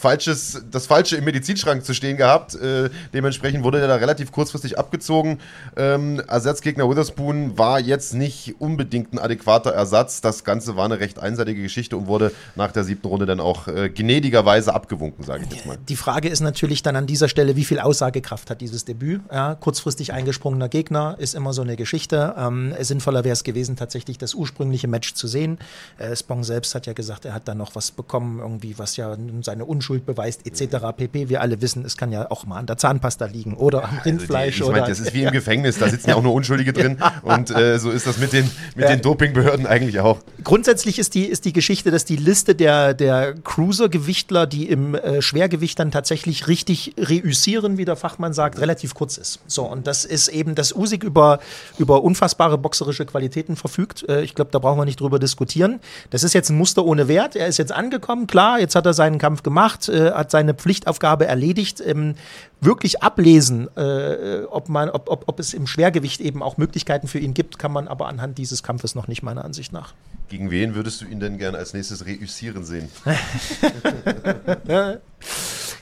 falsches, 0.00 0.62
das 0.70 0.86
Falsche 0.86 1.16
im 1.16 1.24
Medizinschrank 1.24 1.84
zu 1.84 1.92
stehen 1.92 2.16
gehabt. 2.16 2.54
Äh, 2.54 2.90
dementsprechend 3.12 3.64
wurde 3.64 3.80
er 3.80 3.88
da 3.88 3.96
relativ 3.96 4.30
kurzfristig 4.30 4.78
abgezogen. 4.78 5.40
Ähm, 5.76 6.22
Ersatzgegner 6.28 6.88
Witherspoon 6.88 7.58
war 7.58 7.80
jetzt 7.80 8.14
nicht 8.14 8.60
unbedingt 8.60 9.12
ein 9.12 9.18
adäquater 9.18 9.55
Ersatz. 9.64 10.20
Das 10.20 10.44
Ganze 10.44 10.76
war 10.76 10.84
eine 10.84 11.00
recht 11.00 11.18
einseitige 11.18 11.62
Geschichte 11.62 11.96
und 11.96 12.06
wurde 12.06 12.32
nach 12.54 12.72
der 12.72 12.84
siebten 12.84 13.06
Runde 13.06 13.26
dann 13.26 13.40
auch 13.40 13.68
äh, 13.68 13.88
gnädigerweise 13.88 14.74
abgewunken, 14.74 15.24
sage 15.24 15.44
ich 15.48 15.54
jetzt 15.54 15.66
mal. 15.66 15.78
Die 15.88 15.96
Frage 15.96 16.28
ist 16.28 16.40
natürlich 16.40 16.82
dann 16.82 16.96
an 16.96 17.06
dieser 17.06 17.28
Stelle, 17.28 17.56
wie 17.56 17.64
viel 17.64 17.80
Aussagekraft 17.80 18.50
hat 18.50 18.60
dieses 18.60 18.84
Debüt? 18.84 19.22
Ja, 19.32 19.54
kurzfristig 19.54 20.12
eingesprungener 20.12 20.68
Gegner 20.68 21.16
ist 21.18 21.34
immer 21.34 21.52
so 21.52 21.62
eine 21.62 21.76
Geschichte. 21.76 22.34
Ähm, 22.36 22.74
sinnvoller 22.80 23.24
wäre 23.24 23.32
es 23.32 23.44
gewesen, 23.44 23.76
tatsächlich 23.76 24.18
das 24.18 24.34
ursprüngliche 24.34 24.88
Match 24.88 25.14
zu 25.14 25.26
sehen. 25.26 25.58
Äh, 25.98 26.14
Spong 26.16 26.44
selbst 26.44 26.74
hat 26.74 26.86
ja 26.86 26.92
gesagt, 26.92 27.24
er 27.24 27.34
hat 27.34 27.48
da 27.48 27.54
noch 27.54 27.74
was 27.74 27.90
bekommen, 27.90 28.40
irgendwie, 28.40 28.78
was 28.78 28.96
ja 28.96 29.16
seine 29.42 29.64
Unschuld 29.64 30.06
beweist, 30.06 30.46
etc. 30.46 30.86
pp. 30.96 31.28
Wir 31.28 31.40
alle 31.40 31.60
wissen, 31.60 31.84
es 31.84 31.96
kann 31.96 32.12
ja 32.12 32.30
auch 32.30 32.46
mal 32.46 32.58
an 32.58 32.66
der 32.66 32.76
Zahnpasta 32.76 33.26
liegen 33.26 33.54
oder 33.54 33.84
am 33.88 33.98
Rindfleisch. 33.98 34.60
Also 34.60 34.72
die, 34.72 34.76
ich 34.76 34.80
meine, 34.80 34.88
das 34.88 35.00
ist 35.00 35.14
wie 35.14 35.22
im 35.22 35.32
Gefängnis, 35.32 35.78
da 35.78 35.88
sitzen 35.88 36.10
ja 36.10 36.16
auch 36.16 36.22
nur 36.22 36.34
Unschuldige 36.34 36.72
drin. 36.72 36.98
Und 37.22 37.50
äh, 37.50 37.78
so 37.78 37.90
ist 37.90 38.06
das 38.06 38.18
mit 38.18 38.32
den, 38.32 38.50
mit 38.74 38.84
ja. 38.84 38.90
den 38.90 39.02
Dopingbehörden 39.02 39.35
Behörden 39.36 39.66
eigentlich 39.66 40.00
auch. 40.00 40.18
Grundsätzlich 40.42 40.98
ist 40.98 41.14
die, 41.14 41.26
ist 41.26 41.44
die 41.44 41.52
Geschichte, 41.52 41.90
dass 41.90 42.04
die 42.04 42.16
Liste 42.16 42.54
der, 42.54 42.94
der 42.94 43.34
Cruiser-Gewichtler, 43.34 44.46
die 44.46 44.68
im 44.68 44.94
äh, 44.94 45.22
Schwergewicht 45.22 45.78
dann 45.78 45.92
tatsächlich 45.92 46.48
richtig 46.48 46.94
reüssieren, 46.98 47.78
wie 47.78 47.84
der 47.84 47.96
Fachmann 47.96 48.32
sagt, 48.32 48.60
relativ 48.60 48.94
kurz 48.94 49.16
ist. 49.16 49.40
So, 49.46 49.64
und 49.64 49.86
das 49.86 50.04
ist 50.04 50.28
eben, 50.28 50.54
dass 50.54 50.74
Usyk 50.74 51.04
über, 51.04 51.38
über 51.78 52.02
unfassbare 52.02 52.58
boxerische 52.58 53.06
Qualitäten 53.06 53.54
verfügt. 53.54 54.08
Äh, 54.08 54.22
ich 54.22 54.34
glaube, 54.34 54.50
da 54.50 54.58
brauchen 54.58 54.78
wir 54.78 54.84
nicht 54.84 55.00
drüber 55.00 55.18
diskutieren. 55.18 55.80
Das 56.10 56.24
ist 56.24 56.32
jetzt 56.32 56.50
ein 56.50 56.56
Muster 56.56 56.84
ohne 56.84 57.06
Wert. 57.06 57.36
Er 57.36 57.46
ist 57.46 57.58
jetzt 57.58 57.72
angekommen, 57.72 58.26
klar, 58.26 58.58
jetzt 58.58 58.74
hat 58.74 58.86
er 58.86 58.94
seinen 58.94 59.18
Kampf 59.18 59.42
gemacht, 59.42 59.88
äh, 59.88 60.10
hat 60.12 60.30
seine 60.30 60.54
Pflichtaufgabe 60.54 61.26
erledigt. 61.26 61.82
Ähm, 61.84 62.14
wirklich 62.60 63.02
ablesen, 63.02 63.68
äh, 63.76 64.42
ob, 64.50 64.68
man, 64.68 64.88
ob, 64.90 65.08
ob, 65.10 65.24
ob 65.28 65.40
es 65.40 65.54
im 65.54 65.66
Schwergewicht 65.66 66.20
eben 66.20 66.42
auch 66.42 66.56
Möglichkeiten 66.56 67.08
für 67.08 67.18
ihn 67.18 67.34
gibt, 67.34 67.58
kann 67.58 67.72
man 67.72 67.88
aber 67.88 68.08
anhand 68.08 68.38
dieses 68.38 68.62
Kampfes 68.62 68.94
noch 68.94 69.08
nicht 69.08 69.22
meiner 69.22 69.44
Ansicht 69.44 69.72
nach. 69.72 69.94
Gegen 70.28 70.50
wen 70.50 70.74
würdest 70.74 71.00
du 71.00 71.06
ihn 71.06 71.20
denn 71.20 71.38
gern 71.38 71.54
als 71.54 71.72
nächstes 71.72 72.04
reüssieren 72.06 72.64
sehen? 72.64 72.88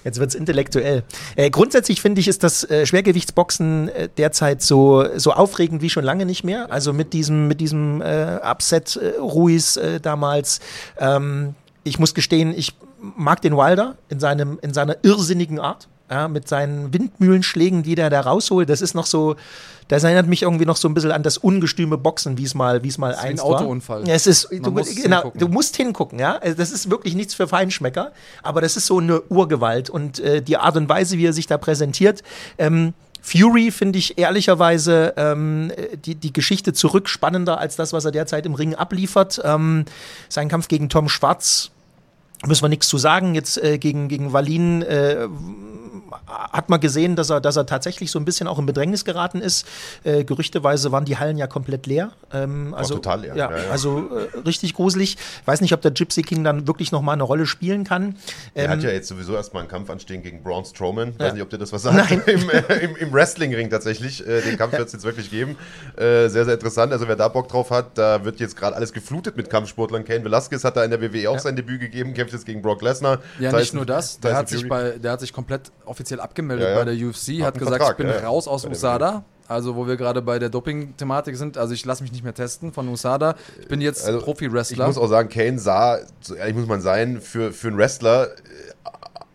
Jetzt 0.04 0.20
wird 0.20 0.28
es 0.28 0.34
intellektuell. 0.34 1.02
Äh, 1.34 1.48
grundsätzlich 1.48 2.02
finde 2.02 2.20
ich, 2.20 2.28
ist 2.28 2.42
das 2.42 2.68
äh, 2.68 2.84
Schwergewichtsboxen 2.84 3.88
äh, 3.88 4.08
derzeit 4.14 4.60
so, 4.60 5.06
so 5.16 5.32
aufregend 5.32 5.80
wie 5.80 5.88
schon 5.88 6.04
lange 6.04 6.26
nicht 6.26 6.44
mehr. 6.44 6.70
Also 6.70 6.92
mit 6.92 7.14
diesem, 7.14 7.48
mit 7.48 7.60
diesem 7.60 8.02
äh, 8.02 8.38
Upset 8.42 8.96
äh, 8.96 9.18
Ruiz 9.18 9.76
äh, 9.76 10.00
damals. 10.00 10.60
Ähm, 10.98 11.54
ich 11.84 11.98
muss 11.98 12.12
gestehen, 12.12 12.52
ich 12.54 12.74
mag 13.00 13.40
den 13.40 13.56
Wilder 13.56 13.96
in, 14.10 14.20
seinem, 14.20 14.58
in 14.60 14.74
seiner 14.74 14.96
irrsinnigen 15.02 15.58
Art 15.58 15.88
ja, 16.10 16.28
mit 16.28 16.48
seinen 16.48 16.92
Windmühlenschlägen, 16.92 17.82
die 17.82 17.94
der 17.94 18.10
da 18.10 18.20
rausholt. 18.20 18.68
Das 18.68 18.82
ist 18.82 18.94
noch 18.94 19.06
so, 19.06 19.36
das 19.88 20.04
erinnert 20.04 20.26
mich 20.26 20.42
irgendwie 20.42 20.66
noch 20.66 20.76
so 20.76 20.88
ein 20.88 20.94
bisschen 20.94 21.12
an 21.12 21.22
das 21.22 21.38
ungestüme 21.38 21.98
Boxen, 21.98 22.38
wie 22.38 22.44
es 22.44 22.54
mal, 22.54 22.82
wie 22.82 22.88
es 22.88 22.98
mal 22.98 23.14
ein 23.14 23.40
Autounfall. 23.40 24.06
Ja, 24.06 24.14
es 24.14 24.26
ist, 24.26 24.48
du, 24.50 24.72
genau, 24.72 25.32
du 25.34 25.48
musst 25.48 25.76
hingucken, 25.76 26.18
ja. 26.18 26.36
Also 26.36 26.56
das 26.56 26.70
ist 26.70 26.90
wirklich 26.90 27.14
nichts 27.14 27.34
für 27.34 27.48
Feinschmecker, 27.48 28.12
aber 28.42 28.60
das 28.60 28.76
ist 28.76 28.86
so 28.86 28.98
eine 28.98 29.20
Urgewalt 29.22 29.90
und 29.90 30.20
äh, 30.20 30.42
die 30.42 30.56
Art 30.56 30.76
und 30.76 30.88
Weise, 30.88 31.18
wie 31.18 31.26
er 31.26 31.32
sich 31.32 31.46
da 31.46 31.58
präsentiert. 31.58 32.22
Ähm, 32.58 32.94
Fury 33.22 33.70
finde 33.70 33.98
ich 33.98 34.18
ehrlicherweise 34.18 35.14
ähm, 35.16 35.72
die, 36.04 36.14
die 36.14 36.32
Geschichte 36.34 36.74
zurück 36.74 37.08
spannender 37.08 37.58
als 37.58 37.74
das, 37.74 37.94
was 37.94 38.04
er 38.04 38.10
derzeit 38.10 38.44
im 38.44 38.54
Ring 38.54 38.74
abliefert. 38.74 39.40
Ähm, 39.42 39.86
sein 40.28 40.48
Kampf 40.48 40.68
gegen 40.68 40.90
Tom 40.90 41.08
Schwarz 41.08 41.70
müssen 42.46 42.62
wir 42.62 42.68
nichts 42.68 42.88
zu 42.88 42.98
sagen. 42.98 43.34
Jetzt 43.34 43.56
äh, 43.62 43.78
gegen, 43.78 44.08
gegen 44.08 44.34
Wallin 44.34 44.82
äh, 44.82 45.26
hat 46.26 46.68
man 46.68 46.80
gesehen, 46.80 47.16
dass 47.16 47.30
er, 47.30 47.40
dass 47.40 47.56
er 47.56 47.66
tatsächlich 47.66 48.10
so 48.10 48.18
ein 48.18 48.24
bisschen 48.24 48.46
auch 48.48 48.58
in 48.58 48.66
Bedrängnis 48.66 49.04
geraten 49.04 49.40
ist. 49.40 49.66
Äh, 50.04 50.24
gerüchteweise 50.24 50.92
waren 50.92 51.04
die 51.04 51.18
Hallen 51.18 51.36
ja 51.36 51.46
komplett 51.46 51.86
leer. 51.86 52.12
Ähm, 52.32 52.74
also, 52.74 52.94
total 52.94 53.22
leer. 53.22 53.36
Ja, 53.36 53.50
ja, 53.50 53.56
ja. 53.64 53.70
Also 53.70 54.10
äh, 54.10 54.38
richtig 54.40 54.74
gruselig. 54.74 55.16
Ich 55.40 55.46
weiß 55.46 55.60
nicht, 55.60 55.72
ob 55.72 55.82
der 55.82 55.90
Gypsy 55.90 56.22
King 56.22 56.44
dann 56.44 56.66
wirklich 56.66 56.92
noch 56.92 57.02
mal 57.02 57.12
eine 57.12 57.22
Rolle 57.22 57.46
spielen 57.46 57.84
kann. 57.84 58.16
Er 58.54 58.68
hat 58.68 58.78
ähm, 58.78 58.84
ja 58.84 58.90
jetzt 58.90 59.08
sowieso 59.08 59.34
erstmal 59.34 59.62
einen 59.62 59.70
Kampf 59.70 59.90
anstehen 59.90 60.22
gegen 60.22 60.42
Braun 60.42 60.64
Strowman. 60.64 61.10
Ich 61.10 61.18
weiß 61.18 61.34
nicht, 61.34 61.42
ob 61.42 61.50
dir 61.50 61.58
das 61.58 61.72
was 61.72 61.82
sagt. 61.82 61.96
Nein. 61.96 62.22
Im, 62.26 62.50
äh, 62.50 62.84
im, 62.84 62.96
Im, 62.96 63.12
Wrestling-Ring 63.12 63.70
tatsächlich. 63.70 64.26
Äh, 64.26 64.42
den 64.42 64.56
Kampf 64.56 64.72
wird 64.72 64.86
es 64.86 64.92
jetzt 64.92 65.04
wirklich 65.04 65.30
geben. 65.30 65.56
Äh, 65.96 66.28
sehr, 66.28 66.44
sehr 66.44 66.54
interessant. 66.54 66.92
Also 66.92 67.08
wer 67.08 67.16
da 67.16 67.28
Bock 67.28 67.48
drauf 67.48 67.70
hat, 67.70 67.98
da 67.98 68.24
wird 68.24 68.40
jetzt 68.40 68.56
gerade 68.56 68.76
alles 68.76 68.92
geflutet 68.92 69.36
mit 69.36 69.50
Kampfsportlern. 69.50 70.04
Kane 70.04 70.24
Velasquez 70.24 70.64
hat 70.64 70.76
da 70.76 70.84
in 70.84 70.90
der 70.90 71.00
WWE 71.00 71.30
auch 71.30 71.38
sein 71.38 71.56
Debüt 71.56 71.80
gegeben, 71.80 72.14
kämpft 72.14 72.32
jetzt 72.32 72.46
gegen 72.46 72.62
Brock 72.62 72.82
Lesnar. 72.82 73.18
Ja, 73.38 73.50
Tyson, 73.50 73.60
nicht 73.60 73.74
nur 73.74 73.86
das. 73.86 74.20
Der 74.20 74.36
hat, 74.36 74.48
sich 74.48 74.68
bei, 74.68 74.92
der 74.92 75.12
hat 75.12 75.20
sich 75.20 75.32
komplett 75.32 75.70
offiziell 75.84 76.03
abgemeldet 76.12 76.66
ja, 76.66 76.72
ja. 76.72 76.84
bei 76.84 76.84
der 76.84 76.94
UFC, 76.94 77.40
hat, 77.40 77.46
hat 77.46 77.58
gesagt, 77.58 77.76
Vertrag, 77.76 77.90
ich 77.92 77.96
bin 77.96 78.08
ja, 78.08 78.26
raus 78.26 78.48
aus 78.48 78.64
USADA. 78.64 79.24
Also, 79.46 79.76
wo 79.76 79.86
wir 79.86 79.98
gerade 79.98 80.22
bei 80.22 80.38
der 80.38 80.48
Doping-Thematik 80.48 81.36
sind. 81.36 81.58
Also, 81.58 81.74
ich 81.74 81.84
lasse 81.84 82.02
mich 82.02 82.12
nicht 82.12 82.24
mehr 82.24 82.32
testen 82.32 82.72
von 82.72 82.88
USADA. 82.88 83.34
Ich 83.60 83.68
bin 83.68 83.82
jetzt 83.82 84.06
also, 84.06 84.20
Profi-Wrestler. 84.20 84.84
Ich 84.84 84.96
muss 84.96 84.96
auch 84.96 85.08
sagen, 85.08 85.28
Kane 85.28 85.58
sah, 85.58 85.98
so 86.20 86.34
ehrlich 86.34 86.54
muss 86.54 86.66
man 86.66 86.80
sein, 86.80 87.20
für, 87.20 87.52
für 87.52 87.68
einen 87.68 87.76
Wrestler 87.76 88.28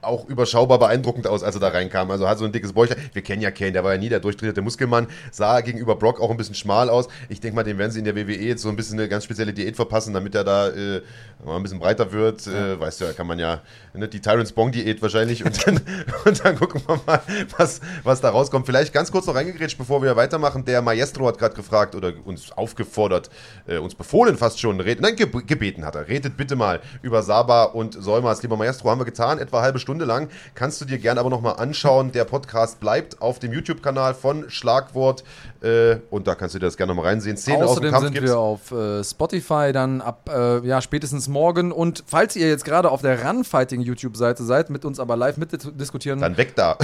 auch 0.09 0.27
überschaubar 0.27 0.79
beeindruckend 0.79 1.27
aus, 1.27 1.43
als 1.43 1.55
er 1.55 1.61
da 1.61 1.69
reinkam. 1.69 2.11
Also 2.11 2.27
hat 2.27 2.37
so 2.37 2.45
ein 2.45 2.51
dickes 2.51 2.73
Bäuchlein. 2.73 2.97
Wir 3.13 3.21
kennen 3.21 3.41
ja 3.41 3.51
Kane, 3.51 3.71
der 3.71 3.83
war 3.83 3.93
ja 3.93 3.97
nie 3.97 4.09
der 4.09 4.19
durchtrainierte 4.19 4.61
Muskelmann. 4.61 5.07
Sah 5.31 5.61
gegenüber 5.61 5.95
Brock 5.95 6.19
auch 6.19 6.31
ein 6.31 6.37
bisschen 6.37 6.55
schmal 6.55 6.89
aus. 6.89 7.07
Ich 7.29 7.39
denke 7.39 7.55
mal, 7.55 7.63
dem 7.63 7.77
werden 7.77 7.91
sie 7.91 7.99
in 7.99 8.05
der 8.05 8.15
WWE 8.15 8.35
jetzt 8.35 8.61
so 8.61 8.69
ein 8.69 8.75
bisschen 8.75 8.99
eine 8.99 9.07
ganz 9.07 9.23
spezielle 9.23 9.53
Diät 9.53 9.75
verpassen, 9.75 10.13
damit 10.13 10.35
er 10.35 10.43
da 10.43 10.69
äh, 10.69 11.01
mal 11.45 11.55
ein 11.55 11.63
bisschen 11.63 11.79
breiter 11.79 12.11
wird. 12.11 12.45
Ja. 12.45 12.73
Äh, 12.73 12.79
weißt 12.79 13.01
du, 13.01 13.05
da 13.05 13.13
kann 13.13 13.27
man 13.27 13.39
ja 13.39 13.61
ne, 13.93 14.07
die 14.07 14.19
Tyrants 14.19 14.51
Bong 14.51 14.71
Diät 14.71 15.01
wahrscheinlich 15.01 15.45
und 15.45 15.65
dann, 15.65 15.79
und 16.25 16.43
dann 16.43 16.57
gucken 16.57 16.81
wir 16.85 16.99
mal, 17.05 17.21
was, 17.57 17.81
was 18.03 18.21
da 18.21 18.29
rauskommt. 18.29 18.65
Vielleicht 18.65 18.93
ganz 18.93 19.11
kurz 19.11 19.25
noch 19.27 19.35
reingegrätscht, 19.35 19.77
bevor 19.77 20.01
wir 20.01 20.15
weitermachen. 20.15 20.65
Der 20.65 20.81
Maestro 20.81 21.27
hat 21.27 21.37
gerade 21.37 21.55
gefragt 21.55 21.95
oder 21.95 22.13
uns 22.25 22.51
aufgefordert, 22.51 23.29
äh, 23.67 23.77
uns 23.77 23.95
befohlen 23.95 24.37
fast 24.37 24.59
schon, 24.59 24.79
reden, 24.79 25.01
nein, 25.01 25.15
gebeten 25.15 25.85
hat 25.85 25.95
er. 25.95 26.07
Redet 26.07 26.37
bitte 26.37 26.55
mal 26.55 26.81
über 27.01 27.23
Saba 27.23 27.63
und 27.63 27.93
Solmas. 28.01 28.41
Lieber 28.41 28.57
Maestro, 28.57 28.89
haben 28.89 28.99
wir 28.99 29.05
getan, 29.05 29.39
etwa 29.39 29.61
halbe 29.61 29.79
Stunde 29.79 29.98
Stunde 29.99 30.05
lang. 30.05 30.29
Kannst 30.55 30.79
du 30.79 30.85
dir 30.85 30.97
gerne 30.97 31.19
aber 31.19 31.29
nochmal 31.29 31.55
anschauen. 31.57 32.11
Der 32.11 32.23
Podcast 32.23 32.79
bleibt 32.79 33.21
auf 33.21 33.39
dem 33.39 33.51
YouTube-Kanal 33.51 34.13
von 34.13 34.49
Schlagwort 34.49 35.23
äh, 35.61 35.97
und 36.09 36.27
da 36.27 36.35
kannst 36.35 36.55
du 36.55 36.59
dir 36.59 36.67
das 36.67 36.77
gerne 36.77 36.93
nochmal 36.93 37.11
reinsehen. 37.11 37.35
Szenen 37.35 37.63
Außerdem 37.63 37.93
aus 37.93 38.01
dem 38.01 38.11
Kampf 38.11 38.15
sind 38.15 38.23
wir 38.23 38.37
auf 38.37 38.71
äh, 38.71 39.03
Spotify 39.03 39.71
dann 39.73 40.01
ab 40.01 40.29
äh, 40.33 40.65
ja, 40.65 40.81
spätestens 40.81 41.27
morgen. 41.27 41.73
Und 41.73 42.03
falls 42.07 42.37
ihr 42.37 42.47
jetzt 42.47 42.63
gerade 42.63 42.89
auf 42.91 43.01
der 43.01 43.25
Runfighting 43.25 43.81
YouTube-Seite 43.81 44.43
seid, 44.43 44.69
mit 44.69 44.85
uns 44.85 44.99
aber 44.99 45.17
live 45.17 45.37
mitdiskutieren. 45.37 46.21
Dann 46.21 46.37
weg 46.37 46.55
da. 46.55 46.77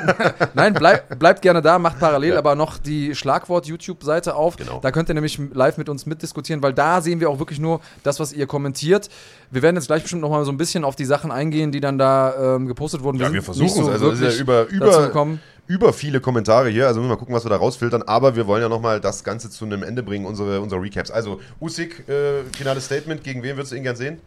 Nein, 0.54 0.74
bleib, 0.74 1.18
bleibt 1.18 1.42
gerne 1.42 1.62
da, 1.62 1.78
macht 1.78 2.00
parallel 2.00 2.32
ja. 2.32 2.38
aber 2.38 2.56
noch 2.56 2.78
die 2.78 3.14
Schlagwort-YouTube-Seite 3.14 4.34
auf. 4.34 4.56
Genau. 4.56 4.80
Da 4.80 4.90
könnt 4.90 5.08
ihr 5.08 5.14
nämlich 5.14 5.38
live 5.52 5.78
mit 5.78 5.88
uns 5.88 6.06
mitdiskutieren, 6.06 6.62
weil 6.62 6.72
da 6.72 7.00
sehen 7.00 7.20
wir 7.20 7.30
auch 7.30 7.38
wirklich 7.38 7.60
nur 7.60 7.80
das, 8.02 8.18
was 8.18 8.32
ihr 8.32 8.48
kommentiert. 8.48 9.08
Wir 9.50 9.62
werden 9.62 9.76
jetzt 9.76 9.86
gleich 9.86 10.02
bestimmt 10.02 10.22
noch 10.22 10.30
mal 10.30 10.44
so 10.44 10.50
ein 10.50 10.56
bisschen 10.56 10.82
auf 10.82 10.96
die 10.96 11.04
Sachen 11.04 11.30
eingehen, 11.30 11.70
die 11.70 11.80
dann 11.80 11.98
da 11.98 12.34
ähm, 12.54 12.66
gepostet 12.66 13.02
wurden. 13.02 13.18
Wir 13.18 13.26
ja, 13.26 13.32
wir 13.32 13.42
versuchen 13.42 13.66
es. 13.66 13.74
So 13.74 13.90
also, 13.90 14.10
das 14.10 14.20
ist 14.20 14.36
ja 14.36 14.40
über, 14.40 14.66
über, 14.68 15.38
über 15.66 15.92
viele 15.92 16.20
Kommentare 16.20 16.68
hier. 16.68 16.86
Also 16.86 17.00
müssen 17.00 17.10
wir 17.10 17.14
mal 17.14 17.18
gucken, 17.18 17.34
was 17.34 17.44
wir 17.44 17.50
da 17.50 17.56
rausfiltern. 17.56 18.02
Aber 18.02 18.36
wir 18.36 18.46
wollen 18.46 18.62
ja 18.62 18.68
nochmal 18.68 19.00
das 19.00 19.24
Ganze 19.24 19.50
zu 19.50 19.64
einem 19.64 19.82
Ende 19.82 20.02
bringen, 20.02 20.26
unsere, 20.26 20.60
unsere 20.60 20.80
Recaps. 20.80 21.10
Also, 21.10 21.40
Usyk, 21.60 22.08
äh, 22.08 22.44
finales 22.56 22.86
Statement. 22.86 23.24
Gegen 23.24 23.42
wen 23.42 23.56
würdest 23.56 23.72
du 23.72 23.76
ihn 23.76 23.82
gern 23.82 23.96
sehen? 23.96 24.18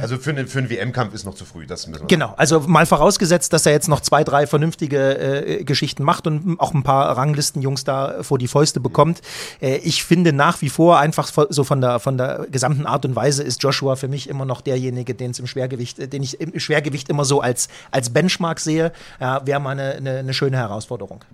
Also 0.00 0.18
für, 0.18 0.30
einen, 0.30 0.46
für 0.46 0.58
einen 0.58 0.70
WM-Kampf 0.70 1.14
ist 1.14 1.24
noch 1.24 1.34
zu 1.34 1.44
früh, 1.44 1.66
das 1.66 1.86
müssen 1.86 2.02
wir 2.02 2.06
Genau, 2.08 2.34
also 2.36 2.60
mal 2.60 2.86
vorausgesetzt, 2.86 3.52
dass 3.52 3.66
er 3.66 3.72
jetzt 3.72 3.88
noch 3.88 4.00
zwei, 4.00 4.24
drei 4.24 4.46
vernünftige 4.46 5.18
äh, 5.18 5.64
Geschichten 5.64 6.02
macht 6.02 6.26
und 6.26 6.58
auch 6.60 6.74
ein 6.74 6.82
paar 6.82 7.16
Ranglistenjungs 7.16 7.84
da 7.84 8.22
vor 8.22 8.38
die 8.38 8.48
Fäuste 8.48 8.80
bekommt. 8.80 9.20
Äh, 9.60 9.76
ich 9.78 10.04
finde 10.04 10.32
nach 10.32 10.62
wie 10.62 10.68
vor 10.68 10.98
einfach 10.98 11.30
so 11.48 11.64
von 11.64 11.80
der, 11.80 11.98
von 12.00 12.18
der 12.18 12.46
gesamten 12.50 12.86
Art 12.86 13.04
und 13.04 13.16
Weise 13.16 13.42
ist 13.42 13.62
Joshua 13.62 13.96
für 13.96 14.08
mich 14.08 14.28
immer 14.28 14.44
noch 14.44 14.60
derjenige, 14.60 15.14
den 15.14 15.30
es 15.30 15.38
im 15.38 15.46
Schwergewicht, 15.46 15.98
äh, 15.98 16.08
den 16.08 16.22
ich 16.22 16.40
im 16.40 16.58
Schwergewicht 16.58 17.08
immer 17.08 17.24
so 17.24 17.40
als, 17.40 17.68
als 17.90 18.10
Benchmark 18.10 18.60
sehe. 18.60 18.92
Ja, 19.20 19.46
Wäre 19.46 19.60
mal 19.60 19.70
eine, 19.70 19.94
eine, 19.94 20.18
eine 20.18 20.34
schöne 20.34 20.56
Herausforderung. 20.56 21.24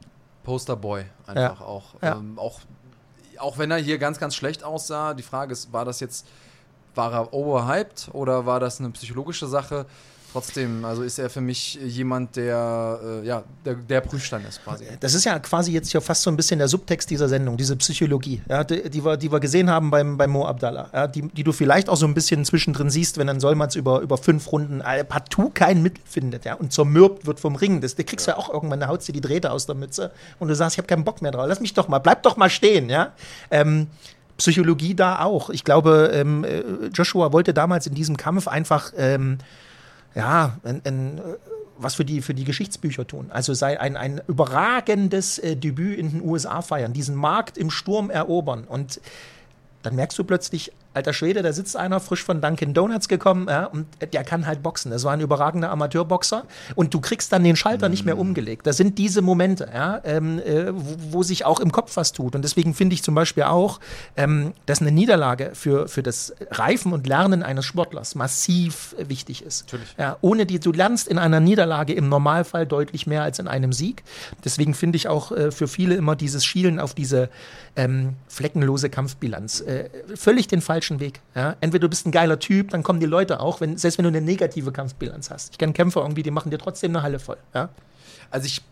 Posterboy 0.44 1.04
einfach 1.26 1.60
ja. 1.60 1.66
auch. 1.66 1.94
Ja. 2.02 2.16
Ähm, 2.16 2.38
auch. 2.38 2.60
Auch 3.38 3.56
wenn 3.56 3.70
er 3.70 3.78
hier 3.78 3.96
ganz, 3.96 4.18
ganz 4.18 4.34
schlecht 4.34 4.64
aussah, 4.64 5.14
die 5.14 5.22
Frage 5.22 5.52
ist, 5.54 5.72
war 5.72 5.86
das 5.86 6.00
jetzt, 6.00 6.26
war 6.94 7.12
er 7.12 7.32
overhyped 7.32 8.10
oder 8.12 8.46
war 8.46 8.60
das 8.60 8.80
eine 8.80 8.90
psychologische 8.90 9.46
Sache? 9.46 9.86
Trotzdem, 10.32 10.84
also 10.84 11.02
ist 11.02 11.18
er 11.18 11.28
für 11.28 11.40
mich 11.40 11.74
jemand, 11.74 12.36
der, 12.36 13.00
äh, 13.02 13.26
ja, 13.26 13.42
der, 13.64 13.74
der, 13.74 14.00
Prüfstein 14.00 14.44
ist 14.48 14.62
quasi. 14.62 14.84
Das 15.00 15.14
ist 15.14 15.24
ja 15.24 15.36
quasi 15.40 15.72
jetzt 15.72 15.90
hier 15.90 16.00
fast 16.00 16.22
so 16.22 16.30
ein 16.30 16.36
bisschen 16.36 16.58
der 16.58 16.68
Subtext 16.68 17.10
dieser 17.10 17.28
Sendung, 17.28 17.56
diese 17.56 17.74
Psychologie, 17.76 18.40
ja, 18.48 18.62
die, 18.62 18.88
die, 18.88 19.04
wir, 19.04 19.16
die 19.16 19.32
wir 19.32 19.40
gesehen 19.40 19.68
haben 19.68 19.90
beim, 19.90 20.16
beim 20.16 20.30
Mo 20.30 20.46
Abdallah, 20.46 20.88
ja, 20.92 21.08
die, 21.08 21.22
die 21.22 21.42
du 21.42 21.50
vielleicht 21.50 21.88
auch 21.88 21.96
so 21.96 22.06
ein 22.06 22.14
bisschen 22.14 22.44
zwischendrin 22.44 22.90
siehst, 22.90 23.18
wenn 23.18 23.26
dann 23.26 23.40
Solmaz 23.40 23.74
über, 23.74 24.00
über 24.00 24.18
fünf 24.18 24.52
Runden 24.52 24.80
äh, 24.80 25.02
partout 25.04 25.50
kein 25.52 25.82
Mittel 25.82 26.02
findet 26.04 26.44
ja, 26.44 26.54
und 26.54 26.72
zermürbt 26.72 27.26
wird 27.26 27.40
vom 27.40 27.56
Ring. 27.56 27.80
Das, 27.80 27.96
der 27.96 28.04
kriegst 28.04 28.28
ja. 28.28 28.34
ja 28.34 28.38
auch 28.38 28.54
irgendwann, 28.54 28.78
da 28.78 28.86
haut 28.86 29.06
dir 29.06 29.12
die 29.12 29.20
Drähte 29.20 29.50
aus 29.50 29.66
der 29.66 29.74
Mütze 29.74 30.12
und 30.38 30.46
du 30.46 30.54
sagst, 30.54 30.76
ich 30.76 30.78
habe 30.78 30.86
keinen 30.86 31.04
Bock 31.04 31.22
mehr 31.22 31.32
drauf, 31.32 31.46
lass 31.48 31.58
mich 31.58 31.74
doch 31.74 31.88
mal, 31.88 31.98
bleib 31.98 32.22
doch 32.22 32.36
mal 32.36 32.50
stehen, 32.50 32.88
ja. 32.88 33.14
Ähm, 33.50 33.88
Psychologie 34.40 34.94
da 34.94 35.20
auch. 35.20 35.50
Ich 35.50 35.64
glaube, 35.64 36.10
ähm, 36.14 36.44
äh, 36.44 36.62
Joshua 36.94 37.32
wollte 37.32 37.52
damals 37.52 37.86
in 37.86 37.94
diesem 37.94 38.16
Kampf 38.16 38.48
einfach 38.48 38.92
ähm, 38.96 39.36
ja, 40.14 40.56
ein, 40.64 40.80
ein, 40.84 41.20
was 41.76 41.94
für 41.94 42.06
die, 42.06 42.22
für 42.22 42.32
die 42.32 42.44
Geschichtsbücher 42.44 43.06
tun. 43.06 43.26
Also 43.30 43.52
sei 43.52 43.78
ein, 43.78 43.98
ein 43.98 44.22
überragendes 44.26 45.38
äh, 45.38 45.56
Debüt 45.56 45.98
in 45.98 46.10
den 46.10 46.22
USA 46.22 46.62
feiern, 46.62 46.94
diesen 46.94 47.14
Markt 47.16 47.58
im 47.58 47.70
Sturm 47.70 48.08
erobern. 48.08 48.64
Und 48.64 49.00
dann 49.82 49.94
merkst 49.94 50.18
du 50.18 50.24
plötzlich, 50.24 50.72
alter 50.94 51.12
Schwede, 51.12 51.42
da 51.42 51.52
sitzt 51.52 51.76
einer 51.76 52.00
frisch 52.00 52.24
von 52.24 52.40
Dunkin' 52.40 52.74
Donuts 52.74 53.08
gekommen 53.08 53.46
ja, 53.48 53.66
und 53.66 53.86
der 54.12 54.24
kann 54.24 54.46
halt 54.46 54.62
boxen. 54.62 54.90
Das 54.90 55.04
war 55.04 55.12
ein 55.12 55.20
überragender 55.20 55.70
Amateurboxer 55.70 56.44
und 56.74 56.92
du 56.94 57.00
kriegst 57.00 57.32
dann 57.32 57.44
den 57.44 57.56
Schalter 57.56 57.88
mm. 57.88 57.90
nicht 57.90 58.04
mehr 58.04 58.16
mm. 58.16 58.20
umgelegt. 58.20 58.66
Das 58.66 58.76
sind 58.76 58.98
diese 58.98 59.22
Momente, 59.22 59.68
ja, 59.72 60.00
ähm, 60.04 60.38
äh, 60.40 60.72
wo, 60.72 61.18
wo, 61.18 61.22
sich 61.22 61.44
auch 61.44 61.60
im 61.60 61.70
Kopf 61.70 61.96
was 61.96 62.12
tut. 62.12 62.34
Und 62.34 62.42
deswegen 62.42 62.74
finde 62.74 62.94
ich 62.94 63.02
zum 63.02 63.14
Beispiel 63.14 63.44
auch, 63.44 63.78
ähm, 64.16 64.52
dass 64.66 64.80
eine 64.80 64.90
Niederlage 64.90 65.50
für, 65.54 65.86
für 65.86 66.02
das 66.02 66.34
Reifen 66.50 66.92
und 66.92 67.06
Lernen 67.06 67.42
eines 67.42 67.64
Sportlers 67.66 68.14
massiv 68.14 68.96
wichtig 68.98 69.44
ist. 69.44 69.66
Natürlich. 69.66 69.94
Ja, 69.98 70.16
ohne 70.20 70.46
die, 70.46 70.58
du 70.58 70.72
lernst 70.72 71.08
in 71.08 71.18
einer 71.18 71.40
Niederlage 71.40 71.92
im 71.92 72.08
Normalfall 72.08 72.66
deutlich 72.66 73.06
mehr 73.06 73.22
als 73.22 73.38
in 73.38 73.46
einem 73.46 73.72
Sieg. 73.72 74.02
Deswegen 74.44 74.74
finde 74.74 74.96
ich 74.96 75.08
auch 75.08 75.30
äh, 75.30 75.50
für 75.52 75.68
viele 75.68 75.94
immer 75.94 76.16
dieses 76.16 76.44
Schielen 76.44 76.80
auf 76.80 76.94
diese 76.94 77.28
ähm, 77.76 78.14
fleckenlose 78.26 78.90
Kampfbilanz 78.90 79.60
äh, 79.60 79.88
völlig 80.14 80.48
den 80.48 80.60
Fall 80.60 80.79
falschen 80.80 81.00
Weg. 81.00 81.20
Ja? 81.34 81.56
Entweder 81.60 81.82
du 81.82 81.88
bist 81.90 82.06
ein 82.06 82.10
geiler 82.10 82.38
Typ, 82.38 82.70
dann 82.70 82.82
kommen 82.82 83.00
die 83.00 83.06
Leute 83.06 83.40
auch, 83.40 83.60
wenn, 83.60 83.76
selbst 83.76 83.98
wenn 83.98 84.04
du 84.04 84.08
eine 84.08 84.22
negative 84.22 84.72
Kampfbilanz 84.72 85.30
hast. 85.30 85.52
Ich 85.52 85.58
kenne 85.58 85.74
Kämpfer 85.74 86.00
irgendwie, 86.00 86.22
die 86.22 86.30
machen 86.30 86.50
dir 86.50 86.58
trotzdem 86.58 86.92
eine 86.92 87.02
Halle 87.02 87.18
voll. 87.18 87.36
Ja? 87.54 87.68
Also 88.30 88.46
ich 88.46 88.62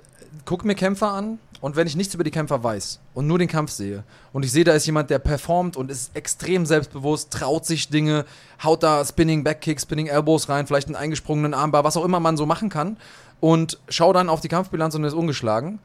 gucke 0.47 0.67
mir 0.67 0.75
Kämpfer 0.75 1.13
an 1.13 1.39
und 1.61 1.77
wenn 1.77 1.87
ich 1.87 1.97
nichts 1.97 2.15
über 2.15 2.25
die 2.25 2.31
Kämpfer 2.31 2.65
weiß 2.65 3.01
und 3.13 3.27
nur 3.27 3.39
den 3.39 3.49
Kampf 3.49 3.73
sehe 3.73 4.05
und 4.33 4.43
ich 4.43 4.53
sehe, 4.53 4.65
da 4.65 4.73
ist 4.73 4.87
jemand, 4.87 5.11
der 5.11 5.19
performt 5.19 5.77
und 5.77 5.91
ist 5.91 6.17
extrem 6.17 6.65
selbstbewusst, 6.65 7.31
traut 7.31 7.67
sich 7.67 7.91
Dinge, 7.91 8.25
haut 8.63 8.83
da 8.83 9.05
Spinning 9.05 9.45
Backkick, 9.45 9.79
Spinning 9.79 10.07
Elbows 10.07 10.49
rein, 10.49 10.67
vielleicht 10.67 10.89
einen 10.89 10.97
eingesprungenen 10.97 11.53
Armbar, 11.53 11.85
was 11.85 11.99
auch 11.99 12.05
immer 12.05 12.21
man 12.21 12.39
so 12.39 12.47
machen 12.47 12.71
kann 12.71 12.97
und 13.41 13.79
schau 13.91 14.15
dann 14.15 14.31
auf 14.31 14.41
die 14.41 14.49
Kampfbilanz 14.49 14.95
und 14.95 15.05
ist 15.05 15.13
ungeschlagen 15.13 15.79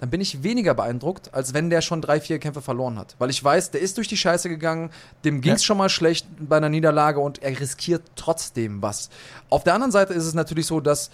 dann 0.00 0.08
bin 0.08 0.20
ich 0.20 0.42
weniger 0.42 0.74
beeindruckt, 0.74 1.32
als 1.34 1.52
wenn 1.52 1.68
der 1.68 1.82
schon 1.82 2.00
drei, 2.00 2.20
vier 2.20 2.38
Kämpfe 2.38 2.62
verloren 2.62 2.98
hat. 2.98 3.14
Weil 3.18 3.28
ich 3.28 3.44
weiß, 3.44 3.70
der 3.70 3.82
ist 3.82 3.98
durch 3.98 4.08
die 4.08 4.16
Scheiße 4.16 4.48
gegangen, 4.48 4.90
dem 5.24 5.42
ging 5.42 5.52
es 5.52 5.62
ja. 5.62 5.66
schon 5.66 5.76
mal 5.76 5.90
schlecht 5.90 6.26
bei 6.40 6.56
einer 6.56 6.70
Niederlage 6.70 7.20
und 7.20 7.42
er 7.42 7.60
riskiert 7.60 8.02
trotzdem 8.16 8.80
was. 8.80 9.10
Auf 9.50 9.62
der 9.62 9.74
anderen 9.74 9.92
Seite 9.92 10.14
ist 10.14 10.24
es 10.24 10.32
natürlich 10.32 10.66
so, 10.66 10.80
dass 10.80 11.10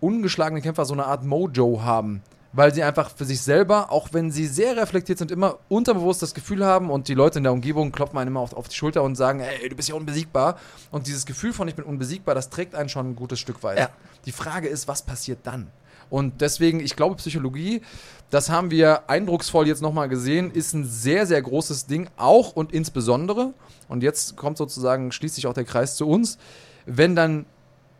ungeschlagene 0.00 0.62
Kämpfer 0.62 0.86
so 0.86 0.94
eine 0.94 1.04
Art 1.04 1.22
Mojo 1.24 1.82
haben. 1.82 2.22
Weil 2.52 2.74
sie 2.74 2.82
einfach 2.82 3.12
für 3.14 3.24
sich 3.24 3.42
selber, 3.42 3.92
auch 3.92 4.08
wenn 4.10 4.32
sie 4.32 4.46
sehr 4.46 4.76
reflektiert 4.76 5.18
sind, 5.18 5.30
immer 5.30 5.58
unterbewusst 5.68 6.20
das 6.20 6.34
Gefühl 6.34 6.64
haben 6.64 6.90
und 6.90 7.06
die 7.06 7.14
Leute 7.14 7.38
in 7.38 7.44
der 7.44 7.52
Umgebung 7.52 7.92
klopfen 7.92 8.18
einen 8.18 8.28
immer 8.28 8.40
auf, 8.40 8.54
auf 8.54 8.66
die 8.66 8.74
Schulter 8.74 9.04
und 9.04 9.14
sagen, 9.14 9.38
hey, 9.38 9.68
du 9.68 9.76
bist 9.76 9.88
ja 9.88 9.94
unbesiegbar. 9.94 10.56
Und 10.90 11.06
dieses 11.06 11.26
Gefühl 11.26 11.52
von 11.52 11.68
ich 11.68 11.76
bin 11.76 11.84
unbesiegbar, 11.84 12.34
das 12.34 12.50
trägt 12.50 12.74
einen 12.74 12.88
schon 12.88 13.10
ein 13.10 13.14
gutes 13.14 13.38
Stück 13.38 13.62
weit. 13.62 13.78
Ja. 13.78 13.90
Die 14.24 14.32
Frage 14.32 14.66
ist, 14.66 14.88
was 14.88 15.02
passiert 15.02 15.40
dann? 15.44 15.68
Und 16.10 16.40
deswegen, 16.40 16.80
ich 16.80 16.96
glaube, 16.96 17.14
Psychologie, 17.16 17.82
das 18.30 18.50
haben 18.50 18.70
wir 18.70 19.08
eindrucksvoll 19.08 19.66
jetzt 19.66 19.80
nochmal 19.80 20.08
gesehen, 20.08 20.50
ist 20.52 20.74
ein 20.74 20.84
sehr, 20.84 21.26
sehr 21.26 21.40
großes 21.40 21.86
Ding, 21.86 22.08
auch 22.16 22.52
und 22.52 22.72
insbesondere, 22.72 23.54
und 23.88 24.02
jetzt 24.02 24.36
kommt 24.36 24.58
sozusagen, 24.58 25.12
schließt 25.12 25.36
sich 25.36 25.46
auch 25.46 25.54
der 25.54 25.64
Kreis 25.64 25.96
zu 25.96 26.06
uns, 26.06 26.38
wenn 26.86 27.16
dann 27.16 27.46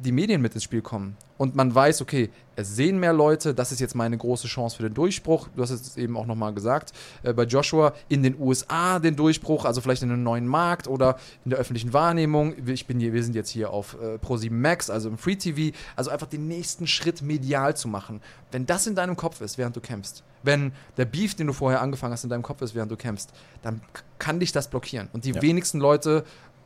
die 0.02 0.12
Medien 0.12 0.40
mit 0.40 0.54
ins 0.54 0.64
Spiel 0.64 0.82
kommen 0.82 1.16
und 1.40 1.56
man 1.56 1.74
weiß, 1.74 2.02
okay, 2.02 2.28
es 2.54 2.76
sehen 2.76 3.00
mehr 3.00 3.14
Leute, 3.14 3.54
das 3.54 3.72
ist 3.72 3.80
jetzt 3.80 3.94
meine 3.94 4.18
große 4.18 4.46
Chance 4.46 4.76
für 4.76 4.82
den 4.82 4.92
Durchbruch. 4.92 5.48
Du 5.56 5.62
hast 5.62 5.70
es 5.70 5.96
eben 5.96 6.18
auch 6.18 6.26
nochmal 6.26 6.52
gesagt, 6.52 6.92
äh, 7.22 7.32
bei 7.32 7.44
Joshua 7.44 7.94
in 8.10 8.22
den 8.22 8.38
USA 8.38 8.98
den 8.98 9.16
Durchbruch, 9.16 9.64
also 9.64 9.80
vielleicht 9.80 10.02
in 10.02 10.10
einem 10.10 10.22
neuen 10.22 10.46
Markt 10.46 10.86
oder 10.86 11.16
in 11.46 11.50
der 11.50 11.58
öffentlichen 11.58 11.94
Wahrnehmung. 11.94 12.54
Ich 12.66 12.86
bin 12.86 13.00
hier, 13.00 13.14
wir 13.14 13.24
sind 13.24 13.34
jetzt 13.34 13.48
hier 13.48 13.70
auf 13.70 13.96
äh, 14.02 14.16
Pro7 14.16 14.52
Max, 14.52 14.90
also 14.90 15.08
im 15.08 15.16
Free 15.16 15.36
TV, 15.36 15.74
also 15.96 16.10
einfach 16.10 16.26
den 16.26 16.46
nächsten 16.46 16.86
Schritt 16.86 17.22
medial 17.22 17.74
zu 17.74 17.88
machen. 17.88 18.20
Wenn 18.52 18.66
das 18.66 18.86
in 18.86 18.94
deinem 18.94 19.16
Kopf 19.16 19.40
ist, 19.40 19.56
während 19.56 19.74
du 19.74 19.80
kämpfst, 19.80 20.22
wenn 20.42 20.72
der 20.98 21.06
Beef, 21.06 21.34
den 21.34 21.46
du 21.46 21.54
vorher 21.54 21.80
angefangen 21.80 22.12
hast, 22.12 22.24
in 22.24 22.30
deinem 22.30 22.42
Kopf 22.42 22.60
ist, 22.60 22.74
während 22.74 22.92
du 22.92 22.96
kämpfst, 22.96 23.32
dann 23.62 23.80
kann 24.18 24.40
dich 24.40 24.52
das 24.52 24.68
blockieren. 24.68 25.08
Und 25.14 25.24
die 25.24 25.32
ja. 25.32 25.40
wenigsten 25.40 25.80
Leute 25.80 26.24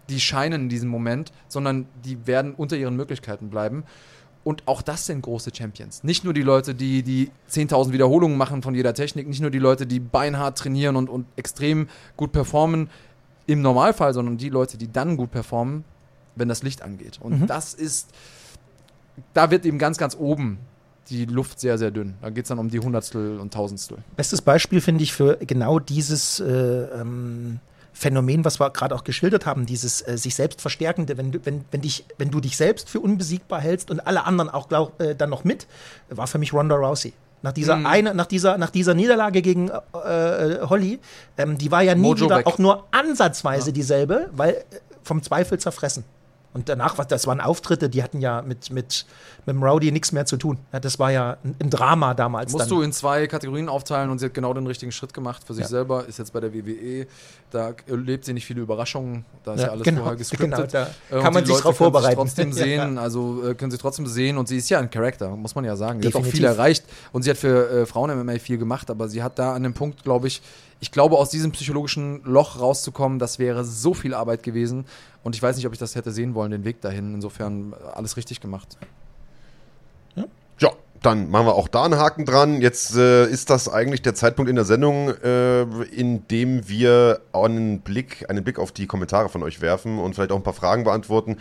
die 0.09 0.21
scheinen 0.21 0.63
in 0.63 0.69
diesem 0.69 0.89
Moment, 0.89 1.33
sondern 1.49 1.87
die 2.05 2.27
werden 2.27 2.55
unter 2.55 2.77
ihren 2.77 2.97
Möglichkeiten 2.97 3.51
bleiben. 3.51 3.85
Und 4.45 4.69
auch 4.69 4.83
das 4.83 5.07
sind 5.07 5.23
große 5.23 5.51
Champions. 5.57 6.05
Nicht 6.05 6.23
nur 6.23 6.35
die 6.35 6.43
Leute, 6.43 6.75
die 6.75 7.03
die 7.03 7.31
10.000 7.51 7.93
Wiederholungen 7.93 8.37
machen 8.37 8.63
von 8.63 8.75
jeder 8.75 8.93
Technik, 8.93 9.27
nicht 9.27 9.41
nur 9.41 9.51
die 9.51 9.59
Leute, 9.59 9.87
die 9.87 10.01
beinhart 10.01 10.59
trainieren 10.59 10.97
und, 10.97 11.09
und 11.09 11.27
extrem 11.37 11.89
gut 12.17 12.33
performen 12.33 12.91
im 13.47 13.63
Normalfall, 13.63 14.13
sondern 14.13 14.37
die 14.37 14.51
Leute, 14.51 14.77
die 14.77 14.93
dann 14.93 15.17
gut 15.17 15.31
performen, 15.31 15.85
wenn 16.37 16.49
das 16.49 16.63
Licht 16.63 16.83
angeht. 16.83 17.19
Und 17.21 17.41
mhm. 17.41 17.47
das 17.47 17.73
ist, 17.73 18.11
da 19.33 19.51
wird 19.51 19.65
eben 19.65 19.79
ganz, 19.79 19.97
ganz 19.97 20.15
oben 20.15 20.59
die 21.09 21.25
Luft 21.25 21.61
sehr, 21.61 21.79
sehr 21.79 21.91
dünn. 21.91 22.15
Da 22.21 22.31
geht 22.31 22.45
es 22.45 22.49
dann 22.49 22.59
um 22.59 22.69
die 22.69 22.81
Hundertstel 22.81 23.39
und 23.39 23.53
Tausendstel. 23.53 23.99
Bestes 24.17 24.43
Beispiel 24.43 24.81
finde 24.81 25.05
ich 25.05 25.13
für 25.13 25.39
genau 25.39 25.79
dieses 25.79 26.41
äh, 26.41 26.45
ähm 26.45 27.61
Phänomen, 27.95 28.45
was 28.45 28.61
wir 28.61 28.71
gerade 28.71 28.95
auch 28.95 29.05
geschildert 29.05 29.47
haben, 29.47 29.67
dieses 29.67 30.07
äh, 30.07 30.19
sich 30.19 30.35
selbst 30.35 30.61
verstärkende, 30.61 31.17
wenn 31.17 31.33
du, 31.33 31.39
wenn, 31.45 31.65
wenn, 31.71 31.81
dich, 31.81 32.05
wenn 32.19 32.31
du 32.31 32.41
dich 32.41 32.57
selbst 32.57 32.91
für 32.91 33.01
unbesiegbar 33.01 33.61
hältst 33.61 33.91
und 33.91 34.01
alle 34.01 34.25
anderen 34.25 34.51
auch 34.51 34.69
glaub, 34.69 35.01
äh, 35.01 35.15
dann 35.15 35.31
noch 35.31 35.45
mit, 35.45 35.67
war 36.11 36.27
für 36.27 36.39
mich 36.39 36.53
Ronda 36.53 36.75
Rousey. 36.75 37.15
Nach 37.43 37.53
dieser, 37.53 37.77
mhm. 37.77 37.87
eine, 37.87 38.15
nach 38.15 38.27
dieser, 38.27 38.59
nach 38.59 38.71
dieser 38.71 38.95
Niederlage 38.95 39.43
gegen 39.43 39.69
äh, 39.69 40.59
Holly, 40.63 40.99
ähm, 41.37 41.57
die 41.57 41.71
war 41.71 41.83
ja 41.83 41.95
nie 41.95 42.01
Mojo 42.01 42.25
wieder 42.25 42.39
weg. 42.39 42.47
auch 42.47 42.59
nur 42.59 42.87
ansatzweise 42.91 43.69
ja. 43.69 43.75
dieselbe, 43.75 44.31
weil 44.33 44.55
äh, 44.55 44.65
vom 45.03 45.23
Zweifel 45.23 45.59
zerfressen. 45.59 46.05
Und 46.55 46.69
danach, 46.69 46.99
was, 46.99 47.09
das 47.09 47.27
waren 47.27 47.41
Auftritte, 47.41 47.91
die 47.91 48.03
hatten 48.03 48.21
ja 48.21 48.41
mit, 48.41 48.71
mit, 48.71 49.07
mit 49.45 49.57
dem 49.57 49.63
Rowdy 49.63 49.91
nichts 49.91 50.13
mehr 50.13 50.25
zu 50.25 50.37
tun. 50.37 50.59
Ja, 50.73 50.79
das 50.79 51.01
war 51.01 51.11
ja 51.11 51.37
ein, 51.45 51.57
ein 51.61 51.69
Drama 51.69 52.15
damals. 52.15 52.53
Musst 52.53 52.71
dann. 52.71 52.79
du 52.79 52.83
in 52.83 52.93
zwei 52.93 53.27
Kategorien 53.27 53.69
aufteilen 53.69 54.09
und 54.09 54.21
sie 54.21 54.27
hat 54.27 54.35
genau 54.35 54.55
den 54.55 54.67
richtigen 54.67 54.93
Schritt 54.93 55.13
gemacht 55.13 55.43
für 55.45 55.53
sich 55.53 55.65
Ja. 55.65 55.69
selber, 55.69 56.07
ist 56.07 56.21
jetzt 56.21 56.33
bei 56.33 56.39
der 56.39 56.55
WWE, 56.55 57.09
da 57.55 57.73
lebt 57.87 58.25
sie 58.25 58.33
nicht 58.33 58.45
viele 58.47 58.61
Überraschungen, 58.63 59.25
da 59.45 59.55
ist 59.55 59.61
ja, 59.61 59.67
Ja, 59.67 59.73
alles 59.73 59.85
genau, 59.85 60.01
vorher 60.01 60.17
gescriptet. 60.17 60.51
genau, 60.51 60.67
da 60.67 60.91
Äh, 61.11 61.17
und 61.17 61.23
kann 61.23 61.33
man 61.33 61.45
sich 61.45 61.51
Leute 61.53 61.63
drauf 61.63 61.79
können 61.79 61.93
vorbereiten. 61.93 62.17
trotzdem 62.17 62.49
Ja. 62.53 62.55
sehen, 62.55 62.99
also 62.99 63.43
äh, 63.49 63.55
können 63.55 63.71
sie 63.71 63.79
trotzdem 63.79 64.07
sehen 64.07 64.37
und 64.37 64.49
sie 64.49 64.57
ist 64.57 64.69
ja 64.71 64.79
ein 64.81 64.91
Charakter, 64.91 65.29
muss 65.37 65.55
man 65.55 65.65
ja 65.65 65.77
sagen. 65.77 66.01
Sie 66.03 66.09
hat 66.09 66.15
auch 66.17 66.25
viel 66.25 66.45
erreicht 66.45 66.85
und 67.13 67.23
sie 67.23 67.31
hat 67.31 67.37
für 67.39 67.71
äh, 67.71 67.87
Frauen 67.87 68.11
MMA 68.19 68.39
viel 68.39 68.59
gemacht, 68.59 68.91
aber 68.91 69.09
sie 69.09 69.23
hat 69.23 69.39
da 69.39 69.55
an 69.55 69.63
dem 69.63 69.75
Punkt, 69.75 70.03
glaube 70.03 70.27
ich, 70.27 70.43
ich 70.81 70.91
glaube, 70.91 71.17
aus 71.17 71.31
diesem 71.31 71.53
psychologischen 71.53 72.23
Loch 72.25 72.61
rauszukommen, 72.61 73.19
das 73.19 73.39
wäre 73.39 73.65
so 73.65 73.95
viel 73.95 74.13
Arbeit 74.13 74.43
gewesen. 74.43 74.85
Und 75.23 75.35
ich 75.35 75.43
weiß 75.43 75.57
nicht, 75.57 75.67
ob 75.67 75.73
ich 75.73 75.79
das 75.79 75.95
hätte 75.95 76.11
sehen 76.11 76.35
wollen, 76.35 76.51
den 76.51 76.65
Weg 76.65 76.81
dahin. 76.83 77.15
Insofern 77.15 77.73
äh, 77.73 77.77
alles 77.95 78.17
richtig 78.19 78.41
gemacht. 78.41 78.77
Ja, 81.05 81.11
dann 81.11 81.31
machen 81.31 81.47
wir 81.47 81.55
auch 81.55 81.69
da 81.69 81.85
einen 81.85 81.99
Haken 81.99 82.25
dran. 82.25 82.63
Jetzt 82.63 82.97
äh, 82.97 83.27
ist 83.27 83.51
das 83.51 83.69
eigentlich 83.69 84.03
der 84.03 84.15
Zeitpunkt 84.15 84.49
in 84.49 84.57
der 84.57 84.65
Sendung, 84.65 85.11
äh, 85.23 85.63
in 85.85 86.27
dem 86.29 86.67
wir 86.69 87.21
einen 87.33 87.81
Blick, 87.81 88.29
einen 88.31 88.43
Blick 88.43 88.59
auf 88.59 88.73
die 88.73 88.87
Kommentare 88.87 89.29
von 89.29 89.43
euch 89.43 89.61
werfen 89.61 89.99
und 89.99 90.15
vielleicht 90.15 90.33
auch 90.33 90.37
ein 90.37 90.43
paar 90.43 90.55
Fragen 90.55 90.85
beantworten. 90.85 91.37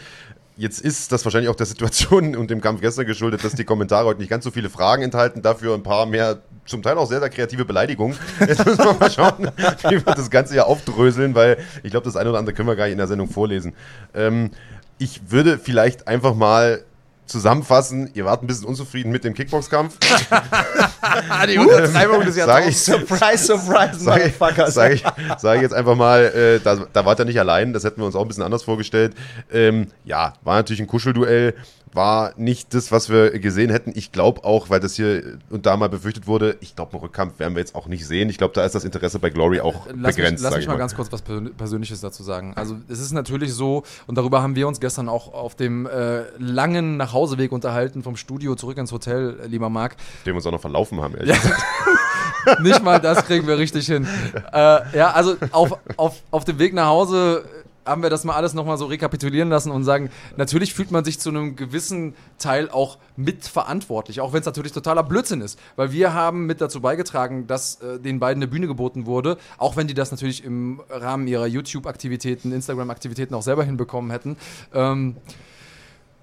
Jetzt 0.57 0.81
ist 0.81 1.11
das 1.11 1.23
wahrscheinlich 1.23 1.49
auch 1.49 1.55
der 1.55 1.65
Situation 1.73 2.35
und 2.35 2.51
dem 2.51 2.61
Kampf 2.61 2.81
gestern 2.81 3.05
geschuldet, 3.05 3.43
dass 3.43 3.53
die 3.53 3.63
Kommentare 3.63 4.05
heute 4.05 4.19
nicht 4.19 4.29
ganz 4.29 4.43
so 4.43 4.51
viele 4.51 4.69
Fragen 4.69 5.01
enthalten, 5.01 5.41
dafür 5.41 5.73
ein 5.75 5.83
paar 5.83 6.05
mehr, 6.05 6.39
zum 6.65 6.83
Teil 6.83 6.97
auch 6.97 7.07
sehr, 7.07 7.19
sehr 7.19 7.29
kreative 7.29 7.63
Beleidigungen. 7.65 8.17
Jetzt 8.41 8.65
müssen 8.65 8.83
wir 8.83 8.93
mal 8.93 9.11
schauen, 9.11 9.49
wie 9.89 10.05
wir 10.05 10.13
das 10.13 10.29
Ganze 10.29 10.53
hier 10.53 10.67
aufdröseln, 10.67 11.35
weil 11.35 11.57
ich 11.83 11.91
glaube, 11.91 12.05
das 12.05 12.17
eine 12.17 12.29
oder 12.29 12.39
andere 12.39 12.53
können 12.53 12.67
wir 12.67 12.75
gar 12.75 12.85
nicht 12.85 12.93
in 12.93 12.97
der 12.97 13.07
Sendung 13.07 13.29
vorlesen. 13.29 13.73
Ähm, 14.13 14.51
ich 14.97 15.31
würde 15.31 15.57
vielleicht 15.57 16.07
einfach 16.07 16.35
mal 16.35 16.83
zusammenfassen, 17.25 18.09
ihr 18.13 18.25
wart 18.25 18.43
ein 18.43 18.47
bisschen 18.47 18.65
unzufrieden 18.65 19.11
mit 19.11 19.23
dem 19.23 19.33
Kickboxkampf. 19.33 19.97
die 21.49 21.57
Untertreibung 21.57 22.23
des 22.25 22.35
Sag 22.35 22.67
ich, 22.67 22.79
Surprise, 22.79 23.45
surprise, 23.45 23.99
sage 23.99 24.25
ich, 24.25 24.39
Motherfuckers. 24.39 24.73
sag 24.73 24.93
ich, 24.93 25.03
sag 25.37 25.55
ich 25.55 25.61
jetzt 25.61 25.73
einfach 25.73 25.95
mal, 25.95 26.25
äh, 26.25 26.59
da, 26.59 26.85
da 26.91 27.05
wart 27.05 27.19
ihr 27.19 27.25
nicht 27.25 27.39
allein, 27.39 27.73
das 27.73 27.83
hätten 27.83 28.01
wir 28.01 28.05
uns 28.05 28.15
auch 28.15 28.21
ein 28.21 28.27
bisschen 28.27 28.43
anders 28.43 28.63
vorgestellt. 28.63 29.13
Ähm, 29.51 29.87
ja, 30.05 30.33
war 30.43 30.55
natürlich 30.55 30.81
ein 30.81 30.87
Kuschelduell, 30.87 31.55
war 31.95 32.33
nicht 32.37 32.73
das, 32.73 32.91
was 32.91 33.09
wir 33.09 33.37
gesehen 33.39 33.69
hätten. 33.69 33.91
Ich 33.95 34.11
glaube 34.11 34.43
auch, 34.43 34.69
weil 34.69 34.79
das 34.79 34.95
hier 34.95 35.37
und 35.49 35.65
da 35.65 35.77
mal 35.77 35.89
befürchtet 35.89 36.27
wurde, 36.27 36.57
ich 36.61 36.75
glaube, 36.75 36.93
einen 36.93 37.01
Rückkampf 37.01 37.39
werden 37.39 37.53
wir 37.55 37.59
jetzt 37.59 37.75
auch 37.75 37.87
nicht 37.87 38.05
sehen. 38.07 38.29
Ich 38.29 38.37
glaube, 38.37 38.53
da 38.53 38.65
ist 38.65 38.75
das 38.75 38.83
Interesse 38.85 39.19
bei 39.19 39.29
Glory 39.29 39.59
auch 39.61 39.85
Lass 39.87 39.95
mich, 39.95 40.15
begrenzt. 40.15 40.43
lass 40.43 40.53
mich 40.55 40.63
ich 40.63 40.67
mal 40.67 40.77
ganz 40.77 40.95
kurz 40.95 41.11
was 41.11 41.21
Persön- 41.21 41.53
Persönliches 41.55 42.01
dazu 42.01 42.23
sagen. 42.23 42.53
Also 42.55 42.77
es 42.89 42.99
ist 42.99 43.11
natürlich 43.11 43.53
so, 43.53 43.83
und 44.07 44.17
darüber 44.17 44.41
haben 44.41 44.55
wir 44.55 44.67
uns 44.67 44.79
gestern 44.79 45.09
auch 45.09 45.33
auf 45.33 45.55
dem 45.55 45.85
äh, 45.85 46.23
langen 46.37 46.97
Nachhauseweg 46.97 47.51
unterhalten 47.51 48.03
vom 48.03 48.15
Studio 48.17 48.55
zurück 48.55 48.77
ins 48.77 48.91
Hotel, 48.91 49.39
äh, 49.43 49.47
lieber 49.47 49.69
Marc. 49.69 49.95
Dem 50.25 50.33
wir 50.33 50.37
uns 50.37 50.45
auch 50.47 50.51
noch 50.51 50.61
verlaufen 50.61 51.01
haben. 51.01 51.15
ehrlich 51.15 51.39
gesagt. 51.41 51.61
Nicht 52.61 52.83
mal 52.83 52.99
das 52.99 53.23
kriegen 53.25 53.47
wir 53.47 53.57
richtig 53.57 53.85
hin. 53.85 54.05
Äh, 54.51 54.97
ja, 54.97 55.11
also 55.11 55.35
auf, 55.51 55.77
auf, 55.95 56.21
auf 56.29 56.43
dem 56.43 56.59
Weg 56.59 56.73
nach 56.73 56.87
Hause 56.87 57.45
haben 57.85 58.03
wir 58.03 58.09
das 58.09 58.23
mal 58.23 58.35
alles 58.35 58.53
nochmal 58.53 58.77
so 58.77 58.85
rekapitulieren 58.85 59.49
lassen 59.49 59.71
und 59.71 59.83
sagen, 59.83 60.09
natürlich 60.37 60.73
fühlt 60.73 60.91
man 60.91 61.03
sich 61.03 61.19
zu 61.19 61.29
einem 61.29 61.55
gewissen 61.55 62.15
Teil 62.37 62.69
auch 62.69 62.97
mitverantwortlich, 63.15 64.21
auch 64.21 64.33
wenn 64.33 64.39
es 64.39 64.45
natürlich 64.45 64.71
totaler 64.71 65.03
Blödsinn 65.03 65.41
ist. 65.41 65.59
Weil 65.75 65.91
wir 65.91 66.13
haben 66.13 66.45
mit 66.45 66.61
dazu 66.61 66.81
beigetragen, 66.81 67.47
dass 67.47 67.81
äh, 67.81 67.99
den 67.99 68.19
beiden 68.19 68.41
eine 68.41 68.49
Bühne 68.49 68.67
geboten 68.67 69.05
wurde, 69.05 69.37
auch 69.57 69.75
wenn 69.75 69.87
die 69.87 69.93
das 69.93 70.11
natürlich 70.11 70.43
im 70.43 70.81
Rahmen 70.89 71.27
ihrer 71.27 71.47
YouTube-Aktivitäten, 71.47 72.51
Instagram-Aktivitäten 72.51 73.33
auch 73.35 73.43
selber 73.43 73.63
hinbekommen 73.63 74.11
hätten. 74.11 74.37
Ähm, 74.73 75.17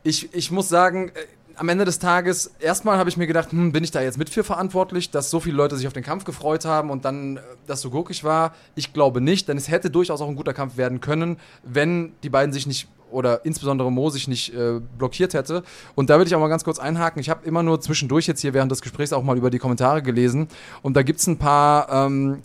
ich, 0.03 0.33
ich 0.35 0.51
muss 0.51 0.69
sagen, 0.69 1.09
äh, 1.09 1.13
am 1.61 1.69
Ende 1.69 1.85
des 1.85 1.99
Tages, 1.99 2.55
erstmal 2.59 2.97
habe 2.97 3.11
ich 3.11 3.19
mir 3.19 3.27
gedacht, 3.27 3.53
hm, 3.53 3.71
bin 3.71 3.85
ich 3.85 3.91
da 3.91 4.01
jetzt 4.01 4.17
mit 4.17 4.31
für 4.31 4.43
verantwortlich, 4.43 5.11
dass 5.11 5.29
so 5.29 5.41
viele 5.41 5.57
Leute 5.57 5.77
sich 5.77 5.87
auf 5.87 5.93
den 5.93 6.03
Kampf 6.03 6.25
gefreut 6.25 6.65
haben 6.65 6.89
und 6.89 7.05
dann 7.05 7.37
äh, 7.37 7.41
das 7.67 7.83
so 7.83 7.91
gurkig 7.91 8.25
war? 8.25 8.55
Ich 8.77 8.95
glaube 8.95 9.21
nicht, 9.21 9.47
denn 9.47 9.59
es 9.59 9.69
hätte 9.69 9.91
durchaus 9.91 10.23
auch 10.23 10.29
ein 10.29 10.37
guter 10.37 10.55
Kampf 10.55 10.79
werden 10.79 11.03
können, 11.03 11.37
wenn 11.63 12.13
die 12.23 12.31
beiden 12.31 12.55
sich 12.55 12.67
nicht 12.67 12.89
oder 13.11 13.45
insbesondere 13.45 13.93
Mo 13.93 14.09
sich 14.09 14.27
nicht 14.27 14.55
äh, 14.55 14.81
blockiert 14.97 15.35
hätte. 15.35 15.63
Und 15.97 16.09
da 16.09 16.19
will 16.19 16.27
ich 16.27 16.35
auch 16.35 16.41
mal 16.41 16.49
ganz 16.49 16.65
kurz 16.65 16.79
einhaken. 16.79 17.21
Ich 17.21 17.29
habe 17.29 17.45
immer 17.45 17.63
nur 17.63 17.79
zwischendurch 17.83 18.27
jetzt 18.27 18.41
hier 18.41 18.55
während 18.55 18.73
des 18.73 18.81
Gesprächs 18.81 19.13
auch 19.13 19.23
mal 19.23 19.37
über 19.37 19.51
die 19.51 19.59
Kommentare 19.59 20.01
gelesen 20.01 20.49
und 20.81 20.97
da 20.97 21.03
gibt 21.03 21.21
es 21.21 21.27
ein 21.27 21.37
paar. 21.37 21.91
Ähm, 22.07 22.43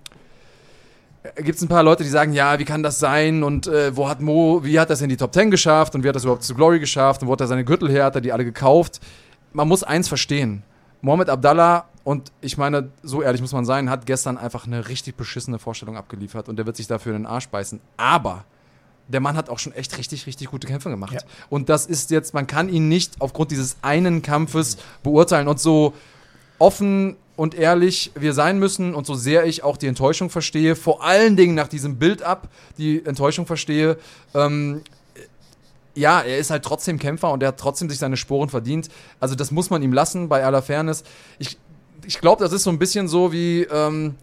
gibt 1.35 1.57
es 1.57 1.61
ein 1.61 1.67
paar 1.67 1.83
Leute, 1.83 2.03
die 2.03 2.09
sagen, 2.09 2.33
ja, 2.33 2.59
wie 2.59 2.65
kann 2.65 2.83
das 2.83 2.99
sein 2.99 3.43
und 3.43 3.67
äh, 3.67 3.95
wo 3.95 4.07
hat 4.09 4.21
Mo, 4.21 4.63
wie 4.63 4.79
hat 4.79 4.89
das 4.89 5.01
in 5.01 5.09
die 5.09 5.17
Top 5.17 5.33
10 5.33 5.51
geschafft 5.51 5.95
und 5.95 6.03
wie 6.03 6.07
hat 6.07 6.15
das 6.15 6.23
überhaupt 6.23 6.43
zu 6.43 6.55
Glory 6.55 6.79
geschafft 6.79 7.21
und 7.21 7.27
wo 7.27 7.33
hat 7.33 7.41
er 7.41 7.47
seine 7.47 7.65
Gürtel 7.65 7.89
her, 7.89 8.05
hat 8.05 8.15
er 8.15 8.21
die 8.21 8.31
alle 8.31 8.45
gekauft. 8.45 8.99
Man 9.53 9.67
muss 9.67 9.83
eins 9.83 10.07
verstehen. 10.07 10.63
Mohamed 11.01 11.29
Abdallah, 11.29 11.85
und 12.03 12.31
ich 12.41 12.57
meine, 12.57 12.91
so 13.03 13.21
ehrlich 13.21 13.41
muss 13.41 13.51
man 13.51 13.65
sein, 13.65 13.89
hat 13.89 14.05
gestern 14.05 14.37
einfach 14.37 14.67
eine 14.67 14.87
richtig 14.87 15.15
beschissene 15.15 15.59
Vorstellung 15.59 15.97
abgeliefert 15.97 16.49
und 16.49 16.57
der 16.57 16.65
wird 16.65 16.75
sich 16.75 16.87
dafür 16.87 17.15
in 17.15 17.23
den 17.23 17.25
Arsch 17.25 17.47
beißen. 17.49 17.79
Aber 17.97 18.45
der 19.07 19.19
Mann 19.19 19.35
hat 19.35 19.49
auch 19.49 19.59
schon 19.59 19.73
echt 19.73 19.97
richtig, 19.97 20.25
richtig 20.27 20.49
gute 20.49 20.67
Kämpfe 20.67 20.89
gemacht. 20.89 21.13
Ja. 21.13 21.21
Und 21.49 21.69
das 21.69 21.85
ist 21.85 22.11
jetzt, 22.11 22.33
man 22.33 22.47
kann 22.47 22.69
ihn 22.69 22.89
nicht 22.89 23.21
aufgrund 23.21 23.51
dieses 23.51 23.77
einen 23.81 24.21
Kampfes 24.21 24.77
beurteilen 25.03 25.47
und 25.47 25.59
so 25.59 25.93
offen 26.59 27.17
und 27.35 27.55
ehrlich 27.55 28.11
wir 28.15 28.33
sein 28.33 28.59
müssen 28.59 28.95
und 28.95 29.05
so 29.05 29.15
sehr 29.15 29.45
ich 29.45 29.63
auch 29.63 29.77
die 29.77 29.87
Enttäuschung 29.87 30.29
verstehe, 30.29 30.75
vor 30.75 31.03
allen 31.03 31.35
Dingen 31.35 31.55
nach 31.55 31.67
diesem 31.67 31.97
Build-up 31.97 32.49
die 32.77 33.05
Enttäuschung 33.05 33.45
verstehe, 33.45 33.97
ähm, 34.33 34.81
ja, 35.95 36.21
er 36.21 36.37
ist 36.37 36.49
halt 36.49 36.63
trotzdem 36.63 36.99
Kämpfer 36.99 37.31
und 37.31 37.41
er 37.41 37.49
hat 37.49 37.59
trotzdem 37.59 37.89
sich 37.89 37.99
seine 37.99 38.17
Sporen 38.17 38.49
verdient. 38.49 38.89
Also 39.19 39.35
das 39.35 39.51
muss 39.51 39.69
man 39.69 39.81
ihm 39.81 39.93
lassen, 39.93 40.27
bei 40.27 40.43
aller 40.43 40.61
Fairness. 40.61 41.03
Ich, 41.39 41.57
ich 42.05 42.19
glaube, 42.19 42.43
das 42.43 42.51
ist 42.51 42.63
so 42.63 42.69
ein 42.69 42.79
bisschen 42.79 43.07
so 43.07 43.31
wie, 43.31 43.61
ähm, 43.63 44.15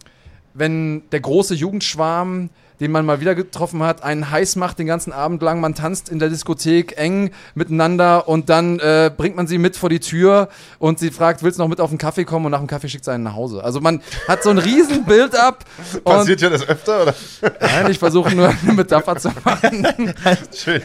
wenn 0.54 1.08
der 1.10 1.20
große 1.20 1.54
Jugendschwarm, 1.54 2.50
den 2.82 2.90
man 2.90 3.06
mal 3.06 3.20
wieder 3.20 3.36
getroffen 3.36 3.80
hat, 3.84 4.02
einen 4.02 4.28
heiß 4.28 4.56
macht 4.56 4.80
den 4.80 4.88
ganzen 4.88 5.12
Abend 5.12 5.40
lang. 5.40 5.60
Man 5.60 5.76
tanzt 5.76 6.08
in 6.08 6.18
der 6.18 6.28
Diskothek 6.28 6.98
eng 6.98 7.30
miteinander 7.54 8.26
und 8.28 8.50
dann 8.50 8.80
äh, 8.80 9.08
bringt 9.16 9.36
man 9.36 9.46
sie 9.46 9.58
mit 9.58 9.76
vor 9.76 9.88
die 9.88 10.00
Tür 10.00 10.48
und 10.80 10.98
sie 10.98 11.12
fragt, 11.12 11.44
willst 11.44 11.60
du 11.60 11.62
noch 11.62 11.68
mit 11.68 11.80
auf 11.80 11.90
den 11.90 11.98
Kaffee 11.98 12.24
kommen? 12.24 12.46
Und 12.46 12.50
nach 12.50 12.58
dem 12.58 12.66
Kaffee 12.66 12.88
schickt 12.88 13.04
sie 13.04 13.12
einen 13.12 13.22
nach 13.22 13.36
Hause. 13.36 13.62
Also 13.62 13.80
man 13.80 14.02
hat 14.26 14.42
so 14.42 14.50
ein 14.50 14.58
riesen 14.58 15.04
Build-up. 15.04 15.64
und 15.94 16.02
Passiert 16.02 16.40
ja 16.40 16.50
das 16.50 16.68
öfter, 16.68 17.02
oder? 17.02 17.14
Nein, 17.60 17.90
ich 17.92 18.00
versuche 18.00 18.34
nur 18.34 18.48
eine 18.48 18.72
Metapher 18.72 19.16
zu 19.16 19.30
machen. 19.44 19.86
Schön. 20.52 20.82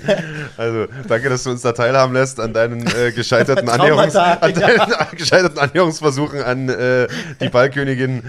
Also, 0.55 0.85
danke, 1.07 1.29
dass 1.29 1.43
du 1.43 1.49
uns 1.49 1.63
da 1.63 1.71
teilhaben 1.71 2.13
lässt 2.13 2.39
an 2.39 2.53
deinen 2.53 2.85
äh, 2.85 3.11
gescheiterten, 3.11 3.67
Annäherungs 3.77 4.15
an 4.15 4.53
deinen 4.53 5.17
gescheiterten 5.17 5.57
Annäherungsversuchen 5.57 6.43
an 6.43 6.69
äh, 6.69 7.07
die 7.41 7.49
Ballkönigin 7.49 8.21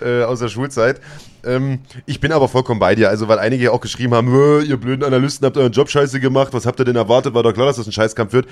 äh, 0.00 0.24
aus 0.24 0.40
der 0.40 0.48
Schulzeit. 0.48 1.00
Ähm, 1.44 1.80
ich 2.06 2.20
bin 2.20 2.32
aber 2.32 2.48
vollkommen 2.48 2.80
bei 2.80 2.94
dir, 2.94 3.08
also 3.08 3.28
weil 3.28 3.38
einige 3.38 3.72
auch 3.72 3.80
geschrieben 3.80 4.14
haben, 4.14 4.28
"Äh, 4.32 4.62
ihr 4.62 4.76
blöden 4.76 5.04
Analysten 5.04 5.44
habt 5.46 5.56
euren 5.56 5.72
Job 5.72 5.88
scheiße 5.88 6.20
gemacht, 6.20 6.52
was 6.52 6.66
habt 6.66 6.78
ihr 6.80 6.84
denn 6.84 6.96
erwartet? 6.96 7.34
War 7.34 7.42
doch 7.42 7.52
klar, 7.52 7.66
dass 7.66 7.76
das 7.76 7.86
ein 7.86 7.92
Scheißkampf 7.92 8.32
wird. 8.32 8.46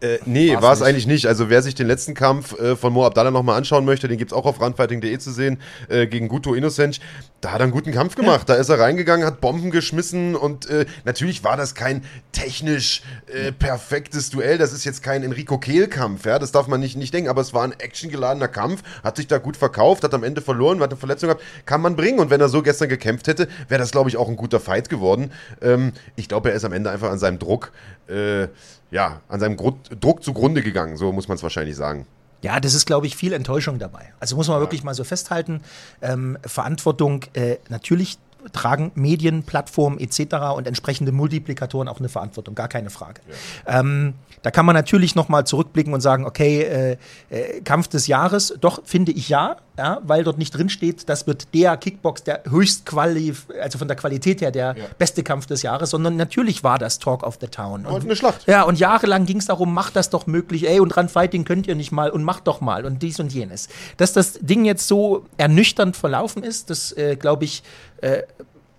Äh, 0.00 0.18
nee, 0.24 0.56
war 0.58 0.72
es 0.72 0.80
eigentlich 0.80 1.06
nicht. 1.06 1.26
Also 1.26 1.50
wer 1.50 1.60
sich 1.62 1.74
den 1.74 1.86
letzten 1.86 2.14
Kampf 2.14 2.58
äh, 2.58 2.74
von 2.74 2.92
Mo 2.92 3.04
Abdallah 3.04 3.30
nochmal 3.30 3.58
anschauen 3.58 3.84
möchte, 3.84 4.08
den 4.08 4.16
gibt's 4.16 4.32
auch 4.32 4.46
auf 4.46 4.60
runfighting.de 4.60 5.18
zu 5.18 5.30
sehen, 5.30 5.58
äh, 5.88 6.06
gegen 6.06 6.28
Guto 6.28 6.54
Innocent. 6.54 7.00
Da 7.40 7.52
hat 7.52 7.60
er 7.60 7.64
einen 7.64 7.72
guten 7.72 7.92
Kampf 7.92 8.16
gemacht. 8.16 8.48
Da 8.50 8.54
ist 8.54 8.68
er 8.68 8.78
reingegangen, 8.78 9.24
hat 9.24 9.40
Bomben 9.40 9.70
geschmissen 9.70 10.36
und 10.36 10.68
äh, 10.68 10.84
natürlich 11.04 11.42
war 11.42 11.56
das 11.56 11.74
kein 11.74 12.04
technisch 12.32 13.02
äh, 13.28 13.50
perfektes 13.50 14.28
Duell. 14.28 14.58
Das 14.58 14.74
ist 14.74 14.84
jetzt 14.84 15.02
kein 15.02 15.22
Enrico 15.22 15.56
Kehl-Kampf, 15.56 16.26
ja, 16.26 16.38
das 16.38 16.52
darf 16.52 16.66
man 16.66 16.80
nicht, 16.80 16.98
nicht 16.98 17.14
denken, 17.14 17.30
aber 17.30 17.40
es 17.40 17.54
war 17.54 17.64
ein 17.64 17.72
actiongeladener 17.72 18.48
Kampf, 18.48 18.82
hat 19.02 19.16
sich 19.16 19.26
da 19.26 19.38
gut 19.38 19.56
verkauft, 19.56 20.04
hat 20.04 20.12
am 20.12 20.22
Ende 20.22 20.42
verloren, 20.42 20.80
hat 20.80 20.90
eine 20.90 20.98
Verletzung 20.98 21.28
gehabt, 21.28 21.42
kann 21.64 21.80
man 21.80 21.96
bringen. 21.96 22.18
Und 22.18 22.28
wenn 22.28 22.42
er 22.42 22.50
so 22.50 22.62
gestern 22.62 22.90
gekämpft 22.90 23.26
hätte, 23.26 23.48
wäre 23.68 23.80
das, 23.80 23.90
glaube 23.90 24.10
ich, 24.10 24.18
auch 24.18 24.28
ein 24.28 24.36
guter 24.36 24.60
Fight 24.60 24.90
geworden. 24.90 25.32
Ähm, 25.62 25.92
ich 26.16 26.28
glaube, 26.28 26.50
er 26.50 26.56
ist 26.56 26.64
am 26.66 26.74
Ende 26.74 26.90
einfach 26.90 27.10
an 27.10 27.18
seinem 27.18 27.38
Druck, 27.38 27.72
äh, 28.08 28.48
ja, 28.90 29.22
an 29.28 29.40
seinem 29.40 29.56
Grund, 29.56 29.88
Druck 29.98 30.22
zugrunde 30.22 30.60
gegangen, 30.60 30.98
so 30.98 31.10
muss 31.10 31.28
man 31.28 31.36
es 31.36 31.42
wahrscheinlich 31.42 31.76
sagen. 31.76 32.06
Ja, 32.42 32.60
das 32.60 32.74
ist, 32.74 32.86
glaube 32.86 33.06
ich, 33.06 33.16
viel 33.16 33.32
Enttäuschung 33.32 33.78
dabei. 33.78 34.12
Also 34.18 34.36
muss 34.36 34.48
man 34.48 34.60
wirklich 34.60 34.82
mal 34.82 34.94
so 34.94 35.04
festhalten. 35.04 35.62
Ähm, 36.00 36.38
Verantwortung, 36.46 37.24
äh, 37.34 37.56
natürlich 37.68 38.18
tragen 38.52 38.92
Medien, 38.94 39.42
Plattformen 39.42 39.98
etc. 39.98 40.56
und 40.56 40.66
entsprechende 40.66 41.12
Multiplikatoren 41.12 41.88
auch 41.88 41.98
eine 41.98 42.08
Verantwortung, 42.08 42.54
gar 42.54 42.68
keine 42.68 42.90
Frage. 42.90 43.20
Ähm, 43.66 44.14
da 44.42 44.50
kann 44.50 44.66
man 44.66 44.74
natürlich 44.74 45.14
nochmal 45.14 45.46
zurückblicken 45.46 45.92
und 45.92 46.00
sagen, 46.00 46.24
okay, 46.24 46.62
äh, 46.62 46.96
äh, 47.30 47.60
Kampf 47.60 47.88
des 47.88 48.06
Jahres, 48.06 48.54
doch 48.60 48.82
finde 48.84 49.12
ich 49.12 49.28
ja, 49.28 49.56
ja, 49.78 50.00
weil 50.02 50.24
dort 50.24 50.38
nicht 50.38 50.56
drin 50.56 50.68
steht, 50.68 51.08
das 51.08 51.26
wird 51.26 51.54
der 51.54 51.76
Kickbox, 51.76 52.22
der 52.24 52.42
höchst 52.48 52.86
quali, 52.86 53.34
also 53.60 53.78
von 53.78 53.88
der 53.88 53.96
Qualität 53.96 54.40
her 54.40 54.50
der 54.50 54.74
beste 54.98 55.22
Kampf 55.22 55.46
des 55.46 55.62
Jahres, 55.62 55.90
sondern 55.90 56.16
natürlich 56.16 56.62
war 56.64 56.78
das 56.78 56.98
Talk 56.98 57.22
of 57.22 57.38
the 57.40 57.48
Town. 57.48 57.86
Und 57.86 58.04
eine 58.04 58.16
Schlacht. 58.16 58.46
Ja, 58.46 58.62
und 58.62 58.78
jahrelang 58.78 59.26
ging 59.26 59.38
es 59.38 59.46
darum, 59.46 59.72
macht 59.72 59.96
das 59.96 60.10
doch 60.10 60.26
möglich, 60.26 60.68
ey, 60.68 60.80
und 60.80 60.96
Run 60.96 61.08
Fighting 61.08 61.44
könnt 61.44 61.66
ihr 61.66 61.74
nicht 61.74 61.92
mal 61.92 62.10
und 62.10 62.24
macht 62.24 62.46
doch 62.46 62.60
mal 62.60 62.84
und 62.84 63.02
dies 63.02 63.20
und 63.20 63.32
jenes. 63.32 63.68
Dass 63.96 64.12
das 64.12 64.34
Ding 64.40 64.64
jetzt 64.64 64.86
so 64.86 65.26
ernüchternd 65.36 65.96
verlaufen 65.96 66.42
ist, 66.42 66.70
das 66.70 66.92
äh, 66.92 67.16
glaube 67.16 67.44
ich, 67.44 67.62
äh, 68.02 68.22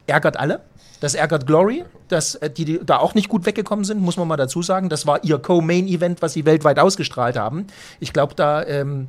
ärgert 0.07 0.37
alle. 0.37 0.61
Das 1.01 1.15
ärgert 1.15 1.47
Glory, 1.47 1.83
dass 2.07 2.35
äh, 2.35 2.49
die, 2.49 2.63
die 2.63 2.79
da 2.85 2.99
auch 2.99 3.15
nicht 3.15 3.27
gut 3.27 3.45
weggekommen 3.45 3.83
sind, 3.83 3.99
muss 3.99 4.15
man 4.17 4.27
mal 4.27 4.37
dazu 4.37 4.61
sagen. 4.61 4.87
Das 4.87 5.05
war 5.05 5.23
ihr 5.23 5.39
Co-Main-Event, 5.39 6.21
was 6.21 6.33
sie 6.33 6.45
weltweit 6.45 6.79
ausgestrahlt 6.79 7.35
haben. 7.35 7.67
Ich 7.99 8.13
glaube, 8.13 8.35
da 8.35 8.63
ähm, 8.63 9.07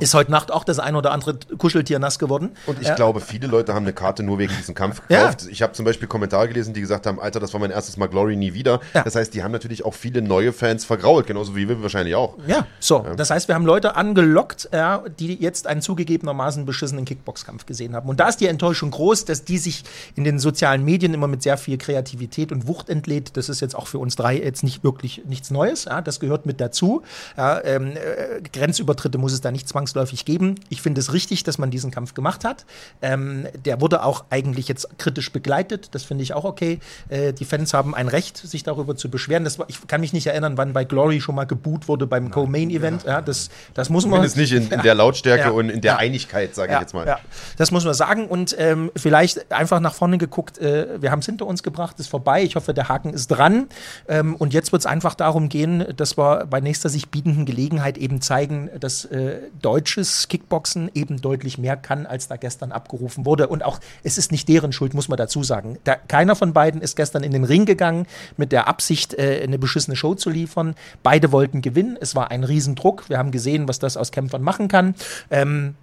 ist 0.00 0.14
heute 0.14 0.30
Nacht 0.30 0.50
auch 0.52 0.64
das 0.64 0.78
ein 0.78 0.94
oder 0.96 1.12
andere 1.12 1.38
Kuscheltier 1.58 1.98
nass 1.98 2.18
geworden. 2.18 2.50
Und 2.66 2.80
ich 2.80 2.88
Ja. 2.88 2.94
glaube, 2.94 3.20
viele 3.20 3.46
Leute 3.46 3.74
haben 3.74 3.84
eine 3.84 3.92
Karte 3.92 4.22
nur 4.22 4.38
wegen 4.38 4.54
diesem 4.56 4.74
Kampf 4.74 5.02
Ja. 5.08 5.20
gekauft. 5.20 5.46
Ich 5.50 5.62
habe 5.62 5.72
zum 5.72 5.84
Beispiel 5.84 6.08
Kommentare 6.08 6.48
gelesen, 6.48 6.74
die 6.74 6.80
gesagt 6.80 7.06
haben, 7.06 7.20
Alter, 7.20 7.40
das 7.40 7.52
war 7.52 7.60
mein 7.60 7.70
erstes 7.70 7.96
Mal 7.96 8.06
Glory 8.08 8.36
nie 8.36 8.54
wieder. 8.54 8.80
Ja. 8.94 9.02
Das 9.02 9.14
heißt, 9.14 9.34
die 9.34 9.42
haben 9.42 9.52
natürlich 9.52 9.84
auch 9.84 9.94
viele 9.94 10.22
neue 10.22 10.52
Fans 10.52 10.84
vergrault, 10.84 11.26
genauso 11.26 11.54
wie 11.56 11.68
wir 11.68 11.80
wahrscheinlich 11.82 12.14
auch. 12.14 12.34
Ja, 12.46 12.66
so. 12.80 13.04
Das 13.16 13.30
heißt, 13.30 13.48
wir 13.48 13.54
haben 13.54 13.66
Leute 13.66 13.96
angelockt, 13.96 14.68
ja, 14.72 15.02
die 15.18 15.34
jetzt 15.40 15.66
einen 15.66 15.82
zugegebenermaßen 15.82 16.64
beschissenen 16.66 17.04
Kickboxkampf 17.04 17.66
gesehen 17.66 17.94
haben. 17.94 18.08
Und 18.08 18.20
da 18.20 18.28
ist 18.28 18.40
die 18.40 18.46
Enttäuschung 18.46 18.90
groß, 18.90 19.24
dass 19.24 19.44
die 19.44 19.58
sich 19.58 19.84
in 20.14 20.24
den 20.24 20.38
sozialen 20.38 20.84
Medien 20.84 21.14
immer 21.14 21.26
mit 21.28 21.42
sehr 21.42 21.56
viel 21.58 21.78
Kreativität 21.78 22.52
und 22.52 22.66
Wucht 22.66 22.88
entlädt. 22.88 23.36
Das 23.36 23.48
ist 23.48 23.60
jetzt 23.60 23.74
auch 23.74 23.86
für 23.86 23.98
uns 23.98 24.16
drei 24.16 24.36
jetzt 24.38 24.62
nicht 24.62 24.84
wirklich 24.84 25.22
nichts 25.26 25.50
Neues. 25.50 25.84
Ja, 25.86 26.00
das 26.00 26.20
gehört 26.20 26.46
mit 26.46 26.60
dazu. 26.60 27.02
Ja, 27.36 27.62
ähm, 27.64 27.92
äh, 27.96 28.40
Grenzübertritte 28.52 29.18
muss 29.18 29.32
es 29.32 29.40
da 29.40 29.50
nicht 29.50 29.68
zwangsläufig 29.68 29.87
geben. 30.24 30.54
Ich 30.68 30.82
finde 30.82 31.00
es 31.00 31.12
richtig, 31.12 31.44
dass 31.44 31.58
man 31.58 31.70
diesen 31.70 31.90
Kampf 31.90 32.14
gemacht 32.14 32.44
hat. 32.44 32.64
Ähm, 33.02 33.46
der 33.64 33.80
wurde 33.80 34.02
auch 34.02 34.24
eigentlich 34.30 34.68
jetzt 34.68 34.98
kritisch 34.98 35.32
begleitet. 35.32 35.88
Das 35.92 36.02
finde 36.04 36.22
ich 36.22 36.34
auch 36.34 36.44
okay. 36.44 36.78
Äh, 37.08 37.32
die 37.32 37.44
Fans 37.44 37.74
haben 37.74 37.94
ein 37.94 38.08
Recht, 38.08 38.36
sich 38.36 38.62
darüber 38.62 38.96
zu 38.96 39.10
beschweren. 39.10 39.44
Das 39.44 39.58
war, 39.58 39.68
ich 39.68 39.86
kann 39.86 40.00
mich 40.00 40.12
nicht 40.12 40.26
erinnern, 40.26 40.56
wann 40.56 40.72
bei 40.72 40.84
Glory 40.84 41.20
schon 41.20 41.34
mal 41.34 41.44
geboot 41.44 41.88
wurde 41.88 42.06
beim 42.06 42.30
Co-Main-Event. 42.30 43.04
Ja, 43.04 43.20
das, 43.20 43.50
das 43.74 43.90
muss 43.90 44.04
man. 44.04 44.12
Zumindest 44.14 44.36
nicht 44.36 44.52
in, 44.52 44.70
in 44.70 44.82
der 44.82 44.94
Lautstärke 44.98 45.44
Ja. 45.44 45.50
und 45.50 45.70
in 45.70 45.80
der 45.80 45.92
Ja. 45.92 45.98
Einigkeit, 45.98 46.54
sage 46.54 46.72
ich 46.74 46.80
jetzt 46.80 46.94
mal. 46.94 47.06
Ja, 47.06 47.18
das 47.56 47.70
muss 47.70 47.84
man 47.84 47.94
sagen. 47.94 48.26
Und 48.28 48.54
ähm, 48.58 48.90
vielleicht 48.96 49.52
einfach 49.52 49.80
nach 49.80 49.94
vorne 49.94 50.18
geguckt, 50.18 50.58
äh, 50.58 51.00
wir 51.00 51.10
haben 51.10 51.20
es 51.20 51.26
hinter 51.26 51.46
uns 51.46 51.62
gebracht, 51.62 51.98
ist 51.98 52.08
vorbei. 52.08 52.42
Ich 52.42 52.56
hoffe, 52.56 52.74
der 52.74 52.88
Haken 52.88 53.12
ist 53.12 53.28
dran. 53.28 53.68
Ähm, 54.08 54.34
und 54.36 54.52
jetzt 54.54 54.72
wird 54.72 54.80
es 54.80 54.86
einfach 54.86 55.14
darum 55.14 55.48
gehen, 55.48 55.84
dass 55.96 56.16
wir 56.18 56.46
bei 56.46 56.60
nächster 56.60 56.88
sich 56.88 57.08
bietenden 57.08 57.46
Gelegenheit 57.46 57.98
eben 57.98 58.20
zeigen, 58.20 58.70
dass 58.80 59.04
äh, 59.06 59.40
deutsches 59.78 60.26
Kickboxen 60.26 60.90
eben 60.94 61.20
deutlich 61.20 61.56
mehr 61.56 61.76
kann, 61.76 62.04
als 62.04 62.26
da 62.26 62.36
gestern 62.36 62.72
abgerufen 62.72 63.24
wurde. 63.24 63.46
Und 63.46 63.64
auch, 63.64 63.78
es 64.02 64.18
ist 64.18 64.32
nicht 64.32 64.48
deren 64.48 64.72
Schuld, 64.72 64.92
muss 64.92 65.08
man 65.08 65.16
dazu 65.16 65.44
sagen. 65.44 65.78
Da, 65.84 65.94
keiner 65.94 66.34
von 66.34 66.52
beiden 66.52 66.82
ist 66.82 66.96
gestern 66.96 67.22
in 67.22 67.30
den 67.30 67.44
Ring 67.44 67.64
gegangen 67.64 68.06
mit 68.36 68.50
der 68.50 68.66
Absicht, 68.66 69.14
äh, 69.14 69.40
eine 69.40 69.56
beschissene 69.56 69.94
Show 69.94 70.16
zu 70.16 70.30
liefern. 70.30 70.74
Beide 71.04 71.30
wollten 71.30 71.62
gewinnen. 71.62 71.96
Es 72.00 72.16
war 72.16 72.32
ein 72.32 72.42
Riesendruck. 72.42 73.08
Wir 73.08 73.18
haben 73.18 73.30
gesehen, 73.30 73.68
was 73.68 73.78
das 73.78 73.96
aus 73.96 74.10
Kämpfern 74.10 74.42
machen 74.42 74.66
kann. 74.66 74.96
Ähm, 75.30 75.76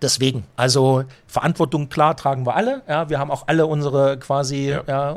Deswegen, 0.00 0.44
also 0.56 1.04
Verantwortung 1.26 1.88
klar 1.88 2.16
tragen 2.16 2.46
wir 2.46 2.54
alle. 2.54 2.82
Ja, 2.88 3.08
wir 3.08 3.18
haben 3.18 3.30
auch 3.30 3.48
alle 3.48 3.66
unsere 3.66 4.18
quasi 4.18 4.76
ja. 4.86 5.16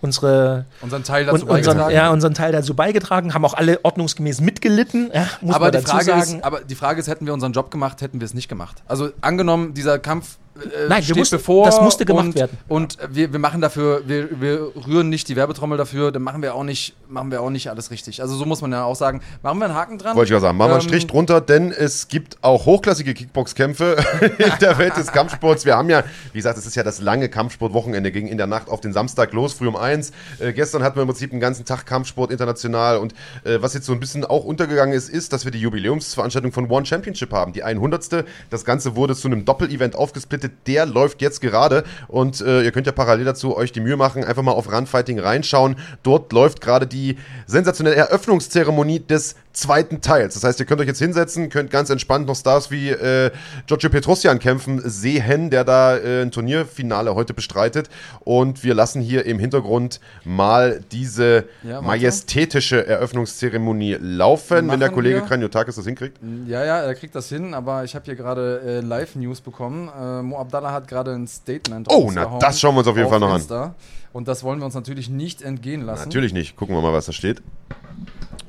unsere 0.00 0.66
Unseren 0.80 1.02
Teil 1.02 1.24
dazu 1.24 1.46
un, 1.46 1.50
unseren, 1.50 1.78
beigetragen. 1.78 1.94
ja, 1.94 2.10
unseren 2.10 2.34
Teil 2.34 2.52
dazu 2.52 2.74
beigetragen, 2.74 3.34
haben 3.34 3.44
auch 3.44 3.54
alle 3.54 3.84
ordnungsgemäß 3.84 4.40
mitgelitten. 4.40 5.10
Ja, 5.14 5.28
muss 5.40 5.54
aber 5.54 5.66
man 5.66 5.72
die, 5.72 5.78
dazu 5.78 5.90
Frage 5.90 6.04
sagen. 6.04 6.20
ist, 6.20 6.44
aber 6.44 6.60
die 6.60 6.74
Frage 6.74 7.00
ist, 7.00 7.08
hätten 7.08 7.26
wir 7.26 7.32
unseren 7.32 7.52
Job 7.52 7.70
gemacht, 7.70 8.02
hätten 8.02 8.20
wir 8.20 8.26
es 8.26 8.34
nicht 8.34 8.48
gemacht. 8.48 8.82
Also 8.86 9.10
angenommen, 9.20 9.74
dieser 9.74 9.98
Kampf 9.98 10.38
äh, 10.56 10.88
Nein, 10.88 10.98
wir 10.98 11.02
steht 11.02 11.16
mussten- 11.16 11.36
bevor. 11.36 11.66
das 11.66 11.80
musste 11.80 12.04
gemacht 12.04 12.26
und, 12.26 12.34
werden. 12.36 12.58
Und 12.68 12.98
wir, 13.10 13.32
wir 13.32 13.38
machen 13.38 13.60
dafür, 13.60 14.02
wir, 14.06 14.40
wir 14.40 14.72
rühren 14.86 15.08
nicht 15.08 15.28
die 15.28 15.36
Werbetrommel 15.36 15.76
dafür, 15.78 16.12
dann 16.12 16.22
machen 16.22 16.42
wir 16.42 16.54
auch 16.54 16.62
nicht, 16.64 16.94
machen 17.08 17.30
wir 17.30 17.40
auch 17.42 17.50
nicht 17.50 17.68
alles 17.70 17.90
richtig. 17.90 18.22
Also 18.22 18.36
so 18.36 18.44
muss 18.44 18.60
man 18.60 18.72
ja 18.72 18.84
auch 18.84 18.96
sagen. 18.96 19.20
Machen 19.42 19.58
wir 19.58 19.64
einen 19.66 19.74
Haken 19.74 19.98
dran. 19.98 20.16
Wollte 20.16 20.26
ich 20.26 20.30
gerade 20.30 20.42
sagen, 20.42 20.56
machen 20.58 20.70
wir 20.70 20.74
einen 20.76 20.82
Ähm, 20.82 20.88
Strich 20.88 21.06
drunter, 21.06 21.40
denn 21.40 21.72
es 21.72 22.08
gibt 22.08 22.38
auch 22.42 22.66
hochklassige 22.66 23.14
Kickboxkämpfe 23.14 23.96
in 24.38 24.52
der 24.60 24.78
Welt 24.78 24.96
des 24.96 25.12
Kampfsports. 25.12 25.64
Wir 25.64 25.76
haben 25.76 25.90
ja, 25.90 26.04
wie 26.32 26.38
gesagt, 26.38 26.58
es 26.58 26.66
ist 26.66 26.74
ja 26.76 26.82
das 26.82 27.00
lange 27.00 27.28
Kampfsportwochenende, 27.28 28.12
ging 28.12 28.26
in 28.28 28.38
der 28.38 28.46
Nacht 28.46 28.68
auf 28.68 28.80
den 28.80 28.92
Samstag 28.92 29.32
los, 29.32 29.52
früh 29.54 29.66
um 29.68 29.76
eins. 29.76 30.12
Äh, 30.38 30.52
gestern 30.52 30.82
hatten 30.82 30.96
wir 30.96 31.02
im 31.02 31.08
Prinzip 31.08 31.30
den 31.30 31.40
ganzen 31.40 31.64
Tag 31.64 31.86
Kampfsport 31.86 32.30
international 32.30 32.98
und 32.98 33.12
äh, 33.44 33.60
was 33.60 33.74
jetzt 33.74 33.86
so 33.86 33.92
ein 33.92 34.00
bisschen 34.00 34.24
auch 34.24 34.44
untergegangen 34.44 34.94
ist, 34.94 35.08
ist, 35.08 35.32
dass 35.32 35.44
wir 35.44 35.52
die 35.52 35.60
Jubiläumsveranstaltung 35.60 36.52
von 36.52 36.70
One 36.70 36.86
Championship 36.86 37.32
haben, 37.32 37.52
die 37.52 37.62
100. 37.62 38.24
Das 38.50 38.64
Ganze 38.64 38.96
wurde 38.96 39.14
zu 39.14 39.28
einem 39.28 39.44
Doppel-Event 39.44 39.94
aufgesplittet, 39.96 40.43
der 40.48 40.86
läuft 40.86 41.22
jetzt 41.22 41.40
gerade 41.40 41.84
und 42.08 42.40
äh, 42.40 42.62
ihr 42.62 42.72
könnt 42.72 42.86
ja 42.86 42.92
parallel 42.92 43.24
dazu 43.24 43.56
euch 43.56 43.72
die 43.72 43.80
Mühe 43.80 43.96
machen, 43.96 44.24
einfach 44.24 44.42
mal 44.42 44.52
auf 44.52 44.72
Runfighting 44.72 45.18
reinschauen. 45.18 45.76
Dort 46.02 46.32
läuft 46.32 46.60
gerade 46.60 46.86
die 46.86 47.16
sensationelle 47.46 47.96
Eröffnungszeremonie 47.96 49.00
des 49.00 49.36
zweiten 49.54 50.00
Teils. 50.00 50.34
Das 50.34 50.44
heißt, 50.44 50.60
ihr 50.60 50.66
könnt 50.66 50.80
euch 50.80 50.86
jetzt 50.86 50.98
hinsetzen, 50.98 51.48
könnt 51.48 51.70
ganz 51.70 51.88
entspannt 51.88 52.26
noch 52.26 52.36
Stars 52.36 52.70
wie 52.70 52.90
äh, 52.90 53.30
Giorgio 53.66 53.88
Petrosian 53.88 54.38
kämpfen 54.38 54.82
sehen, 54.84 55.48
der 55.50 55.64
da 55.64 55.96
äh, 55.96 56.22
ein 56.22 56.30
Turnierfinale 56.30 57.14
heute 57.14 57.32
bestreitet. 57.32 57.88
Und 58.20 58.62
wir 58.64 58.74
lassen 58.74 59.00
hier 59.00 59.24
im 59.26 59.38
Hintergrund 59.38 60.00
mal 60.24 60.80
diese 60.92 61.44
Ja, 61.62 61.80
majestätische 61.80 62.86
Eröffnungszeremonie 62.86 63.96
laufen, 64.00 64.68
wenn 64.70 64.80
der 64.80 64.90
Kollege. 64.90 65.22
Kranjotakis 65.22 65.76
das 65.76 65.86
hinkriegt. 65.86 66.18
Ja, 66.46 66.64
ja, 66.64 66.80
er 66.80 66.94
kriegt 66.94 67.14
das 67.14 67.28
hin, 67.28 67.54
aber 67.54 67.84
ich 67.84 67.94
habe 67.94 68.04
hier 68.04 68.16
gerade 68.16 68.60
äh, 68.66 68.80
Live-News 68.80 69.40
bekommen. 69.40 69.88
Äh, 69.88 70.22
Mo 70.22 70.38
Abdallah 70.38 70.72
hat 70.72 70.88
gerade 70.88 71.12
ein 71.12 71.26
Statement 71.26 71.86
Oh, 71.90 72.10
na, 72.12 72.38
das 72.40 72.60
schauen 72.60 72.74
wir 72.74 72.80
uns 72.80 72.88
auf 72.88 72.96
jeden 72.96 73.08
Fall 73.08 73.20
noch 73.20 73.30
an. 73.30 73.36
Insta. 73.36 73.74
Und 74.12 74.28
das 74.28 74.42
wollen 74.44 74.58
wir 74.58 74.66
uns 74.66 74.74
natürlich 74.74 75.08
nicht 75.08 75.42
entgehen 75.42 75.82
lassen. 75.82 76.04
Natürlich 76.08 76.32
nicht. 76.32 76.56
Gucken 76.56 76.74
wir 76.74 76.82
mal, 76.82 76.92
was 76.92 77.06
da 77.06 77.12
steht. 77.12 77.42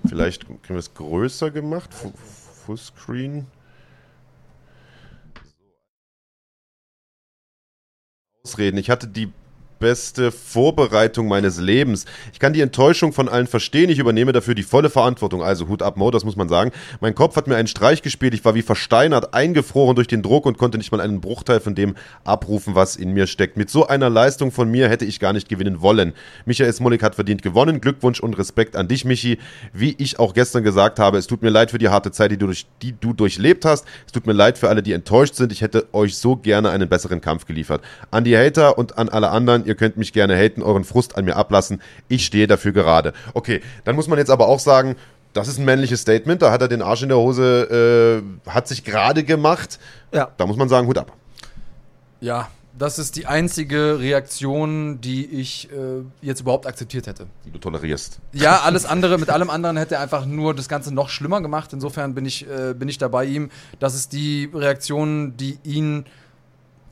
Vielleicht 0.07 0.45
kriegen 0.45 0.59
wir 0.69 0.77
es 0.77 0.93
größer 0.93 1.51
gemacht. 1.51 1.93
Fu- 1.93 2.13
Fullscreen. 2.65 3.47
Ausreden. 8.43 8.77
Ich 8.77 8.89
hatte 8.89 9.07
die 9.07 9.31
beste 9.85 10.31
Vorbereitung 10.31 11.27
meines 11.27 11.59
Lebens. 11.59 12.05
Ich 12.33 12.39
kann 12.39 12.53
die 12.53 12.61
Enttäuschung 12.61 13.13
von 13.13 13.29
allen 13.29 13.45
verstehen. 13.45 13.91
Ich 13.91 13.99
übernehme 13.99 14.31
dafür 14.31 14.55
die 14.55 14.63
volle 14.63 14.89
Verantwortung. 14.89 15.43
Also 15.43 15.67
Hut 15.67 15.83
ab, 15.83 15.95
Mo, 15.95 16.09
das 16.09 16.25
muss 16.25 16.35
man 16.35 16.49
sagen. 16.49 16.71
Mein 17.01 17.13
Kopf 17.13 17.35
hat 17.35 17.45
mir 17.45 17.55
einen 17.55 17.67
Streich 17.67 18.01
gespielt. 18.01 18.33
Ich 18.33 18.43
war 18.43 18.55
wie 18.55 18.63
versteinert, 18.63 19.35
eingefroren 19.35 19.95
durch 19.95 20.07
den 20.07 20.23
Druck 20.23 20.47
und 20.47 20.57
konnte 20.57 20.79
nicht 20.79 20.91
mal 20.91 21.01
einen 21.01 21.21
Bruchteil 21.21 21.59
von 21.59 21.75
dem 21.75 21.93
abrufen, 22.23 22.73
was 22.73 22.95
in 22.95 23.11
mir 23.11 23.27
steckt. 23.27 23.57
Mit 23.57 23.69
so 23.69 23.85
einer 23.85 24.09
Leistung 24.09 24.51
von 24.51 24.71
mir 24.71 24.89
hätte 24.89 25.05
ich 25.05 25.19
gar 25.19 25.33
nicht 25.33 25.49
gewinnen 25.49 25.81
wollen. 25.81 26.13
Michael 26.45 26.73
Smolik 26.73 27.03
hat 27.03 27.13
verdient 27.13 27.43
gewonnen. 27.43 27.79
Glückwunsch 27.79 28.19
und 28.19 28.39
Respekt 28.39 28.75
an 28.75 28.87
dich, 28.87 29.05
Michi. 29.05 29.37
Wie 29.71 29.93
ich 29.99 30.17
auch 30.17 30.33
gestern 30.33 30.63
gesagt 30.63 30.97
habe, 30.97 31.19
es 31.19 31.27
tut 31.27 31.43
mir 31.43 31.51
leid 31.51 31.69
für 31.69 31.77
die 31.77 31.89
harte 31.89 32.09
Zeit, 32.09 32.31
die 32.31 32.37
du, 32.37 32.47
durch, 32.47 32.65
die 32.81 32.95
du 32.99 33.13
durchlebt 33.13 33.65
hast. 33.65 33.85
Es 34.07 34.13
tut 34.13 34.25
mir 34.25 34.33
leid 34.33 34.57
für 34.57 34.67
alle, 34.67 34.81
die 34.81 34.93
enttäuscht 34.93 35.35
sind. 35.35 35.51
Ich 35.51 35.61
hätte 35.61 35.93
euch 35.93 36.17
so 36.17 36.37
gerne 36.37 36.71
einen 36.71 36.89
besseren 36.89 37.21
Kampf 37.21 37.45
geliefert. 37.45 37.83
An 38.09 38.23
die 38.23 38.35
Hater 38.35 38.79
und 38.79 38.97
an 38.97 39.09
alle 39.09 39.29
anderen, 39.29 39.63
ihr 39.67 39.74
könnt 39.75 39.97
mich 39.97 40.13
gerne 40.13 40.35
haten, 40.35 40.61
euren 40.61 40.83
Frust 40.83 41.17
an 41.17 41.25
mir 41.25 41.35
ablassen. 41.35 41.81
Ich 42.07 42.25
stehe 42.25 42.47
dafür 42.47 42.71
gerade. 42.71 43.13
Okay, 43.33 43.61
dann 43.83 43.95
muss 43.95 44.07
man 44.07 44.17
jetzt 44.17 44.31
aber 44.31 44.47
auch 44.47 44.59
sagen, 44.59 44.95
das 45.33 45.47
ist 45.47 45.59
ein 45.59 45.65
männliches 45.65 46.01
Statement. 46.01 46.41
Da 46.41 46.51
hat 46.51 46.61
er 46.61 46.67
den 46.67 46.81
Arsch 46.81 47.03
in 47.03 47.09
der 47.09 47.17
Hose, 47.17 48.23
äh, 48.45 48.49
hat 48.49 48.67
sich 48.67 48.83
gerade 48.83 49.23
gemacht. 49.23 49.79
ja. 50.13 50.29
Da 50.37 50.45
muss 50.45 50.57
man 50.57 50.69
sagen, 50.69 50.87
Hut 50.87 50.97
ab. 50.97 51.11
Ja, 52.21 52.47
das 52.77 52.99
ist 52.99 53.15
die 53.15 53.25
einzige 53.25 53.99
Reaktion, 53.99 54.99
die 54.99 55.25
ich 55.25 55.69
äh, 55.71 56.03
jetzt 56.21 56.41
überhaupt 56.41 56.67
akzeptiert 56.67 57.07
hätte. 57.07 57.27
Die 57.45 57.51
du 57.51 57.57
tolerierst. 57.57 58.19
Ja, 58.33 58.61
alles 58.61 58.85
andere, 58.85 59.17
mit 59.17 59.29
allem 59.29 59.49
anderen 59.49 59.77
hätte 59.77 59.95
er 59.95 60.01
einfach 60.01 60.25
nur 60.25 60.53
das 60.53 60.67
Ganze 60.67 60.93
noch 60.93 61.09
schlimmer 61.09 61.41
gemacht. 61.41 61.71
Insofern 61.71 62.13
bin 62.15 62.25
ich, 62.25 62.47
äh, 62.49 62.73
bin 62.73 62.89
ich 62.89 62.97
da 62.97 63.07
bei 63.07 63.25
ihm. 63.25 63.49
Das 63.79 63.95
ist 63.95 64.11
die 64.11 64.49
Reaktion, 64.53 65.37
die 65.37 65.57
ihn 65.63 66.05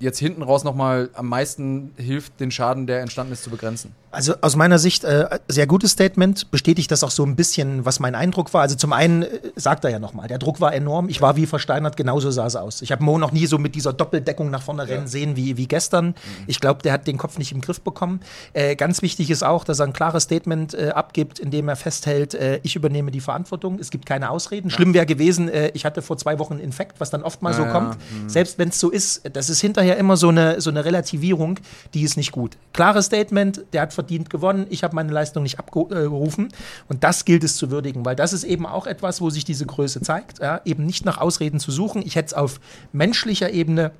jetzt 0.03 0.19
hinten 0.19 0.43
raus 0.43 0.63
nochmal 0.63 1.09
am 1.13 1.27
meisten 1.27 1.93
hilft, 1.97 2.39
den 2.39 2.51
Schaden, 2.51 2.85
der 2.85 3.01
entstanden 3.01 3.33
ist, 3.33 3.43
zu 3.43 3.49
begrenzen. 3.49 3.95
Also 4.13 4.35
aus 4.41 4.55
meiner 4.55 4.77
Sicht 4.77 5.03
äh, 5.03 5.27
sehr 5.47 5.65
gutes 5.65 5.91
Statement, 5.91 6.51
bestätigt 6.51 6.91
das 6.91 7.03
auch 7.03 7.09
so 7.09 7.25
ein 7.25 7.35
bisschen, 7.35 7.83
was 7.83 7.99
mein 7.99 8.13
Eindruck 8.13 8.53
war. 8.53 8.61
Also 8.61 8.75
zum 8.75 8.93
einen 8.93 9.23
äh, 9.23 9.27
sagt 9.55 9.83
er 9.83 9.89
ja 9.89 9.99
nochmal, 9.99 10.27
der 10.27 10.37
Druck 10.37 10.61
war 10.61 10.73
enorm, 10.73 11.09
ich 11.09 11.21
war 11.21 11.35
wie 11.35 11.47
versteinert, 11.47 11.97
genauso 11.97 12.29
sah 12.29 12.45
es 12.45 12.55
aus. 12.55 12.83
Ich 12.83 12.91
habe 12.91 13.03
Mo 13.03 13.17
noch 13.17 13.31
nie 13.31 13.47
so 13.47 13.57
mit 13.57 13.73
dieser 13.73 13.91
Doppeldeckung 13.91 14.51
nach 14.51 14.61
vorne 14.61 14.87
rennen 14.87 15.07
sehen 15.07 15.35
wie, 15.35 15.57
wie 15.57 15.67
gestern. 15.67 16.13
Ich 16.45 16.59
glaube, 16.59 16.83
der 16.83 16.93
hat 16.93 17.07
den 17.07 17.17
Kopf 17.17 17.39
nicht 17.39 17.51
im 17.51 17.61
Griff 17.61 17.81
bekommen. 17.81 18.19
Äh, 18.53 18.75
ganz 18.75 19.01
wichtig 19.01 19.31
ist 19.31 19.43
auch, 19.43 19.63
dass 19.63 19.79
er 19.79 19.87
ein 19.87 19.93
klares 19.93 20.23
Statement 20.23 20.75
äh, 20.75 20.89
abgibt, 20.89 21.39
in 21.39 21.49
dem 21.49 21.67
er 21.67 21.75
festhält, 21.75 22.35
äh, 22.35 22.59
ich 22.61 22.75
übernehme 22.75 23.09
die 23.09 23.19
Verantwortung, 23.19 23.79
es 23.79 23.89
gibt 23.89 24.05
keine 24.05 24.29
Ausreden. 24.29 24.69
Schlimm 24.69 24.93
wäre 24.93 25.07
gewesen, 25.07 25.49
äh, 25.49 25.71
ich 25.73 25.85
hatte 25.85 26.03
vor 26.03 26.17
zwei 26.17 26.37
Wochen 26.37 26.53
einen 26.53 26.61
Infekt, 26.61 26.99
was 26.99 27.09
dann 27.09 27.23
oft 27.23 27.41
mal 27.41 27.53
so 27.53 27.63
Ja, 27.63 27.71
kommt. 27.71 27.97
Selbst 28.27 28.59
wenn 28.59 28.69
es 28.69 28.79
so 28.79 28.91
ist, 28.91 29.21
das 29.33 29.49
ist 29.49 29.61
hinterher 29.61 29.97
immer 29.97 30.17
so 30.17 30.29
eine, 30.29 30.61
so 30.61 30.69
eine 30.69 30.85
Relativierung, 30.85 31.59
die 31.93 32.03
ist 32.03 32.15
nicht 32.15 32.31
gut. 32.31 32.57
Klares 32.73 33.05
Statement, 33.05 33.63
der 33.73 33.81
hat 33.81 33.93
verdient 34.03 34.29
gewonnen, 34.29 34.67
ich 34.69 34.83
habe 34.83 34.95
meine 34.95 35.11
Leistung 35.13 35.43
nicht 35.43 35.59
abgerufen. 35.59 36.49
Und 36.89 37.03
das 37.05 37.23
gilt 37.23 37.43
es 37.43 37.55
zu 37.55 37.71
würdigen, 37.71 38.03
weil 38.05 38.15
das 38.17 38.33
ist 38.33 38.43
eben 38.43 38.65
auch 38.65 38.85
etwas, 38.85 39.21
wo 39.21 39.29
sich 39.29 39.45
diese 39.45 39.65
Größe 39.65 40.01
zeigt, 40.01 40.39
ja, 40.39 40.59
eben 40.65 40.85
nicht 40.85 41.05
nach 41.05 41.17
Ausreden 41.19 41.59
zu 41.59 41.71
suchen. 41.71 42.01
Ich 42.05 42.15
hätte 42.15 42.27
es 42.27 42.33
auf 42.33 42.59
menschlicher 42.91 43.51
Ebene 43.51 43.91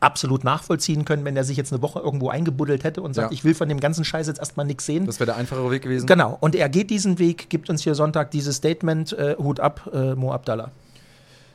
absolut 0.00 0.44
nachvollziehen 0.44 1.04
können, 1.04 1.24
wenn 1.24 1.36
er 1.36 1.44
sich 1.44 1.56
jetzt 1.56 1.72
eine 1.72 1.80
Woche 1.82 1.98
irgendwo 2.00 2.28
eingebuddelt 2.30 2.84
hätte 2.84 3.00
und 3.02 3.14
sagt, 3.14 3.30
Ja. 3.30 3.34
ich 3.34 3.44
will 3.44 3.54
von 3.54 3.68
dem 3.68 3.80
ganzen 3.80 4.04
Scheiß 4.04 4.26
jetzt 4.26 4.38
erstmal 4.38 4.66
nichts 4.66 4.86
sehen. 4.86 5.06
Das 5.06 5.18
wäre 5.20 5.26
der 5.26 5.36
einfachere 5.36 5.70
Weg 5.70 5.82
gewesen. 5.82 6.06
Genau, 6.06 6.36
und 6.40 6.54
er 6.54 6.68
geht 6.68 6.90
diesen 6.90 7.18
Weg, 7.18 7.48
gibt 7.50 7.68
uns 7.70 7.82
hier 7.82 7.94
Sonntag 7.94 8.30
dieses 8.30 8.56
Statement, 8.56 9.12
äh, 9.12 9.36
Hut 9.38 9.60
ab, 9.60 9.88
äh, 9.92 10.14
Mo 10.14 10.32
Abdallah. 10.32 10.70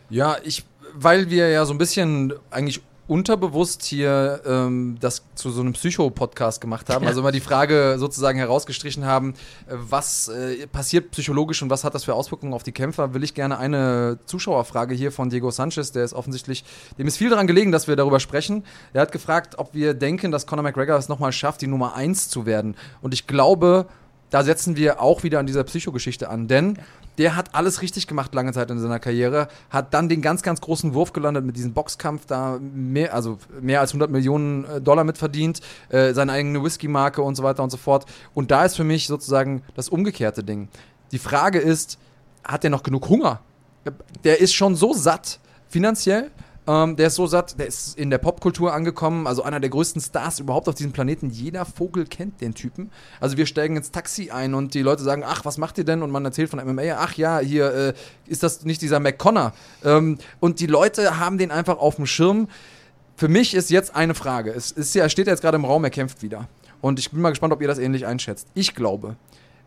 Ja, 0.09 0.37
ich, 0.43 0.63
weil 0.95 1.29
wir 1.29 1.49
ja 1.49 1.65
so 1.65 1.73
ein 1.73 1.77
bisschen 1.77 2.33
eigentlich 2.49 2.81
unterbewusst 3.09 3.83
hier 3.83 4.41
ähm, 4.45 4.97
das 4.99 5.23
zu 5.33 5.49
so 5.49 5.61
einem 5.61 5.73
Psycho-Podcast 5.73 6.61
gemacht 6.61 6.89
haben. 6.89 7.07
Also 7.07 7.23
mal 7.23 7.31
die 7.31 7.39
Frage 7.39 7.95
sozusagen 7.97 8.37
herausgestrichen 8.37 9.03
haben, 9.03 9.33
äh, 9.67 9.73
was 9.73 10.27
äh, 10.27 10.67
passiert 10.67 11.09
psychologisch 11.11 11.61
und 11.63 11.71
was 11.71 11.83
hat 11.83 11.95
das 11.95 12.03
für 12.03 12.13
Auswirkungen 12.13 12.53
auf 12.53 12.61
die 12.61 12.71
Kämpfer, 12.71 13.15
will 13.15 13.23
ich 13.23 13.33
gerne 13.33 13.57
eine 13.57 14.19
Zuschauerfrage 14.25 14.93
hier 14.93 15.11
von 15.11 15.29
Diego 15.29 15.49
Sanchez, 15.49 15.91
der 15.91 16.03
ist 16.03 16.13
offensichtlich, 16.13 16.63
dem 16.97 17.07
ist 17.07 17.17
viel 17.17 17.31
daran 17.31 17.47
gelegen, 17.47 17.71
dass 17.71 17.87
wir 17.87 17.95
darüber 17.95 18.19
sprechen. 18.19 18.63
Er 18.93 19.01
hat 19.01 19.11
gefragt, 19.11 19.57
ob 19.57 19.73
wir 19.73 19.95
denken, 19.95 20.31
dass 20.31 20.45
Conor 20.45 20.63
McGregor 20.63 20.97
es 20.97 21.09
nochmal 21.09 21.31
schafft, 21.31 21.61
die 21.61 21.67
Nummer 21.67 21.95
1 21.95 22.29
zu 22.29 22.45
werden. 22.45 22.75
Und 23.01 23.15
ich 23.15 23.25
glaube, 23.25 23.87
da 24.29 24.43
setzen 24.43 24.75
wir 24.75 25.01
auch 25.01 25.23
wieder 25.23 25.39
an 25.39 25.47
dieser 25.47 25.63
Psychogeschichte 25.63 26.29
an, 26.29 26.47
denn 26.47 26.77
der 27.17 27.35
hat 27.35 27.53
alles 27.53 27.81
richtig 27.81 28.07
gemacht 28.07 28.33
lange 28.33 28.53
Zeit 28.53 28.71
in 28.71 28.79
seiner 28.79 28.99
Karriere, 28.99 29.49
hat 29.69 29.93
dann 29.93 30.07
den 30.07 30.21
ganz, 30.21 30.41
ganz 30.41 30.61
großen 30.61 30.93
Wurf 30.93 31.11
gelandet 31.11 31.43
mit 31.43 31.57
diesem 31.57 31.73
Boxkampf, 31.73 32.25
da 32.25 32.59
mehr, 32.61 33.13
also 33.13 33.37
mehr 33.59 33.81
als 33.81 33.91
100 33.91 34.09
Millionen 34.09 34.63
äh, 34.65 34.81
Dollar 34.81 35.03
mitverdient, 35.03 35.59
äh, 35.89 36.13
seine 36.13 36.31
eigene 36.31 36.63
Whisky-Marke 36.63 37.21
und 37.21 37.35
so 37.35 37.43
weiter 37.43 37.61
und 37.61 37.71
so 37.71 37.77
fort. 37.77 38.05
Und 38.33 38.51
da 38.51 38.63
ist 38.63 38.77
für 38.77 38.85
mich 38.85 39.07
sozusagen 39.07 39.63
das 39.75 39.89
umgekehrte 39.89 40.43
Ding. 40.43 40.69
Die 41.11 41.19
Frage 41.19 41.59
ist, 41.59 41.99
hat 42.43 42.63
er 42.63 42.69
noch 42.69 42.83
genug 42.83 43.09
Hunger? 43.09 43.41
Der 44.23 44.39
ist 44.39 44.53
schon 44.53 44.75
so 44.75 44.93
satt 44.93 45.39
finanziell, 45.67 46.31
ähm, 46.69 46.95
der 46.97 47.07
ist 47.07 47.15
so 47.15 47.25
satt, 47.25 47.57
der 47.57 47.65
ist 47.65 47.97
in 47.97 48.11
der 48.11 48.19
Popkultur 48.19 48.71
angekommen, 48.71 49.25
also 49.25 49.41
einer 49.41 49.59
der 49.59 49.71
größten 49.71 49.99
Stars 50.03 50.39
überhaupt 50.39 50.69
auf 50.69 50.75
diesem 50.75 50.91
Planeten. 50.91 51.31
Jeder 51.31 51.65
Vogel 51.65 52.05
kennt 52.05 52.41
den 52.41 52.53
Typen. 52.53 52.91
Also 53.19 53.37
wir 53.37 53.47
steigen 53.47 53.75
ins 53.75 53.89
Taxi 53.89 54.29
ein 54.29 54.53
und 54.53 54.75
die 54.75 54.83
Leute 54.83 55.01
sagen, 55.01 55.23
ach, 55.25 55.45
was 55.45 55.57
macht 55.57 55.79
ihr 55.79 55.83
denn? 55.83 56.03
Und 56.03 56.11
man 56.11 56.23
erzählt 56.23 56.47
von 56.51 56.59
MMA, 56.63 56.95
ach 56.99 57.15
ja, 57.15 57.39
hier 57.39 57.73
äh, 57.73 57.93
ist 58.27 58.43
das 58.43 58.65
nicht 58.65 58.83
dieser 58.83 58.99
McConnor. 58.99 59.53
Ähm, 59.83 60.19
und 60.39 60.59
die 60.59 60.67
Leute 60.67 61.17
haben 61.17 61.39
den 61.39 61.49
einfach 61.49 61.79
auf 61.79 61.95
dem 61.95 62.05
Schirm. 62.05 62.47
Für 63.15 63.29
mich 63.29 63.55
ist 63.55 63.71
jetzt 63.71 63.95
eine 63.95 64.13
Frage. 64.13 64.51
Es 64.51 64.69
ist 64.69 64.93
ja, 64.93 65.09
steht 65.09 65.25
jetzt 65.25 65.41
gerade 65.41 65.55
im 65.55 65.65
Raum, 65.65 65.83
er 65.83 65.89
kämpft 65.89 66.21
wieder. 66.21 66.47
Und 66.81 66.99
ich 66.99 67.09
bin 67.09 67.19
mal 67.19 67.29
gespannt, 67.31 67.51
ob 67.51 67.63
ihr 67.63 67.67
das 67.67 67.79
ähnlich 67.79 68.05
einschätzt. 68.05 68.47
Ich 68.53 68.75
glaube, 68.75 69.15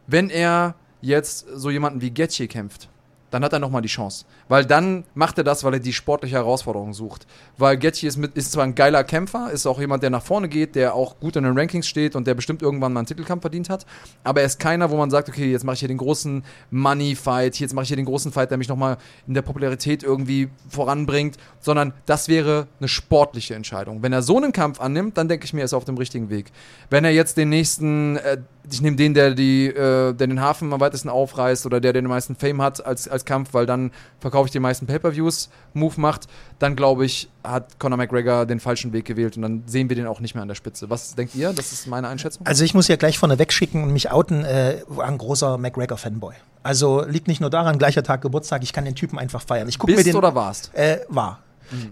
wenn 0.07 0.31
er 0.31 0.77
jetzt 1.01 1.47
so 1.53 1.69
jemanden 1.69 2.01
wie 2.01 2.13
Getche 2.13 2.47
kämpft, 2.47 2.89
dann 3.33 3.43
hat 3.43 3.53
er 3.53 3.59
nochmal 3.59 3.81
die 3.81 3.89
Chance. 3.89 4.27
Weil 4.49 4.67
dann 4.67 5.05
macht 5.15 5.39
er 5.39 5.45
das, 5.45 5.65
weil 5.65 5.75
er 5.75 5.81
die 5.81 5.95
sportliche 5.95 6.37
Herausforderung 6.37 6.93
sucht. 6.93 7.27
Weil 7.57 7.79
Getty 7.79 8.07
ist, 8.07 8.19
mit, 8.19 8.35
ist 8.35 8.53
zwar 8.53 8.65
ein 8.65 8.75
geiler 8.75 9.05
Kämpfer, 9.05 9.51
ist 9.51 9.67
auch 9.67 9.81
jemand, 9.81 10.03
der 10.03 10.11
nach 10.11 10.23
vorne 10.23 10.49
geht, 10.49 10.75
der 10.75 10.95
auch 10.95 11.19
gut 11.19 11.37
in 11.37 11.45
den 11.45 11.59
Rankings 11.59 11.89
steht 11.89 12.15
und 12.15 12.27
der 12.27 12.35
bestimmt 12.35 12.61
irgendwann 12.61 12.93
mal 12.93 13.01
einen 13.01 13.07
Titelkampf 13.07 13.41
verdient 13.41 13.71
hat. 13.71 13.87
Aber 14.23 14.41
er 14.41 14.47
ist 14.47 14.61
keiner, 14.61 14.91
wo 14.91 14.97
man 14.99 15.11
sagt, 15.11 15.31
okay, 15.31 15.51
jetzt 15.51 15.65
mache 15.65 15.75
ich 15.75 15.81
hier 15.81 15.89
den 15.89 15.97
großen 15.97 16.45
Money-Fight, 16.71 17.59
jetzt 17.59 17.73
mache 17.73 17.85
ich 17.85 17.89
hier 17.89 17.97
den 17.97 18.05
großen 18.05 18.33
Fight, 18.33 18.51
der 18.51 18.59
mich 18.59 18.69
nochmal 18.69 18.99
in 19.27 19.33
der 19.33 19.43
Popularität 19.43 20.03
irgendwie 20.03 20.51
voranbringt, 20.69 21.39
sondern 21.59 21.95
das 22.05 22.29
wäre 22.29 22.69
eine 22.81 22.89
sportliche 22.89 23.55
Entscheidung. 23.55 24.03
Wenn 24.03 24.13
er 24.13 24.21
so 24.21 24.37
einen 24.37 24.53
Kampf 24.53 24.79
annimmt, 24.79 25.17
dann 25.17 25.29
denke 25.29 25.47
ich 25.47 25.55
mir, 25.55 25.63
er 25.63 25.65
ist 25.65 25.75
auf 25.75 25.87
dem 25.87 25.97
richtigen 25.97 26.29
Weg. 26.29 26.53
Wenn 26.91 27.07
er 27.07 27.13
jetzt 27.13 27.39
den 27.39 27.49
nächsten, 27.49 28.19
äh, 28.19 28.39
ich 28.71 28.81
nehme 28.81 28.97
den, 28.97 29.15
der, 29.15 29.35
die, 29.35 29.67
äh, 29.67 30.13
der 30.13 30.27
den 30.27 30.41
Hafen 30.41 30.73
am 30.73 30.81
weitesten 30.81 31.09
aufreißt 31.09 31.67
oder 31.67 31.81
der, 31.81 31.93
der 31.93 32.03
den 32.03 32.09
meisten 32.09 32.37
Fame 32.37 32.63
hat 32.63 32.85
als, 32.85 33.09
als 33.09 33.25
Kampf, 33.25 33.55
weil 33.55 33.67
dann 33.67 33.91
verkaufe 34.21 34.47
ich 34.47 34.53
die 34.53 34.61
meisten 34.61 34.87
Pay-Per-Views, 34.87 35.51
Move 35.75 36.01
macht, 36.01 36.29
dann 36.59 36.77
glaube 36.77 37.05
ich, 37.05 37.29
hat 37.43 37.79
Conor 37.81 37.99
McGregor 37.99 38.47
den 38.47 38.61
falschen 38.61 38.93
Weg 38.93 39.05
gewählt 39.05 39.37
und 39.37 39.43
dann 39.43 39.65
sehen 39.67 39.89
wir 39.89 39.97
den 39.97 40.07
auch 40.07 40.21
nicht 40.21 40.35
mehr 40.35 40.43
an 40.43 40.49
der 40.49 40.55
Spitze. 40.55 40.91
Was 40.91 41.15
denkt 41.15 41.35
ihr? 41.35 41.53
Das 41.53 41.73
ist 41.73 41.87
meine 41.87 42.09
Einschätzung. 42.09 42.47
Also 42.47 42.65
ich 42.65 42.75
muss 42.75 42.89
ja 42.89 42.97
gleich 42.97 43.19
vorne 43.19 43.39
wegschicken 43.39 43.83
und 43.83 43.93
mich 43.93 44.11
outen, 44.11 44.45
äh, 44.45 44.83
war 44.87 45.07
ein 45.07 45.19
großer 45.19 45.59
McGregor-Fanboy. 45.59 46.35
Also 46.63 47.05
liegt 47.05 47.27
nicht 47.27 47.41
nur 47.41 47.51
daran, 47.51 47.79
gleicher 47.79 48.05
Tag 48.05 48.23
Geburtstag, 48.23 48.63
ich 48.63 48.73
kann 48.73 48.85
den 48.85 48.95
Typen 48.95 49.19
einfach 49.19 49.43
feiern. 49.43 49.69
Ich 49.69 49.79
guck 49.79 49.89
Bist 49.89 49.99
mir 49.99 50.05
den, 50.05 50.17
oder 50.17 50.35
warst? 50.35 50.73
Äh, 50.75 51.01
war. 51.09 51.41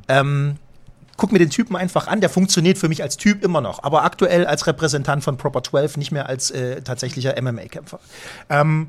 Ähm, 0.09 0.57
guck 1.21 1.33
mir 1.33 1.39
den 1.39 1.51
Typen 1.51 1.77
einfach 1.77 2.09
an, 2.09 2.23
der 2.23 2.31
funktioniert 2.31 2.79
für 2.79 2.89
mich 2.89 3.03
als 3.03 3.19
Typ 3.19 3.45
immer 3.45 3.61
noch, 3.61 3.83
aber 3.83 4.05
aktuell 4.05 4.47
als 4.47 4.67
Repräsentant 4.67 5.23
von 5.23 5.37
Proper 5.37 5.63
12, 5.63 5.99
nicht 5.99 6.13
mehr 6.13 6.31
als 6.31 6.51
äh, 6.51 6.81
tatsächlicher 6.81 7.35
MMA-Kämpfer. 7.41 8.01
Ähm, 8.49 8.87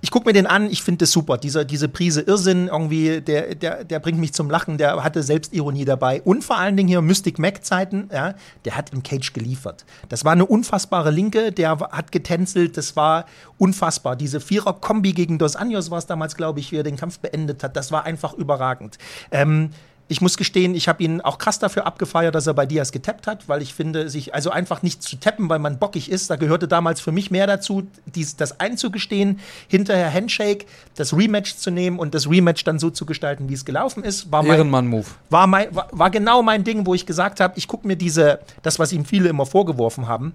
ich 0.00 0.12
guck 0.12 0.24
mir 0.24 0.32
den 0.32 0.46
an, 0.46 0.70
ich 0.70 0.84
finde 0.84 0.98
das 0.98 1.10
super. 1.10 1.36
Dieser, 1.36 1.64
diese 1.64 1.88
Prise 1.88 2.20
Irrsinn 2.20 2.68
irgendwie, 2.68 3.20
der, 3.20 3.56
der, 3.56 3.82
der 3.82 3.98
bringt 3.98 4.20
mich 4.20 4.32
zum 4.32 4.48
Lachen, 4.48 4.78
der 4.78 5.02
hatte 5.02 5.24
Selbstironie 5.24 5.84
dabei. 5.84 6.22
Und 6.22 6.44
vor 6.44 6.58
allen 6.58 6.76
Dingen 6.76 6.88
hier 6.88 7.02
Mystic 7.02 7.40
Mac-Zeiten, 7.40 8.08
ja, 8.12 8.34
der 8.64 8.76
hat 8.76 8.92
im 8.92 9.02
Cage 9.02 9.32
geliefert. 9.32 9.84
Das 10.08 10.24
war 10.24 10.30
eine 10.30 10.46
unfassbare 10.46 11.10
Linke, 11.10 11.50
der 11.50 11.76
hat 11.80 12.12
getänzelt, 12.12 12.76
das 12.76 12.94
war 12.94 13.24
unfassbar. 13.58 14.14
Diese 14.14 14.38
Vierer-Kombi 14.38 15.12
gegen 15.12 15.38
Dos 15.38 15.56
Anjos 15.56 15.90
war 15.90 15.98
es 15.98 16.06
damals, 16.06 16.36
glaube 16.36 16.60
ich, 16.60 16.70
wie 16.70 16.76
er 16.76 16.84
den 16.84 16.96
Kampf 16.96 17.18
beendet 17.18 17.64
hat, 17.64 17.76
das 17.76 17.90
war 17.90 18.04
einfach 18.04 18.34
überragend. 18.34 18.98
Ähm, 19.32 19.70
ich 20.08 20.22
muss 20.22 20.38
gestehen, 20.38 20.74
ich 20.74 20.88
habe 20.88 21.02
ihn 21.02 21.20
auch 21.20 21.36
krass 21.36 21.58
dafür 21.58 21.86
abgefeiert, 21.86 22.34
dass 22.34 22.46
er 22.46 22.54
bei 22.54 22.64
Diaz 22.64 22.92
getappt 22.92 23.26
hat, 23.26 23.48
weil 23.48 23.60
ich 23.60 23.74
finde, 23.74 24.08
sich 24.08 24.34
also 24.34 24.50
einfach 24.50 24.82
nicht 24.82 25.02
zu 25.02 25.16
tappen, 25.16 25.50
weil 25.50 25.58
man 25.58 25.78
bockig 25.78 26.10
ist, 26.10 26.30
da 26.30 26.36
gehörte 26.36 26.66
damals 26.66 27.00
für 27.00 27.12
mich 27.12 27.30
mehr 27.30 27.46
dazu, 27.46 27.86
dies, 28.06 28.36
das 28.36 28.58
einzugestehen, 28.58 29.40
hinterher 29.68 30.12
Handshake, 30.12 30.64
das 30.96 31.14
Rematch 31.14 31.56
zu 31.56 31.70
nehmen 31.70 31.98
und 31.98 32.14
das 32.14 32.28
Rematch 32.28 32.64
dann 32.64 32.78
so 32.78 32.88
zu 32.88 33.04
gestalten, 33.04 33.50
wie 33.50 33.54
es 33.54 33.66
gelaufen 33.66 34.02
ist. 34.02 34.32
War 34.32 34.42
mein, 34.42 34.52
Ehrenmann-Move. 34.52 35.06
war, 35.28 35.46
mein, 35.46 35.74
war, 35.74 35.88
war 35.92 36.10
genau 36.10 36.42
mein 36.42 36.64
Ding, 36.64 36.86
wo 36.86 36.94
ich 36.94 37.04
gesagt 37.04 37.40
habe, 37.40 37.58
ich 37.58 37.68
gucke 37.68 37.86
mir 37.86 37.96
diese, 37.96 38.40
das, 38.62 38.78
was 38.78 38.92
ihm 38.92 39.04
viele 39.04 39.28
immer 39.28 39.44
vorgeworfen 39.44 40.08
haben, 40.08 40.34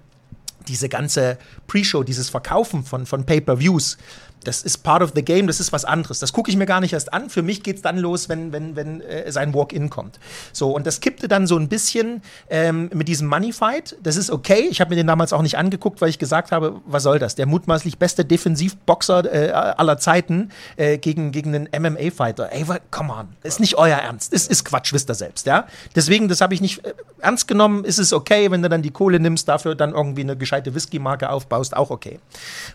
diese 0.68 0.88
ganze 0.88 1.36
Pre-Show, 1.66 2.04
dieses 2.04 2.30
Verkaufen 2.30 2.84
von, 2.84 3.06
von 3.06 3.24
Pay-Per-Views, 3.24 3.98
das 4.44 4.62
ist 4.62 4.78
part 4.78 5.02
of 5.02 5.12
the 5.14 5.24
game, 5.24 5.46
das 5.46 5.60
ist 5.60 5.72
was 5.72 5.84
anderes. 5.84 6.18
Das 6.18 6.32
gucke 6.32 6.50
ich 6.50 6.56
mir 6.56 6.66
gar 6.66 6.80
nicht 6.80 6.92
erst 6.92 7.12
an. 7.12 7.30
Für 7.30 7.42
mich 7.42 7.62
geht 7.62 7.76
es 7.76 7.82
dann 7.82 7.98
los, 7.98 8.28
wenn, 8.28 8.52
wenn, 8.52 8.76
wenn 8.76 9.00
äh, 9.00 9.30
sein 9.32 9.54
Walk-In 9.54 9.90
kommt. 9.90 10.18
So, 10.52 10.70
und 10.70 10.86
das 10.86 11.00
kippte 11.00 11.28
dann 11.28 11.46
so 11.46 11.56
ein 11.56 11.68
bisschen 11.68 12.22
ähm, 12.50 12.90
mit 12.92 13.08
diesem 13.08 13.28
Money-Fight. 13.28 13.96
Das 14.02 14.16
ist 14.16 14.30
okay. 14.30 14.68
Ich 14.70 14.80
habe 14.80 14.90
mir 14.90 14.96
den 14.96 15.06
damals 15.06 15.32
auch 15.32 15.42
nicht 15.42 15.58
angeguckt, 15.58 16.00
weil 16.00 16.08
ich 16.08 16.18
gesagt 16.18 16.52
habe, 16.52 16.80
was 16.86 17.02
soll 17.02 17.18
das? 17.18 17.34
Der 17.34 17.46
mutmaßlich 17.46 17.98
beste 17.98 18.24
Defensivboxer 18.24 19.32
äh, 19.32 19.50
aller 19.50 19.98
Zeiten 19.98 20.50
äh, 20.76 20.98
gegen, 20.98 21.32
gegen 21.32 21.54
einen 21.54 21.94
MMA-Fighter. 21.94 22.52
Ey, 22.52 22.64
come 22.90 23.12
on. 23.12 23.28
Ist 23.42 23.60
nicht 23.60 23.76
euer 23.76 23.96
Ernst. 23.96 24.32
Das 24.32 24.46
ist 24.46 24.64
Quatsch, 24.64 24.92
wisst 24.92 25.10
ihr 25.10 25.14
selbst, 25.14 25.46
ja? 25.46 25.66
Deswegen, 25.94 26.28
das 26.28 26.40
habe 26.40 26.54
ich 26.54 26.60
nicht 26.60 26.84
äh, 26.84 26.94
ernst 27.20 27.48
genommen. 27.48 27.84
Ist 27.84 27.98
es 27.98 28.12
okay, 28.12 28.50
wenn 28.50 28.62
du 28.62 28.68
dann 28.68 28.82
die 28.82 28.90
Kohle 28.90 29.20
nimmst, 29.20 29.48
dafür 29.48 29.74
dann 29.74 29.92
irgendwie 29.92 30.22
eine 30.22 30.36
gescheite 30.36 30.74
Whisky-Marke 30.74 31.30
aufbaust, 31.30 31.76
auch 31.76 31.90
okay. 31.90 32.20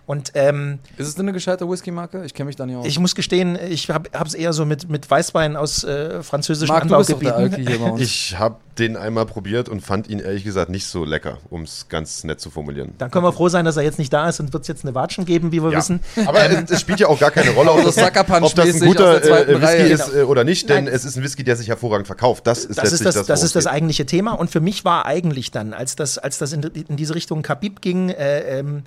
Und 0.05 0.31
ähm, 0.35 0.79
Ist 0.97 1.07
es 1.07 1.15
denn 1.15 1.25
eine 1.25 1.33
gescheite 1.33 1.58
Whisky-Marke? 1.67 2.23
Ich 2.25 2.33
kenne 2.33 2.47
mich 2.47 2.55
da 2.55 2.65
nicht 2.65 2.75
aus. 2.75 2.85
ich 2.85 2.99
muss 2.99 3.15
gestehen, 3.15 3.57
ich 3.69 3.89
habe 3.89 4.07
es 4.25 4.35
eher 4.35 4.53
so 4.53 4.65
mit, 4.65 4.87
mit 4.89 5.09
Weißwein 5.09 5.55
aus 5.55 5.83
äh, 5.83 6.21
französischen 6.21 6.71
Marc, 6.71 6.87
du 6.87 6.95
bist 6.97 7.11
doch 7.11 7.19
der 7.19 7.35
Anbaugebieten. 7.35 7.65
Alki 7.65 7.71
hier 7.71 7.79
bei 7.79 7.91
uns. 7.91 8.01
Ich 8.29 8.37
habe 8.37 8.57
den 8.77 8.95
einmal 8.95 9.25
probiert 9.25 9.67
und 9.67 9.81
fand 9.81 10.07
ihn 10.09 10.19
ehrlich 10.19 10.43
gesagt 10.45 10.69
nicht 10.69 10.85
so 10.85 11.03
lecker, 11.03 11.39
um 11.49 11.63
es 11.63 11.87
ganz 11.89 12.23
nett 12.23 12.39
zu 12.39 12.49
formulieren. 12.49 12.93
Dann 12.97 13.11
können 13.11 13.25
wir 13.25 13.33
froh 13.33 13.49
sein, 13.49 13.65
dass 13.65 13.75
er 13.75 13.83
jetzt 13.83 13.99
nicht 13.99 14.13
da 14.13 14.29
ist 14.29 14.39
und 14.39 14.53
wird 14.53 14.61
es 14.61 14.67
jetzt 14.69 14.85
eine 14.85 14.95
Watschen 14.95 15.25
geben, 15.25 15.51
wie 15.51 15.61
wir 15.61 15.71
Ja. 15.71 15.77
wissen. 15.79 15.99
Aber 16.25 16.39
es, 16.49 16.71
es 16.71 16.79
spielt 16.79 16.99
ja 17.01 17.07
auch 17.07 17.19
gar 17.19 17.31
keine 17.31 17.49
Rolle, 17.51 17.71
ob 17.71 17.79
Also 17.79 17.91
das, 17.99 18.41
ob 18.41 18.55
das 18.55 18.75
ein 18.75 18.79
guter 18.79 19.21
äh, 19.21 19.47
Whisky 19.49 19.65
Reihe. 19.65 19.83
ist 19.87 20.15
äh, 20.15 20.21
oder 20.23 20.43
nicht, 20.45 20.69
denn 20.69 20.85
Nein. 20.85 20.93
es 20.93 21.03
ist 21.03 21.17
ein 21.17 21.23
Whisky, 21.23 21.43
der 21.43 21.57
sich 21.57 21.67
hervorragend 21.67 22.07
verkauft. 22.07 22.47
Das 22.47 22.63
ist 22.63 22.77
Das 22.77 22.93
ist 22.93 23.05
das, 23.05 23.15
das, 23.15 23.27
das, 23.27 23.43
ist 23.43 23.55
das 23.55 23.67
eigentliche 23.67 24.05
Thema. 24.05 24.31
Und 24.31 24.49
für 24.49 24.61
mich 24.61 24.85
war 24.85 25.05
eigentlich 25.05 25.51
dann, 25.51 25.73
als 25.73 25.95
das, 25.97 26.17
als 26.17 26.37
das 26.37 26.53
in, 26.53 26.63
in 26.63 26.95
diese 26.95 27.15
Richtung 27.15 27.41
Khabib 27.41 27.81
ging, 27.81 28.09
äh, 28.09 28.59
ähm, 28.59 28.83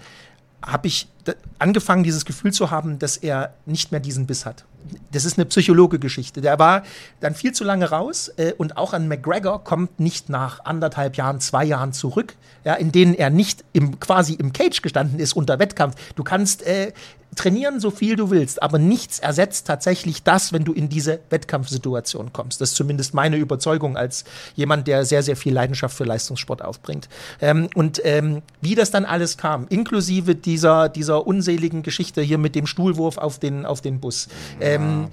habe 0.65 0.89
ich 0.89 1.09
angefangen, 1.59 2.03
dieses 2.03 2.25
Gefühl 2.25 2.53
zu 2.53 2.71
haben, 2.71 2.99
dass 2.99 3.17
er 3.17 3.55
nicht 3.67 3.93
mehr 3.93 4.01
diesen 4.01 4.27
Biss 4.27 4.47
hat. 4.47 4.65
Das 5.13 5.25
ist 5.25 5.39
eine 5.39 5.47
Psychologe-Geschichte. 5.47 6.41
Der 6.41 6.59
war 6.59 6.83
dann 7.21 7.35
viel 7.35 7.53
zu 7.53 7.63
lange 7.63 7.91
raus 7.91 8.29
äh, 8.37 8.53
und 8.53 8.77
auch 8.77 8.93
an 8.93 9.07
McGregor 9.07 9.63
kommt 9.63 10.01
nicht 10.01 10.29
nach 10.29 10.65
anderthalb 10.65 11.17
Jahren, 11.17 11.41
zwei 11.41 11.65
Jahren 11.65 11.93
zurück, 11.93 12.35
ja, 12.65 12.75
in 12.75 12.91
denen 12.91 13.15
er 13.15 13.31
nicht 13.31 13.65
im, 13.73 14.01
quasi 14.01 14.35
im 14.35 14.53
Cage 14.53 14.83
gestanden 14.83 15.21
ist 15.21 15.35
unter 15.35 15.59
Wettkampf. 15.59 15.95
Du 16.17 16.25
kannst 16.25 16.63
äh, 16.65 16.93
trainieren, 17.35 17.81
so 17.81 17.91
viel 17.91 18.17
du 18.17 18.31
willst, 18.31 18.63
aber 18.63 18.79
nichts 18.79 19.19
ersetzt 19.19 19.67
tatsächlich 19.67 20.23
das, 20.23 20.53
wenn 20.53 20.65
du 20.65 20.73
in 20.73 20.89
diese 20.89 21.21
Wettkampfsituation 21.31 22.33
kommst. 22.33 22.61
Das 22.61 22.71
ist 22.71 22.77
zumindest 22.77 23.15
meine 23.15 23.37
Überzeugung 23.37 23.97
als 23.97 24.25
jemand, 24.55 24.87
der 24.87 25.05
sehr, 25.05 25.23
sehr 25.23 25.37
viel 25.37 25.55
Leidenschaft 25.55 25.97
für 25.97 26.05
Leistungssport 26.05 26.63
aufbringt. 26.63 27.09
Ähm, 27.41 27.69
und 27.75 28.01
ähm, 28.05 28.43
wie 28.61 28.75
das 28.75 28.91
dann 28.91 29.05
alles 29.05 29.39
kam, 29.39 29.67
inklusive 29.69 30.35
dieser, 30.35 30.89
dieser 30.89 31.27
unseligen 31.27 31.83
Geschichte 31.83 32.21
hier 32.21 32.39
mit 32.39 32.55
dem 32.55 32.67
Stuhlwurf 32.67 33.17
auf 33.17 33.39
den, 33.39 33.65
auf 33.65 33.81
den 33.81 34.01
Bus. 34.01 34.29
Ähm, 34.61 35.09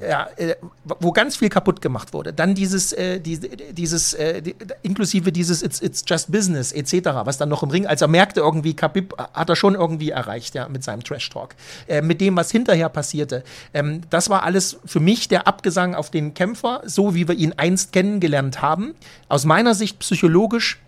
ja, 0.00 0.28
äh, 0.36 0.56
wo 0.84 1.12
ganz 1.12 1.36
viel 1.36 1.50
kaputt 1.50 1.82
gemacht 1.82 2.14
wurde. 2.14 2.32
Dann 2.32 2.54
dieses, 2.54 2.92
äh, 2.94 3.20
die, 3.20 3.38
dieses 3.72 4.14
äh, 4.14 4.40
die, 4.40 4.56
inklusive 4.82 5.32
dieses 5.32 5.62
It's, 5.62 5.82
It's 5.82 6.02
Just 6.06 6.32
Business 6.32 6.72
etc., 6.72 7.10
was 7.24 7.36
dann 7.36 7.50
noch 7.50 7.62
im 7.62 7.70
Ring, 7.70 7.86
als 7.86 8.00
er 8.00 8.08
merkte 8.08 8.40
irgendwie, 8.40 8.74
Khabib 8.74 9.14
hat 9.18 9.48
er 9.50 9.56
schon 9.56 9.74
irgendwie 9.74 10.10
erreicht, 10.10 10.54
ja, 10.54 10.68
mit 10.68 10.82
seinem 10.82 11.04
Trash-Talk. 11.04 11.54
Äh, 11.86 12.02
mit 12.02 12.20
dem, 12.20 12.36
was 12.36 12.50
hinterher 12.50 12.88
passierte. 12.88 13.44
Ähm, 13.74 14.02
das 14.10 14.30
war 14.30 14.42
alles 14.42 14.78
für 14.84 15.00
mich 15.00 15.28
der 15.28 15.46
Abgesang 15.46 15.94
auf 15.94 16.10
den 16.10 16.34
Kämpfer, 16.34 16.82
so 16.84 17.14
wie 17.14 17.28
wir 17.28 17.34
ihn 17.36 17.54
einst 17.56 17.92
kennengelernt 17.92 18.62
haben. 18.62 18.94
Aus 19.28 19.44
meiner 19.44 19.74
Sicht 19.74 19.98
psychologisch 19.98 20.78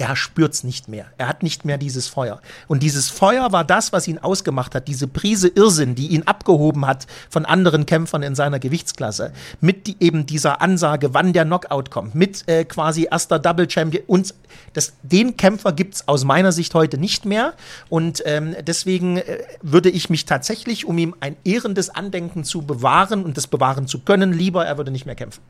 er 0.00 0.16
spürt 0.16 0.54
es 0.54 0.64
nicht 0.64 0.88
mehr. 0.88 1.04
Er 1.18 1.28
hat 1.28 1.42
nicht 1.42 1.66
mehr 1.66 1.76
dieses 1.76 2.08
Feuer. 2.08 2.40
Und 2.68 2.82
dieses 2.82 3.10
Feuer 3.10 3.52
war 3.52 3.64
das, 3.64 3.92
was 3.92 4.08
ihn 4.08 4.18
ausgemacht 4.18 4.74
hat, 4.74 4.88
diese 4.88 5.06
Prise 5.06 5.48
Irrsinn, 5.48 5.94
die 5.94 6.08
ihn 6.08 6.22
abgehoben 6.22 6.86
hat 6.86 7.06
von 7.28 7.44
anderen 7.44 7.84
Kämpfern 7.84 8.22
in 8.22 8.34
seiner 8.34 8.58
Gewichtsklasse, 8.58 9.34
mit 9.60 9.86
die, 9.86 9.96
eben 10.00 10.24
dieser 10.24 10.62
Ansage, 10.62 11.12
wann 11.12 11.34
der 11.34 11.44
Knockout 11.44 11.90
kommt, 11.90 12.14
mit 12.14 12.48
äh, 12.48 12.64
quasi 12.64 13.08
erster 13.10 13.38
Double 13.38 13.68
Champion. 13.68 14.02
Und 14.06 14.34
das, 14.72 14.94
den 15.02 15.36
Kämpfer 15.36 15.72
gibt 15.72 15.96
es 15.96 16.08
aus 16.08 16.24
meiner 16.24 16.52
Sicht 16.52 16.72
heute 16.72 16.96
nicht 16.96 17.26
mehr. 17.26 17.52
Und 17.90 18.22
ähm, 18.24 18.56
deswegen 18.62 19.18
äh, 19.18 19.40
würde 19.60 19.90
ich 19.90 20.08
mich 20.08 20.24
tatsächlich, 20.24 20.86
um 20.86 20.96
ihm 20.96 21.14
ein 21.20 21.36
ehrendes 21.44 21.90
Andenken 21.90 22.44
zu 22.44 22.62
bewahren 22.62 23.22
und 23.22 23.36
das 23.36 23.48
bewahren 23.48 23.86
zu 23.86 23.98
können, 23.98 24.32
lieber, 24.32 24.64
er 24.64 24.78
würde 24.78 24.92
nicht 24.92 25.04
mehr 25.04 25.14
kämpfen. 25.14 25.42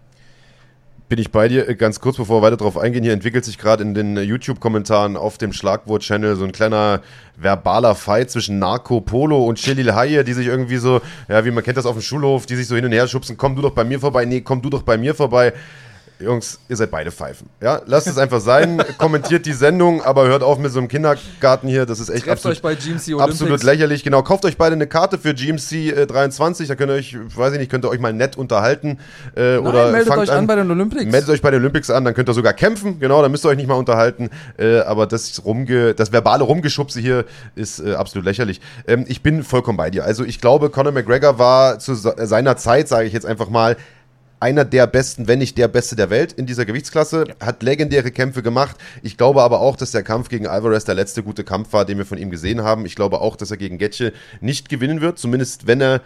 Bin 1.11 1.19
ich 1.19 1.33
bei 1.33 1.49
dir. 1.49 1.75
Ganz 1.75 1.99
kurz, 1.99 2.19
bevor 2.19 2.41
wir 2.41 2.47
weiter 2.47 2.57
drauf 2.57 2.79
eingehen, 2.79 3.03
hier 3.03 3.13
entwickelt 3.13 3.45
sich 3.45 3.59
gerade 3.59 3.83
in 3.83 3.95
den 3.95 4.17
YouTube-Kommentaren 4.17 5.17
auf 5.17 5.39
dem 5.39 5.53
Schlagwort-Channel 5.53 6.37
so 6.37 6.45
ein 6.45 6.53
kleiner 6.53 7.01
verbaler 7.37 7.97
Fight 7.97 8.31
zwischen 8.31 8.61
Narco 8.61 9.01
Polo 9.01 9.45
und 9.45 9.59
Chili 9.59 9.83
Haie, 9.87 10.23
die 10.23 10.35
sich 10.35 10.47
irgendwie 10.47 10.77
so, 10.77 11.01
ja, 11.27 11.45
wie 11.45 11.51
man 11.51 11.65
kennt 11.65 11.79
das 11.79 11.87
auf 11.87 11.95
dem 11.95 12.03
Schulhof, 12.03 12.47
die 12.47 12.55
sich 12.55 12.69
so 12.69 12.77
hin 12.77 12.85
und 12.85 12.93
her 12.93 13.09
schubsen, 13.09 13.37
komm 13.37 13.57
du 13.57 13.63
doch 13.63 13.73
bei 13.73 13.83
mir 13.83 13.99
vorbei, 13.99 14.25
nee, 14.25 14.41
komm 14.41 14.63
du 14.63 14.71
doch 14.71 14.83
bei 14.83 14.97
mir 14.97 15.17
vorbei. 15.17 15.53
Jungs, 16.21 16.61
ihr 16.69 16.77
seid 16.77 16.91
beide 16.91 17.11
Pfeifen. 17.11 17.49
Ja, 17.63 17.81
lasst 17.87 18.07
es 18.07 18.19
einfach 18.19 18.41
sein. 18.41 18.83
Kommentiert 18.99 19.47
die 19.47 19.53
Sendung, 19.53 20.03
aber 20.03 20.27
hört 20.27 20.43
auf 20.43 20.59
mit 20.59 20.71
so 20.71 20.79
einem 20.79 20.89
Kindergarten 20.89 21.67
hier. 21.67 21.87
Das 21.87 21.99
ist 21.99 22.09
echt 22.11 22.25
Trefft 22.25 22.45
absolut, 22.47 22.57
euch 22.59 22.63
bei 22.63 22.75
GMC 22.75 23.19
absolut 23.21 23.41
Olympics. 23.43 23.63
lächerlich. 23.63 24.05
Genau, 24.05 24.23
kauft 24.23 24.45
euch 24.45 24.57
beide 24.59 24.75
eine 24.75 24.87
Karte 24.87 25.17
für 25.19 25.33
GMC 25.35 25.73
äh, 25.97 26.07
23. 26.07 26.69
Da 26.69 26.75
könnt 26.75 26.91
ihr 26.91 26.97
euch, 26.97 27.17
weiß 27.37 27.55
ich 27.55 27.59
nicht, 27.59 27.71
könnt 27.71 27.85
ihr 27.85 27.89
euch 27.91 28.01
mal 28.01 28.13
nett 28.13 28.37
unterhalten. 28.37 28.99
Äh, 29.37 29.57
Nein, 29.57 29.59
oder 29.67 29.91
meldet 29.93 30.17
euch 30.17 30.31
an 30.31 30.47
bei 30.47 30.57
den 30.57 30.71
Olympics. 30.71 31.05
Meldet 31.11 31.31
euch 31.31 31.41
bei 31.43 31.51
den 31.51 31.61
Olympics 31.61 31.91
an, 31.91 32.05
dann 32.05 32.15
könnt 32.15 32.29
ihr 32.29 32.35
sogar 32.35 32.53
kämpfen. 32.53 33.01
Genau, 33.01 33.23
dann 33.23 33.31
müsst 33.31 33.45
ihr 33.45 33.49
euch 33.49 33.57
nicht 33.57 33.69
mal 33.69 33.75
unterhalten. 33.75 34.31
Äh, 34.59 34.81
aber 34.81 35.07
das, 35.07 35.43
rumge 35.45 35.95
das 35.95 36.13
verbale 36.13 36.45
Rumgeschubse 36.45 37.01
hier 37.01 37.25
ist 37.55 37.81
äh, 37.81 37.95
absolut 37.95 38.25
lächerlich. 38.27 38.61
Ähm, 38.87 39.05
ich 39.09 39.23
bin 39.23 39.43
vollkommen 39.43 39.79
bei 39.79 39.91
dir. 39.91 40.05
Also 40.05 40.25
ich 40.25 40.41
glaube, 40.41 40.71
Conor 40.71 40.93
McGregor 40.93 41.39
war 41.39 41.79
zu 41.79 41.95
se- 41.95 42.15
seiner 42.19 42.57
Zeit, 42.57 42.89
sage 42.89 43.07
ich 43.07 43.13
jetzt 43.13 43.27
einfach 43.27 43.49
mal, 43.49 43.77
einer 44.41 44.65
der 44.65 44.87
besten, 44.87 45.29
wenn 45.29 45.39
nicht 45.39 45.59
der 45.59 45.69
beste 45.69 45.97
der 45.97 46.11
Welt 46.11 46.33
in 46.33 46.47
dieser 46.47 46.65
Gewichtsklasse, 46.65 47.25
hat 47.41 47.63
legendäre 47.63 48.11
Kämpfe 48.11 48.43
gemacht. 48.43 48.77
Ich 49.03 49.17
glaube 49.17 49.43
aber 49.43 49.61
auch, 49.61 49.77
dass 49.77 49.93
der 49.93 50.03
Kampf 50.03 50.31
gegen 50.31 50.47
Alvarez 50.47 50.85
der 50.85 50.95
letzte 50.95 51.23
gute 51.23 51.45
Kampf 51.45 51.73
war, 51.73 51.85
den 51.85 51.99
wir 51.99 52.07
von 52.07 52.19
ihm 52.19 52.31
gesehen 52.31 52.63
haben. 52.63 52.87
Ich 52.87 52.97
glaube 52.97 53.21
auch, 53.21 53.37
dass 53.37 53.51
er 53.51 53.59
gegen 53.59 53.79
Getche 53.79 54.13
nicht 54.41 54.71
gewinnen 54.71 55.01
wird, 55.01 55.19
zumindest 55.19 55.67
wenn 55.67 55.81
er 55.81 56.01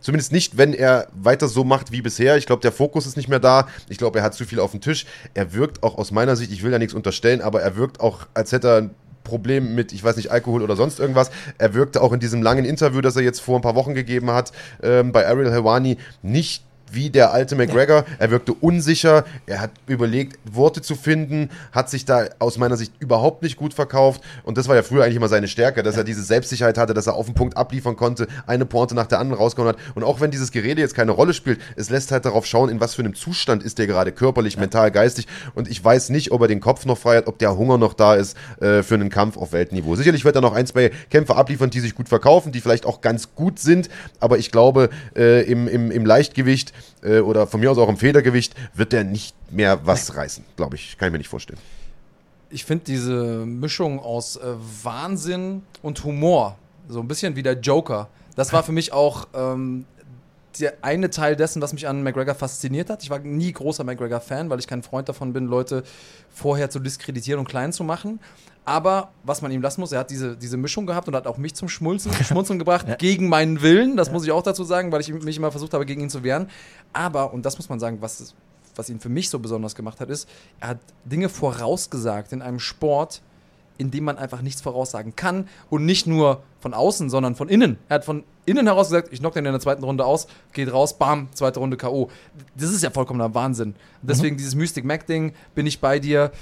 Zumindest 0.00 0.30
nicht, 0.30 0.56
wenn 0.56 0.74
er 0.74 1.08
weiter 1.12 1.48
so 1.48 1.64
macht 1.64 1.90
wie 1.90 2.02
bisher. 2.02 2.36
Ich 2.36 2.46
glaube, 2.46 2.62
der 2.62 2.70
Fokus 2.70 3.04
ist 3.04 3.16
nicht 3.16 3.28
mehr 3.28 3.40
da. 3.40 3.66
Ich 3.88 3.98
glaube, 3.98 4.20
er 4.20 4.24
hat 4.24 4.32
zu 4.34 4.44
viel 4.44 4.60
auf 4.60 4.70
dem 4.70 4.80
Tisch. 4.80 5.06
Er 5.34 5.52
wirkt 5.54 5.82
auch 5.82 5.98
aus 5.98 6.12
meiner 6.12 6.36
Sicht, 6.36 6.52
ich 6.52 6.62
will 6.62 6.70
ja 6.70 6.78
nichts 6.78 6.94
unterstellen, 6.94 7.40
aber 7.40 7.62
er 7.62 7.74
wirkt 7.74 7.98
auch, 7.98 8.28
als 8.32 8.52
hätte 8.52 8.68
er 8.68 8.76
ein 8.76 8.90
Problem 9.24 9.74
mit, 9.74 9.92
ich 9.92 10.04
weiß 10.04 10.16
nicht, 10.16 10.30
Alkohol 10.30 10.62
oder 10.62 10.76
sonst 10.76 11.00
irgendwas. 11.00 11.30
Er 11.58 11.74
wirkte 11.74 12.00
auch 12.00 12.12
in 12.12 12.20
diesem 12.20 12.42
langen 12.42 12.64
Interview, 12.64 13.00
das 13.00 13.16
er 13.16 13.22
jetzt 13.22 13.40
vor 13.40 13.56
ein 13.56 13.62
paar 13.62 13.74
Wochen 13.74 13.94
gegeben 13.94 14.30
hat, 14.30 14.52
ähm, 14.82 15.10
bei 15.10 15.26
Ariel 15.26 15.50
Helwani, 15.50 15.98
nicht 16.22 16.64
wie 16.92 17.10
der 17.10 17.32
alte 17.32 17.56
McGregor. 17.56 18.04
Er 18.18 18.30
wirkte 18.30 18.52
unsicher, 18.52 19.24
er 19.46 19.60
hat 19.60 19.70
überlegt, 19.86 20.38
Worte 20.50 20.82
zu 20.82 20.94
finden, 20.94 21.50
hat 21.72 21.90
sich 21.90 22.04
da 22.04 22.26
aus 22.38 22.58
meiner 22.58 22.76
Sicht 22.76 22.92
überhaupt 22.98 23.42
nicht 23.42 23.56
gut 23.56 23.74
verkauft. 23.74 24.22
Und 24.44 24.58
das 24.58 24.68
war 24.68 24.76
ja 24.76 24.82
früher 24.82 25.04
eigentlich 25.04 25.16
immer 25.16 25.28
seine 25.28 25.48
Stärke, 25.48 25.82
dass 25.82 25.96
er 25.96 26.04
diese 26.04 26.22
Selbstsicherheit 26.22 26.78
hatte, 26.78 26.94
dass 26.94 27.06
er 27.06 27.14
auf 27.14 27.26
den 27.26 27.34
Punkt 27.34 27.56
abliefern 27.56 27.96
konnte, 27.96 28.26
eine 28.46 28.66
Pointe 28.66 28.94
nach 28.94 29.06
der 29.06 29.18
anderen 29.18 29.40
rausgehauen 29.40 29.74
hat. 29.74 29.78
Und 29.94 30.04
auch 30.04 30.20
wenn 30.20 30.30
dieses 30.30 30.52
Gerede 30.52 30.80
jetzt 30.80 30.94
keine 30.94 31.12
Rolle 31.12 31.34
spielt, 31.34 31.60
es 31.76 31.90
lässt 31.90 32.12
halt 32.12 32.24
darauf 32.24 32.46
schauen, 32.46 32.68
in 32.68 32.80
was 32.80 32.94
für 32.94 33.02
einem 33.02 33.14
Zustand 33.14 33.62
ist 33.62 33.78
der 33.78 33.86
gerade 33.86 34.12
körperlich, 34.12 34.56
mental, 34.56 34.90
geistig. 34.90 35.26
Und 35.54 35.68
ich 35.68 35.82
weiß 35.82 36.10
nicht, 36.10 36.32
ob 36.32 36.42
er 36.42 36.48
den 36.48 36.60
Kopf 36.60 36.84
noch 36.86 36.98
frei 36.98 37.18
hat, 37.18 37.26
ob 37.26 37.38
der 37.38 37.56
Hunger 37.56 37.78
noch 37.78 37.94
da 37.94 38.14
ist 38.14 38.36
äh, 38.60 38.82
für 38.82 38.94
einen 38.94 39.10
Kampf 39.10 39.36
auf 39.36 39.52
Weltniveau. 39.52 39.96
Sicherlich 39.96 40.24
wird 40.24 40.36
er 40.36 40.42
noch 40.42 40.54
ein, 40.54 40.66
zwei 40.66 40.90
Kämpfe 41.10 41.36
abliefern, 41.36 41.70
die 41.70 41.80
sich 41.80 41.94
gut 41.94 42.08
verkaufen, 42.08 42.52
die 42.52 42.60
vielleicht 42.60 42.86
auch 42.86 43.00
ganz 43.00 43.34
gut 43.34 43.58
sind. 43.58 43.88
Aber 44.20 44.38
ich 44.38 44.50
glaube, 44.50 44.90
äh, 45.16 45.42
im, 45.42 45.68
im, 45.68 45.90
im 45.90 46.06
Leichtgewicht 46.06 46.72
äh, 47.02 47.20
oder 47.20 47.46
von 47.46 47.60
mir 47.60 47.70
aus 47.70 47.78
auch 47.78 47.88
im 47.88 47.96
Federgewicht 47.96 48.54
wird 48.74 48.92
der 48.92 49.04
nicht 49.04 49.34
mehr 49.50 49.86
was 49.86 50.16
reißen, 50.16 50.44
glaube 50.56 50.76
ich. 50.76 50.96
Kann 50.98 51.08
ich 51.08 51.12
mir 51.12 51.18
nicht 51.18 51.28
vorstellen. 51.28 51.58
ich 52.50 52.64
finde 52.64 52.84
diese 52.84 53.44
Mischung 53.46 54.00
aus 54.00 54.36
äh, 54.36 54.54
Wahnsinn 54.82 55.62
und 55.82 56.02
Humor, 56.04 56.56
so 56.88 57.00
ein 57.00 57.08
bisschen 57.08 57.36
wie 57.36 57.42
der 57.42 57.58
Joker, 57.60 58.08
das 58.36 58.52
war 58.52 58.62
für 58.62 58.72
mich 58.72 58.92
auch 58.92 59.26
ähm, 59.34 59.84
der 60.60 60.74
eine 60.82 61.10
Teil 61.10 61.36
dessen, 61.36 61.60
was 61.62 61.72
mich 61.72 61.88
an 61.88 62.02
McGregor 62.02 62.34
fasziniert 62.34 62.90
hat. 62.90 63.02
Ich 63.02 63.10
war 63.10 63.18
nie 63.18 63.52
großer 63.52 63.84
McGregor-Fan, 63.84 64.50
weil 64.50 64.58
ich 64.58 64.66
kein 64.66 64.82
Freund 64.82 65.08
davon 65.08 65.32
bin, 65.32 65.46
Leute 65.46 65.82
vorher 66.30 66.70
zu 66.70 66.78
diskreditieren 66.78 67.40
und 67.40 67.48
klein 67.48 67.72
zu 67.72 67.84
machen. 67.84 68.20
Aber 68.68 69.12
was 69.24 69.40
man 69.40 69.50
ihm 69.50 69.62
lassen 69.62 69.80
muss, 69.80 69.92
er 69.92 70.00
hat 70.00 70.10
diese, 70.10 70.36
diese 70.36 70.58
Mischung 70.58 70.84
gehabt 70.84 71.08
und 71.08 71.16
hat 71.16 71.26
auch 71.26 71.38
mich 71.38 71.54
zum 71.54 71.70
Schmunzeln, 71.70 72.14
Schmunzeln 72.22 72.58
gebracht, 72.58 72.98
gegen 72.98 73.30
meinen 73.30 73.62
Willen. 73.62 73.96
Das 73.96 74.12
muss 74.12 74.24
ich 74.24 74.30
auch 74.30 74.42
dazu 74.42 74.62
sagen, 74.62 74.92
weil 74.92 75.00
ich 75.00 75.10
mich 75.10 75.38
immer 75.38 75.50
versucht 75.50 75.72
habe, 75.72 75.86
gegen 75.86 76.02
ihn 76.02 76.10
zu 76.10 76.22
wehren. 76.22 76.50
Aber, 76.92 77.32
und 77.32 77.46
das 77.46 77.56
muss 77.56 77.70
man 77.70 77.80
sagen, 77.80 78.02
was, 78.02 78.34
was 78.76 78.90
ihn 78.90 79.00
für 79.00 79.08
mich 79.08 79.30
so 79.30 79.38
besonders 79.38 79.74
gemacht 79.74 80.00
hat, 80.00 80.10
ist, 80.10 80.28
er 80.60 80.68
hat 80.68 80.80
Dinge 81.06 81.30
vorausgesagt 81.30 82.34
in 82.34 82.42
einem 82.42 82.58
Sport, 82.58 83.22
in 83.78 83.90
dem 83.90 84.04
man 84.04 84.18
einfach 84.18 84.42
nichts 84.42 84.60
voraussagen 84.60 85.16
kann 85.16 85.48
und 85.70 85.86
nicht 85.86 86.06
nur 86.06 86.42
von 86.60 86.74
außen, 86.74 87.08
sondern 87.08 87.36
von 87.36 87.48
innen. 87.48 87.78
Er 87.88 87.94
hat 87.94 88.04
von 88.04 88.24
innen 88.44 88.66
heraus 88.66 88.88
gesagt, 88.88 89.08
ich 89.12 89.20
knock 89.20 89.32
den 89.32 89.46
in 89.46 89.52
der 89.52 89.60
zweiten 89.60 89.82
Runde 89.82 90.04
aus, 90.04 90.26
geht 90.52 90.70
raus, 90.70 90.98
bam, 90.98 91.28
zweite 91.32 91.60
Runde 91.60 91.78
K.O. 91.78 92.10
Das 92.54 92.70
ist 92.70 92.82
ja 92.82 92.90
vollkommener 92.90 93.32
Wahnsinn. 93.34 93.76
Deswegen 94.02 94.36
dieses 94.36 94.54
Mystic 94.54 94.84
Mac-Ding, 94.84 95.32
bin 95.54 95.66
ich 95.66 95.80
bei 95.80 96.00
dir. 96.00 96.32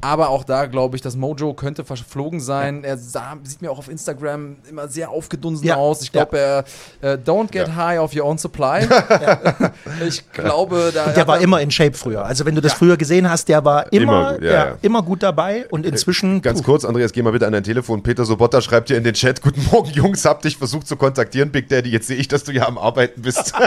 Aber 0.00 0.28
auch 0.28 0.44
da 0.44 0.66
glaube 0.66 0.94
ich, 0.96 1.02
das 1.02 1.16
Mojo 1.16 1.54
könnte 1.54 1.84
verflogen 1.84 2.38
sein. 2.40 2.84
Er 2.84 2.96
sah, 2.96 3.36
sieht 3.42 3.62
mir 3.62 3.70
auch 3.70 3.78
auf 3.78 3.88
Instagram 3.88 4.56
immer 4.70 4.86
sehr 4.86 5.10
aufgedunsen 5.10 5.66
Ja. 5.66 5.74
aus. 5.74 6.02
Ich 6.02 6.12
glaube, 6.12 6.38
er 6.38 6.64
äh, 7.00 7.16
don't 7.16 7.50
get 7.50 7.66
Ja. 7.68 7.74
high 7.76 7.98
off 7.98 8.14
your 8.14 8.24
own 8.24 8.38
supply. 8.38 8.86
ich 10.06 10.30
glaube, 10.32 10.92
da 10.94 11.08
Der 11.08 11.26
war 11.26 11.40
immer 11.40 11.60
in 11.60 11.70
Shape 11.70 11.94
früher. 11.96 12.24
Also 12.24 12.44
wenn 12.46 12.54
du 12.54 12.60
das 12.60 12.74
früher 12.74 12.96
gesehen 12.96 13.28
hast, 13.28 13.48
der 13.48 13.64
war 13.64 13.92
immer, 13.92 13.98
Immer 14.02 14.32
gut, 14.34 14.42
ja, 14.42 14.50
ja, 14.52 14.66
ja. 14.66 14.76
immer 14.82 15.02
gut 15.02 15.22
dabei 15.22 15.66
und 15.70 15.84
inzwischen. 15.84 16.42
Ganz 16.42 16.60
puh. 16.62 16.66
kurz, 16.72 16.84
Andreas, 16.84 17.12
geh 17.12 17.22
mal 17.22 17.32
bitte 17.32 17.46
an 17.46 17.52
dein 17.52 17.64
Telefon. 17.64 18.02
Peter 18.02 18.24
Sobotta 18.24 18.60
schreibt 18.60 18.90
dir 18.90 18.96
in 18.96 19.04
den 19.04 19.14
Chat: 19.14 19.42
Guten 19.42 19.64
Morgen, 19.72 19.90
Jungs, 19.90 20.24
hab 20.24 20.42
dich 20.42 20.56
versucht 20.56 20.86
zu 20.86 20.96
kontaktieren, 20.96 21.50
Big 21.50 21.68
Daddy. 21.68 21.90
Jetzt 21.90 22.06
sehe 22.06 22.16
ich, 22.16 22.28
dass 22.28 22.44
du 22.44 22.52
ja 22.52 22.68
am 22.68 22.78
Arbeiten 22.78 23.20
bist. 23.22 23.52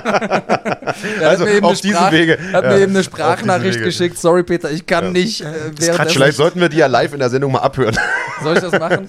Er 1.21 1.29
Also, 1.29 1.45
hat 1.47 1.63
auf 1.63 1.79
diesem 1.81 2.11
Wege. 2.11 2.37
Hat 2.51 2.63
Ja, 2.63 2.69
mir 2.71 2.79
eben 2.79 2.91
eine 2.91 3.03
Sprachnachricht 3.03 3.81
geschickt. 3.81 4.17
Sorry, 4.17 4.43
Peter, 4.43 4.69
ich 4.69 4.85
kann 4.85 5.11
nicht. 5.13 5.41
Äh, 5.41 5.45
währenddessen- 5.77 6.20
Vielleicht 6.21 6.37
sollten 6.37 6.61
wir 6.61 6.69
die 6.69 6.77
ja 6.77 6.85
live 6.85 7.13
in 7.13 7.19
der 7.19 7.31
Sendung 7.31 7.51
mal 7.51 7.61
abhören. 7.61 7.97
Soll 8.43 8.55
ich 8.55 8.61
das 8.61 8.79
machen? 8.79 9.07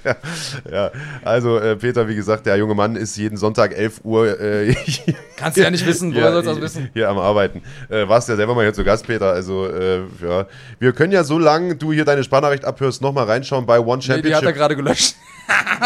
ja, 0.72 0.90
also 1.24 1.58
äh, 1.58 1.76
Peter, 1.76 2.06
wie 2.08 2.14
gesagt, 2.14 2.46
der 2.46 2.56
junge 2.56 2.74
Mann 2.74 2.96
ist 2.96 3.16
jeden 3.16 3.36
Sonntag 3.36 3.76
11 3.76 4.00
Uhr 4.04 4.40
äh, 4.40 4.74
Kannst 5.36 5.56
du 5.56 5.62
ja 5.62 5.70
nicht 5.70 5.86
wissen, 5.86 6.14
woher 6.14 6.32
sollst 6.32 6.48
du 6.48 6.54
das 6.54 6.62
wissen? 6.62 6.90
Hier 6.92 7.08
am 7.08 7.18
Arbeiten. 7.18 7.62
Äh, 7.88 8.08
warst 8.08 8.28
ja 8.28 8.36
selber 8.36 8.54
mal 8.54 8.62
hier 8.62 8.74
zu 8.74 8.84
Gast, 8.84 9.06
Peter. 9.06 9.32
Also, 9.32 9.66
äh, 9.68 10.00
ja. 10.22 10.46
Wir 10.78 10.92
können 10.92 11.12
ja, 11.12 11.24
solange 11.24 11.76
du 11.76 11.92
hier 11.92 12.04
deine 12.04 12.22
Sprachnachricht 12.24 12.64
abhörst, 12.64 13.00
nochmal 13.02 13.24
reinschauen 13.24 13.66
bei 13.66 13.78
One 13.80 14.02
Nee, 14.06 14.22
die 14.22 14.34
hat 14.34 14.42
er 14.42 14.52
Championship. 14.52 14.56
gerade 14.56 14.76
gelöscht. 14.76 15.14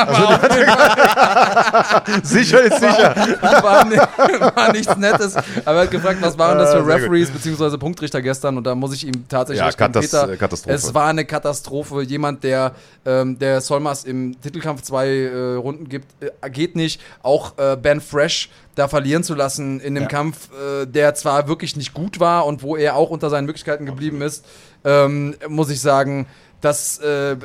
sicher 2.23 2.61
ist 2.63 2.81
sicher. 2.81 3.15
war, 3.63 3.85
ni- 3.87 3.97
war 3.97 4.73
nichts 4.73 4.97
Nettes. 4.97 5.37
Aber 5.65 5.79
er 5.79 5.83
hat 5.85 5.91
gefragt, 5.91 6.19
was 6.21 6.37
waren 6.39 6.59
das 6.59 6.71
Ah, 6.75 6.79
für 6.81 6.85
sehr 6.85 6.95
Referees 6.97 7.31
bzw. 7.31 7.77
Punktrichter 7.79 8.21
gestern? 8.23 8.57
Und 8.59 8.65
da 8.67 8.75
muss 8.75 8.95
ich 8.95 9.07
ihm 9.07 9.27
tatsächlich 9.29 9.61
Ja, 9.61 9.67
recht 9.67 9.79
geben, 9.79 9.93
Katas- 9.95 10.39
Katastrophe. 10.39 10.75
Es 10.75 10.95
war 10.95 11.09
eine 11.09 11.25
Katastrophe. 11.25 12.03
Jemand, 12.03 12.45
der, 12.45 12.73
ähm, 13.07 13.39
der 13.39 13.61
Solmas 13.61 14.05
im 14.05 14.41
Titelkampf 14.41 14.83
zwei 14.83 15.09
äh, 15.09 15.55
Runden 15.55 15.89
gibt, 15.89 16.07
äh, 16.23 16.51
geht 16.51 16.77
nicht. 16.77 17.01
Auch 17.23 17.59
äh, 17.59 17.77
Ben 17.77 18.01
Fresh 18.01 18.51
da 18.75 18.89
verlieren 18.89 19.23
zu 19.23 19.35
lassen 19.35 19.81
in 19.81 19.97
einem 19.97 20.05
Ja. 20.05 20.09
Kampf, 20.09 20.49
äh, 20.53 20.87
der 20.87 21.15
zwar 21.15 21.49
wirklich 21.49 21.77
nicht 21.77 21.95
gut 21.95 22.21
war 22.21 22.47
und 22.47 22.63
wo 22.63 22.77
er 22.77 22.97
auch 22.97 23.11
unter 23.11 23.31
seinen 23.31 23.47
Möglichkeiten 23.47 23.87
geblieben 23.87 24.21
ist, 24.23 24.45
ähm, 24.85 25.35
muss 25.49 25.71
ich 25.71 25.81
sagen, 25.81 26.27
das, 26.61 26.99
äh, 26.99 27.37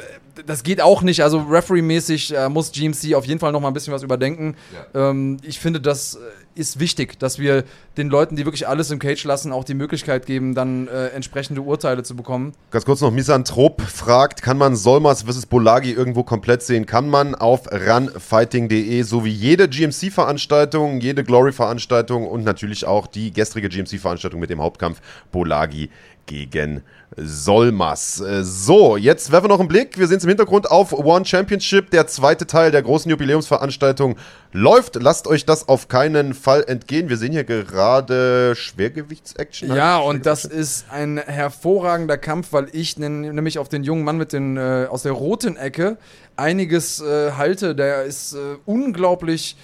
das 0.46 0.64
geht 0.64 0.80
auch 0.82 1.02
nicht. 1.02 1.22
Also 1.24 1.40
Referee-mäßig 1.40 2.34
äh, 2.36 2.48
muss 2.48 2.72
GMC 2.72 3.16
auf 3.16 3.26
jeden 3.26 3.40
Fall 3.42 3.52
noch 3.52 3.60
mal 3.60 3.68
ein 3.68 3.74
bisschen 3.74 3.94
was 3.94 4.02
überdenken. 4.04 4.56
Ähm, 4.96 5.38
ich 5.44 5.60
finde, 5.60 5.82
das 5.82 6.16
äh, 6.16 6.20
ist 6.56 6.80
wichtig, 6.80 7.20
dass 7.20 7.40
wir 7.40 7.64
den 7.98 8.10
Leuten, 8.10 8.36
die 8.36 8.46
wirklich 8.46 8.68
alles 8.68 8.92
im 8.92 9.00
Cage 9.00 9.24
lassen, 9.24 9.52
auch 9.52 9.64
die 9.64 9.74
Möglichkeit 9.74 10.26
geben, 10.26 10.56
dann 10.56 10.88
äh, 10.88 11.08
entsprechende 11.08 11.62
Urteile 11.62 12.04
zu 12.04 12.16
bekommen. 12.16 12.54
Ganz 12.72 12.86
kurz 12.86 13.02
noch, 13.02 13.12
Misanthrop 13.12 13.82
fragt, 13.82 14.42
kann 14.42 14.58
man 14.58 14.76
Solmas 14.76 15.24
vs. 15.24 15.46
Bolagi 15.46 15.92
irgendwo 15.92 16.24
komplett 16.24 16.62
sehen? 16.62 16.86
Kann 16.86 17.10
man 17.10 17.36
auf 17.36 17.68
runfighting.de, 17.72 19.02
so 19.04 19.26
wie 19.26 19.32
jede 19.32 19.70
GMC-Veranstaltung, 19.70 21.00
jede 21.02 21.24
Glory-Veranstaltung 21.24 22.28
und 22.28 22.44
natürlich 22.44 22.86
auch 22.86 23.08
die 23.08 23.32
gestrige 23.32 23.70
GMC-Veranstaltung 23.70 24.40
mit 24.40 24.50
dem 24.50 24.62
Hauptkampf 24.62 25.02
Bolagi 25.32 25.90
gegen 26.26 26.84
Solmas. 27.18 28.22
Äh, 28.22 28.44
So, 28.44 28.98
jetzt 28.98 29.32
werfen 29.32 29.46
wir 29.46 29.50
noch 29.50 29.60
einen 29.60 29.68
Blick. 29.68 29.98
Wir 29.98 30.08
sehen 30.08 30.18
es 30.18 30.24
im 30.24 30.30
Hintergrund 30.30 30.70
auf 30.70 30.94
One 30.94 31.26
Championship. 31.26 31.90
Der 31.92 32.08
zweite 32.08 32.46
Teil 32.46 32.72
der 32.72 32.82
großen 32.82 33.10
Jubiläumsveranstaltung 33.10 34.16
läuft. 34.52 34.96
Lasst 34.96 35.28
euch 35.28 35.46
das 35.46 35.68
auf 35.68 35.88
keinen 35.88 36.34
Fall 36.34 36.64
entgehen. 36.68 37.10
Wir 37.10 37.18
sehen 37.18 37.32
hier 37.32 37.44
gerade 37.44 38.54
Schwergewichts-Action. 38.56 39.76
Ja, 39.76 39.98
und 39.98 40.26
das 40.26 40.46
ist 40.46 40.86
ein 40.92 41.18
hervorragender 41.18 42.18
Kampf, 42.18 42.54
weil 42.54 42.68
ich 42.74 42.98
nämlich 42.98 43.60
auf 43.60 43.70
den 43.70 43.84
jungen 43.84 44.04
Mann 44.04 44.18
mit 44.18 44.34
den 44.34 44.58
äh, 44.58 44.88
aus 44.90 45.04
der 45.04 45.14
roten 45.14 45.58
Ecke 45.58 45.98
einiges 46.36 47.02
äh, 47.02 47.32
halte. 47.32 47.76
Der 47.76 48.04
ist 48.04 48.34
äh, 48.34 48.38
unglaublich 48.66 49.58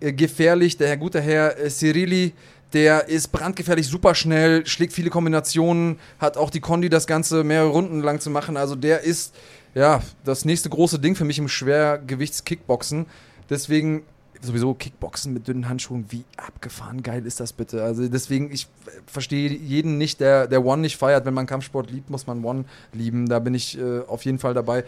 äh, 0.00 0.12
gefährlich. 0.12 0.76
Der 0.76 0.88
Herr 0.88 0.96
gute 0.96 1.20
Herr 1.20 1.58
äh, 1.58 1.70
Cyrili, 1.70 2.32
der 2.72 3.08
ist 3.08 3.28
brandgefährlich, 3.28 3.86
super 3.86 4.14
schnell, 4.14 4.66
schlägt 4.66 4.92
viele 4.92 5.10
Kombinationen, 5.10 5.98
hat 6.18 6.36
auch 6.36 6.50
die 6.50 6.60
Kondi, 6.60 6.88
das 6.88 7.06
Ganze 7.06 7.44
mehrere 7.44 7.70
Runden 7.70 8.00
lang 8.00 8.20
zu 8.20 8.30
machen. 8.30 8.56
Also 8.56 8.76
der 8.76 9.00
ist 9.00 9.34
ja 9.74 10.02
das 10.24 10.44
nächste 10.44 10.68
große 10.68 10.98
Ding 10.98 11.14
für 11.14 11.24
mich 11.24 11.38
im 11.38 11.48
Schwergewichts-Kickboxen. 11.48 13.06
Deswegen 13.48 14.02
sowieso 14.40 14.74
Kickboxen 14.74 15.32
mit 15.32 15.48
dünnen 15.48 15.68
Handschuhen, 15.68 16.06
wie 16.10 16.24
abgefahren 16.36 17.02
geil 17.02 17.26
ist 17.26 17.40
das 17.40 17.52
bitte? 17.52 17.82
Also 17.82 18.06
deswegen, 18.08 18.52
ich 18.52 18.68
äh, 18.86 18.90
verstehe 19.06 19.50
jeden 19.50 19.98
nicht, 19.98 20.20
der, 20.20 20.46
der 20.46 20.64
One 20.64 20.82
nicht 20.82 20.96
feiert. 20.96 21.24
Wenn 21.24 21.34
man 21.34 21.46
Kampfsport 21.46 21.90
liebt, 21.90 22.10
muss 22.10 22.26
man 22.26 22.44
One 22.44 22.64
lieben. 22.92 23.28
Da 23.28 23.38
bin 23.38 23.54
ich 23.54 23.78
äh, 23.78 24.00
auf 24.06 24.24
jeden 24.24 24.38
Fall 24.38 24.54
dabei. 24.54 24.84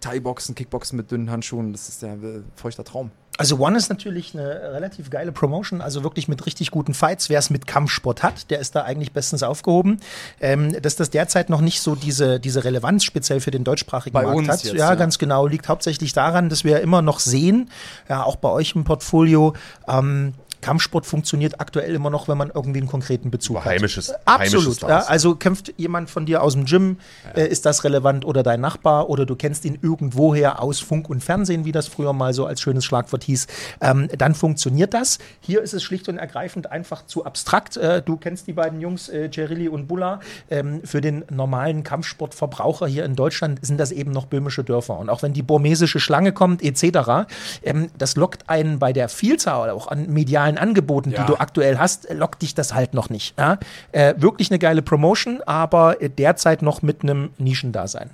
Thai-Boxen, 0.00 0.54
Kickboxen 0.54 0.96
mit 0.96 1.10
dünnen 1.10 1.30
Handschuhen, 1.30 1.72
das 1.72 1.88
ist 1.88 2.02
der 2.02 2.14
äh, 2.14 2.42
feuchter 2.56 2.84
Traum. 2.84 3.12
Also 3.42 3.58
One 3.58 3.76
ist 3.76 3.88
natürlich 3.88 4.34
eine 4.34 4.72
relativ 4.72 5.10
geile 5.10 5.32
Promotion, 5.32 5.80
also 5.80 6.04
wirklich 6.04 6.28
mit 6.28 6.46
richtig 6.46 6.70
guten 6.70 6.94
Fights. 6.94 7.28
Wer 7.28 7.40
es 7.40 7.50
mit 7.50 7.66
Kampfsport 7.66 8.22
hat, 8.22 8.50
der 8.50 8.60
ist 8.60 8.76
da 8.76 8.82
eigentlich 8.82 9.12
bestens 9.12 9.42
aufgehoben. 9.42 9.98
Ähm, 10.40 10.80
dass 10.80 10.94
das 10.94 11.10
derzeit 11.10 11.50
noch 11.50 11.60
nicht 11.60 11.80
so 11.80 11.96
diese, 11.96 12.38
diese 12.38 12.62
Relevanz 12.62 13.02
speziell 13.02 13.40
für 13.40 13.50
den 13.50 13.64
deutschsprachigen 13.64 14.14
Bei 14.14 14.22
Markt 14.22 14.48
hat. 14.48 14.62
jetzt, 14.62 14.74
ja, 14.74 14.90
ja. 14.90 14.94
ganz 14.94 15.18
genau. 15.18 15.48
Liegt 15.48 15.68
hauptsächlich 15.68 16.12
daran, 16.12 16.50
dass 16.50 16.62
wir 16.62 16.80
immer 16.80 17.02
noch 17.02 17.18
sehen, 17.18 17.68
ja, 18.08 18.22
auch 18.22 18.36
bei 18.36 18.48
euch 18.48 18.76
im 18.76 18.84
Portfolio, 18.84 19.54
ähm, 19.88 20.34
Kampfsport 20.62 21.04
funktioniert 21.04 21.60
aktuell 21.60 21.94
immer 21.94 22.08
noch, 22.08 22.28
wenn 22.28 22.38
man 22.38 22.50
irgendwie 22.54 22.80
einen 22.80 22.88
konkreten 22.88 23.30
Bezug 23.30 23.58
hat. 23.58 23.66
Heimisches, 23.66 24.10
Absolut. 24.24 24.64
heimisches 24.64 24.80
Ja, 24.80 24.98
also 25.00 25.34
kämpft 25.34 25.74
jemand 25.76 26.08
von 26.08 26.24
dir 26.24 26.42
aus 26.42 26.54
dem 26.54 26.64
Gym, 26.64 26.96
äh, 27.34 27.46
ist 27.46 27.66
das 27.66 27.84
relevant 27.84 28.24
oder 28.24 28.42
dein 28.42 28.60
Nachbar 28.60 29.10
oder 29.10 29.26
du 29.26 29.36
kennst 29.36 29.64
ihn 29.64 29.78
irgendwoher 29.82 30.62
aus 30.62 30.80
Funk 30.80 31.10
und 31.10 31.22
Fernsehen, 31.22 31.64
wie 31.64 31.72
das 31.72 31.88
früher 31.88 32.12
mal 32.12 32.32
so 32.32 32.46
als 32.46 32.60
schönes 32.60 32.84
Schlagwort 32.84 33.24
hieß, 33.24 33.46
ähm, 33.80 34.08
dann 34.16 34.34
funktioniert 34.34 34.94
das. 34.94 35.18
Hier 35.40 35.62
ist 35.62 35.74
es 35.74 35.82
schlicht 35.82 36.08
und 36.08 36.18
ergreifend 36.18 36.70
einfach 36.70 37.04
zu 37.06 37.24
abstrakt. 37.24 37.76
Äh, 37.76 38.02
du 38.02 38.16
kennst 38.16 38.46
die 38.46 38.52
beiden 38.52 38.80
Jungs, 38.80 39.08
äh, 39.08 39.28
Cerilli 39.32 39.68
und 39.68 39.88
Bulla. 39.88 40.20
Ähm, 40.50 40.82
für 40.84 41.00
den 41.00 41.24
normalen 41.30 41.82
Kampfsportverbraucher 41.82 42.86
hier 42.86 43.04
in 43.04 43.16
Deutschland 43.16 43.64
sind 43.64 43.78
das 43.78 43.92
eben 43.92 44.12
noch 44.12 44.26
böhmische 44.26 44.64
Dörfer. 44.64 44.98
Und 44.98 45.10
auch 45.10 45.22
wenn 45.22 45.32
die 45.32 45.42
burmesische 45.42 46.00
Schlange 46.00 46.32
kommt, 46.32 46.62
etc., 46.62 47.26
ähm, 47.62 47.90
das 47.98 48.16
lockt 48.16 48.48
einen 48.48 48.78
bei 48.78 48.92
der 48.92 49.08
Vielzahl 49.08 49.70
auch 49.70 49.88
an 49.88 50.12
medialen 50.12 50.51
Angeboten, 50.58 51.10
Ja. 51.10 51.22
die 51.22 51.26
du 51.32 51.38
aktuell 51.38 51.78
hast, 51.78 52.06
äh, 52.08 52.14
lockt 52.14 52.42
dich 52.42 52.54
das 52.54 52.74
halt 52.74 52.94
noch 52.94 53.10
nicht. 53.10 53.38
Ja? 53.38 53.58
Äh, 53.92 54.14
wirklich 54.18 54.50
eine 54.50 54.58
geile 54.58 54.82
Promotion, 54.82 55.40
aber 55.46 56.00
äh, 56.02 56.08
derzeit 56.10 56.62
noch 56.62 56.82
mit 56.82 57.02
einem 57.02 57.30
Nischendasein. 57.38 58.10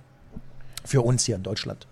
Für 0.85 1.03
uns 1.03 1.25
hier 1.25 1.37
in 1.37 1.43
Deutschland. 1.43 1.87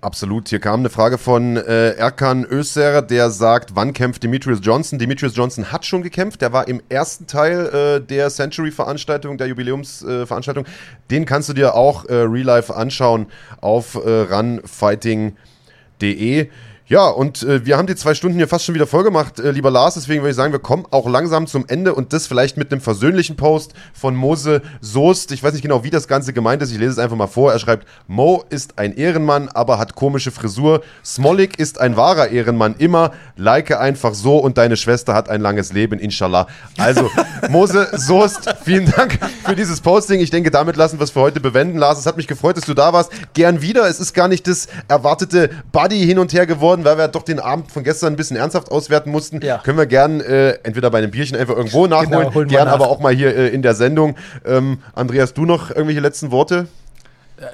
Absolut. 0.00 0.48
Hier 0.50 0.58
kam 0.58 0.80
eine 0.80 0.90
Frage 0.90 1.16
von 1.16 1.56
äh, 1.56 1.92
Erkan 1.92 2.44
Öser, 2.44 3.00
der 3.00 3.30
sagt, 3.30 3.74
wann 3.74 3.94
kämpft 3.94 4.22
Demetrius 4.22 4.58
Johnson? 4.60 4.98
Demetrius 4.98 5.34
Johnson 5.34 5.72
hat 5.72 5.86
schon 5.86 6.02
gekämpft. 6.02 6.42
Der 6.42 6.52
war 6.52 6.68
im 6.68 6.82
ersten 6.90 7.26
Teil 7.26 7.66
äh, 7.68 8.00
der 8.06 8.28
Century-Veranstaltung, 8.28 9.38
der 9.38 9.46
Jubiläumsveranstaltung. 9.46 10.66
Den 11.10 11.24
kannst 11.24 11.48
du 11.48 11.54
dir 11.54 11.74
auch 11.74 12.04
äh, 12.04 12.16
real 12.16 12.44
life 12.44 12.74
anschauen 12.74 13.28
auf 13.62 13.94
äh, 13.94 13.98
runfighting.de. 14.30 16.48
Ja, 16.86 17.08
und 17.08 17.42
äh, 17.42 17.64
wir 17.64 17.78
haben 17.78 17.86
die 17.86 17.96
zwei 17.96 18.12
Stunden 18.12 18.36
hier 18.36 18.46
fast 18.46 18.66
schon 18.66 18.74
wieder 18.74 18.86
voll 18.86 19.04
gemacht, 19.04 19.40
äh, 19.40 19.52
lieber 19.52 19.70
Lars. 19.70 19.94
Deswegen 19.94 20.20
würde 20.20 20.32
ich 20.32 20.36
sagen, 20.36 20.52
wir 20.52 20.58
kommen 20.58 20.84
auch 20.90 21.08
langsam 21.08 21.46
zum 21.46 21.64
Ende 21.66 21.94
und 21.94 22.12
das 22.12 22.26
vielleicht 22.26 22.58
mit 22.58 22.70
einem 22.70 22.82
versöhnlichen 22.82 23.36
Post 23.36 23.72
von 23.94 24.14
Mose 24.14 24.60
Soest. 24.82 25.32
Ich 25.32 25.42
weiß 25.42 25.54
nicht 25.54 25.62
genau, 25.62 25.82
wie 25.82 25.88
das 25.88 26.08
Ganze 26.08 26.34
gemeint 26.34 26.60
ist. 26.60 26.72
Ich 26.72 26.78
lese 26.78 26.90
es 26.90 26.98
einfach 26.98 27.16
mal 27.16 27.26
vor. 27.26 27.52
Er 27.52 27.58
schreibt: 27.58 27.88
Mo 28.06 28.44
ist 28.50 28.78
ein 28.78 28.94
Ehrenmann, 28.94 29.48
aber 29.48 29.78
hat 29.78 29.94
komische 29.94 30.30
Frisur. 30.30 30.82
Smolik 31.02 31.58
ist 31.58 31.80
ein 31.80 31.96
wahrer 31.96 32.28
Ehrenmann 32.28 32.74
immer. 32.76 33.12
Like 33.36 33.74
einfach 33.80 34.12
so 34.12 34.36
und 34.36 34.58
deine 34.58 34.76
Schwester 34.76 35.14
hat 35.14 35.30
ein 35.30 35.40
langes 35.40 35.72
Leben, 35.72 35.98
inshallah. 35.98 36.48
Also, 36.76 37.10
Mose 37.48 37.88
Soest, 37.94 38.56
vielen 38.62 38.90
Dank 38.90 39.18
für 39.46 39.56
dieses 39.56 39.80
Posting. 39.80 40.20
Ich 40.20 40.30
denke, 40.30 40.50
damit 40.50 40.76
lassen 40.76 40.98
wir 40.98 41.04
es 41.04 41.12
für 41.12 41.20
heute 41.20 41.40
bewenden. 41.40 41.78
Lars, 41.78 41.98
es 41.98 42.04
hat 42.04 42.18
mich 42.18 42.26
gefreut, 42.26 42.58
dass 42.58 42.66
du 42.66 42.74
da 42.74 42.92
warst. 42.92 43.10
Gern 43.32 43.62
wieder. 43.62 43.88
Es 43.88 44.00
ist 44.00 44.12
gar 44.12 44.28
nicht 44.28 44.46
das 44.46 44.68
erwartete 44.86 45.48
Buddy 45.72 46.04
hin 46.04 46.18
und 46.18 46.34
her 46.34 46.46
geworden, 46.46 46.73
weil 46.82 46.98
wir 46.98 47.06
doch 47.08 47.22
den 47.22 47.38
Abend 47.38 47.70
von 47.70 47.84
gestern 47.84 48.14
ein 48.14 48.16
bisschen 48.16 48.36
ernsthaft 48.36 48.70
auswerten 48.72 49.10
mussten. 49.12 49.40
Ja. 49.42 49.58
Können 49.58 49.78
wir 49.78 49.86
gern 49.86 50.20
äh, 50.20 50.52
entweder 50.64 50.90
bei 50.90 50.98
einem 50.98 51.10
Bierchen 51.10 51.36
einfach 51.36 51.54
irgendwo 51.56 51.86
nachholen, 51.86 52.10
Genau, 52.10 52.34
holen 52.34 52.50
wir 52.50 52.56
gern 52.56 52.66
nach. 52.68 52.74
aber 52.74 52.88
auch 52.88 53.00
mal 53.00 53.14
hier 53.14 53.36
äh, 53.36 53.48
in 53.48 53.60
der 53.62 53.74
Sendung. 53.74 54.16
Ähm, 54.46 54.78
Andreas, 54.94 55.34
du 55.34 55.44
noch 55.44 55.68
irgendwelche 55.70 56.00
letzten 56.00 56.30
Worte? 56.30 56.66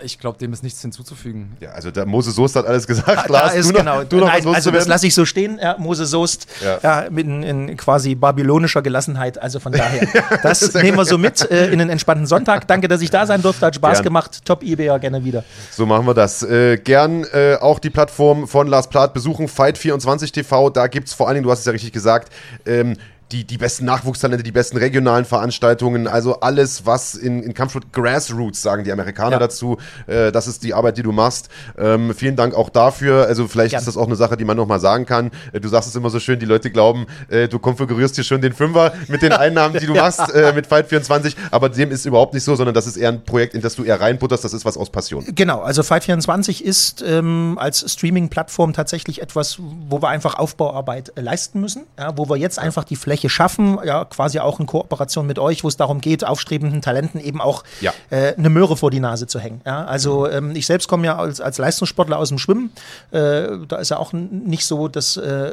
Ich 0.02 0.18
glaube, 0.18 0.38
dem 0.38 0.52
ist 0.52 0.62
nichts 0.62 0.82
hinzuzufügen. 0.82 1.56
Ja, 1.60 1.70
also 1.70 1.90
der 1.90 2.04
Mose 2.04 2.32
Soest 2.32 2.54
hat 2.54 2.66
alles 2.66 2.86
gesagt. 2.86 3.30
Da 3.30 3.32
Lars, 3.32 3.54
ist 3.54 3.68
du 3.68 3.72
noch, 3.72 3.78
genau. 3.80 4.04
du 4.04 4.16
noch 4.18 4.26
Nein, 4.26 4.44
was 4.44 4.56
also 4.56 4.70
das 4.70 4.86
lasse 4.86 5.06
ich 5.06 5.14
so 5.14 5.24
stehen, 5.24 5.58
ja, 5.60 5.76
Mose 5.78 6.04
Soest, 6.04 6.46
Ja. 6.62 6.78
ja. 6.82 7.10
mit 7.10 7.26
in, 7.26 7.42
in 7.42 7.76
quasi 7.78 8.14
babylonischer 8.14 8.82
Gelassenheit. 8.82 9.38
Also 9.40 9.58
von 9.58 9.72
daher, 9.72 10.06
das 10.42 10.74
nehmen 10.74 10.98
wir 10.98 11.06
so 11.06 11.16
mit 11.16 11.50
äh, 11.50 11.68
in 11.68 11.80
einen 11.80 11.90
entspannten 11.90 12.26
Sonntag. 12.26 12.66
Danke, 12.68 12.88
dass 12.88 13.00
ich 13.00 13.10
da 13.10 13.24
sein 13.24 13.40
durfte. 13.40 13.66
Hat 13.66 13.74
Spaß 13.74 13.98
Gern. 13.98 14.04
gemacht. 14.04 14.44
Top 14.44 14.62
eBay, 14.62 14.98
gerne 15.00 15.24
wieder. 15.24 15.44
So 15.70 15.86
machen 15.86 16.06
wir 16.06 16.14
das. 16.14 16.42
Äh, 16.42 16.76
gern 16.76 17.24
äh, 17.32 17.56
auch 17.56 17.78
die 17.78 17.90
Plattform 17.90 18.46
von 18.48 18.66
Lars 18.66 18.88
Plath 18.88 19.14
besuchen, 19.14 19.46
Fight24 19.46 20.32
TV. 20.32 20.68
Da 20.70 20.88
gibt 20.88 21.08
es 21.08 21.14
vor 21.14 21.26
allen 21.26 21.36
Dingen, 21.36 21.44
du 21.44 21.50
hast 21.50 21.60
es 21.60 21.64
ja 21.64 21.72
richtig 21.72 21.92
gesagt, 21.92 22.32
ähm, 22.66 22.96
die, 23.32 23.44
die 23.44 23.58
besten 23.58 23.84
Nachwuchstalente, 23.84 24.42
die 24.42 24.52
besten 24.52 24.76
regionalen 24.76 25.24
Veranstaltungen, 25.24 26.06
also 26.06 26.40
alles, 26.40 26.86
was 26.86 27.14
in, 27.14 27.42
in 27.42 27.54
Kampfsport 27.54 27.92
Grassroots, 27.92 28.62
sagen 28.62 28.84
die 28.84 28.92
Amerikaner 28.92 29.32
Ja. 29.32 29.38
dazu. 29.38 29.78
Äh, 30.06 30.32
das 30.32 30.46
ist 30.46 30.62
die 30.64 30.74
Arbeit, 30.74 30.98
die 30.98 31.02
du 31.02 31.12
machst. 31.12 31.48
Ähm, 31.78 32.14
vielen 32.14 32.36
Dank 32.36 32.54
auch 32.54 32.68
dafür. 32.70 33.26
Also 33.26 33.46
vielleicht 33.48 33.70
Gern. 33.70 33.80
ist 33.80 33.86
das 33.86 33.96
auch 33.96 34.06
eine 34.06 34.16
Sache, 34.16 34.36
die 34.36 34.44
man 34.44 34.56
nochmal 34.56 34.80
sagen 34.80 35.06
kann. 35.06 35.30
Äh, 35.52 35.60
du 35.60 35.68
sagst 35.68 35.88
es 35.88 35.94
immer 35.96 36.10
so 36.10 36.18
schön, 36.20 36.38
die 36.38 36.46
Leute 36.46 36.70
glauben, 36.70 37.06
äh, 37.28 37.48
du 37.48 37.58
konfigurierst 37.58 38.14
hier 38.16 38.24
schon 38.24 38.40
den 38.40 38.52
Fünfer 38.52 38.92
mit 39.08 39.22
den 39.22 39.32
Einnahmen, 39.32 39.78
die 39.78 39.86
du 39.86 39.94
machst 40.00 40.32
äh, 40.34 40.52
mit 40.52 40.66
Fight24, 40.66 41.34
aber 41.50 41.68
dem 41.68 41.90
ist 41.90 42.06
überhaupt 42.06 42.34
nicht 42.34 42.44
so, 42.44 42.56
sondern 42.56 42.74
das 42.74 42.86
ist 42.86 42.96
eher 42.96 43.10
ein 43.10 43.24
Projekt, 43.24 43.54
in 43.54 43.60
das 43.60 43.76
du 43.76 43.84
eher 43.84 44.00
reinbutterst, 44.00 44.44
das 44.44 44.52
ist 44.52 44.64
was 44.64 44.76
aus 44.76 44.90
Passion. 44.90 45.24
Genau, 45.34 45.60
also 45.60 45.82
Fight24 45.82 46.62
ist 46.62 47.04
ähm, 47.06 47.56
als 47.60 47.90
Streaming-Plattform 47.92 48.72
tatsächlich 48.72 49.22
etwas, 49.22 49.58
wo 49.88 50.02
wir 50.02 50.08
einfach 50.08 50.34
Aufbauarbeit 50.38 51.12
äh, 51.16 51.20
leisten 51.20 51.60
müssen, 51.60 51.84
ja, 51.98 52.16
wo 52.16 52.28
wir 52.28 52.36
jetzt 52.36 52.58
einfach 52.58 52.84
die 52.84 52.96
Fläche 52.96 53.19
schaffen, 53.28 53.78
ja, 53.84 54.04
quasi 54.04 54.38
auch 54.38 54.58
in 54.60 54.66
Kooperation 54.66 55.26
mit 55.26 55.38
euch, 55.38 55.62
wo 55.64 55.68
es 55.68 55.76
darum 55.76 56.00
geht, 56.00 56.24
aufstrebenden 56.24 56.80
Talenten 56.80 57.20
eben 57.20 57.40
auch 57.40 57.64
Ja. 57.80 57.92
äh, 58.10 58.34
eine 58.36 58.48
Möhre 58.50 58.76
vor 58.76 58.90
die 58.90 59.00
Nase 59.00 59.26
zu 59.26 59.38
hängen. 59.38 59.60
Ja. 59.66 59.84
Also 59.84 60.28
ähm, 60.28 60.52
ich 60.54 60.66
selbst 60.66 60.88
komme 60.88 61.06
ja 61.06 61.16
als, 61.16 61.40
als 61.40 61.58
Leistungssportler 61.58 62.18
aus 62.18 62.28
dem 62.28 62.38
Schwimmen. 62.38 62.72
Äh, 63.10 63.48
da 63.68 63.76
ist 63.76 63.90
ja 63.90 63.98
auch 63.98 64.12
nicht 64.12 64.64
so, 64.64 64.88
dass 64.88 65.16
äh, 65.16 65.50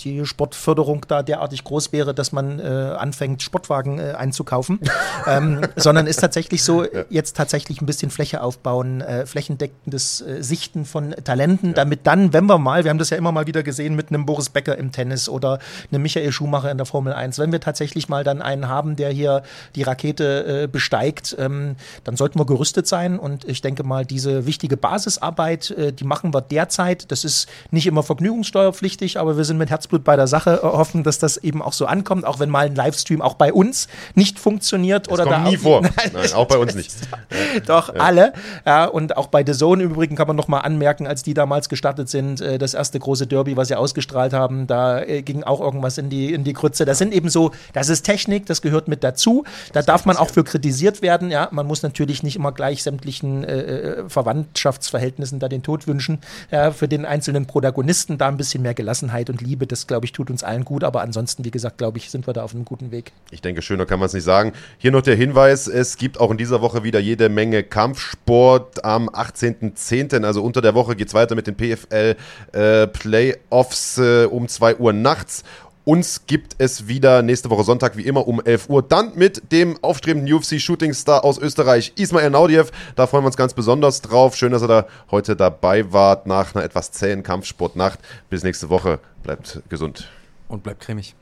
die 0.00 0.24
Sportförderung 0.26 1.04
da 1.08 1.22
derartig 1.22 1.64
groß 1.64 1.92
wäre, 1.92 2.14
dass 2.14 2.32
man 2.32 2.60
äh, 2.60 2.62
anfängt, 2.64 3.42
Sportwagen 3.42 3.98
äh, 3.98 4.12
einzukaufen, 4.12 4.80
ähm, 5.26 5.60
sondern 5.76 6.06
ist 6.06 6.20
tatsächlich 6.20 6.62
so, 6.62 6.84
äh, 6.84 7.04
jetzt 7.10 7.36
tatsächlich 7.36 7.80
ein 7.82 7.86
bisschen 7.86 8.10
Fläche 8.10 8.42
aufbauen, 8.42 9.00
äh, 9.00 9.26
flächendeckendes 9.26 10.24
Sichten 10.40 10.84
von 10.84 11.14
Talenten, 11.24 11.74
damit 11.74 12.06
dann, 12.06 12.32
wenn 12.32 12.46
wir 12.46 12.58
mal, 12.58 12.84
wir 12.84 12.90
haben 12.90 12.98
das 12.98 13.10
ja 13.10 13.16
immer 13.16 13.32
mal 13.32 13.46
wieder 13.46 13.62
gesehen 13.62 13.94
mit 13.94 14.08
einem 14.10 14.26
Boris 14.26 14.48
Becker 14.50 14.76
im 14.78 14.92
Tennis 14.92 15.28
oder 15.28 15.58
einem 15.90 16.02
Michael 16.02 16.32
Schumacher 16.32 16.70
in 16.70 16.76
der 16.76 16.86
Formel 16.94 17.12
1, 17.12 17.40
wenn 17.40 17.50
wir 17.50 17.58
tatsächlich 17.58 18.08
mal 18.08 18.22
dann 18.22 18.40
einen 18.40 18.68
haben, 18.68 18.94
der 18.94 19.10
hier 19.10 19.42
die 19.74 19.82
Rakete 19.82 20.62
äh, 20.62 20.66
besteigt, 20.68 21.34
ähm, 21.40 21.74
dann 22.04 22.16
sollten 22.16 22.38
wir 22.38 22.46
gerüstet 22.46 22.86
sein 22.86 23.18
und 23.18 23.44
ich 23.46 23.62
denke 23.62 23.82
mal, 23.82 24.06
diese 24.06 24.46
wichtige 24.46 24.76
Basisarbeit, 24.76 25.72
äh, 25.72 25.92
die 25.92 26.04
machen 26.04 26.32
wir 26.32 26.40
derzeit. 26.40 27.10
Das 27.10 27.24
ist 27.24 27.48
nicht 27.72 27.88
immer 27.88 28.04
vergnügungssteuerpflichtig, 28.04 29.18
aber 29.18 29.36
wir 29.36 29.44
sind 29.44 29.58
mit 29.58 29.70
Herzblut 29.70 30.04
bei 30.04 30.14
der 30.14 30.28
Sache, 30.28 30.60
äh, 30.62 30.66
hoffen, 30.66 31.02
dass 31.02 31.18
das 31.18 31.36
eben 31.36 31.62
auch 31.62 31.72
so 31.72 31.86
ankommt, 31.86 32.24
auch 32.24 32.38
wenn 32.38 32.48
mal 32.48 32.66
ein 32.66 32.76
Livestream 32.76 33.20
auch 33.22 33.34
bei 33.34 33.52
uns 33.52 33.88
nicht 34.14 34.38
funktioniert 34.38 35.10
oder 35.10 35.24
kommt 35.24 35.36
da 35.36 35.50
nie 35.50 35.56
vor. 35.56 35.80
Nein, 35.96 36.10
Nein, 36.12 36.32
auch 36.34 36.46
bei 36.46 36.58
uns 36.58 36.76
nicht. 36.76 36.94
doch, 37.66 37.92
alle. 37.92 38.34
Ja, 38.64 38.84
und 38.84 39.16
auch 39.16 39.26
bei 39.26 39.44
The 39.44 39.52
Zone 39.52 39.82
im 39.82 39.90
Übrigen 39.90 40.14
kann 40.14 40.28
man 40.28 40.36
noch 40.36 40.46
mal 40.46 40.60
anmerken, 40.60 41.08
als 41.08 41.24
die 41.24 41.34
damals 41.34 41.68
gestartet 41.68 42.08
sind, 42.08 42.40
äh, 42.40 42.56
das 42.56 42.72
erste 42.72 43.00
große 43.00 43.26
Derby, 43.26 43.56
was 43.56 43.66
sie 43.66 43.74
ausgestrahlt 43.74 44.32
haben, 44.32 44.68
da 44.68 45.02
äh, 45.02 45.22
ging 45.22 45.42
auch 45.42 45.60
irgendwas 45.60 45.98
in 45.98 46.08
die, 46.08 46.32
in 46.32 46.44
die 46.44 46.52
Grütze. 46.52 46.83
Du, 46.84 46.90
das 46.90 46.98
sind 46.98 47.12
eben 47.12 47.28
so, 47.28 47.52
das 47.72 47.88
ist 47.88 48.02
Technik, 48.02 48.46
das 48.46 48.62
gehört 48.62 48.88
mit 48.88 49.02
dazu. 49.04 49.44
Da 49.72 49.82
darf 49.82 50.04
man 50.04 50.16
auch 50.16 50.30
für 50.30 50.44
kritisiert 50.44 51.02
werden. 51.02 51.30
Ja, 51.30 51.48
man 51.50 51.66
muss 51.66 51.82
natürlich 51.82 52.22
nicht 52.22 52.36
immer 52.36 52.52
gleich 52.52 52.82
sämtlichen 52.82 53.44
äh, 53.44 53.60
äh, 53.60 54.08
Verwandtschaftsverhältnissen 54.08 55.38
da 55.38 55.48
den 55.48 55.62
Tod 55.62 55.86
wünschen. 55.86 56.18
Ja, 56.50 56.70
für 56.70 56.88
den 56.88 57.04
einzelnen 57.04 57.46
Protagonisten 57.46 58.18
da 58.18 58.28
ein 58.28 58.36
bisschen 58.36 58.62
mehr 58.62 58.74
Gelassenheit 58.74 59.30
und 59.30 59.40
Liebe, 59.40 59.66
das 59.66 59.86
glaube 59.86 60.06
ich 60.06 60.12
tut 60.12 60.30
uns 60.30 60.44
allen 60.44 60.64
gut. 60.64 60.84
Aber 60.84 61.02
ansonsten, 61.02 61.44
wie 61.44 61.50
gesagt, 61.50 61.78
glaube 61.78 61.98
ich, 61.98 62.10
sind 62.10 62.26
wir 62.26 62.34
da 62.34 62.42
auf 62.42 62.54
einem 62.54 62.64
guten 62.64 62.90
Weg. 62.90 63.12
Ich 63.30 63.40
denke, 63.40 63.62
schöner 63.62 63.86
kann 63.86 63.98
man 63.98 64.06
es 64.06 64.12
nicht 64.12 64.24
sagen. 64.24 64.52
Hier 64.78 64.92
noch 64.92 65.02
der 65.02 65.16
Hinweis: 65.16 65.66
Es 65.66 65.96
gibt 65.96 66.20
auch 66.20 66.30
in 66.30 66.36
dieser 66.36 66.60
Woche 66.60 66.84
wieder 66.84 67.00
jede 67.00 67.28
Menge 67.28 67.62
Kampfsport 67.62 68.84
am 68.84 69.08
18.10. 69.08 70.24
Also 70.24 70.42
unter 70.42 70.60
der 70.60 70.74
Woche 70.74 70.96
geht 70.96 71.08
es 71.08 71.14
weiter 71.14 71.34
mit 71.34 71.46
den 71.46 71.56
PFL 71.56 72.16
äh, 72.52 72.86
Playoffs 72.86 73.98
äh, 73.98 74.26
um 74.26 74.48
2 74.48 74.76
Uhr 74.76 74.92
nachts. 74.92 75.44
Uns 75.84 76.24
gibt 76.26 76.56
es 76.58 76.88
wieder 76.88 77.20
nächste 77.20 77.50
Woche 77.50 77.62
Sonntag 77.62 77.98
wie 77.98 78.06
immer 78.06 78.26
um 78.26 78.40
11 78.42 78.70
Uhr. 78.70 78.82
Dann 78.82 79.12
mit 79.16 79.52
dem 79.52 79.76
aufstrebenden 79.82 80.32
UFC-Shooting-Star 80.32 81.22
aus 81.24 81.36
Österreich, 81.38 81.92
Ismail 81.96 82.30
Naudiev. 82.30 82.70
Da 82.96 83.06
freuen 83.06 83.22
wir 83.24 83.26
uns 83.26 83.36
ganz 83.36 83.52
besonders 83.52 84.00
drauf. 84.00 84.34
Schön, 84.34 84.52
dass 84.52 84.62
ihr 84.62 84.68
da 84.68 84.86
heute 85.10 85.36
dabei 85.36 85.92
wart 85.92 86.26
nach 86.26 86.54
einer 86.54 86.64
etwas 86.64 86.90
zähen 86.92 87.22
Kampfsportnacht. 87.22 87.98
Bis 88.30 88.42
nächste 88.42 88.70
Woche. 88.70 88.98
Bleibt 89.22 89.62
gesund. 89.68 90.08
Und 90.48 90.62
bleibt 90.62 90.80
cremig. 90.80 91.14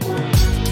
So. 0.00 0.71